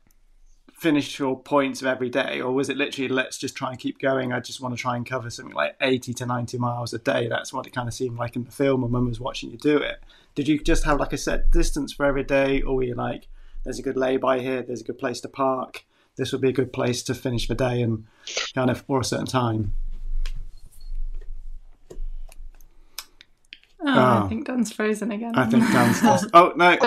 finish 0.74 1.18
your 1.18 1.40
points 1.40 1.82
of 1.82 1.88
every 1.88 2.10
day, 2.10 2.42
or 2.42 2.52
was 2.52 2.70
it 2.70 2.78
literally 2.78 3.08
let's 3.08 3.38
just 3.38 3.56
try 3.56 3.72
and 3.72 3.80
keep 3.80 3.98
going? 4.00 4.34
I 4.34 4.40
just 4.40 4.62
want 4.62 4.76
to 4.76 4.82
try 4.82 4.96
and 4.96 5.06
cover 5.06 5.30
something 5.30 5.56
like 5.56 5.76
eighty 5.82 6.14
to 6.16 6.26
ninety 6.26 6.58
miles 6.58 6.94
a 6.94 7.00
day. 7.00 7.28
That's 7.28 7.54
what 7.54 7.66
it 7.66 7.74
kind 7.74 7.88
of 7.88 7.94
seemed 7.94 8.18
like 8.18 8.36
in 8.36 8.44
the 8.44 8.52
film 8.52 8.82
when 8.82 8.92
Mum 8.92 9.08
was 9.08 9.20
watching 9.20 9.52
you 9.52 9.58
do 9.58 9.78
it. 9.78 10.04
Did 10.36 10.48
you 10.48 10.60
just 10.60 10.84
have 10.84 11.00
like 11.00 11.14
a 11.14 11.18
set 11.18 11.50
distance 11.50 11.94
for 11.94 12.06
every 12.06 12.24
day, 12.24 12.62
or 12.62 12.76
were 12.76 12.84
you 12.84 12.96
like, 12.96 13.28
there's 13.64 13.80
a 13.80 13.84
good 13.84 13.98
lay-by 13.98 14.40
here, 14.40 14.62
there's 14.62 14.82
a 14.82 14.84
good 14.84 15.00
place 15.00 15.22
to 15.22 15.30
park, 15.30 15.86
this 16.18 16.32
would 16.32 16.42
be 16.42 16.50
a 16.50 16.54
good 16.54 16.74
place 16.74 17.02
to 17.04 17.16
finish 17.16 17.48
the 17.48 17.56
day, 17.56 17.82
and 17.82 18.06
kind 18.54 18.70
of 18.70 18.82
for 18.82 19.00
a 19.00 19.06
certain 19.06 19.26
time? 19.26 19.74
Oh, 23.86 23.94
oh. 23.94 24.26
I 24.26 24.30
think 24.30 24.48
Dan's 24.48 24.72
frozen 24.72 25.12
again. 25.12 25.36
I 25.36 25.46
think 25.46 25.64
Dan's 25.72 26.04
lost. 26.04 26.28
Oh 26.34 26.54
no! 26.56 26.78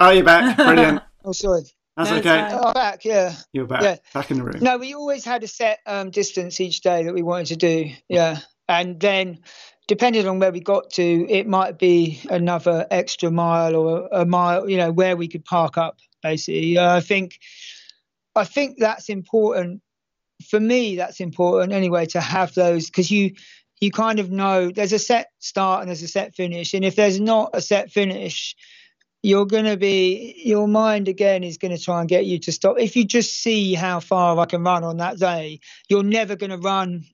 Oh, 0.00 0.10
you're 0.10 0.24
back. 0.24 0.56
Brilliant. 0.56 1.02
oh, 1.24 1.32
sorry. 1.32 1.62
That's 1.96 2.10
no, 2.10 2.16
okay. 2.18 2.50
Oh, 2.52 2.74
back, 2.74 3.06
yeah. 3.06 3.34
You're 3.52 3.66
back. 3.66 3.82
Yeah. 3.82 3.96
Back 4.12 4.30
in 4.30 4.36
the 4.36 4.44
room. 4.44 4.58
No, 4.60 4.76
we 4.76 4.94
always 4.94 5.24
had 5.24 5.42
a 5.42 5.48
set 5.48 5.78
um, 5.86 6.10
distance 6.10 6.60
each 6.60 6.82
day 6.82 7.04
that 7.04 7.14
we 7.14 7.22
wanted 7.22 7.46
to 7.46 7.56
do. 7.56 7.90
Yeah, 8.08 8.40
and 8.68 9.00
then 9.00 9.38
depending 9.88 10.26
on 10.26 10.38
where 10.38 10.52
we 10.52 10.60
got 10.60 10.90
to, 10.90 11.26
it 11.30 11.46
might 11.46 11.78
be 11.78 12.20
another 12.28 12.86
extra 12.90 13.30
mile 13.30 13.76
or 13.76 14.08
a, 14.12 14.26
mile, 14.26 14.68
you 14.68 14.76
know, 14.76 14.90
where 14.90 15.16
we 15.16 15.28
could 15.28 15.44
park 15.44 15.78
up. 15.78 15.98
Basically, 16.22 16.76
uh, 16.76 16.96
I 16.96 17.00
think, 17.00 17.38
I 18.34 18.44
think 18.44 18.78
that's 18.78 19.08
important 19.08 19.80
for 20.48 20.58
me. 20.58 20.96
That's 20.96 21.20
important 21.20 21.72
anyway 21.72 22.06
to 22.06 22.20
have 22.20 22.52
those 22.54 22.86
because 22.86 23.10
you 23.10 23.32
you 23.80 23.90
kind 23.90 24.18
of 24.18 24.30
know 24.30 24.70
there's 24.70 24.92
a 24.92 24.98
set 24.98 25.30
start 25.38 25.80
and 25.80 25.88
there's 25.88 26.02
a 26.02 26.08
set 26.08 26.34
finish, 26.34 26.74
and 26.74 26.84
if 26.84 26.96
there's 26.96 27.20
not 27.20 27.50
a 27.54 27.60
set 27.60 27.90
finish, 27.90 28.56
you're 29.22 29.46
going 29.46 29.64
to 29.64 29.76
be 29.76 30.40
your 30.44 30.68
mind 30.68 31.08
again 31.08 31.44
is 31.44 31.58
going 31.58 31.76
to 31.76 31.82
try 31.82 32.00
and 32.00 32.08
get 32.08 32.26
you 32.26 32.38
to 32.40 32.52
stop. 32.52 32.78
If 32.78 32.96
you 32.96 33.04
just 33.04 33.32
see 33.32 33.74
how 33.74 34.00
far 34.00 34.38
I 34.38 34.46
can 34.46 34.62
run 34.62 34.84
on 34.84 34.98
that 34.98 35.18
day, 35.18 35.60
you're 35.88 36.04
never 36.04 36.36
going 36.36 36.50
to 36.50 36.58
run 36.58 37.04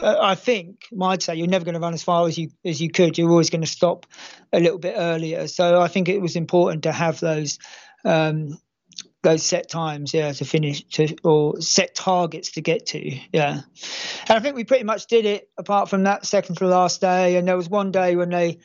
uh, 0.00 0.16
I 0.20 0.34
think 0.34 0.86
I'd 1.00 1.22
say 1.22 1.36
you're 1.36 1.46
never 1.46 1.64
going 1.64 1.74
to 1.74 1.80
run 1.80 1.94
as 1.94 2.02
far 2.02 2.26
as 2.26 2.36
you 2.36 2.50
as 2.64 2.80
you 2.80 2.90
could. 2.90 3.16
You're 3.16 3.30
always 3.30 3.50
going 3.50 3.60
to 3.60 3.66
stop 3.66 4.06
a 4.52 4.60
little 4.60 4.78
bit 4.78 4.94
earlier. 4.96 5.46
So 5.46 5.80
I 5.80 5.88
think 5.88 6.08
it 6.08 6.20
was 6.20 6.36
important 6.36 6.82
to 6.84 6.92
have 6.92 7.20
those 7.20 7.58
um, 8.04 8.58
those 9.24 9.42
set 9.42 9.68
times, 9.68 10.14
yeah, 10.14 10.32
to 10.32 10.44
finish 10.44 10.84
to 10.84 11.16
or 11.24 11.60
set 11.60 11.96
targets 11.96 12.52
to 12.52 12.60
get 12.60 12.86
to, 12.86 13.18
yeah. 13.32 13.62
And 14.28 14.38
I 14.38 14.40
think 14.40 14.54
we 14.54 14.62
pretty 14.62 14.84
much 14.84 15.08
did 15.08 15.26
it. 15.26 15.48
Apart 15.58 15.90
from 15.90 16.04
that 16.04 16.24
second 16.24 16.58
to 16.58 16.66
last 16.66 17.00
day, 17.00 17.36
and 17.36 17.48
there 17.48 17.56
was 17.56 17.68
one 17.68 17.90
day 17.90 18.14
when 18.14 18.30
they 18.30 18.60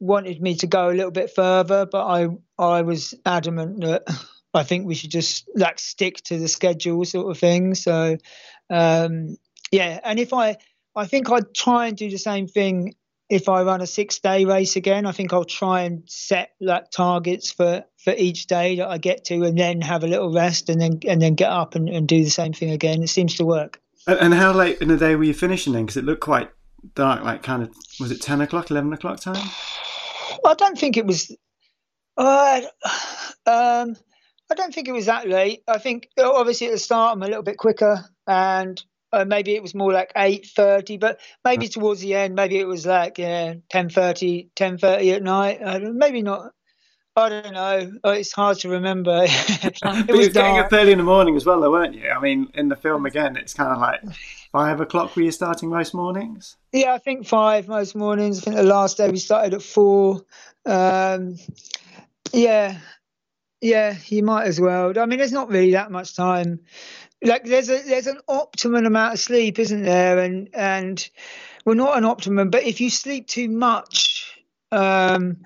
wanted 0.00 0.40
me 0.40 0.56
to 0.56 0.66
go 0.66 0.88
a 0.88 0.96
little 0.96 1.10
bit 1.10 1.30
further, 1.34 1.84
but 1.84 2.06
I 2.06 2.28
I 2.58 2.82
was 2.82 3.12
adamant 3.26 3.82
that 3.82 4.04
I 4.54 4.62
think 4.62 4.86
we 4.86 4.94
should 4.94 5.10
just 5.10 5.48
like 5.54 5.78
stick 5.78 6.16
to 6.24 6.38
the 6.38 6.48
schedule 6.48 7.04
sort 7.04 7.30
of 7.30 7.38
thing. 7.38 7.74
So 7.74 8.16
um, 8.70 9.36
yeah, 9.70 10.00
and 10.02 10.18
if 10.18 10.32
I, 10.32 10.56
I 10.94 11.06
think 11.06 11.30
I'd 11.30 11.54
try 11.54 11.86
and 11.86 11.96
do 11.96 12.10
the 12.10 12.18
same 12.18 12.46
thing 12.46 12.94
if 13.28 13.48
I 13.48 13.62
run 13.62 13.80
a 13.80 13.86
six 13.86 14.18
day 14.20 14.44
race 14.44 14.76
again. 14.76 15.06
I 15.06 15.12
think 15.12 15.32
I'll 15.32 15.44
try 15.44 15.82
and 15.82 16.02
set 16.06 16.50
like 16.60 16.90
targets 16.90 17.50
for 17.50 17.84
for 17.98 18.14
each 18.16 18.46
day 18.46 18.76
that 18.76 18.88
I 18.88 18.98
get 18.98 19.24
to, 19.26 19.42
and 19.44 19.58
then 19.58 19.80
have 19.80 20.04
a 20.04 20.06
little 20.06 20.32
rest, 20.32 20.68
and 20.68 20.80
then 20.80 21.00
and 21.06 21.20
then 21.20 21.34
get 21.34 21.50
up 21.50 21.74
and, 21.74 21.88
and 21.88 22.06
do 22.06 22.22
the 22.22 22.30
same 22.30 22.52
thing 22.52 22.70
again. 22.70 23.02
It 23.02 23.08
seems 23.08 23.36
to 23.36 23.44
work. 23.44 23.80
And, 24.06 24.18
and 24.18 24.34
how 24.34 24.52
late 24.52 24.80
in 24.80 24.88
the 24.88 24.96
day 24.96 25.16
were 25.16 25.24
you 25.24 25.34
finishing 25.34 25.72
then? 25.72 25.86
Because 25.86 25.96
it 25.96 26.04
looked 26.04 26.20
quite 26.22 26.50
dark, 26.94 27.24
like 27.24 27.42
kind 27.42 27.62
of 27.62 27.74
was 27.98 28.10
it 28.10 28.22
ten 28.22 28.40
o'clock, 28.40 28.70
eleven 28.70 28.92
o'clock 28.92 29.20
time? 29.20 29.50
I 30.44 30.54
don't 30.54 30.78
think 30.78 30.96
it 30.96 31.06
was. 31.06 31.34
Uh, 32.16 32.62
um, 33.46 33.96
I 34.50 34.54
don't 34.54 34.72
think 34.72 34.88
it 34.88 34.92
was 34.92 35.06
that 35.06 35.28
late. 35.28 35.62
I 35.66 35.78
think 35.78 36.08
obviously 36.18 36.68
at 36.68 36.72
the 36.72 36.78
start 36.78 37.16
I'm 37.16 37.22
a 37.22 37.26
little 37.26 37.42
bit 37.42 37.56
quicker, 37.56 38.04
and 38.26 38.82
uh, 39.12 39.24
maybe 39.24 39.54
it 39.54 39.62
was 39.62 39.74
more 39.74 39.92
like 39.92 40.12
8.30 40.14 41.00
but 41.00 41.20
maybe 41.44 41.68
towards 41.68 42.00
the 42.00 42.14
end 42.14 42.34
maybe 42.34 42.58
it 42.58 42.66
was 42.66 42.86
like 42.86 43.18
yeah 43.18 43.54
10.30 43.72 44.50
10.30 44.56 45.14
at 45.16 45.22
night 45.22 45.58
uh, 45.62 45.78
maybe 45.80 46.22
not 46.22 46.52
I 47.18 47.30
don't 47.30 47.54
know. 47.54 47.92
Oh, 48.04 48.10
it's 48.10 48.32
hard 48.32 48.58
to 48.58 48.68
remember. 48.68 49.24
it 49.26 49.78
but 49.80 50.08
was 50.10 50.28
getting 50.28 50.58
up 50.58 50.70
early 50.70 50.92
in 50.92 50.98
the 50.98 51.04
morning 51.04 51.34
as 51.34 51.46
well, 51.46 51.62
though, 51.62 51.70
weren't 51.70 51.94
you? 51.94 52.10
I 52.10 52.20
mean, 52.20 52.48
in 52.52 52.68
the 52.68 52.76
film 52.76 53.06
again, 53.06 53.36
it's 53.36 53.54
kind 53.54 53.72
of 53.72 53.78
like 53.78 54.02
five 54.52 54.82
o'clock. 54.82 55.16
Were 55.16 55.22
you 55.22 55.30
starting 55.30 55.70
most 55.70 55.94
mornings? 55.94 56.56
Yeah, 56.72 56.92
I 56.92 56.98
think 56.98 57.26
five 57.26 57.68
most 57.68 57.96
mornings. 57.96 58.40
I 58.40 58.42
think 58.42 58.56
the 58.56 58.64
last 58.64 58.98
day 58.98 59.08
we 59.08 59.16
started 59.16 59.54
at 59.54 59.62
four. 59.62 60.26
Um, 60.66 61.38
yeah, 62.34 62.80
yeah, 63.62 63.96
you 64.08 64.22
might 64.22 64.44
as 64.44 64.60
well. 64.60 64.92
I 64.98 65.06
mean, 65.06 65.18
there's 65.18 65.32
not 65.32 65.48
really 65.48 65.72
that 65.72 65.90
much 65.90 66.14
time 66.14 66.60
like 67.22 67.44
there's 67.44 67.70
a 67.70 67.82
there's 67.82 68.06
an 68.06 68.20
optimum 68.28 68.86
amount 68.86 69.14
of 69.14 69.20
sleep, 69.20 69.58
isn't 69.58 69.82
there? 69.82 70.18
And 70.18 70.48
and 70.54 71.08
well, 71.64 71.76
not 71.76 71.98
an 71.98 72.04
optimum, 72.04 72.50
but 72.50 72.64
if 72.64 72.80
you 72.80 72.90
sleep 72.90 73.26
too 73.26 73.48
much, 73.48 74.38
um, 74.72 75.38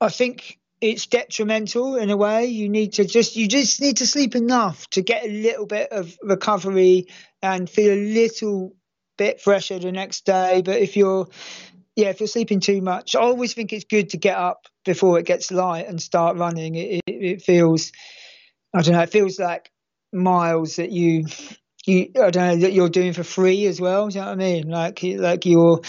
I 0.00 0.08
think 0.08 0.58
it's 0.80 1.06
detrimental 1.06 1.96
in 1.96 2.10
a 2.10 2.16
way. 2.16 2.46
You 2.46 2.68
need 2.68 2.94
to 2.94 3.04
just 3.04 3.36
you 3.36 3.48
just 3.48 3.80
need 3.80 3.98
to 3.98 4.06
sleep 4.06 4.34
enough 4.34 4.88
to 4.90 5.02
get 5.02 5.24
a 5.24 5.28
little 5.28 5.66
bit 5.66 5.92
of 5.92 6.16
recovery 6.22 7.06
and 7.42 7.68
feel 7.68 7.92
a 7.92 8.14
little 8.14 8.74
bit 9.18 9.40
fresher 9.40 9.78
the 9.78 9.92
next 9.92 10.24
day. 10.24 10.62
But 10.62 10.78
if 10.78 10.96
you're 10.96 11.28
yeah, 11.96 12.08
if 12.08 12.20
you're 12.20 12.28
sleeping 12.28 12.60
too 12.60 12.80
much, 12.80 13.14
I 13.14 13.20
always 13.20 13.52
think 13.52 13.72
it's 13.72 13.84
good 13.84 14.10
to 14.10 14.16
get 14.16 14.36
up 14.36 14.66
before 14.84 15.18
it 15.18 15.26
gets 15.26 15.50
light 15.50 15.86
and 15.86 16.00
start 16.00 16.36
running. 16.36 16.76
It, 16.76 17.00
it, 17.06 17.12
it 17.12 17.42
feels, 17.42 17.92
I 18.74 18.80
don't 18.82 18.94
know, 18.94 19.02
it 19.02 19.10
feels 19.10 19.38
like 19.38 19.70
miles 20.12 20.76
that 20.76 20.90
you 20.90 21.26
you 21.86 22.10
I 22.16 22.30
don't 22.30 22.46
know 22.46 22.56
that 22.56 22.72
you're 22.72 22.88
doing 22.88 23.12
for 23.12 23.24
free 23.24 23.66
as 23.66 23.80
well. 23.80 24.08
Do 24.08 24.14
you 24.14 24.20
know 24.20 24.28
what 24.28 24.32
I 24.32 24.36
mean? 24.36 24.68
Like 24.68 25.00
like 25.02 25.46
you're 25.46 25.80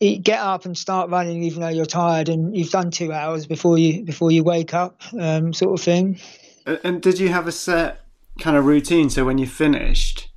you 0.00 0.18
get 0.18 0.40
up 0.40 0.64
and 0.64 0.76
start 0.76 1.10
running 1.10 1.42
even 1.42 1.62
though 1.62 1.68
you're 1.68 1.86
tired 1.86 2.28
and 2.28 2.56
you've 2.56 2.70
done 2.70 2.90
two 2.90 3.12
hours 3.12 3.46
before 3.46 3.78
you 3.78 4.04
before 4.04 4.30
you 4.30 4.44
wake 4.44 4.74
up, 4.74 5.00
um, 5.18 5.52
sort 5.52 5.78
of 5.78 5.84
thing. 5.84 6.18
And 6.66 7.00
did 7.00 7.18
you 7.18 7.28
have 7.28 7.46
a 7.46 7.52
set 7.52 8.00
kind 8.40 8.56
of 8.56 8.66
routine? 8.66 9.08
So 9.08 9.24
when 9.24 9.38
you 9.38 9.46
finished, 9.46 10.28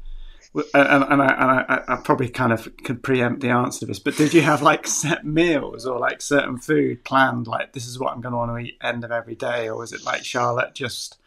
and, 0.53 1.03
and, 1.03 1.22
I, 1.22 1.28
and 1.28 1.51
I, 1.51 1.84
I, 1.88 1.95
probably 1.97 2.30
kind 2.30 2.53
of 2.53 2.70
could 2.84 3.01
preempt 3.01 3.41
the 3.41 3.49
answer 3.49 3.80
to 3.80 3.86
this, 3.88 3.99
but 3.99 4.15
did 4.15 4.34
you 4.34 4.41
have 4.43 4.61
like 4.61 4.86
set 4.88 5.26
meals 5.26 5.88
or 5.88 5.99
like 5.99 6.22
certain 6.22 6.57
food 6.57 7.03
planned? 7.03 7.47
Like 7.47 7.74
this 7.74 7.88
is 7.88 7.99
what 7.99 8.13
I'm 8.13 8.22
going 8.22 8.34
to 8.34 8.38
want 8.38 8.51
to 8.51 8.57
eat 8.57 8.78
end 8.82 9.03
of 9.03 9.11
every 9.11 9.36
day, 9.36 9.67
or 9.67 9.78
was 9.78 9.91
it 9.91 10.05
like 10.05 10.24
Charlotte 10.24 10.76
just 10.76 11.17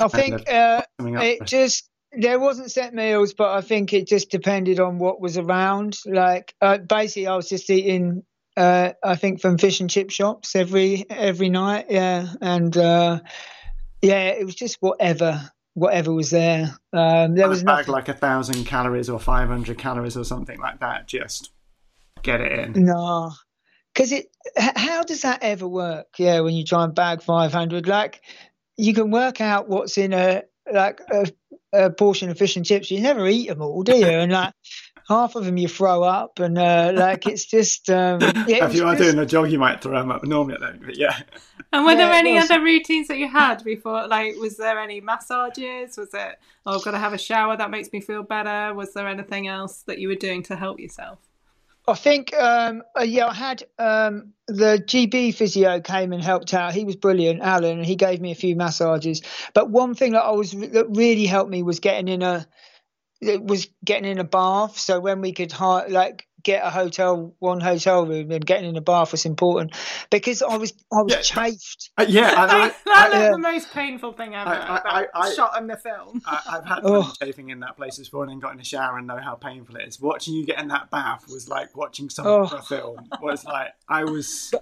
I 0.00 0.08
think 0.08 0.48
uh, 0.48 0.82
it 0.98 1.46
just 1.46 1.88
there 2.12 2.40
wasn't 2.40 2.70
set 2.70 2.94
meals, 2.94 3.34
but 3.34 3.50
I 3.50 3.60
think 3.60 3.92
it 3.92 4.06
just 4.06 4.30
depended 4.30 4.80
on 4.80 4.98
what 4.98 5.20
was 5.20 5.38
around. 5.38 5.98
Like 6.06 6.54
uh, 6.60 6.78
basically, 6.78 7.26
I 7.26 7.36
was 7.36 7.48
just 7.48 7.70
eating. 7.70 8.24
Uh, 8.56 8.92
I 9.02 9.14
think 9.14 9.40
from 9.40 9.58
fish 9.58 9.80
and 9.80 9.88
chip 9.88 10.10
shops 10.10 10.56
every 10.56 11.06
every 11.08 11.48
night, 11.48 11.86
yeah, 11.88 12.26
and 12.40 12.76
uh, 12.76 13.20
yeah, 14.02 14.28
it 14.30 14.44
was 14.44 14.54
just 14.54 14.78
whatever 14.80 15.50
whatever 15.74 16.12
was 16.12 16.30
there. 16.30 16.76
Um, 16.92 17.36
there 17.36 17.48
was 17.48 17.62
nothing... 17.62 17.92
like 17.92 18.08
a 18.08 18.12
thousand 18.12 18.64
calories 18.64 19.08
or 19.08 19.20
five 19.20 19.48
hundred 19.48 19.78
calories 19.78 20.16
or 20.16 20.24
something 20.24 20.58
like 20.58 20.80
that. 20.80 21.06
Just 21.06 21.52
get 22.22 22.40
it 22.40 22.52
in. 22.58 22.84
No, 22.84 23.32
because 23.94 24.10
it. 24.12 24.26
How 24.56 25.04
does 25.04 25.22
that 25.22 25.42
ever 25.42 25.68
work? 25.68 26.08
Yeah, 26.18 26.40
when 26.40 26.54
you 26.54 26.64
try 26.64 26.84
and 26.84 26.94
bag 26.94 27.22
five 27.22 27.52
hundred, 27.52 27.86
like 27.86 28.20
you 28.80 28.94
can 28.94 29.10
work 29.10 29.40
out 29.40 29.68
what's 29.68 29.98
in 29.98 30.12
a 30.12 30.42
like 30.72 31.00
a, 31.10 31.26
a, 31.72 31.90
portion 31.90 32.30
of 32.30 32.38
fish 32.38 32.56
and 32.56 32.64
chips. 32.64 32.90
You 32.90 33.00
never 33.00 33.26
eat 33.28 33.48
them 33.48 33.62
all, 33.62 33.82
do 33.82 33.96
you? 33.96 34.06
And 34.20 34.32
like 34.32 34.54
half 35.08 35.34
of 35.34 35.44
them 35.44 35.56
you 35.56 35.68
throw 35.68 36.02
up, 36.02 36.38
and 36.38 36.56
uh, 36.56 36.92
like 36.94 37.26
it's 37.26 37.44
just. 37.44 37.90
Um, 37.90 38.20
yeah, 38.46 38.66
if 38.66 38.74
you 38.74 38.86
are 38.86 38.94
just... 38.94 39.02
doing 39.02 39.18
a 39.18 39.26
jog, 39.26 39.50
you 39.50 39.58
might 39.58 39.82
throw 39.82 39.98
them 39.98 40.10
up. 40.10 40.24
Normally, 40.24 40.56
I 40.56 40.66
don't. 40.66 40.84
But 40.84 40.96
yeah. 40.96 41.18
And 41.72 41.84
were 41.84 41.92
yeah, 41.92 41.98
there 41.98 42.12
any 42.12 42.38
other 42.38 42.60
routines 42.60 43.08
that 43.08 43.18
you 43.18 43.28
had 43.28 43.62
before? 43.62 44.08
Like, 44.08 44.34
was 44.36 44.56
there 44.56 44.78
any 44.80 45.00
massages? 45.00 45.96
Was 45.96 46.14
it? 46.14 46.36
Oh, 46.66 46.76
I've 46.76 46.84
got 46.84 46.92
to 46.92 46.98
have 46.98 47.12
a 47.12 47.18
shower. 47.18 47.56
That 47.56 47.70
makes 47.70 47.92
me 47.92 48.00
feel 48.00 48.22
better. 48.22 48.74
Was 48.74 48.94
there 48.94 49.06
anything 49.06 49.46
else 49.46 49.82
that 49.82 49.98
you 49.98 50.08
were 50.08 50.16
doing 50.16 50.42
to 50.44 50.56
help 50.56 50.80
yourself? 50.80 51.18
I 51.90 51.94
think, 51.94 52.32
um, 52.34 52.82
uh, 52.98 53.02
yeah, 53.02 53.26
I 53.26 53.34
had 53.34 53.64
um, 53.78 54.32
the 54.46 54.82
GB 54.86 55.34
physio 55.34 55.80
came 55.80 56.12
and 56.12 56.22
helped 56.22 56.54
out. 56.54 56.72
He 56.72 56.84
was 56.84 56.96
brilliant, 56.96 57.40
Alan, 57.42 57.78
and 57.78 57.86
he 57.86 57.96
gave 57.96 58.20
me 58.20 58.30
a 58.30 58.36
few 58.36 58.54
massages. 58.54 59.22
But 59.54 59.70
one 59.70 59.94
thing 59.94 60.12
that 60.12 60.22
I 60.22 60.30
was 60.30 60.52
that 60.52 60.86
really 60.90 61.26
helped 61.26 61.50
me 61.50 61.62
was 61.62 61.80
getting 61.80 62.08
in 62.08 62.22
a 62.22 62.46
was 63.22 63.68
getting 63.84 64.10
in 64.10 64.18
a 64.18 64.24
bath. 64.24 64.78
So 64.78 65.00
when 65.00 65.20
we 65.20 65.32
could 65.32 65.52
like 65.60 66.26
get 66.42 66.64
a 66.64 66.70
hotel 66.70 67.34
one 67.38 67.60
hotel 67.60 68.06
room 68.06 68.30
and 68.30 68.44
getting 68.44 68.68
in 68.68 68.76
a 68.76 68.80
bath 68.80 69.12
was 69.12 69.24
important 69.26 69.74
because 70.10 70.42
I 70.42 70.56
was 70.56 70.72
I 70.92 71.02
was 71.02 71.12
yeah. 71.12 71.20
chafed. 71.20 71.90
Uh, 71.98 72.06
yeah, 72.08 72.34
I, 72.36 72.44
I, 72.44 72.68
that 72.86 73.12
I, 73.12 73.30
the 73.30 73.38
most 73.38 73.72
painful 73.72 74.12
thing 74.12 74.34
ever. 74.34 74.50
I, 74.50 75.06
I, 75.14 75.34
shot 75.34 75.58
in 75.58 75.66
the 75.66 75.76
film. 75.76 76.22
I, 76.26 76.40
have 76.52 76.66
had 76.66 76.80
oh. 76.84 77.12
chafing 77.22 77.50
in 77.50 77.60
that 77.60 77.76
place 77.76 77.98
before 77.98 78.24
and 78.24 78.40
got 78.40 78.54
in 78.54 78.60
a 78.60 78.64
shower 78.64 78.98
and 78.98 79.06
know 79.06 79.18
how 79.18 79.34
painful 79.34 79.76
it 79.76 79.88
is. 79.88 80.00
Watching 80.00 80.34
you 80.34 80.46
get 80.46 80.60
in 80.60 80.68
that 80.68 80.90
bath 80.90 81.26
was 81.28 81.48
like 81.48 81.76
watching 81.76 82.10
some 82.10 82.26
oh. 82.26 82.42
A 82.44 82.62
film. 82.62 83.08
Was 83.22 83.44
like 83.44 83.68
I 83.88 84.04
was 84.04 84.52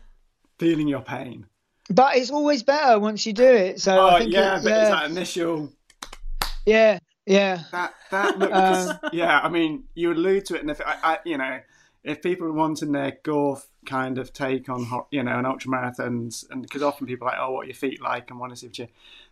feeling 0.58 0.88
your 0.88 1.02
pain. 1.02 1.46
But 1.90 2.16
it's 2.16 2.30
always 2.30 2.62
better 2.62 2.98
once 2.98 3.24
you 3.24 3.32
do 3.32 3.46
it. 3.46 3.80
So 3.80 3.98
oh, 3.98 4.08
I 4.08 4.18
think 4.20 4.32
yeah, 4.32 4.58
it, 4.58 4.64
but 4.64 4.70
yeah. 4.70 4.80
it's 4.82 4.90
that 4.90 5.10
initial. 5.10 5.72
Yeah, 6.66 6.98
yeah. 7.26 7.62
That 7.72 7.94
that 8.10 8.38
looked. 8.38 8.54
Um, 8.54 8.98
yeah, 9.12 9.40
I 9.40 9.48
mean, 9.48 9.84
you 9.94 10.12
allude 10.12 10.44
to 10.46 10.56
it, 10.56 10.60
and 10.60 10.70
if 10.70 10.80
I, 10.82 10.96
I, 11.02 11.18
you 11.24 11.38
know, 11.38 11.60
if 12.08 12.22
people 12.22 12.46
are 12.46 12.52
wanting 12.52 12.92
their 12.92 13.18
golf 13.22 13.68
kind 13.86 14.18
of 14.18 14.32
take 14.32 14.68
on, 14.68 14.86
you 15.10 15.22
know, 15.22 15.38
an 15.38 15.46
ultra 15.46 15.70
marathons, 15.70 16.48
and 16.50 16.62
because 16.62 16.82
often 16.82 17.06
people 17.06 17.28
are 17.28 17.32
like, 17.32 17.40
oh, 17.40 17.52
what 17.52 17.66
your 17.66 17.74
feet 17.74 18.00
like, 18.00 18.30
and 18.30 18.40
want 18.40 18.50
to 18.50 18.56
see 18.56 18.66
if 18.66 18.78
you. 18.78 18.88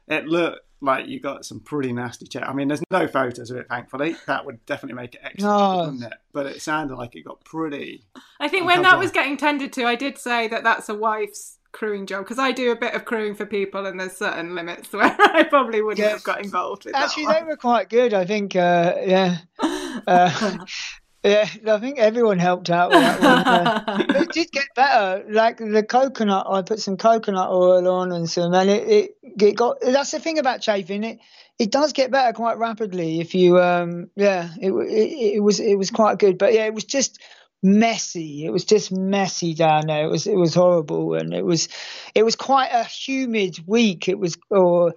It 0.09 0.27
looked 0.27 0.61
like 0.81 1.09
you 1.09 1.19
got 1.19 1.45
some 1.45 1.59
pretty 1.59 1.93
nasty 1.93 2.27
check. 2.27 2.45
I 2.47 2.53
mean, 2.53 2.69
there's 2.69 2.83
no 2.91 3.09
photos 3.09 3.51
of 3.51 3.57
it, 3.57 3.69
thankfully. 3.69 4.15
That 4.27 4.45
would 4.45 4.65
definitely 4.67 5.03
make 5.03 5.15
it 5.15 5.21
extra, 5.25 5.51
oh. 5.51 5.85
wouldn't 5.87 6.05
it? 6.05 6.13
But 6.33 6.47
it 6.47 6.63
sounded 6.63 6.97
like 6.97 7.17
it 7.17 7.23
got 7.25 7.43
pretty. 7.43 8.05
I 8.39 8.49
think 8.49 8.67
when 8.67 8.83
that 8.83 8.99
was 8.99 9.11
getting 9.11 9.37
tended 9.37 9.73
to, 9.73 9.85
I 9.85 9.97
did 9.97 10.19
say 10.19 10.47
that 10.49 10.63
that's 10.63 10.89
a 10.89 10.95
wife's 10.95 11.59
crewing 11.73 12.07
job 12.07 12.25
because 12.25 12.39
I 12.39 12.53
do 12.53 12.73
a 12.73 12.77
bit 12.77 12.95
of 12.95 13.05
crewing 13.05 13.35
for 13.35 13.47
people, 13.47 13.87
and 13.87 13.99
there's 13.99 14.17
certain 14.17 14.55
limits 14.55 14.93
where 14.93 15.17
I 15.19 15.43
probably 15.45 15.83
wouldn't 15.83 15.99
yes. 15.99 16.13
have 16.13 16.25
got 16.25 16.45
involved 16.45 16.85
with. 16.85 16.95
Actually, 16.95 17.27
they 17.27 17.43
were 17.43 17.57
quite 17.57 17.89
good. 17.89 18.15
I 18.15 18.25
think. 18.25 18.55
Uh, 18.55 18.95
yeah. 19.05 19.39
Uh, 20.07 20.59
Yeah, 21.27 21.49
I 21.67 21.79
think 21.81 21.99
everyone 21.99 22.39
helped 22.39 22.71
out 22.71 22.91
with 22.91 23.01
that 23.01 23.87
one. 23.87 24.11
it 24.17 24.31
did 24.31 24.53
get 24.53 24.69
better. 24.77 25.25
Like 25.29 25.59
the 25.59 25.83
coconut, 25.83 26.47
I 26.49 26.63
put 26.63 26.79
some 26.79 26.97
coconut 26.97 27.51
oil 27.51 27.89
on 27.89 28.13
and 28.13 28.31
some, 28.31 28.55
and 28.55 28.71
it, 28.71 28.89
it, 28.89 29.17
it 29.23 29.57
got. 29.57 29.81
That's 29.81 30.13
the 30.13 30.21
thing 30.21 30.39
about 30.39 30.61
chafing. 30.61 31.03
It 31.03 31.19
it 31.59 31.73
does 31.73 31.93
get 31.93 32.13
better 32.13 32.33
quite 32.33 32.59
rapidly 32.59 33.19
if 33.21 33.35
you. 33.35 33.59
Um, 33.59 34.09
yeah, 34.15 34.51
it, 34.61 34.71
it 34.71 35.35
it 35.37 35.43
was 35.43 35.59
it 35.59 35.77
was 35.77 35.91
quite 35.91 36.21
good, 36.21 36.39
but 36.39 36.53
yeah, 36.53 36.67
it 36.67 36.75
was 36.75 36.85
just 36.85 37.19
messy. 37.61 38.45
It 38.45 38.51
was 38.51 38.65
just 38.65 38.93
messy 38.93 39.55
down 39.55 39.89
there. 39.89 40.05
It 40.05 40.11
was 40.11 40.29
it 40.29 40.37
was 40.37 40.55
horrible, 40.55 41.15
and 41.15 41.35
it 41.35 41.45
was 41.45 41.69
it 42.15 42.23
was 42.23 42.37
quite 42.37 42.71
a 42.73 42.85
humid 42.85 43.59
week. 43.67 44.09
It 44.09 44.19
was 44.19 44.39
or 44.51 44.95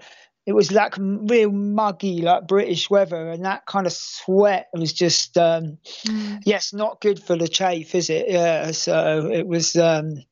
it 0.50 0.56
was 0.56 0.72
like 0.72 0.95
real 0.97 1.52
muggy, 1.52 2.24
like 2.24 2.47
British 2.47 2.89
weather, 2.89 3.30
and 3.30 3.45
that 3.45 3.68
kind 3.68 3.86
of 3.86 3.93
sweat 3.93 4.68
was 4.74 4.93
just, 4.93 5.38
um, 5.38 5.78
mm. 6.08 6.41
yes, 6.43 6.74
not 6.74 7.00
good 7.02 7.22
for 7.22 7.36
the 7.36 7.47
chafe, 7.47 7.93
is 7.93 8.10
it? 8.10 8.26
Yeah. 8.28 8.72
So 8.72 9.30
it 9.32 9.45
was, 9.45 9.76
um, 9.76 10.24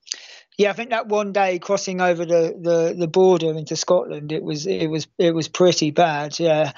yeah, 0.58 0.72
I 0.72 0.74
think 0.74 0.90
that 0.90 1.08
one 1.08 1.34
day 1.34 1.60
crossing 1.60 2.02
over 2.02 2.26
the, 2.26 2.58
the, 2.60 2.96
the 2.98 3.08
border 3.08 3.52
into 3.52 3.76
Scotland, 3.76 4.32
it 4.32 4.42
was 4.42 4.66
it 4.66 4.88
was 4.88 5.06
it 5.20 5.36
was 5.36 5.48
pretty 5.48 5.92
bad, 5.92 6.40
yeah. 6.40 6.72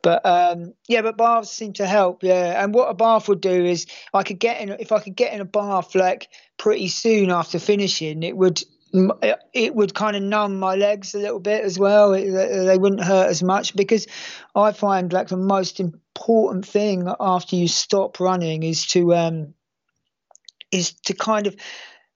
But 0.00 0.24
um, 0.24 0.74
yeah, 0.86 1.02
but 1.02 1.16
baths 1.16 1.50
seem 1.50 1.72
to 1.72 1.88
help, 1.88 2.22
yeah. 2.22 2.62
And 2.62 2.72
what 2.72 2.90
a 2.90 2.94
bath 2.94 3.28
would 3.28 3.40
do 3.40 3.64
is 3.64 3.86
I 4.12 4.22
could 4.22 4.38
get 4.38 4.60
in 4.60 4.68
if 4.78 4.92
I 4.92 5.00
could 5.00 5.16
get 5.16 5.32
in 5.32 5.40
a 5.40 5.44
bath 5.44 5.96
like 5.96 6.28
pretty 6.58 6.86
soon 6.86 7.32
after 7.32 7.58
finishing, 7.58 8.22
it 8.22 8.36
would 8.36 8.62
it 9.52 9.74
would 9.74 9.92
kind 9.94 10.16
of 10.16 10.22
numb 10.22 10.58
my 10.58 10.76
legs 10.76 11.14
a 11.14 11.18
little 11.18 11.40
bit 11.40 11.64
as 11.64 11.78
well. 11.78 12.12
It, 12.12 12.30
they 12.30 12.78
wouldn't 12.78 13.02
hurt 13.02 13.28
as 13.28 13.42
much 13.42 13.74
because 13.74 14.06
I 14.54 14.72
find 14.72 15.12
like 15.12 15.28
the 15.28 15.36
most 15.36 15.80
important 15.80 16.64
thing 16.64 17.12
after 17.18 17.56
you 17.56 17.66
stop 17.66 18.20
running 18.20 18.62
is 18.62 18.86
to 18.88 19.14
um, 19.14 19.54
is 20.70 20.92
to 21.06 21.14
kind 21.14 21.46
of 21.46 21.56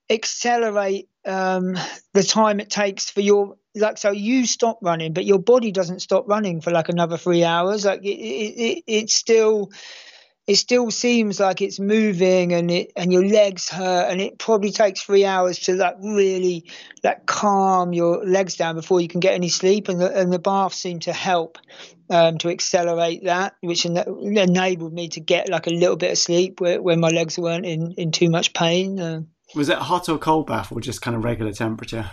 accelerate 0.09 1.09
um, 1.25 1.77
the 2.13 2.23
time 2.23 2.59
it 2.59 2.69
takes 2.69 3.09
for 3.09 3.21
your 3.21 3.57
like 3.75 3.97
so 3.97 4.11
you 4.11 4.45
stop 4.45 4.79
running 4.81 5.13
but 5.13 5.25
your 5.25 5.37
body 5.37 5.71
doesn't 5.71 6.01
stop 6.01 6.27
running 6.27 6.59
for 6.59 6.71
like 6.71 6.89
another 6.89 7.17
three 7.17 7.43
hours 7.43 7.85
like 7.85 8.03
it, 8.03 8.07
it, 8.07 8.59
it, 8.59 8.83
it's 8.87 9.13
still 9.13 9.69
it 10.49 10.55
still 10.55 10.89
seems 10.89 11.39
like 11.39 11.61
it's 11.61 11.79
moving 11.79 12.53
and 12.53 12.71
it 12.71 12.91
and 12.95 13.13
your 13.13 13.23
legs 13.23 13.69
hurt 13.69 14.09
and 14.09 14.19
it 14.19 14.39
probably 14.39 14.71
takes 14.71 14.99
three 14.99 15.23
hours 15.23 15.59
to 15.59 15.73
like 15.75 15.95
really 16.01 16.65
like 17.03 17.27
calm 17.27 17.93
your 17.93 18.25
legs 18.25 18.55
down 18.55 18.73
before 18.73 18.99
you 18.99 19.07
can 19.07 19.19
get 19.19 19.35
any 19.35 19.49
sleep 19.49 19.89
and 19.89 20.01
the, 20.01 20.11
and 20.19 20.33
the 20.33 20.39
bath 20.39 20.73
seemed 20.73 21.03
to 21.03 21.13
help 21.13 21.59
um, 22.09 22.39
to 22.39 22.49
accelerate 22.49 23.25
that 23.25 23.53
which 23.61 23.85
en- 23.85 23.97
enabled 23.97 24.91
me 24.91 25.07
to 25.07 25.19
get 25.19 25.49
like 25.49 25.67
a 25.67 25.69
little 25.69 25.97
bit 25.97 26.13
of 26.13 26.17
sleep 26.17 26.59
where, 26.59 26.81
when 26.81 26.99
my 26.99 27.09
legs 27.09 27.37
weren't 27.37 27.67
in, 27.67 27.91
in 27.91 28.11
too 28.11 28.31
much 28.31 28.51
pain 28.55 28.99
uh, 28.99 29.21
was 29.53 29.69
it 29.69 29.77
hot 29.77 30.09
or 30.09 30.17
cold 30.17 30.47
bath 30.47 30.71
or 30.71 30.81
just 30.81 31.03
kind 31.03 31.15
of 31.15 31.23
regular 31.23 31.53
temperature 31.53 32.09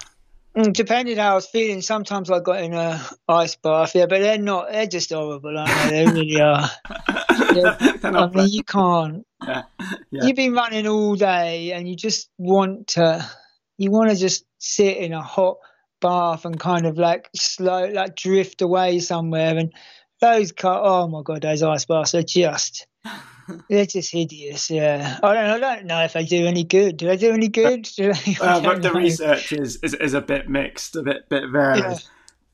Mm, 0.57 0.73
depending 0.73 1.19
how 1.19 1.33
I 1.33 1.35
was 1.35 1.47
feeling, 1.47 1.83
sometimes 1.83 2.31
I 2.31 2.41
got 2.41 2.63
in 2.63 2.73
a 2.73 3.05
ice 3.29 3.57
bath. 3.57 3.95
Yeah, 3.95 4.07
but 4.07 4.21
they're 4.21 4.39
not. 4.39 4.73
They're 4.73 4.87
just 4.87 5.13
horrible, 5.13 5.59
aren't 5.59 5.91
they? 5.91 6.05
They 6.05 6.11
really 6.11 6.41
are. 6.41 6.71
I 6.89 8.31
mean, 8.33 8.49
you 8.49 8.65
can't. 8.65 9.27
Yeah. 9.47 9.63
Yeah. 10.11 10.25
You've 10.25 10.37
been 10.37 10.55
running 10.55 10.87
all 10.87 11.15
day, 11.15 11.73
and 11.73 11.87
you 11.87 11.95
just 11.95 12.31
want 12.39 12.89
to. 12.89 13.29
You 13.77 13.91
want 13.91 14.11
to 14.11 14.17
just 14.17 14.47
sit 14.59 14.97
in 14.97 15.13
a 15.13 15.23
hot 15.23 15.59
bath 16.01 16.47
and 16.47 16.59
kind 16.59 16.87
of 16.87 16.97
like 16.97 17.29
slow, 17.37 17.89
like 17.89 18.17
drift 18.17 18.63
away 18.63 19.01
somewhere. 19.01 19.59
And 19.59 19.75
those 20.23 20.53
cut. 20.53 20.81
Oh 20.83 21.07
my 21.07 21.21
god, 21.23 21.43
those 21.43 21.63
ice 21.63 21.85
baths 21.85 22.15
are 22.15 22.23
just 22.23 22.87
they're 23.69 23.87
just 23.87 24.13
hideous. 24.13 24.71
Yeah, 24.71 25.19
I 25.23 25.35
don't. 25.35 25.51
I 25.51 25.59
don't 25.59 25.87
know 25.87 26.03
if 26.03 26.17
I 26.17 26.23
do 26.23 26.47
any 26.47 26.65
good. 26.65 26.97
Do 26.97 27.11
I 27.11 27.17
do 27.17 27.33
any 27.33 27.49
good? 27.49 27.83
Do 27.97 28.13
they, 28.13 28.37
well, 28.41 28.63
but 28.63 28.83
the 28.83 28.89
know. 28.89 28.95
research 29.01 29.53
is, 29.53 29.77
is 29.83 29.95
is 29.95 30.15
a 30.15 30.21
bit 30.21 30.49
mixed, 30.49 30.97
a 30.97 31.03
bit 31.03 31.29
bit 31.29 31.51
varied. 31.51 31.85
Yeah. 31.85 31.99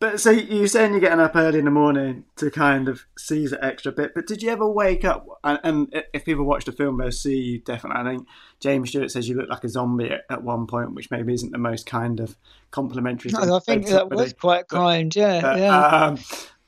But 0.03 0.19
so 0.19 0.33
you're 0.33 0.67
saying 0.67 0.91
you're 0.91 1.01
getting 1.01 1.21
up 1.21 1.37
early 1.37 1.61
in 1.61 1.65
the 1.65 1.71
morning 1.71 2.25
to 2.35 2.51
kind 2.51 2.89
of 2.89 3.05
seize 3.17 3.53
that 3.53 3.63
extra 3.63 3.93
bit. 3.93 4.15
But 4.17 4.27
did 4.27 4.43
you 4.43 4.51
ever 4.51 4.69
wake 4.69 5.05
up? 5.05 5.25
And, 5.45 5.61
and 5.63 6.03
if 6.13 6.25
people 6.25 6.45
watch 6.45 6.65
the 6.65 6.73
film, 6.73 6.99
they'll 6.99 7.13
see 7.13 7.37
you 7.37 7.59
definitely. 7.61 8.01
I 8.01 8.11
think 8.11 8.27
James 8.59 8.89
Stewart 8.89 9.13
says 9.13 9.29
you 9.29 9.37
look 9.37 9.49
like 9.49 9.63
a 9.63 9.69
zombie 9.69 10.11
at, 10.11 10.23
at 10.29 10.43
one 10.43 10.67
point, 10.67 10.95
which 10.95 11.13
maybe 11.13 11.33
isn't 11.35 11.53
the 11.53 11.59
most 11.59 11.87
kind 11.87 12.19
of 12.19 12.37
complimentary. 12.73 13.31
No, 13.31 13.55
I 13.55 13.61
think 13.61 13.87
that 13.87 14.11
was 14.11 14.33
quite 14.33 14.65
but, 14.69 14.77
kind. 14.77 15.15
Yeah, 15.15 15.41
but, 15.41 15.59
yeah. 15.61 15.87
Um, 15.87 16.19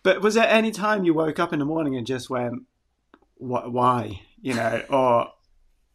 but 0.05 0.23
was 0.23 0.35
there 0.35 0.49
any 0.49 0.71
time 0.71 1.03
you 1.03 1.13
woke 1.13 1.41
up 1.41 1.53
in 1.53 1.59
the 1.59 1.65
morning 1.65 1.97
and 1.97 2.07
just 2.07 2.31
went, 2.31 2.63
what, 3.37 3.73
why, 3.73 4.21
you 4.41 4.55
know, 4.55 4.83
or 4.89 5.33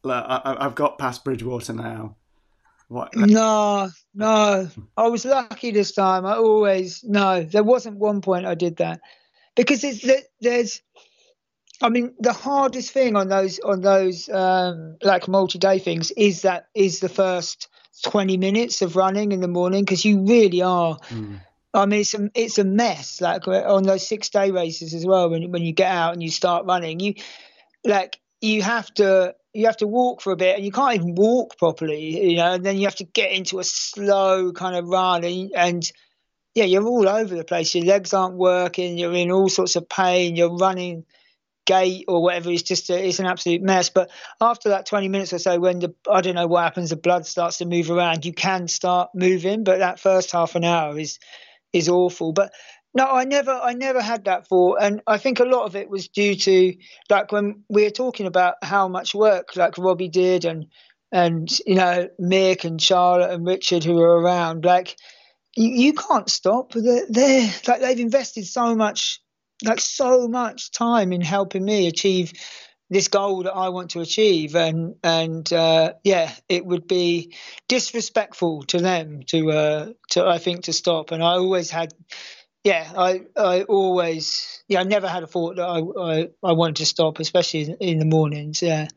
I, 0.06 0.58
have 0.62 0.76
got 0.76 0.98
past 0.98 1.24
Bridgwater 1.24 1.74
now. 1.74 2.16
What? 2.88 3.16
No, 3.16 3.90
no. 4.16 4.68
I 4.98 5.08
was 5.08 5.24
lucky 5.24 5.72
this 5.72 5.92
time. 5.92 6.26
I 6.26 6.36
always 6.36 7.04
no. 7.04 7.44
There 7.44 7.64
wasn't 7.64 7.98
one 7.98 8.22
point 8.22 8.48
I 8.48 8.56
did 8.56 8.78
that 8.78 9.02
because 9.56 9.84
it's 9.84 10.02
that 10.08 10.24
there's. 10.42 10.82
I 11.82 11.90
mean, 11.90 12.14
the 12.20 12.34
hardest 12.34 12.92
thing 12.92 13.16
on 13.16 13.30
those 13.30 13.60
on 13.60 13.82
those 13.82 14.28
um, 14.30 14.98
like 15.04 15.28
multi-day 15.28 15.80
things 15.80 16.12
is 16.12 16.42
that 16.42 16.68
is 16.74 17.00
the 17.00 17.10
first 17.10 17.68
twenty 18.04 18.38
minutes 18.38 18.82
of 18.82 18.96
running 18.96 19.32
in 19.32 19.40
the 19.40 19.48
morning 19.48 19.86
because 19.86 20.04
you 20.04 20.26
really 20.26 20.64
are. 20.64 20.98
Mm. 21.10 21.42
I 21.74 21.86
mean, 21.86 22.01
it's 22.01 22.13
a 22.13 22.30
it's 22.34 22.57
a 22.57 22.63
mess. 22.63 23.22
Like 23.22 23.47
uh, 23.47 23.63
on 23.74 23.84
those 23.84 24.07
six 24.07 24.30
day 24.30 24.51
races 24.51 24.93
as 24.93 25.05
well. 25.05 25.30
When 25.30 25.51
when 25.51 25.61
you 25.61 25.74
get 25.74 25.91
out 25.91 26.13
and 26.13 26.24
you 26.24 26.30
start 26.30 26.65
running, 26.65 26.99
you 26.99 27.15
like 27.86 28.20
you 28.41 28.61
have 28.61 28.93
to 28.95 29.36
you 29.53 29.65
have 29.65 29.78
to 29.78 29.88
walk 29.88 30.22
for 30.22 30.32
a 30.32 30.36
bit 30.36 30.55
and 30.55 30.65
you 30.65 30.72
can't 30.72 30.95
even 30.95 31.15
walk 31.15 31.57
properly 31.57 32.30
you 32.30 32.38
know 32.38 32.53
and 32.53 32.65
then 32.65 32.78
you 32.78 32.86
have 32.86 32.95
to 32.95 33.03
get 33.03 33.32
into 33.32 33.59
a 33.59 33.63
slow 33.63 34.51
kind 34.51 34.76
of 34.76 34.88
run 34.88 35.24
and, 35.24 35.51
and, 35.55 35.91
yeah 36.55 36.65
you're 36.65 36.86
all 36.86 37.07
over 37.07 37.36
the 37.36 37.43
place 37.43 37.74
your 37.76 37.86
legs 37.86 38.13
aren't 38.13 38.36
working 38.36 38.97
you're 38.97 39.13
in 39.13 39.32
all 39.32 39.49
sorts 39.49 39.76
of 39.76 39.88
pain 39.88 40.36
you're 40.36 40.55
running 40.55 41.05
gait 41.65 42.05
or 42.07 42.24
whatever 42.24 42.49
it's 42.49 42.63
just 42.63 42.89
a, 42.89 43.07
it's 43.07 43.20
an 43.20 43.28
absolute 43.28 43.61
mess 43.61 43.89
but 43.89 44.09
after 44.41 44.70
that 44.70 44.88
20 44.88 45.07
minutes 45.09 45.32
or 45.32 45.38
so 45.38 45.59
when 45.59 45.80
the 45.80 45.93
i 46.11 46.22
don't 46.22 46.36
know 46.36 46.47
what 46.47 46.63
happens 46.63 46.89
the 46.89 46.95
blood 46.95 47.26
starts 47.26 47.59
to 47.59 47.65
move 47.65 47.91
around 47.91 48.26
you 48.26 48.34
can 48.34 48.67
start 48.67 49.09
moving 49.13 49.63
but 49.63 49.78
that 49.80 49.99
first 49.99 50.32
half 50.32 50.55
an 50.55 50.63
hour 50.63 50.97
is 50.97 51.20
is 51.74 51.89
awful 51.89 52.32
but 52.34 52.51
no, 52.93 53.05
I 53.05 53.24
never, 53.24 53.51
I 53.51 53.74
never 53.74 54.01
had 54.01 54.26
that 54.26 54.47
thought, 54.47 54.80
and 54.82 55.01
I 55.05 55.17
think 55.17 55.39
a 55.39 55.45
lot 55.45 55.65
of 55.65 55.76
it 55.76 55.89
was 55.89 56.07
due 56.07 56.36
to 56.36 56.74
like 57.09 57.32
when 57.32 57.63
we 57.70 57.84
were 57.84 57.91
talking 57.91 58.26
about 58.26 58.55
how 58.63 58.88
much 58.88 59.13
work 59.13 59.55
like 59.55 59.78
Robbie 59.78 60.09
did, 60.09 60.43
and 60.45 60.65
and 61.11 61.49
you 61.67 61.76
know 61.76 62.07
Mick 62.20 62.65
and 62.65 62.82
Charlotte 62.82 63.32
and 63.32 63.45
Richard 63.45 63.84
who 63.84 63.95
were 63.95 64.20
around. 64.20 64.65
Like 64.65 64.95
you, 65.55 65.70
you 65.70 65.93
can't 65.93 66.30
stop. 66.30 66.72
They're, 66.74 67.05
they're 67.07 67.53
like 67.67 67.82
they've 67.82 67.99
invested 67.99 68.47
so 68.47 68.76
much, 68.76 69.22
like 69.63 69.80
so 69.80 70.28
much 70.28 70.72
time 70.72 71.13
in 71.13 71.22
helping 71.22 71.65
me 71.65 71.88
achieve 71.88 72.34
this 72.90 73.08
goal 73.08 73.44
that 73.44 73.54
I 73.54 73.70
want 73.70 73.92
to 73.92 74.02
achieve, 74.02 74.56
and 74.56 74.96
and 75.04 75.52
uh, 75.54 75.94
yeah, 76.04 76.32
it 76.48 76.66
would 76.66 76.88
be 76.88 77.36
disrespectful 77.68 78.64
to 78.64 78.80
them 78.80 79.22
to 79.28 79.52
uh, 79.52 79.90
to 80.12 80.26
I 80.26 80.38
think 80.38 80.64
to 80.64 80.74
stop. 80.74 81.12
And 81.12 81.24
I 81.24 81.34
always 81.34 81.70
had 81.70 81.94
yeah, 82.64 82.92
I 82.98 83.22
I 83.38 83.64
always 83.64 84.64
yeah 84.68 84.82
I 84.82 84.84
never 84.84 85.08
had 85.08 85.24
a 85.24 85.28
thought 85.28 85.58
that 85.58 85.68
I 85.68 85.80
I, 85.80 86.30
I 86.44 86.54
wanted 86.54 86.78
to 86.78 86.86
stop, 86.86 87.20
especially 87.20 87.76
in 87.80 88.00
the 88.00 88.06
mornings. 88.06 88.62
Yeah, 88.62 88.88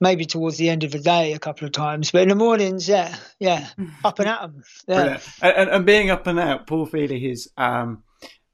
maybe 0.00 0.24
towards 0.26 0.56
the 0.56 0.70
end 0.70 0.84
of 0.84 0.92
the 0.92 1.00
day 1.00 1.32
a 1.32 1.38
couple 1.38 1.66
of 1.66 1.72
times, 1.72 2.10
but 2.10 2.22
in 2.22 2.28
the 2.28 2.34
mornings, 2.34 2.88
yeah, 2.88 3.16
yeah, 3.40 3.68
up 4.04 4.18
and 4.20 4.28
at 4.28 4.40
them. 4.42 4.62
Yeah, 4.86 5.18
and, 5.42 5.70
and, 5.70 5.86
being 5.86 6.10
up 6.10 6.26
and 6.26 6.38
out, 6.38 6.66
Paul 6.66 6.86
Feely, 6.86 7.18
he's 7.18 7.48
um 7.56 8.04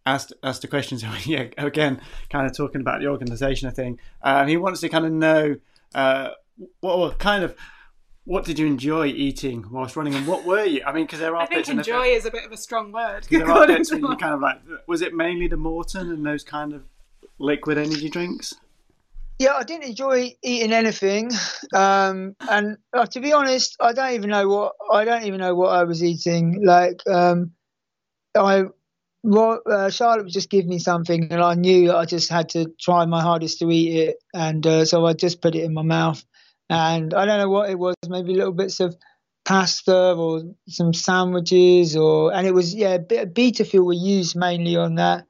asked 0.07 0.32
asked 0.42 0.62
the 0.62 0.68
questions. 0.68 1.05
yeah, 1.26 1.48
again, 1.59 2.01
kind 2.28 2.46
of 2.46 2.57
talking 2.57 2.80
about 2.80 3.01
the 3.01 3.07
organisation. 3.07 3.68
I 3.68 3.72
think 3.72 4.01
um, 4.22 4.48
he 4.48 4.57
wants 4.57 4.80
to 4.80 4.88
kind 4.88 5.05
of 5.05 5.12
know 5.12 5.57
uh, 5.94 6.30
what, 6.80 6.98
what 6.98 7.18
kind 7.18 7.44
of 7.44 7.55
what 8.24 8.44
did 8.44 8.59
you 8.59 8.66
enjoy 8.66 9.07
eating 9.07 9.64
whilst 9.70 9.96
running, 9.96 10.14
and 10.14 10.26
what 10.26 10.44
were 10.44 10.64
you? 10.64 10.82
I 10.86 10.92
mean, 10.92 11.05
because 11.05 11.20
there 11.20 11.34
are 11.34 11.42
I 11.42 11.46
think 11.46 11.68
enjoy 11.68 12.09
is 12.09 12.26
a 12.26 12.30
bit 12.30 12.44
of 12.44 12.53
a 12.53 12.57
strong 12.57 12.92
word. 12.92 13.26
There 13.30 13.51
are 13.51 13.66
bits 13.66 13.90
where 13.90 14.01
you 14.01 14.16
kind 14.16 14.34
of 14.34 14.40
like, 14.40 14.61
was 14.86 15.03
it 15.03 15.14
mainly 15.14 15.48
the 15.48 15.57
Maurten 15.57 16.12
and 16.12 16.24
those 16.24 16.44
kind 16.44 16.72
of 16.72 16.84
liquid 17.38 17.78
energy 17.78 18.09
drinks? 18.09 18.55
Yeah, 19.38 19.55
I 19.55 19.64
didn't 19.64 19.84
enjoy 19.84 20.36
eating 20.42 20.72
anything, 20.72 21.30
um, 21.74 22.36
and 22.48 22.76
uh, 22.92 23.07
to 23.07 23.20
be 23.20 23.32
honest, 23.32 23.76
I 23.80 23.94
don't 23.94 24.12
even 24.12 24.28
know 24.28 24.48
what 24.48 24.74
I 24.92 25.05
don't 25.07 25.24
even 25.24 25.40
know 25.40 25.55
what 25.55 25.70
I 25.70 25.84
was 25.84 26.05
eating. 26.05 26.62
Like, 26.62 27.01
um, 27.09 27.53
I 28.36 28.64
well, 28.64 28.74
uh, 29.25 29.91
Charlotte 29.91 30.25
would 30.25 30.33
just 30.33 30.51
give 30.51 30.66
me 30.66 30.79
something, 30.79 31.31
and 31.31 31.43
I 31.43 31.55
knew 31.55 31.93
I 31.93 32.05
just 32.05 32.31
had 32.31 32.51
to 32.51 32.73
try 32.81 33.05
my 33.07 33.23
hardest 33.23 33.59
to 33.59 33.71
eat 33.71 33.97
it, 33.97 34.16
and 34.35 34.66
uh, 34.66 34.85
so 34.85 35.07
I 35.07 35.12
just 35.12 35.41
put 35.41 35.55
it 35.55 35.64
in 35.64 35.75
my 35.75 35.83
mouth 35.83 36.25
and 36.71 37.12
I 37.12 37.27
don't 37.27 37.39
know 37.39 37.51
what 37.51 37.68
it 37.68 37.79
was, 37.79 37.97
maybe 38.09 38.33
little 38.33 38.53
bits 38.53 38.79
of 38.79 38.97
pasta 39.45 40.14
or 40.14 40.43
some 40.68 40.95
sandwiches, 40.95 41.97
or 41.97 42.33
and 42.33 42.47
it 42.47 42.55
was 42.55 42.75
yeah, 42.75 42.99
Beta 42.99 43.64
Fuel 43.64 43.87
were 43.87 43.93
used 43.93 44.37
mainly 44.37 44.77
on 44.77 44.95
that, 44.95 45.27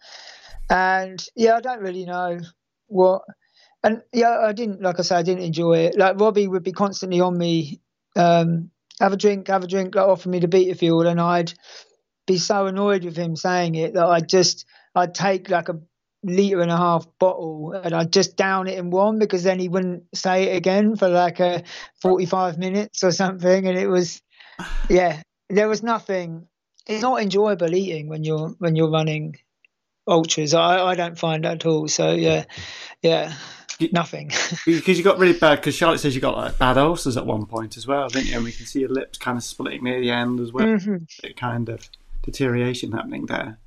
and 0.68 1.24
yeah, 1.34 1.56
I 1.56 1.60
don't 1.60 1.80
really 1.80 2.04
know 2.04 2.40
what 2.86 3.22
and 3.82 4.02
yeah, 4.12 4.38
I 4.38 4.52
didn't 4.52 4.82
like 4.82 4.98
I 4.98 5.02
said, 5.02 5.18
I 5.18 5.22
didn't 5.22 5.44
enjoy 5.44 5.78
it. 5.78 5.98
Like 5.98 6.20
Robbie 6.20 6.46
would 6.46 6.62
be 6.62 6.72
constantly 6.72 7.22
on 7.22 7.38
me, 7.38 7.80
um, 8.16 8.70
have 9.00 9.14
a 9.14 9.16
drink, 9.16 9.48
have 9.48 9.64
a 9.64 9.66
drink, 9.66 9.94
like 9.94 10.06
offer 10.06 10.28
me 10.28 10.40
the 10.40 10.48
Beta 10.48 10.74
Fuel, 10.74 11.06
and 11.06 11.20
I'd 11.20 11.54
be 12.26 12.38
so 12.38 12.66
annoyed 12.66 13.04
with 13.04 13.16
him 13.16 13.36
saying 13.36 13.74
it 13.74 13.94
that 13.94 14.06
I'd 14.06 14.28
just 14.28 14.66
I'd 14.94 15.14
take 15.14 15.50
like 15.50 15.68
a 15.68 15.80
liter 16.22 16.60
and 16.60 16.70
a 16.70 16.76
half 16.76 17.06
bottle 17.18 17.72
and 17.72 17.94
I'd 17.94 18.12
just 18.12 18.36
down 18.36 18.66
it 18.68 18.78
in 18.78 18.90
one 18.90 19.18
because 19.18 19.42
then 19.42 19.58
he 19.58 19.68
wouldn't 19.68 20.04
say 20.14 20.50
it 20.50 20.56
again 20.56 20.96
for 20.96 21.08
like 21.08 21.40
a 21.40 21.62
45 22.02 22.58
minutes 22.58 23.02
or 23.02 23.12
something. 23.12 23.66
And 23.66 23.78
it 23.78 23.88
was 23.88 24.20
yeah 24.88 25.22
there 25.48 25.68
was 25.68 25.82
nothing. 25.82 26.46
It's 26.86 27.02
not 27.02 27.22
enjoyable 27.22 27.74
eating 27.74 28.08
when 28.08 28.24
you're 28.24 28.50
when 28.58 28.76
you're 28.76 28.90
running 28.90 29.36
ultras. 30.06 30.54
I, 30.54 30.84
I 30.84 30.94
don't 30.94 31.18
find 31.18 31.44
that 31.44 31.54
at 31.54 31.66
all. 31.66 31.88
So 31.88 32.12
yeah 32.12 32.44
yeah 33.02 33.34
nothing. 33.92 34.30
because 34.66 34.98
you 34.98 35.04
got 35.04 35.18
really 35.18 35.38
bad 35.38 35.56
because 35.56 35.74
Charlotte 35.74 36.00
says 36.00 36.14
you 36.14 36.20
got 36.20 36.36
like 36.36 36.58
bad 36.58 36.76
ulcers 36.76 37.16
at 37.16 37.24
one 37.24 37.46
point 37.46 37.78
as 37.78 37.86
well 37.86 38.08
didn't 38.08 38.28
you? 38.28 38.36
And 38.36 38.44
we 38.44 38.52
can 38.52 38.66
see 38.66 38.80
your 38.80 38.90
lips 38.90 39.16
kind 39.16 39.38
of 39.38 39.44
splitting 39.44 39.84
near 39.84 40.00
the 40.00 40.10
end 40.10 40.38
as 40.40 40.52
well. 40.52 40.66
Mm-hmm. 40.66 40.96
it 41.24 41.36
kind 41.36 41.70
of 41.70 41.88
deterioration 42.22 42.92
happening 42.92 43.26
there 43.26 43.58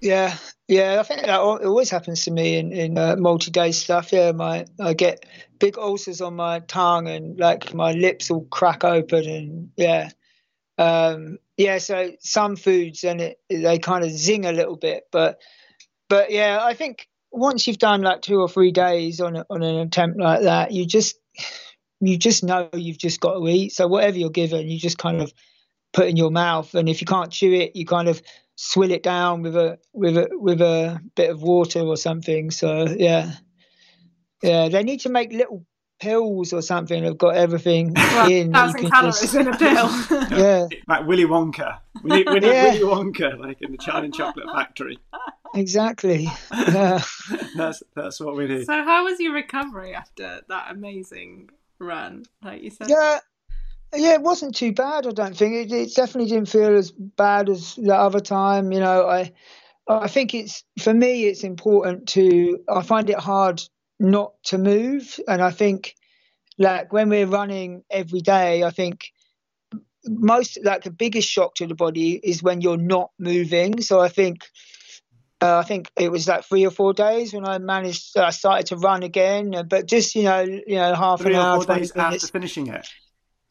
yeah, 0.00 0.36
yeah, 0.68 0.98
I 1.00 1.02
think 1.02 1.22
that 1.22 1.40
always 1.40 1.90
happens 1.90 2.24
to 2.24 2.30
me 2.30 2.58
in 2.58 2.72
in 2.72 2.98
uh, 2.98 3.16
multi-day 3.16 3.72
stuff. 3.72 4.12
Yeah, 4.12 4.32
my 4.32 4.66
I 4.78 4.92
get 4.94 5.24
big 5.58 5.78
ulcers 5.78 6.20
on 6.20 6.36
my 6.36 6.60
tongue 6.60 7.08
and 7.08 7.38
like 7.38 7.72
my 7.72 7.92
lips 7.92 8.30
will 8.30 8.44
crack 8.44 8.84
open 8.84 9.28
and 9.28 9.70
yeah, 9.76 10.10
um, 10.76 11.38
yeah. 11.56 11.78
So 11.78 12.12
some 12.20 12.56
foods 12.56 13.04
and 13.04 13.20
it 13.20 13.40
they 13.48 13.78
kind 13.78 14.04
of 14.04 14.10
zing 14.10 14.44
a 14.44 14.52
little 14.52 14.76
bit, 14.76 15.04
but 15.10 15.40
but 16.08 16.30
yeah, 16.30 16.58
I 16.60 16.74
think 16.74 17.08
once 17.32 17.66
you've 17.66 17.78
done 17.78 18.02
like 18.02 18.22
two 18.22 18.40
or 18.40 18.48
three 18.48 18.72
days 18.72 19.20
on 19.20 19.42
on 19.48 19.62
an 19.62 19.76
attempt 19.78 20.18
like 20.18 20.42
that, 20.42 20.72
you 20.72 20.84
just 20.84 21.18
you 22.00 22.18
just 22.18 22.44
know 22.44 22.68
you've 22.74 22.98
just 22.98 23.20
got 23.20 23.38
to 23.38 23.48
eat. 23.48 23.72
So 23.72 23.88
whatever 23.88 24.18
you're 24.18 24.30
given, 24.30 24.68
you 24.68 24.78
just 24.78 24.98
kind 24.98 25.22
of 25.22 25.32
put 25.96 26.06
in 26.06 26.16
your 26.16 26.30
mouth, 26.30 26.74
and 26.74 26.88
if 26.88 27.00
you 27.00 27.06
can't 27.06 27.32
chew 27.32 27.52
it, 27.54 27.74
you 27.74 27.86
kind 27.86 28.06
of 28.06 28.22
swill 28.54 28.90
it 28.90 29.02
down 29.02 29.42
with 29.42 29.56
a 29.56 29.78
with 29.92 30.16
a 30.16 30.28
with 30.32 30.60
a 30.60 31.00
bit 31.16 31.30
of 31.30 31.42
water 31.42 31.80
or 31.80 31.96
something. 31.96 32.50
So 32.50 32.86
yeah, 32.86 33.32
yeah, 34.42 34.68
they 34.68 34.84
need 34.84 35.00
to 35.00 35.08
make 35.08 35.32
little 35.32 35.64
pills 35.98 36.52
or 36.52 36.60
something 36.60 37.02
have 37.04 37.16
got 37.16 37.34
everything 37.34 37.92
well, 37.96 38.30
in. 38.30 38.52
Thousand 38.52 38.90
calories 38.90 39.20
just... 39.20 39.34
in 39.34 39.48
a 39.48 39.56
pill. 39.56 39.88
yeah, 40.38 40.68
like 40.86 41.06
Willy 41.06 41.24
Wonka. 41.24 41.78
We 42.02 42.10
need, 42.10 42.28
we 42.28 42.34
need 42.34 42.44
yeah. 42.44 42.74
Willy 42.74 42.80
Wonka, 42.80 43.38
like 43.40 43.62
in 43.62 43.72
the 43.72 43.78
Charlie 43.78 44.10
Chocolate 44.10 44.46
Factory. 44.54 44.98
Exactly. 45.54 46.28
Yeah. 46.68 47.02
that's 47.56 47.82
that's 47.94 48.20
what 48.20 48.36
we 48.36 48.46
need. 48.46 48.66
So, 48.66 48.84
how 48.84 49.04
was 49.04 49.18
your 49.18 49.32
recovery 49.32 49.94
after 49.94 50.40
that 50.48 50.70
amazing 50.70 51.48
run? 51.78 52.24
Like 52.42 52.62
you 52.62 52.70
said. 52.70 52.90
Yeah, 52.90 53.20
yeah, 53.94 54.14
it 54.14 54.22
wasn't 54.22 54.54
too 54.54 54.72
bad. 54.72 55.06
I 55.06 55.10
don't 55.10 55.36
think 55.36 55.54
it, 55.54 55.72
it 55.72 55.94
definitely 55.94 56.30
didn't 56.30 56.48
feel 56.48 56.76
as 56.76 56.90
bad 56.90 57.48
as 57.48 57.74
the 57.76 57.94
other 57.94 58.20
time. 58.20 58.72
You 58.72 58.80
know, 58.80 59.06
I 59.06 59.32
I 59.88 60.08
think 60.08 60.34
it's 60.34 60.64
for 60.80 60.92
me 60.92 61.24
it's 61.24 61.44
important 61.44 62.08
to 62.08 62.58
I 62.68 62.82
find 62.82 63.08
it 63.10 63.18
hard 63.18 63.62
not 63.98 64.32
to 64.44 64.58
move, 64.58 65.18
and 65.28 65.42
I 65.42 65.50
think 65.50 65.94
like 66.58 66.92
when 66.92 67.08
we're 67.08 67.26
running 67.26 67.84
every 67.90 68.20
day, 68.20 68.62
I 68.62 68.70
think 68.70 69.12
most 70.04 70.58
like 70.62 70.84
the 70.84 70.90
biggest 70.90 71.28
shock 71.28 71.54
to 71.56 71.66
the 71.66 71.74
body 71.74 72.12
is 72.22 72.42
when 72.42 72.60
you're 72.60 72.76
not 72.76 73.10
moving. 73.18 73.80
So 73.80 74.00
I 74.00 74.08
think 74.08 74.46
uh, 75.40 75.58
I 75.58 75.62
think 75.62 75.90
it 75.98 76.10
was 76.10 76.26
like 76.26 76.44
three 76.44 76.64
or 76.64 76.70
four 76.70 76.92
days 76.92 77.32
when 77.32 77.46
I 77.46 77.58
managed. 77.58 78.16
I 78.16 78.30
started 78.30 78.66
to 78.68 78.76
run 78.76 79.02
again, 79.02 79.66
but 79.68 79.86
just 79.86 80.14
you 80.14 80.24
know, 80.24 80.40
you 80.40 80.76
know, 80.76 80.94
half 80.94 81.20
three 81.20 81.34
an 81.34 81.40
hour, 81.40 81.58
or 81.58 81.64
four 81.64 81.76
days 81.76 81.92
after 81.94 82.26
finishing 82.26 82.68
it. 82.68 82.88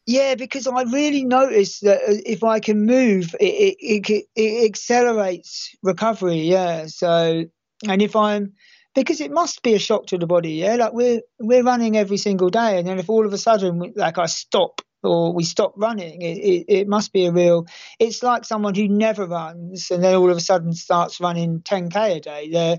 Yeah, 0.06 0.36
because 0.36 0.68
I 0.68 0.82
really 0.84 1.24
noticed 1.24 1.82
that 1.82 1.98
uh, 1.98 2.22
if 2.24 2.44
I 2.44 2.60
can 2.60 2.86
move, 2.86 3.34
it, 3.40 3.76
it, 3.80 4.08
it, 4.08 4.26
it 4.36 4.64
accelerates 4.64 5.74
recovery. 5.82 6.42
Yeah. 6.42 6.86
So, 6.86 7.44
and 7.88 8.02
if 8.02 8.14
I'm, 8.14 8.52
because 8.94 9.20
it 9.20 9.32
must 9.32 9.64
be 9.64 9.74
a 9.74 9.80
shock 9.80 10.06
to 10.06 10.18
the 10.18 10.26
body. 10.26 10.52
Yeah. 10.52 10.76
Like 10.76 10.92
we're, 10.92 11.22
we're 11.40 11.64
running 11.64 11.96
every 11.96 12.18
single 12.18 12.50
day. 12.50 12.78
And 12.78 12.86
then 12.86 13.00
if 13.00 13.10
all 13.10 13.26
of 13.26 13.32
a 13.32 13.38
sudden, 13.38 13.94
like 13.96 14.16
I 14.16 14.26
stop 14.26 14.80
or 15.02 15.32
we 15.32 15.42
stop 15.42 15.74
running, 15.76 16.22
it, 16.22 16.38
it, 16.38 16.64
it 16.68 16.88
must 16.88 17.12
be 17.12 17.26
a 17.26 17.32
real, 17.32 17.66
it's 17.98 18.22
like 18.22 18.44
someone 18.44 18.76
who 18.76 18.86
never 18.86 19.26
runs 19.26 19.90
and 19.90 20.04
then 20.04 20.14
all 20.14 20.30
of 20.30 20.36
a 20.36 20.40
sudden 20.40 20.72
starts 20.72 21.20
running 21.20 21.62
10K 21.62 22.16
a 22.16 22.20
day. 22.20 22.48
They're, 22.50 22.78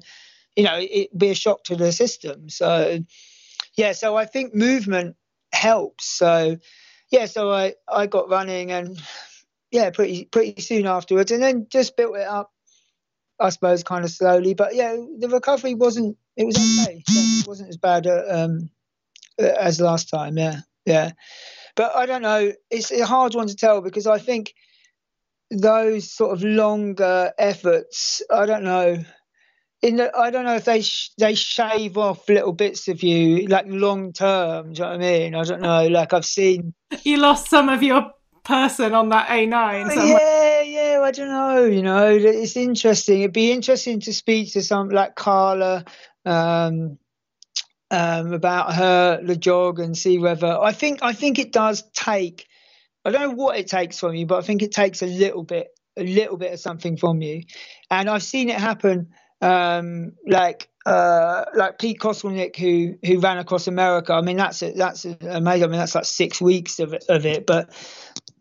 you 0.55 0.63
know, 0.63 0.79
it'd 0.79 1.17
be 1.17 1.31
a 1.31 1.35
shock 1.35 1.65
to 1.65 1.75
the 1.75 1.91
system. 1.91 2.47
So, 2.47 2.99
yeah. 3.75 3.91
So 3.91 4.15
I 4.15 4.25
think 4.25 4.55
movement 4.55 5.17
helps. 5.51 6.05
So, 6.05 6.57
yeah, 7.11 7.25
so 7.25 7.51
I, 7.51 7.75
I 7.87 8.07
got 8.07 8.29
running 8.29 8.71
and 8.71 9.01
yeah, 9.71 9.89
pretty 9.89 10.25
pretty 10.25 10.61
soon 10.61 10.85
afterwards, 10.85 11.31
and 11.31 11.41
then 11.41 11.67
just 11.69 11.97
built 11.97 12.15
it 12.15 12.27
up, 12.27 12.51
I 13.39 13.49
suppose, 13.49 13.83
kind 13.83 14.05
of 14.05 14.11
slowly. 14.11 14.53
But 14.53 14.75
yeah, 14.75 14.95
the 15.19 15.29
recovery 15.29 15.73
wasn't 15.73 16.17
it 16.35 16.45
was 16.45 16.87
okay. 16.87 17.03
it 17.07 17.47
wasn't 17.47 17.69
as 17.69 17.77
bad 17.77 18.07
um, 18.07 18.69
as 19.39 19.81
last 19.81 20.09
time. 20.09 20.37
Yeah, 20.37 20.61
yeah. 20.85 21.11
But 21.75 21.95
I 21.95 22.05
don't 22.05 22.21
know. 22.21 22.53
It's 22.71 22.91
a 22.91 23.05
hard 23.05 23.35
one 23.35 23.47
to 23.47 23.55
tell 23.55 23.81
because 23.81 24.07
I 24.07 24.19
think 24.19 24.53
those 25.51 26.11
sort 26.11 26.33
of 26.33 26.43
longer 26.43 27.31
efforts. 27.37 28.21
I 28.31 28.45
don't 28.45 28.63
know 28.63 29.03
in 29.81 29.97
the, 29.97 30.15
I 30.15 30.31
don't 30.31 30.45
know 30.45 30.55
if 30.55 30.65
they 30.65 30.81
sh- 30.81 31.11
they 31.17 31.35
shave 31.35 31.97
off 31.97 32.27
little 32.27 32.53
bits 32.53 32.87
of 32.87 33.03
you 33.03 33.47
like 33.47 33.65
long 33.67 34.13
term. 34.13 34.73
Do 34.73 34.79
you 34.79 34.85
know 34.85 34.91
what 34.91 34.95
I 34.95 34.97
mean? 34.97 35.35
I 35.35 35.43
don't 35.43 35.61
know. 35.61 35.87
Like 35.87 36.13
I've 36.13 36.25
seen 36.25 36.73
you 37.03 37.17
lost 37.17 37.49
some 37.49 37.69
of 37.69 37.83
your 37.83 38.11
person 38.43 38.93
on 38.93 39.09
that 39.09 39.27
A9. 39.27 39.95
Yeah, 39.95 40.61
yeah. 40.61 41.01
I 41.01 41.11
don't 41.11 41.29
know. 41.29 41.65
You 41.65 41.83
know, 41.83 42.07
it's 42.09 42.57
interesting. 42.57 43.21
It'd 43.21 43.33
be 43.33 43.51
interesting 43.51 43.99
to 44.01 44.13
speak 44.13 44.53
to 44.53 44.61
some 44.61 44.89
like 44.89 45.15
Carla. 45.15 45.85
Um, 46.25 46.97
um, 47.89 48.33
about 48.33 48.73
her 48.73 49.21
LEJOG 49.23 49.81
and 49.81 49.97
see 49.97 50.17
whether 50.17 50.59
I 50.59 50.73
think 50.73 50.99
I 51.01 51.13
think 51.13 51.39
it 51.39 51.53
does 51.53 51.83
take 51.93 52.45
I 53.05 53.11
don't 53.11 53.21
know 53.21 53.35
what 53.35 53.57
it 53.57 53.67
takes 53.67 53.97
from 53.97 54.15
you, 54.15 54.25
but 54.25 54.37
I 54.37 54.41
think 54.41 54.61
it 54.61 54.73
takes 54.73 55.01
a 55.01 55.05
little 55.05 55.43
bit 55.43 55.69
a 55.95 56.03
little 56.03 56.35
bit 56.35 56.51
of 56.51 56.59
something 56.59 56.97
from 56.97 57.21
you, 57.21 57.43
and 57.89 58.09
I've 58.09 58.23
seen 58.23 58.49
it 58.49 58.57
happen 58.57 59.13
um, 59.41 60.13
like 60.25 60.69
uh, 60.85 61.45
like 61.53 61.79
Pete 61.79 61.99
Kostelnick 61.99 62.55
who 62.55 62.95
who 63.05 63.19
ran 63.19 63.37
across 63.37 63.67
America. 63.67 64.13
I 64.13 64.21
mean 64.21 64.37
that's 64.37 64.61
a, 64.61 64.71
that's 64.71 65.05
amazing. 65.05 65.63
I 65.63 65.67
mean 65.67 65.79
that's 65.79 65.95
like 65.95 66.05
six 66.05 66.41
weeks 66.41 66.79
of 66.79 66.93
it, 66.93 67.05
of 67.09 67.25
it. 67.25 67.45
But 67.45 67.69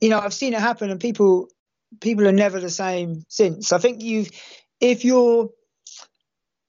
you 0.01 0.11
know 0.11 0.19
I've 0.19 0.35
seen 0.35 0.55
it 0.55 0.61
happen, 0.61 0.91
and 0.91 1.01
people 1.01 1.49
people 2.01 2.27
are 2.27 2.33
never 2.33 2.61
the 2.61 2.71
same 2.71 3.25
since. 3.29 3.73
I 3.73 3.79
think 3.79 4.03
you 4.03 4.27
if 4.81 5.05
you're 5.05 5.51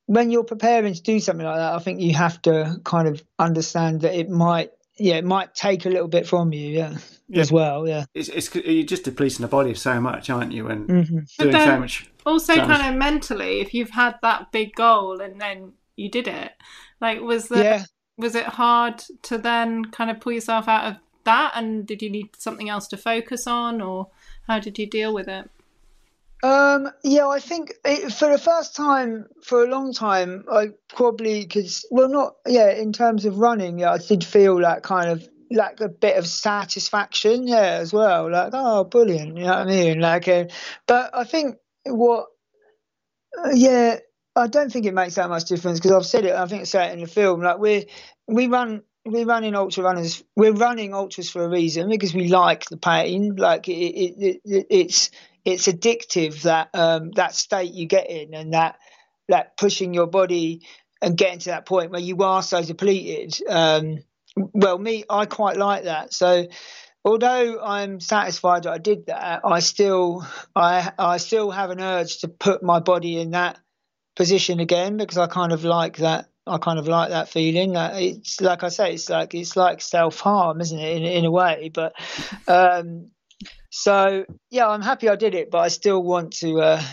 when 0.06 0.32
you're 0.32 0.46
preparing 0.46 0.94
to 0.94 1.02
do 1.02 1.20
something 1.20 1.46
like 1.46 1.58
that, 1.58 1.74
I 1.74 1.80
think 1.80 2.02
you 2.02 2.14
have 2.16 2.42
to 2.44 2.78
kind 2.84 3.08
of 3.08 3.22
understand 3.38 4.02
that 4.02 4.18
it 4.18 4.30
might 4.30 4.72
yeah 5.00 5.16
it 5.16 5.26
might 5.26 5.54
take 5.54 5.86
a 5.86 5.90
little 5.90 6.08
bit 6.08 6.28
from 6.28 6.52
you 6.54 6.70
yeah, 6.70 6.98
yeah. 7.28 7.42
as 7.42 7.52
well 7.52 7.88
yeah 7.88 8.06
it's, 8.14 8.30
it's 8.30 8.54
you're 8.56 8.84
just 8.84 9.04
depleting 9.04 9.44
the 9.44 9.48
body 9.48 9.74
so 9.74 10.00
much 10.00 10.30
aren't 10.30 10.52
you 10.52 10.68
and 10.68 10.90
mm-hmm. 10.90 11.20
doing 11.40 11.54
so 11.54 11.80
much 11.80 12.10
also 12.28 12.56
so 12.56 12.66
kind 12.66 12.94
of 12.94 13.00
mentally 13.00 13.62
if 13.62 13.74
you've 13.74 13.92
had 13.92 14.16
that 14.22 14.52
big 14.52 14.76
goal 14.76 15.22
and 15.22 15.40
then 15.40 15.72
you 15.96 16.10
did 16.10 16.28
it 16.28 16.52
like 17.02 17.22
was 17.22 17.48
that 17.48 17.64
yeah. 17.64 17.84
was 18.18 18.36
it 18.36 18.46
hard 18.46 19.02
to 19.22 19.38
then 19.38 19.86
kind 19.86 20.12
of 20.12 20.20
pull 20.20 20.34
yourself 20.34 20.68
out 20.68 20.86
of 20.92 20.98
that 21.24 21.54
and 21.56 21.88
did 21.88 22.02
you 22.02 22.10
need 22.10 22.30
something 22.38 22.70
else 22.70 22.88
to 22.88 22.98
focus 22.98 23.48
on 23.48 23.82
or 23.82 24.08
how 24.48 24.60
did 24.60 24.78
you 24.78 24.86
deal 24.86 25.14
with 25.14 25.28
it 25.28 25.50
um, 26.44 26.90
yeah, 27.04 27.28
I 27.28 27.40
think 27.40 27.74
it, 27.84 28.14
for 28.14 28.30
the 28.30 28.38
first 28.38 28.76
time 28.76 29.26
for 29.42 29.64
a 29.64 29.68
long 29.68 29.92
time, 29.92 30.46
I 30.52 30.68
probably 30.88 31.42
because 31.42 31.84
well, 31.90 32.10
not 32.10 32.36
yeah, 32.46 32.70
in 32.70 32.94
terms 32.94 33.26
of 33.26 33.40
running, 33.40 33.80
yeah, 33.80 33.94
I 33.94 33.98
did 33.98 34.24
feel 34.24 34.62
like 34.62 34.84
kind 34.84 35.10
of 35.10 35.28
like 35.50 35.82
a 35.82 35.90
bit 35.90 36.16
of 36.16 36.28
satisfaction, 36.28 37.48
yeah, 37.48 37.80
as 37.82 37.92
well. 37.92 38.30
Like, 38.30 38.52
oh, 38.54 38.84
brilliant, 38.84 39.36
you 39.36 39.46
know 39.46 39.50
what 39.50 39.58
I 39.58 39.66
mean? 39.66 40.00
Like, 40.00 40.28
uh, 40.28 40.46
but 40.86 41.10
I 41.12 41.24
think 41.24 41.58
what, 41.92 42.28
uh, 43.38 43.52
yeah, 43.54 44.00
I 44.36 44.48
don't 44.48 44.72
think 44.72 44.86
it 44.86 44.94
makes 44.94 45.16
that 45.16 45.30
much 45.30 45.46
difference 45.46 45.80
because 45.80 45.92
I've 45.92 46.06
said 46.06 46.26
it. 46.26 46.34
I 46.34 46.48
think 46.48 46.62
I 46.62 46.66
said 46.66 46.90
it 46.90 46.94
in 46.94 47.02
the 47.02 47.08
film. 47.08 47.42
Like, 47.42 47.60
we 47.60 47.88
we 48.28 48.48
run 48.48 48.84
we 49.06 49.24
run 49.24 49.44
in 49.44 49.56
ultra 49.56 49.84
runners. 49.84 50.24
We're 50.36 50.54
running 50.54 50.94
ultras 50.94 51.30
for 51.30 51.44
a 51.44 51.50
reason 51.50 51.90
because 51.90 52.14
we 52.14 52.28
like 52.28 52.66
the 52.66 52.78
pain. 52.78 53.36
Like 53.36 53.68
it, 53.68 53.74
it, 53.74 54.42
it, 54.46 54.68
it's 54.70 55.12
it's 55.46 55.68
addictive 55.68 56.42
that 56.44 56.70
um, 56.74 57.12
that 57.12 57.34
state 57.34 57.74
you 57.74 57.88
get 57.88 58.10
in 58.10 58.34
and 58.34 58.54
that 58.54 58.78
that 59.30 59.58
pushing 59.58 59.94
your 59.94 60.08
body 60.08 60.62
and 61.02 61.18
getting 61.18 61.40
to 61.40 61.50
that 61.50 61.66
point 61.66 61.92
where 61.92 62.02
you 62.02 62.18
are 62.24 62.42
so 62.42 62.64
depleted. 62.64 63.40
Um, 63.48 64.00
well, 64.36 64.78
me, 64.78 65.04
I 65.10 65.26
quite 65.26 65.58
like 65.58 65.86
that. 65.86 66.14
So, 66.14 66.48
although 67.08 67.62
I'm 67.64 68.00
satisfied 68.00 68.64
that 68.64 68.74
I 68.74 68.78
did 68.78 69.08
that, 69.08 69.42
I 69.44 69.60
still 69.60 70.28
I 70.56 70.92
I 71.00 71.18
still 71.18 71.50
have 71.52 71.72
an 71.72 71.82
urge 71.82 72.20
to 72.20 72.28
put 72.28 72.62
my 72.62 72.80
body 72.80 73.20
in 73.20 73.32
that 73.32 73.60
position 74.16 74.60
again 74.60 74.98
because 74.98 75.18
I 75.18 75.28
kind 75.28 75.52
of 75.52 75.64
like 75.64 75.98
that 75.98 76.30
I 76.46 76.58
kind 76.58 76.80
of 76.80 76.88
like 76.88 77.10
that 77.10 77.30
feeling. 77.30 77.76
It's 77.76 78.42
like 78.42 78.64
I 78.64 78.70
say, 78.70 78.94
it's 78.94 79.10
like 79.10 79.34
it's 79.34 79.56
like 79.56 79.82
self 79.82 80.20
harm, 80.20 80.62
isn't 80.62 80.80
it? 80.80 80.98
In 80.98 81.04
in 81.04 81.26
a 81.26 81.32
way, 81.32 81.72
but 81.74 81.94
um, 82.48 83.12
so 83.72 84.26
yeah, 84.50 84.68
I'm 84.68 84.82
happy 84.82 85.10
I 85.10 85.16
did 85.16 85.36
it, 85.36 85.52
but 85.52 85.60
I 85.60 85.68
still 85.70 86.02
want 86.04 86.34
to 86.38 86.60
uh, 86.62 86.84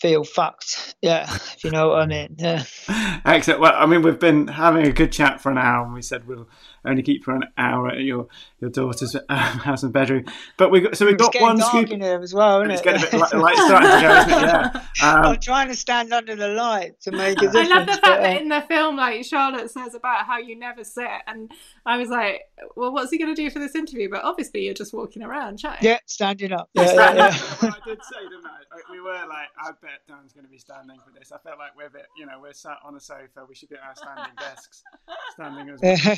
feel 0.00 0.24
fucked. 0.24 0.94
Yeah, 1.02 1.32
if 1.32 1.64
you 1.64 1.70
know 1.70 1.88
what 1.88 2.00
I 2.00 2.06
mean. 2.06 2.36
Yeah. 2.38 2.64
Excellent. 3.24 3.60
Well, 3.60 3.74
I 3.74 3.86
mean, 3.86 4.02
we've 4.02 4.18
been 4.20 4.48
having 4.48 4.86
a 4.86 4.92
good 4.92 5.12
chat 5.12 5.40
for 5.40 5.50
an 5.50 5.58
hour, 5.58 5.84
and 5.84 5.94
we 5.94 6.02
said 6.02 6.26
we'll 6.26 6.48
only 6.84 7.02
keep 7.02 7.24
for 7.24 7.34
an 7.34 7.44
hour 7.56 7.88
at 7.88 8.00
your 8.00 8.26
your 8.60 8.70
daughter's 8.70 9.14
um, 9.28 9.36
house 9.38 9.82
and 9.82 9.92
bedroom. 9.92 10.24
But 10.56 10.70
we 10.70 10.80
got 10.80 10.96
so 10.96 11.06
we've 11.06 11.14
It's 11.14 11.22
got 11.28 11.40
one 11.40 11.58
dark 11.58 11.70
scoop. 11.70 11.90
in 11.90 12.00
here 12.00 12.20
as 12.20 12.32
well, 12.34 12.60
isn't 12.62 12.70
It's 12.72 12.80
it? 12.80 12.84
getting 12.84 13.02
a 13.06 13.10
bit 13.10 13.20
light, 13.20 13.34
light 13.34 13.56
starting 13.66 13.90
to 13.90 14.00
go, 14.00 14.16
isn't 14.16 14.44
it? 14.44 14.46
Yeah. 14.46 14.78
Um, 15.02 15.24
I'm 15.24 15.40
trying 15.40 15.66
to 15.68 15.74
stand 15.74 16.12
under 16.12 16.36
the 16.36 16.48
light 16.48 17.00
to 17.00 17.10
make 17.12 17.36
a 17.38 17.48
I 17.48 17.52
difference. 17.52 17.70
I 17.70 17.74
love 17.76 17.86
the 17.86 17.92
fact 17.94 18.02
but, 18.04 18.12
uh, 18.20 18.22
that 18.22 18.40
in 18.42 18.48
the 18.48 18.60
film, 18.60 18.96
like 18.96 19.24
Charlotte 19.24 19.68
says 19.70 19.94
about 19.94 20.26
how 20.26 20.38
you 20.38 20.56
never 20.56 20.84
sit, 20.84 21.08
and 21.26 21.50
I 21.86 21.96
was 21.96 22.08
like, 22.08 22.42
"Well, 22.76 22.92
what's 22.92 23.10
he 23.10 23.18
going 23.18 23.34
to 23.34 23.42
do 23.42 23.50
for 23.50 23.58
this 23.58 23.74
interview?" 23.74 24.08
But 24.10 24.22
obviously, 24.22 24.60
you're 24.64 24.74
just 24.74 24.92
walking 24.92 25.22
around 25.24 25.56
chatting. 25.58 25.88
yeah, 25.88 25.98
standing 26.06 26.52
up. 26.52 26.68
Yeah, 26.74 26.84
yeah, 26.84 27.14
yeah. 27.14 27.54
well, 27.62 27.74
I 27.74 27.88
did 27.88 27.98
say, 28.04 28.20
didn't 28.22 28.46
I? 28.46 28.74
Like, 28.76 28.88
We 28.90 29.00
were 29.00 29.12
like, 29.28 29.48
I 29.58 29.70
bet 29.80 30.06
Dan's 30.06 30.32
going 30.32 30.44
to 30.44 30.50
be 30.50 30.58
standing 30.58 30.98
for 31.04 31.10
this. 31.18 31.32
I 31.32 31.38
felt 31.38 31.58
like 31.58 31.76
we're, 31.76 31.86
a 31.86 31.90
bit, 31.90 32.06
you 32.16 32.26
know, 32.26 32.38
we're 32.40 32.52
sat 32.52 32.76
on 32.84 32.94
a 32.94 33.00
sofa. 33.00 33.44
We 33.48 33.54
should 33.56 33.70
be 33.70 33.76
at 33.76 33.82
our 33.82 33.96
standing 33.96 34.34
desks, 34.38 34.84
standing 35.32 35.68
as 35.70 35.80
Yeah. 35.82 36.14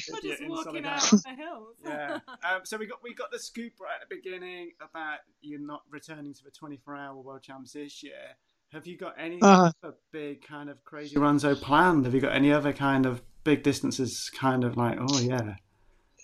well. 0.49 0.54
We're 0.55 0.65
walking 0.65 0.85
out 0.87 1.13
on 1.13 1.21
the 1.25 1.43
hills. 1.43 1.77
Yeah. 1.85 2.19
Um, 2.43 2.61
so 2.65 2.77
we 2.79 2.87
got 2.87 3.03
we 3.03 3.15
got 3.15 3.31
the 3.31 3.39
scoop 3.39 3.73
right 3.81 3.97
at 4.03 4.09
the 4.09 4.15
beginning 4.17 4.71
about 4.81 5.19
you 5.43 5.59
not 5.59 5.83
returning 5.91 6.33
to 6.35 6.45
the 6.45 6.51
24-hour 6.51 7.17
World 7.21 7.43
Champs 7.43 7.73
this 7.73 8.03
year. 8.03 8.37
Have 8.73 8.87
you 8.87 8.97
got 8.97 9.15
any 9.19 9.41
Uh-huh. 9.41 9.71
other 9.83 9.95
big 10.13 10.43
kind 10.47 10.69
of 10.71 10.83
crazy 10.85 11.17
runs 11.19 11.45
oh 11.45 11.55
planned? 11.55 12.05
Have 12.07 12.15
you 12.15 12.21
got 12.21 12.35
any 12.35 12.53
other 12.53 12.73
kind 12.73 13.07
of 13.07 13.23
big 13.45 13.63
distances? 13.63 14.31
Kind 14.35 14.65
of 14.65 14.77
like, 14.77 14.99
oh 15.01 15.21
yeah, 15.21 15.55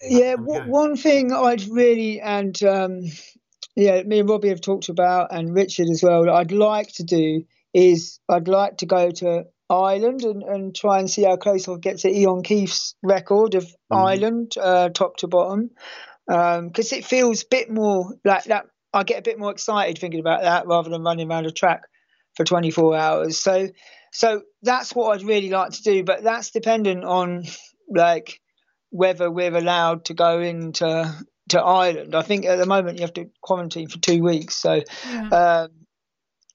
Yeah, 0.03 0.37
w- 0.37 0.62
one 0.70 0.97
thing 0.97 1.33
I'd 1.33 1.62
really 1.68 2.20
and 2.20 2.61
um, 2.64 3.03
yeah, 3.76 4.03
me 4.03 4.20
and 4.20 4.28
Robbie 4.28 4.49
have 4.49 4.61
talked 4.61 4.89
about, 4.89 5.28
and 5.33 5.55
Richard 5.55 5.89
as 5.91 6.03
well. 6.03 6.28
I'd 6.28 6.51
like 6.53 6.89
to 6.95 7.05
do 7.05 7.45
is 7.72 8.18
I'd 8.28 8.49
like 8.49 8.78
to 8.78 8.87
go 8.87 9.11
to 9.11 9.45
Ireland 9.70 10.22
and, 10.24 10.42
and 10.42 10.74
try 10.74 10.98
and 10.98 11.08
see 11.08 11.22
how 11.22 11.36
close 11.36 11.68
I 11.68 11.76
get 11.76 11.98
to 11.98 12.10
Eoin 12.10 12.44
Keith's 12.44 12.94
record 13.02 13.54
of 13.54 13.72
Ireland, 13.90 14.52
uh, 14.60 14.88
top 14.88 15.16
to 15.18 15.28
bottom, 15.28 15.70
because 16.26 16.92
it 16.92 17.04
feels 17.04 17.42
a 17.42 17.46
bit 17.50 17.70
more 17.70 18.14
like 18.24 18.44
that. 18.44 18.66
I 18.92 19.04
get 19.04 19.20
a 19.20 19.22
bit 19.22 19.38
more 19.38 19.52
excited 19.52 19.98
thinking 19.98 20.20
about 20.20 20.42
that 20.42 20.66
rather 20.66 20.90
than 20.90 21.04
running 21.04 21.30
around 21.30 21.46
a 21.46 21.52
track 21.52 21.82
for 22.36 22.44
24 22.44 22.96
hours. 22.96 23.38
So, 23.38 23.68
so 24.12 24.42
that's 24.62 24.92
what 24.94 25.14
I'd 25.14 25.24
really 25.24 25.50
like 25.50 25.70
to 25.72 25.82
do, 25.82 26.02
but 26.02 26.24
that's 26.24 26.50
dependent 26.50 27.04
on 27.04 27.44
like 27.88 28.40
whether 28.90 29.30
we're 29.30 29.56
allowed 29.56 30.06
to 30.06 30.14
go 30.14 30.40
into 30.40 31.14
to 31.50 31.60
Ireland. 31.60 32.14
I 32.14 32.22
think 32.22 32.44
at 32.46 32.58
the 32.58 32.66
moment 32.66 32.98
you 32.98 33.02
have 33.02 33.14
to 33.14 33.30
quarantine 33.40 33.88
for 33.88 33.98
two 33.98 34.22
weeks. 34.22 34.56
So, 34.56 34.80
Yeah. 35.08 35.28
um, 35.28 35.80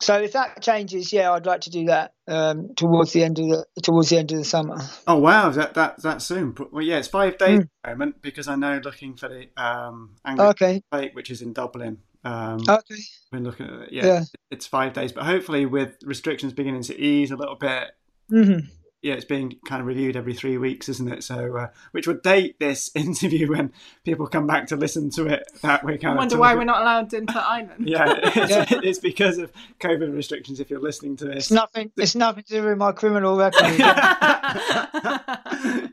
so 0.02 0.22
if 0.22 0.34
that 0.34 0.62
changes, 0.62 1.12
yeah, 1.14 1.32
I'd 1.32 1.46
like 1.46 1.62
to 1.62 1.70
do 1.70 1.86
that 1.86 2.14
um, 2.28 2.74
towards 2.76 3.14
the 3.14 3.24
end 3.24 3.40
of 3.40 3.46
the 3.48 3.66
towards 3.82 4.10
the 4.10 4.18
end 4.18 4.32
of 4.32 4.38
the 4.38 4.46
summer. 4.46 4.78
Oh 5.08 5.18
wow, 5.18 5.50
that 5.52 5.74
that 5.76 6.02
that 6.04 6.22
soon. 6.22 6.56
Well, 6.72 6.84
yeah, 6.84 6.98
it's 6.98 7.08
five 7.08 7.38
days 7.38 7.60
Hmm. 7.60 7.62
at 7.62 7.68
the 7.84 7.90
moment 7.92 8.22
because 8.22 8.48
I 8.48 8.56
know 8.56 8.82
looking 8.84 9.16
for 9.16 9.30
the 9.30 9.48
um 9.62 10.16
Anglo 10.26 10.50
Okay, 10.50 10.84
Plate, 10.92 11.16
which 11.16 11.30
is 11.32 11.42
in 11.42 11.54
Dublin. 11.54 12.00
Um, 12.24 12.60
okay, 12.68 12.96
been 13.32 13.44
looking 13.44 13.68
at 13.68 13.74
it. 13.84 13.94
Yeah, 13.94 14.06
yeah. 14.06 14.24
it's 14.50 14.66
five 14.66 14.94
days, 14.94 15.12
but 15.12 15.26
hopefully 15.26 15.66
with 15.66 15.98
restrictions 16.04 16.54
beginning 16.54 16.82
to 16.84 17.00
ease 17.00 17.32
a 17.32 17.36
little 17.36 17.56
bit, 17.56 17.92
hmm 18.30 18.60
yeah, 19.06 19.14
it's 19.14 19.24
being 19.24 19.56
kind 19.66 19.82
of 19.82 19.86
reviewed 19.86 20.16
every 20.16 20.34
three 20.34 20.58
weeks, 20.58 20.90
isn't 20.90 21.08
it? 21.08 21.24
So, 21.24 21.56
uh, 21.56 21.68
which 21.92 22.08
would 22.08 22.24
date 22.24 22.58
this 22.60 22.90
interview 22.96 23.52
when 23.52 23.72
people 24.04 24.26
come 24.26 24.48
back 24.48 24.66
to 24.68 24.76
listen 24.76 25.12
to 25.12 25.28
it. 25.28 25.48
That 25.62 25.84
we're 25.84 26.00
I 26.04 26.16
wonder 26.16 26.34
of 26.34 26.40
why 26.40 26.56
we're 26.56 26.64
not 26.64 26.82
allowed 26.82 27.14
into 27.14 27.40
Ireland. 27.40 27.74
Yeah, 27.88 28.06
it's, 28.36 28.72
it's 28.72 29.00
because 29.00 29.38
of 29.38 29.52
COVID 29.80 30.12
restrictions. 30.16 30.60
If 30.60 30.72
you're 30.72 30.82
listening 30.82 31.18
to 31.18 31.26
this, 31.26 31.36
It's 31.36 31.52
nothing. 31.52 31.92
It's 31.96 32.16
nothing 32.16 32.46
to 32.46 32.54
do 32.54 32.64
with 32.64 32.80
my 32.80 32.94
criminal 32.94 33.38
record. 33.38 33.78
yeah, 33.78 33.94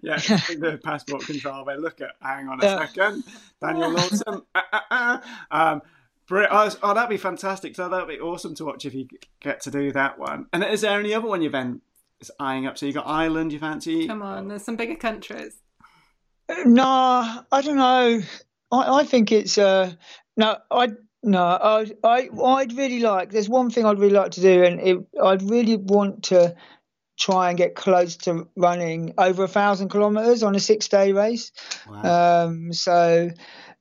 the 0.00 0.80
passport 0.82 1.26
control. 1.26 1.66
They 1.66 1.76
look 1.76 2.00
at. 2.00 2.12
Hang 2.22 2.48
on 2.48 2.62
a 2.62 2.64
Yeah. 2.64 2.86
second, 2.86 3.24
Daniel 3.60 3.90
Lawson. 3.90 4.40
Ah, 4.54 4.66
ah, 4.72 4.86
ah. 5.50 5.72
um, 5.72 5.82
oh, 6.30 6.70
oh, 6.82 6.94
that'd 6.94 7.10
be 7.10 7.18
fantastic. 7.18 7.76
So 7.76 7.90
that'd 7.90 8.08
be 8.08 8.20
awesome 8.20 8.54
to 8.54 8.64
watch 8.64 8.86
if 8.86 8.94
you 8.94 9.06
get 9.40 9.60
to 9.62 9.70
do 9.70 9.92
that 9.92 10.18
one. 10.18 10.46
And 10.54 10.64
is 10.64 10.80
there 10.80 10.98
any 10.98 11.12
other 11.12 11.28
one 11.28 11.42
you've 11.42 11.52
been 11.52 11.82
eyeing 12.38 12.66
up? 12.66 12.78
So 12.78 12.86
you 12.86 12.92
got 12.92 13.06
Ireland. 13.06 13.52
You 13.52 13.58
fancy? 13.58 14.06
Come 14.06 14.22
on, 14.22 14.48
there's 14.48 14.64
some 14.64 14.76
bigger 14.76 14.96
countries. 14.96 15.54
no, 16.64 17.44
I 17.52 17.62
don't 17.62 17.76
know. 17.76 18.22
I, 18.70 19.00
I 19.00 19.04
think 19.04 19.32
it's 19.32 19.58
uh 19.58 19.92
no, 20.36 20.58
I 20.70 20.88
no, 21.22 21.42
I 21.42 21.86
I 22.02 22.28
I'd 22.44 22.72
really 22.72 23.00
like. 23.00 23.30
There's 23.30 23.48
one 23.48 23.70
thing 23.70 23.84
I'd 23.84 23.98
really 23.98 24.14
like 24.14 24.32
to 24.32 24.40
do, 24.40 24.64
and 24.64 24.80
it, 24.80 24.98
I'd 25.22 25.42
really 25.42 25.76
want 25.76 26.24
to 26.24 26.54
try 27.18 27.50
and 27.50 27.58
get 27.58 27.74
close 27.74 28.16
to 28.16 28.48
running 28.56 29.14
over 29.18 29.44
a 29.44 29.48
thousand 29.48 29.90
kilometers 29.90 30.42
on 30.42 30.54
a 30.54 30.60
six 30.60 30.88
day 30.88 31.12
race. 31.12 31.52
Wow. 31.88 32.46
Um, 32.46 32.72
so 32.72 33.30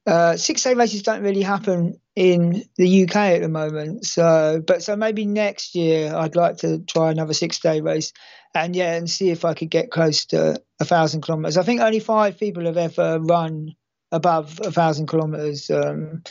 uh, 0.07 0.35
six 0.37 0.63
day 0.63 0.73
races 0.73 1.03
don't 1.03 1.21
really 1.23 1.41
happen 1.41 1.99
in 2.15 2.63
the 2.75 3.03
UK 3.03 3.15
at 3.15 3.41
the 3.41 3.49
moment. 3.49 4.05
So, 4.05 4.61
but 4.65 4.83
so 4.83 4.95
maybe 4.95 5.25
next 5.25 5.75
year 5.75 6.13
I'd 6.13 6.35
like 6.35 6.57
to 6.57 6.79
try 6.79 7.11
another 7.11 7.33
six 7.33 7.59
day 7.59 7.81
race, 7.81 8.11
and 8.55 8.75
yeah, 8.75 8.95
and 8.95 9.09
see 9.09 9.29
if 9.29 9.45
I 9.45 9.53
could 9.53 9.69
get 9.69 9.91
close 9.91 10.25
to 10.27 10.61
a 10.79 10.85
thousand 10.85 11.21
kilometers. 11.21 11.57
I 11.57 11.63
think 11.63 11.81
only 11.81 11.99
five 11.99 12.37
people 12.39 12.65
have 12.65 12.77
ever 12.77 13.19
run 13.19 13.75
above 14.11 14.59
a 14.63 14.71
thousand 14.71 15.07
kilometers 15.07 15.69
um, 15.69 16.23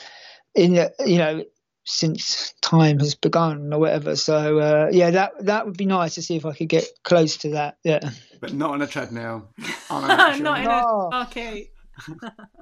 in 0.55 0.75
the, 0.75 0.93
you 1.07 1.19
know 1.19 1.45
since 1.87 2.53
time 2.61 2.99
has 3.01 3.15
begun 3.15 3.73
or 3.73 3.81
whatever. 3.81 4.15
So 4.17 4.59
uh, 4.59 4.89
yeah, 4.93 5.11
that 5.13 5.47
that 5.47 5.67
would 5.67 5.77
be 5.77 5.87
nice 5.87 6.17
to 6.17 6.23
see 6.23 6.37
if 6.37 6.45
I 6.45 6.53
could 6.55 6.69
get 6.69 6.85
close 7.05 7.39
to 7.39 7.51
that. 7.51 7.79
Yeah, 7.85 8.11
but 8.41 8.53
not 8.53 8.71
on 8.73 8.83
a 8.83 8.87
treadmill. 8.87 9.49
On 9.91 10.05
an 10.05 10.43
not 10.43 10.59
in 10.59 10.65
No. 10.65 11.11
a 11.11 11.15
arcade. 11.15 11.69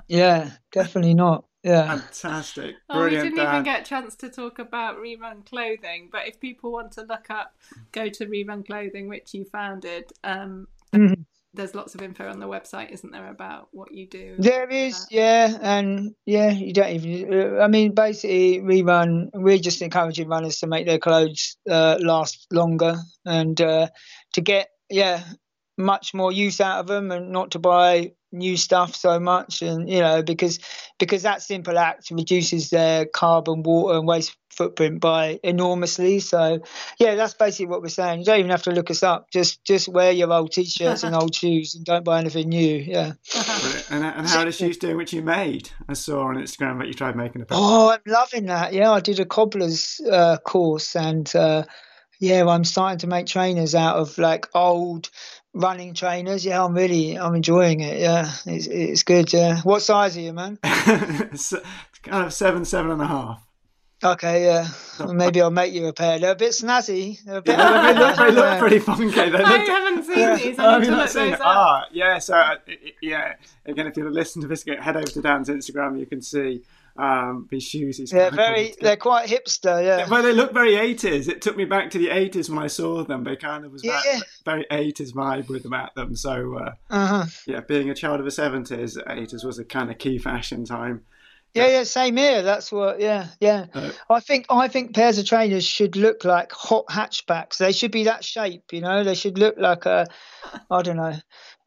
Yeah, 0.08 0.50
definitely 0.72 1.14
not. 1.14 1.44
Yeah. 1.64 1.88
Fantastic, 1.98 2.76
Oh, 2.88 3.04
we 3.04 3.10
didn't 3.10 3.38
even 3.38 3.64
get 3.64 3.80
a 3.80 3.84
chance 3.84 4.14
to 4.16 4.28
talk 4.30 4.58
about 4.58 4.98
rerun 4.98 5.44
clothing, 5.44 6.08
but 6.10 6.26
if 6.28 6.38
people 6.40 6.70
want 6.72 6.92
to 6.92 7.02
look 7.02 7.30
up, 7.30 7.56
go 7.92 8.08
to 8.08 8.26
rerun 8.26 8.64
clothing, 8.64 9.08
which 9.08 9.34
you 9.34 9.44
founded. 9.44 10.12
Um, 10.22 10.68
Mhm. 10.94 11.24
there's 11.52 11.74
lots 11.74 11.94
of 11.96 12.02
info 12.02 12.28
on 12.30 12.38
the 12.38 12.46
website, 12.46 12.90
isn't 12.90 13.10
there, 13.10 13.28
about 13.28 13.68
what 13.72 13.92
you 13.92 14.06
do? 14.06 14.36
There 14.38 14.68
is, 14.70 15.08
yeah, 15.10 15.58
and 15.60 16.14
yeah, 16.26 16.50
you 16.50 16.72
don't 16.72 16.90
even. 16.90 17.34
uh, 17.34 17.58
I 17.58 17.66
mean, 17.66 17.92
basically, 17.92 18.60
rerun. 18.60 19.30
We're 19.34 19.58
just 19.58 19.82
encouraging 19.82 20.28
runners 20.28 20.60
to 20.60 20.68
make 20.68 20.86
their 20.86 21.00
clothes 21.00 21.56
uh, 21.68 21.98
last 22.00 22.46
longer 22.52 22.98
and 23.26 23.60
uh, 23.60 23.88
to 24.34 24.40
get, 24.40 24.68
yeah, 24.88 25.24
much 25.76 26.14
more 26.14 26.30
use 26.30 26.60
out 26.60 26.78
of 26.80 26.86
them, 26.86 27.10
and 27.10 27.32
not 27.32 27.50
to 27.52 27.58
buy 27.58 28.12
new 28.32 28.56
stuff 28.56 28.94
so 28.94 29.18
much, 29.18 29.62
and 29.62 29.88
you 29.88 30.00
know, 30.00 30.22
because 30.22 30.58
because 30.98 31.22
that 31.22 31.42
simple 31.42 31.78
act 31.78 32.10
reduces 32.10 32.70
their 32.70 33.06
carbon, 33.06 33.62
water, 33.62 33.98
and 33.98 34.06
waste 34.06 34.36
footprint 34.50 35.00
by 35.00 35.38
enormously. 35.44 36.18
So, 36.18 36.60
yeah, 36.98 37.14
that's 37.14 37.34
basically 37.34 37.66
what 37.66 37.80
we're 37.80 37.88
saying. 37.88 38.20
You 38.20 38.24
don't 38.24 38.40
even 38.40 38.50
have 38.50 38.64
to 38.64 38.72
look 38.72 38.90
us 38.90 39.02
up. 39.02 39.30
Just 39.30 39.64
just 39.64 39.88
wear 39.88 40.10
your 40.10 40.32
old 40.32 40.52
t-shirts 40.52 41.04
and 41.04 41.14
old 41.14 41.34
shoes, 41.42 41.74
and 41.74 41.84
don't 41.84 42.04
buy 42.04 42.18
anything 42.18 42.48
new. 42.48 42.76
Yeah. 42.76 43.12
And, 43.90 44.04
and 44.04 44.26
how 44.26 44.40
are 44.40 44.44
the 44.44 44.52
shoes 44.52 44.76
doing, 44.76 44.96
which 44.96 45.12
you 45.12 45.22
made? 45.22 45.70
I 45.88 45.94
saw 45.94 46.24
on 46.24 46.36
Instagram 46.36 46.78
that 46.80 46.88
you 46.88 46.94
tried 46.94 47.16
making 47.16 47.42
a 47.42 47.46
pair. 47.46 47.56
Oh, 47.58 47.90
I'm 47.90 48.00
loving 48.06 48.46
that. 48.46 48.72
Yeah, 48.74 48.90
I 48.90 49.00
did 49.00 49.20
a 49.20 49.24
cobbler's 49.24 50.00
uh, 50.10 50.38
course, 50.38 50.96
and 50.96 51.34
uh, 51.34 51.64
yeah, 52.20 52.44
I'm 52.46 52.64
starting 52.64 52.98
to 52.98 53.06
make 53.06 53.26
trainers 53.26 53.74
out 53.74 53.96
of 53.96 54.18
like 54.18 54.48
old 54.54 55.08
running 55.54 55.94
trainers. 55.94 56.44
Yeah, 56.44 56.64
I'm 56.64 56.74
really, 56.74 57.18
I'm 57.18 57.34
enjoying 57.34 57.80
it. 57.80 57.98
Yeah, 58.00 58.30
it's 58.46 58.66
it's 58.66 59.02
good. 59.02 59.32
Yeah. 59.32 59.60
What 59.62 59.82
size 59.82 60.16
are 60.16 60.20
you, 60.20 60.32
man? 60.32 60.58
It's 60.64 61.52
kind 62.02 62.26
of 62.26 62.32
seven, 62.32 62.64
seven 62.64 62.90
and 62.92 63.02
a 63.02 63.06
half. 63.06 63.44
Okay, 64.04 64.44
yeah. 64.44 64.68
Well, 65.00 65.12
Maybe 65.12 65.40
I'll 65.42 65.50
make 65.50 65.72
you 65.74 65.86
a 65.88 65.92
pair. 65.92 66.20
They're 66.20 66.30
a 66.30 66.36
bit 66.36 66.52
snazzy. 66.52 67.20
They're 67.24 67.38
a 67.38 67.42
bit. 67.42 67.58
Yeah, 67.58 67.92
they 67.92 67.98
look, 67.98 68.16
they 68.16 68.30
look 68.30 68.44
Yeah. 68.44 68.58
pretty 68.64 68.78
funky. 68.78 69.10
They 69.10 69.42
I 69.42 69.58
haven't 69.58 70.04
seen 70.04 70.18
Yeah. 70.18 70.36
these. 70.36 70.56
Oh, 70.56 70.68
I 70.68 70.70
have 70.74 70.80
need 70.82 70.86
you 70.86 70.90
to 70.92 70.96
not 70.96 71.02
look 71.02 71.08
seen 71.10 71.24
those 71.24 71.32
it? 71.34 71.40
up. 71.40 71.46
Ah, 71.46 71.84
yeah. 71.90 72.18
So, 72.18 72.34
uh, 72.36 72.54
i- 72.68 72.70
i- 72.70 72.92
yeah. 73.02 73.34
Again, 73.66 73.88
if 73.88 73.96
you 73.96 74.08
listen 74.08 74.40
to 74.42 74.46
this, 74.48 74.62
get- 74.62 74.80
head 74.80 74.96
over 74.96 75.04
to 75.06 75.20
Dan's 75.20 75.48
Instagram. 75.48 75.98
You 75.98 76.06
can 76.06 76.22
see 76.22 76.62
um, 76.96 77.48
his 77.50 77.62
shoes. 77.62 77.98
He's 77.98 78.10
kinda 78.10 78.30
very. 78.32 78.74
They're 78.80 78.96
quite 78.96 79.28
hipster. 79.28 79.84
Yeah. 79.84 80.08
Well, 80.08 80.22
they 80.22 80.32
look 80.32 80.52
very 80.52 80.72
80s. 80.76 81.28
It 81.28 81.42
took 81.42 81.56
me 81.56 81.64
back 81.64 81.90
to 81.90 81.98
the 81.98 82.08
80s 82.08 82.48
when 82.48 82.58
I 82.58 82.66
saw 82.68 83.04
them. 83.04 83.24
They 83.24 83.36
kind 83.36 83.64
of 83.64 83.72
was 83.72 83.82
that 83.82 84.02
Yeah. 84.04 84.20
very 84.44 84.66
80s 84.70 85.12
vibe 85.12 85.48
with 85.48 85.62
them 85.64 85.74
at 85.74 85.94
them. 85.94 86.14
So, 86.16 86.56
uh, 86.56 86.72
Uh 86.90 87.06
huh. 87.06 87.26
yeah, 87.46 87.60
being 87.60 87.90
a 87.90 87.94
child 87.94 88.20
of 88.20 88.24
the 88.24 88.30
70s, 88.32 88.96
80s 89.06 89.44
was 89.44 89.58
a 89.58 89.64
kind 89.64 89.90
of 89.90 89.98
key 89.98 90.18
fashion 90.18 90.64
time 90.64 91.02
Yeah, 91.54 91.66
yeah, 91.68 91.82
same 91.84 92.16
here. 92.16 92.42
That's 92.42 92.70
what. 92.70 93.00
Yeah, 93.00 93.28
yeah. 93.40 93.66
Uh, 93.74 93.90
I 94.10 94.20
think 94.20 94.46
I 94.50 94.68
think 94.68 94.94
pairs 94.94 95.18
of 95.18 95.24
trainers 95.26 95.64
should 95.64 95.96
look 95.96 96.24
like 96.24 96.52
hot 96.52 96.86
hatchbacks. 96.88 97.56
They 97.56 97.72
should 97.72 97.90
be 97.90 98.04
that 98.04 98.22
shape. 98.22 98.64
You 98.70 98.82
know, 98.82 99.02
they 99.02 99.14
should 99.14 99.38
look 99.38 99.56
like 99.58 99.86
a, 99.86 100.06
I 100.70 100.82
don't 100.82 100.96
know, 100.98 101.16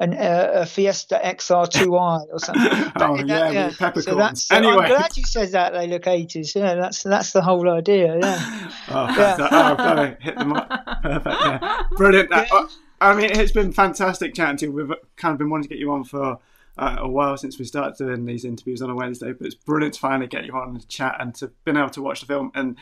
an, 0.02 0.14
uh, 0.16 0.52
a 0.56 0.66
Fiesta 0.66 1.22
XR2i 1.24 2.26
or 2.32 2.40
something. 2.40 2.92
oh 2.96 3.18
But, 3.18 3.28
yeah, 3.28 3.68
with 3.68 3.78
peppercorns. 3.78 4.06
So 4.06 4.16
that's, 4.16 4.52
anyway, 4.52 4.74
I'm 4.86 4.90
glad 4.90 5.16
you 5.16 5.24
said 5.24 5.52
that. 5.52 5.74
They 5.74 5.88
look 5.88 6.04
80s. 6.04 6.56
Yeah, 6.56 6.74
that's 6.76 7.04
that's 7.04 7.32
the 7.32 7.42
whole 7.42 7.70
idea. 7.70 8.18
Yeah. 8.20 8.68
Oh, 8.90 9.08
Yeah. 9.16 9.38
oh, 9.40 10.16
hit 10.20 10.38
the 10.38 10.46
mark. 10.46 10.68
Perfect. 11.04 11.36
Yeah. 11.42 11.84
Brilliant. 11.92 12.34
Uh, 12.34 12.68
I 13.00 13.14
mean, 13.16 13.30
it's 13.32 13.52
been 13.52 13.72
fantastic 13.72 14.34
chatting 14.34 14.58
to 14.58 14.66
you. 14.66 14.72
We've 14.72 14.92
kind 15.18 15.34
of 15.34 15.38
been 15.38 15.50
wanting 15.50 15.64
to 15.64 15.70
get 15.70 15.78
you 15.78 15.92
on 15.92 16.04
for 16.04 16.40
uh, 16.78 16.96
a 17.00 17.08
while 17.08 17.38
since 17.38 17.60
we 17.60 17.66
started 17.66 17.96
doing 17.98 18.26
these 18.26 18.44
interviews 18.44 18.82
on 18.82 18.90
a 18.90 18.96
Wednesday, 18.96 19.34
but 19.34 19.46
it's 19.46 19.56
brilliant 19.56 19.94
to 19.94 20.00
finally 20.00 20.28
get 20.28 20.46
you 20.46 20.54
on 20.54 20.70
and 20.70 20.90
chat 20.90 21.16
and 21.20 21.36
to 21.36 21.52
been 21.64 21.78
able 21.78 21.90
to 21.92 22.02
watch 22.02 22.22
the 22.22 22.26
film. 22.26 22.52
And 22.56 22.78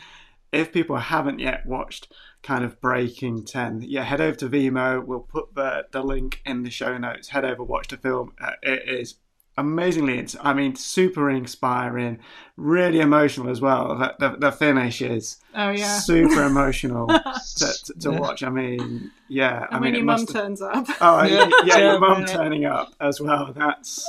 if 0.52 0.72
people 0.72 0.96
haven't 0.96 1.38
yet 1.38 1.64
watched 1.66 2.12
kind 2.42 2.64
of 2.64 2.80
Breaking 2.80 3.44
10, 3.44 3.82
yeah, 3.82 4.02
head 4.04 4.20
over 4.20 4.36
to 4.38 4.48
Vimeo. 4.48 5.04
We'll 5.04 5.20
put 5.20 5.54
the, 5.54 5.86
the 5.92 6.02
link 6.02 6.40
in 6.46 6.62
the 6.62 6.70
show 6.70 6.96
notes. 6.98 7.28
Head 7.28 7.44
over, 7.44 7.62
watch 7.62 7.88
the 7.88 7.96
film. 7.96 8.32
Uh, 8.40 8.52
it 8.62 8.88
is 8.88 9.16
amazingly, 9.58 10.18
it's, 10.18 10.36
I 10.40 10.54
mean, 10.54 10.74
super 10.74 11.28
inspiring, 11.28 12.18
really 12.56 13.00
emotional 13.00 13.50
as 13.50 13.60
well. 13.60 13.98
The, 13.98 14.14
the, 14.18 14.36
the 14.38 14.52
finish 14.52 15.02
is 15.02 15.36
Oh 15.54 15.68
yeah. 15.70 15.98
super 15.98 16.44
emotional 16.44 17.06
to, 17.56 17.72
to, 17.84 17.94
to 18.00 18.10
Yeah. 18.12 18.18
watch. 18.18 18.42
I 18.42 18.48
mean, 18.48 19.10
yeah, 19.28 19.66
I 19.70 19.74
mean, 19.74 19.82
when 19.82 19.94
your 19.94 20.04
mum 20.04 20.24
turns 20.26 20.62
up. 20.62 20.86
Oh, 21.00 21.22
Yeah. 21.24 21.44
yeah, 21.44 21.50
yeah, 21.64 21.78
your 21.78 21.92
Yeah. 21.92 21.98
mum 21.98 22.24
turning 22.24 22.64
up 22.64 22.94
as 23.00 23.20
well. 23.20 23.52
That's 23.54 24.06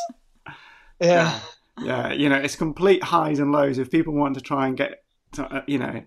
Yeah. 1.02 1.40
yeah, 1.82 2.14
you 2.14 2.30
know, 2.30 2.38
it's 2.38 2.56
complete 2.56 3.04
highs 3.04 3.40
and 3.40 3.52
lows. 3.52 3.78
If 3.78 3.92
people 3.92 4.14
want 4.14 4.36
to 4.36 4.42
try 4.42 4.68
and 4.68 4.78
get, 4.78 5.04
to, 5.34 5.44
uh, 5.46 5.62
you 5.68 5.80
know, 5.80 6.04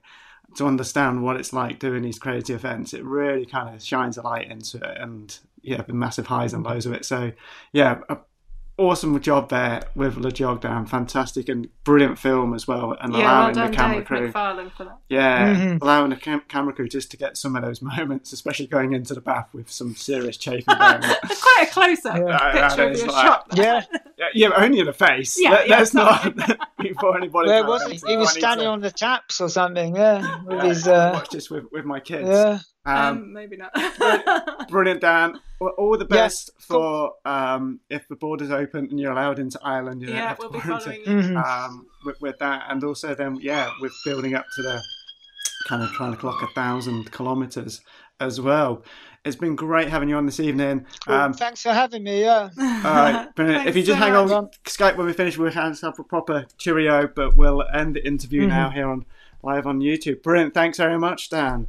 to 0.57 0.67
understand 0.67 1.23
what 1.23 1.37
it's 1.37 1.53
like 1.53 1.79
doing 1.79 2.03
these 2.03 2.19
crazy 2.19 2.53
events, 2.53 2.95
it 2.95 3.05
really 3.05 3.47
kind 3.47 3.75
of 3.75 3.83
shines 3.83 4.17
a 4.17 4.23
light 4.23 4.51
into 4.51 4.79
it, 4.79 4.99
and 4.99 5.39
yeah, 5.63 5.83
the 5.83 5.93
massive 5.93 6.27
highs 6.27 6.53
and 6.53 6.65
lows 6.65 6.87
of 6.87 6.93
it. 6.93 7.05
So 7.05 7.33
yeah, 7.73 8.01
awesome 8.77 9.19
job 9.21 9.51
there 9.51 9.83
with 9.95 10.17
LEJOG 10.17 10.61
Down, 10.61 10.85
fantastic 10.87 11.49
and 11.49 11.69
brilliant 11.85 12.19
film 12.19 12.55
as 12.55 12.67
well, 12.67 12.97
and 13.01 13.13
yeah, 13.15 13.21
well 13.21 13.41
allowing 13.43 13.55
done, 13.55 13.71
the 13.71 13.77
camera 13.77 13.97
Dave 13.99 14.07
crew. 14.07 14.21
MacFarlane, 14.27 14.71
for 14.71 14.85
that. 14.85 14.99
Yeah, 15.09 15.55
Mhm. 15.55 15.83
allowing 15.83 16.11
the 16.11 16.17
cam- 16.17 16.43
camera 16.49 16.73
crew 16.73 16.89
just 16.89 17.11
to 17.13 17.17
get 17.17 17.37
some 17.37 17.55
of 17.57 17.63
those 17.63 17.81
moments, 17.83 18.33
especially 18.33 18.67
going 18.67 18.93
into 18.93 19.15
the 19.15 19.21
bath 19.21 19.49
with 19.53 19.71
some 19.71 19.95
serious 19.95 20.37
chafing 20.37 20.65
going 20.77 20.81
on. 20.81 21.01
Quite 21.23 21.67
a 21.69 21.71
close-up 21.71 22.17
Yeah. 22.17 22.53
picture 22.53 22.83
Yeah, 22.85 22.91
of 22.91 22.97
your 22.99 23.07
like- 23.09 23.27
shop. 23.27 23.47
Yeah. 23.55 23.83
Yeah, 24.17 24.27
yeah, 24.35 24.51
only 24.57 24.79
in 24.81 24.87
the 24.87 24.93
face. 24.93 25.37
Yeah, 25.41 25.51
Let, 25.51 25.69
yeah, 25.69 25.81
us 25.81 25.91
sorry. 25.93 26.33
not 26.37 26.59
before 26.81 27.17
anybody. 27.17 27.49
Where 27.51 27.65
was 27.65 27.83
he? 27.85 28.01
He 28.11 28.17
was 28.17 28.31
standing 28.33 28.65
to- 28.65 28.71
on 28.71 28.81
the 28.81 28.91
taps 28.91 29.41
or 29.41 29.49
something. 29.49 29.95
Yeah. 29.97 30.39
With 30.45 30.57
Yeah, 30.59 30.65
his. 30.65 30.89
I 30.89 30.95
Uh, 31.09 31.13
watched 31.15 31.33
this 31.33 31.51
with, 31.51 31.65
with 31.73 31.85
my 31.85 31.99
kids. 32.01 32.29
yeah. 32.29 32.59
Um, 32.87 32.97
Um, 32.97 33.33
maybe 33.33 33.57
not. 33.57 33.73
brilliant, 34.69 35.01
Dan. 35.01 35.41
Well, 35.61 35.73
all 35.79 35.97
the 35.97 36.07
Yeah, 36.11 36.17
best 36.17 36.51
for 36.59 37.15
um, 37.25 37.81
if 37.89 38.07
the 38.09 38.17
borders 38.17 38.51
open 38.51 38.89
and 38.91 39.01
you're 39.01 39.13
allowed 39.13 39.39
into 39.39 39.59
Ireland. 39.63 40.03
You 40.03 40.09
yeah, 40.11 40.35
we'll 40.39 40.51
be 40.51 40.61
quarantine. 40.61 41.05
following 41.05 41.23
you. 41.23 41.29
Mhm. 41.35 41.45
um, 41.67 41.87
with, 42.05 42.21
with 42.21 42.39
that, 42.41 42.65
and 42.69 42.85
also 42.85 43.15
then 43.15 43.37
yeah, 43.41 43.71
with 43.81 43.93
building 44.05 44.35
up 44.35 44.45
to 44.57 44.63
the 44.63 44.83
kind 45.67 45.83
of 45.83 45.91
trying 45.93 46.13
to 46.13 46.19
clock 46.19 46.43
a 46.43 46.47
thousand 46.55 47.11
kilometers 47.11 47.81
as 48.21 48.41
well. 48.41 48.83
It's 49.25 49.37
been 49.37 49.57
great 49.57 49.89
having 49.89 50.11
you 50.11 50.17
on 50.17 50.27
this 50.27 50.39
evening. 50.39 50.85
Um, 51.07 51.33
Thanks 51.33 51.63
for 51.63 51.73
having 51.73 52.05
me. 52.05 52.21
Yeah. 52.21 52.51
all 52.59 52.65
right, 52.83 53.29
brilliant. 53.35 53.67
if 53.67 53.75
you 53.77 53.83
just 53.83 53.99
so 53.99 54.05
hang 54.05 54.13
much. 54.13 54.31
on, 54.31 54.51
Skype 54.67 54.97
when 54.99 55.07
we 55.07 55.15
finish, 55.15 55.39
we'll 55.39 55.51
have 55.51 55.83
a 55.83 56.03
proper 56.05 56.45
cheerio, 56.59 57.07
but 57.09 57.35
we'll 57.35 57.63
end 57.73 57.97
the 57.97 58.07
interview 58.07 58.43
Mhm. 58.45 58.49
now 58.49 58.69
here 58.69 58.91
on 58.91 59.07
live 59.43 59.67
on 59.67 59.81
YouTube. 59.81 60.23
Brilliant. 60.23 60.53
Thanks 60.53 60.77
very 60.77 60.99
much, 60.99 61.31
Dan. 61.31 61.69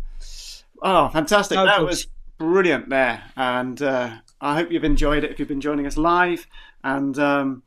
Oh, 0.81 1.09
fantastic. 1.09 1.55
No 1.55 1.65
that 1.65 1.83
was 1.83 2.07
brilliant 2.37 2.89
there. 2.89 3.23
And 3.35 3.81
uh, 3.81 4.17
I 4.41 4.55
hope 4.55 4.71
you've 4.71 4.83
enjoyed 4.83 5.23
it 5.23 5.31
if 5.31 5.39
you've 5.39 5.47
been 5.47 5.61
joining 5.61 5.85
us 5.85 5.97
live. 5.97 6.47
And 6.83 7.17
um, 7.17 7.63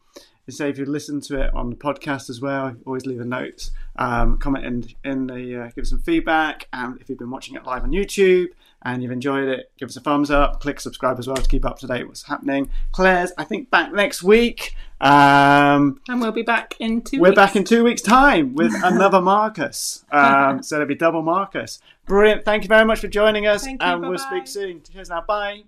say 0.49 0.71
if 0.71 0.79
you 0.79 0.87
listen 0.87 1.21
to 1.23 1.41
it 1.41 1.55
on 1.55 1.71
the 1.71 1.77
podcast 1.77 2.31
as 2.31 2.41
well, 2.41 2.75
always 2.87 3.07
leave 3.07 3.21
a 3.21 3.25
note, 3.25 3.71
um, 3.97 4.39
comment 4.39 4.65
in, 4.65 4.89
in 5.05 5.27
the, 5.27 5.65
uh, 5.65 5.71
give 5.75 5.87
some 5.87 6.01
feedback. 6.01 6.69
And 6.73 7.01
if 7.01 7.09
you've 7.09 7.19
been 7.19 7.31
watching 7.31 7.55
it 7.55 7.65
live 7.65 7.83
on 7.83 7.91
YouTube 7.91 8.49
and 8.83 9.03
you've 9.03 9.13
enjoyed 9.13 9.49
it, 9.49 9.71
give 9.79 9.89
us 9.89 9.97
a 9.97 10.01
thumbs 10.01 10.31
up, 10.31 10.61
click 10.61 10.81
subscribe 10.81 11.19
as 11.19 11.27
well 11.27 11.37
to 11.37 11.49
keep 11.49 11.65
up 11.65 11.79
to 11.81 11.87
date 11.87 12.03
with 12.03 12.09
what's 12.09 12.23
happening. 12.27 12.71
Claire's, 12.93 13.33
I 13.37 13.45
think, 13.45 13.71
back 13.71 13.93
next 13.93 14.23
week. 14.23 14.75
Um, 15.01 16.01
and 16.09 16.21
we'll 16.21 16.33
be 16.33 16.43
back 16.43 16.75
in 16.79 17.03
2 17.03 17.21
we're 17.21 17.29
weeks. 17.31 17.37
back 17.37 17.57
in 17.57 17.65
two 17.65 17.85
weeks' 17.85 18.03
time 18.03 18.55
with 18.55 18.73
another 18.85 19.21
Marcus. 19.21 20.05
Um, 20.11 20.63
so 20.63 20.77
it'll 20.77 20.87
be 20.89 20.95
double 20.95 21.23
Marcus. 21.23 21.81
Brilliant. 22.07 22.45
Thank 22.45 22.63
you 22.65 22.69
very 22.69 22.85
much 22.85 23.01
for 23.01 23.09
joining 23.09 23.47
us, 23.47 23.65
Thank 23.65 23.83
you, 23.83 23.89
and 23.89 24.09
we'll 24.09 24.19
speak 24.19 24.47
soon. 24.47 24.83
Cheers 24.83 25.11
now. 25.11 25.23
Bye. 25.23 25.65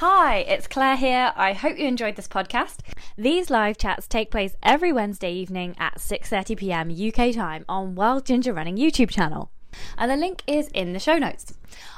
Hi, 0.00 0.40
it's 0.40 0.66
Claire 0.66 0.98
here. 0.98 1.32
I 1.36 1.54
hope 1.54 1.78
you 1.78 1.86
enjoyed 1.86 2.16
this 2.16 2.28
podcast. 2.28 2.80
These 3.16 3.48
live 3.48 3.78
chats 3.78 4.06
take 4.06 4.30
place 4.30 4.54
every 4.62 4.92
Wednesday 4.92 5.32
evening 5.32 5.74
at 5.78 5.96
6:30 5.98 6.54
p.m. 6.58 6.90
UK 6.90 7.34
time 7.34 7.64
on 7.66 7.94
Wild 7.94 8.26
Ginger 8.26 8.52
Running 8.52 8.76
YouTube 8.76 9.08
channel. 9.08 9.50
And 9.96 10.10
the 10.10 10.16
link 10.18 10.42
is 10.46 10.68
in 10.74 10.92
the 10.92 10.98
show 11.00 11.16
notes. 11.16 11.54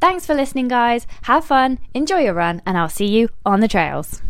Thanks 0.00 0.26
for 0.26 0.34
listening, 0.34 0.68
guys. 0.68 1.06
Have 1.22 1.44
fun, 1.44 1.78
enjoy 1.94 2.20
your 2.20 2.34
run, 2.34 2.62
and 2.66 2.78
I'll 2.78 2.88
see 2.88 3.06
you 3.06 3.28
on 3.44 3.60
the 3.60 3.68
trails. 3.68 4.22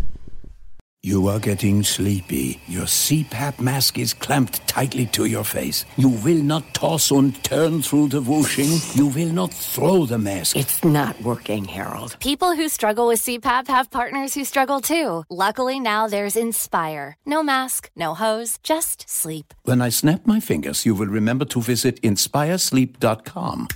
You 1.00 1.28
are 1.28 1.38
getting 1.38 1.84
sleepy. 1.84 2.60
Your 2.66 2.86
CPAP 2.86 3.60
mask 3.60 3.98
is 3.98 4.12
clamped 4.12 4.66
tightly 4.66 5.06
to 5.06 5.26
your 5.26 5.44
face. 5.44 5.84
You 5.96 6.08
will 6.08 6.42
not 6.42 6.74
toss 6.74 7.12
and 7.12 7.40
turn 7.44 7.82
through 7.82 8.08
the 8.08 8.20
whooshing. 8.20 8.80
You 8.94 9.06
will 9.06 9.32
not 9.32 9.54
throw 9.54 10.06
the 10.06 10.18
mask. 10.18 10.56
It's 10.56 10.82
not 10.82 11.20
working, 11.22 11.66
Harold. 11.66 12.16
People 12.18 12.56
who 12.56 12.68
struggle 12.68 13.06
with 13.06 13.20
CPAP 13.20 13.68
have 13.68 13.92
partners 13.92 14.34
who 14.34 14.44
struggle 14.44 14.80
too. 14.80 15.22
Luckily, 15.30 15.78
now 15.78 16.08
there's 16.08 16.34
Inspire. 16.34 17.16
No 17.24 17.44
mask, 17.44 17.90
no 17.94 18.14
hose, 18.14 18.58
just 18.64 19.08
sleep. 19.08 19.54
When 19.62 19.80
I 19.80 19.90
snap 19.90 20.26
my 20.26 20.40
fingers, 20.40 20.84
you 20.84 20.96
will 20.96 21.06
remember 21.06 21.44
to 21.44 21.62
visit 21.62 22.02
inspiresleep.com. 22.02 23.68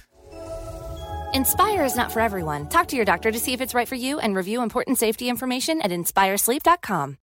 Inspire 1.34 1.84
is 1.84 1.96
not 1.96 2.12
for 2.12 2.20
everyone. 2.20 2.68
Talk 2.68 2.88
to 2.88 2.96
your 2.96 3.04
doctor 3.04 3.32
to 3.32 3.38
see 3.38 3.52
if 3.52 3.60
it's 3.60 3.74
right 3.74 3.88
for 3.88 3.94
you 3.94 4.18
and 4.18 4.36
review 4.36 4.62
important 4.62 4.98
safety 4.98 5.28
information 5.28 5.80
at 5.80 5.90
inspiresleep.com. 5.90 7.21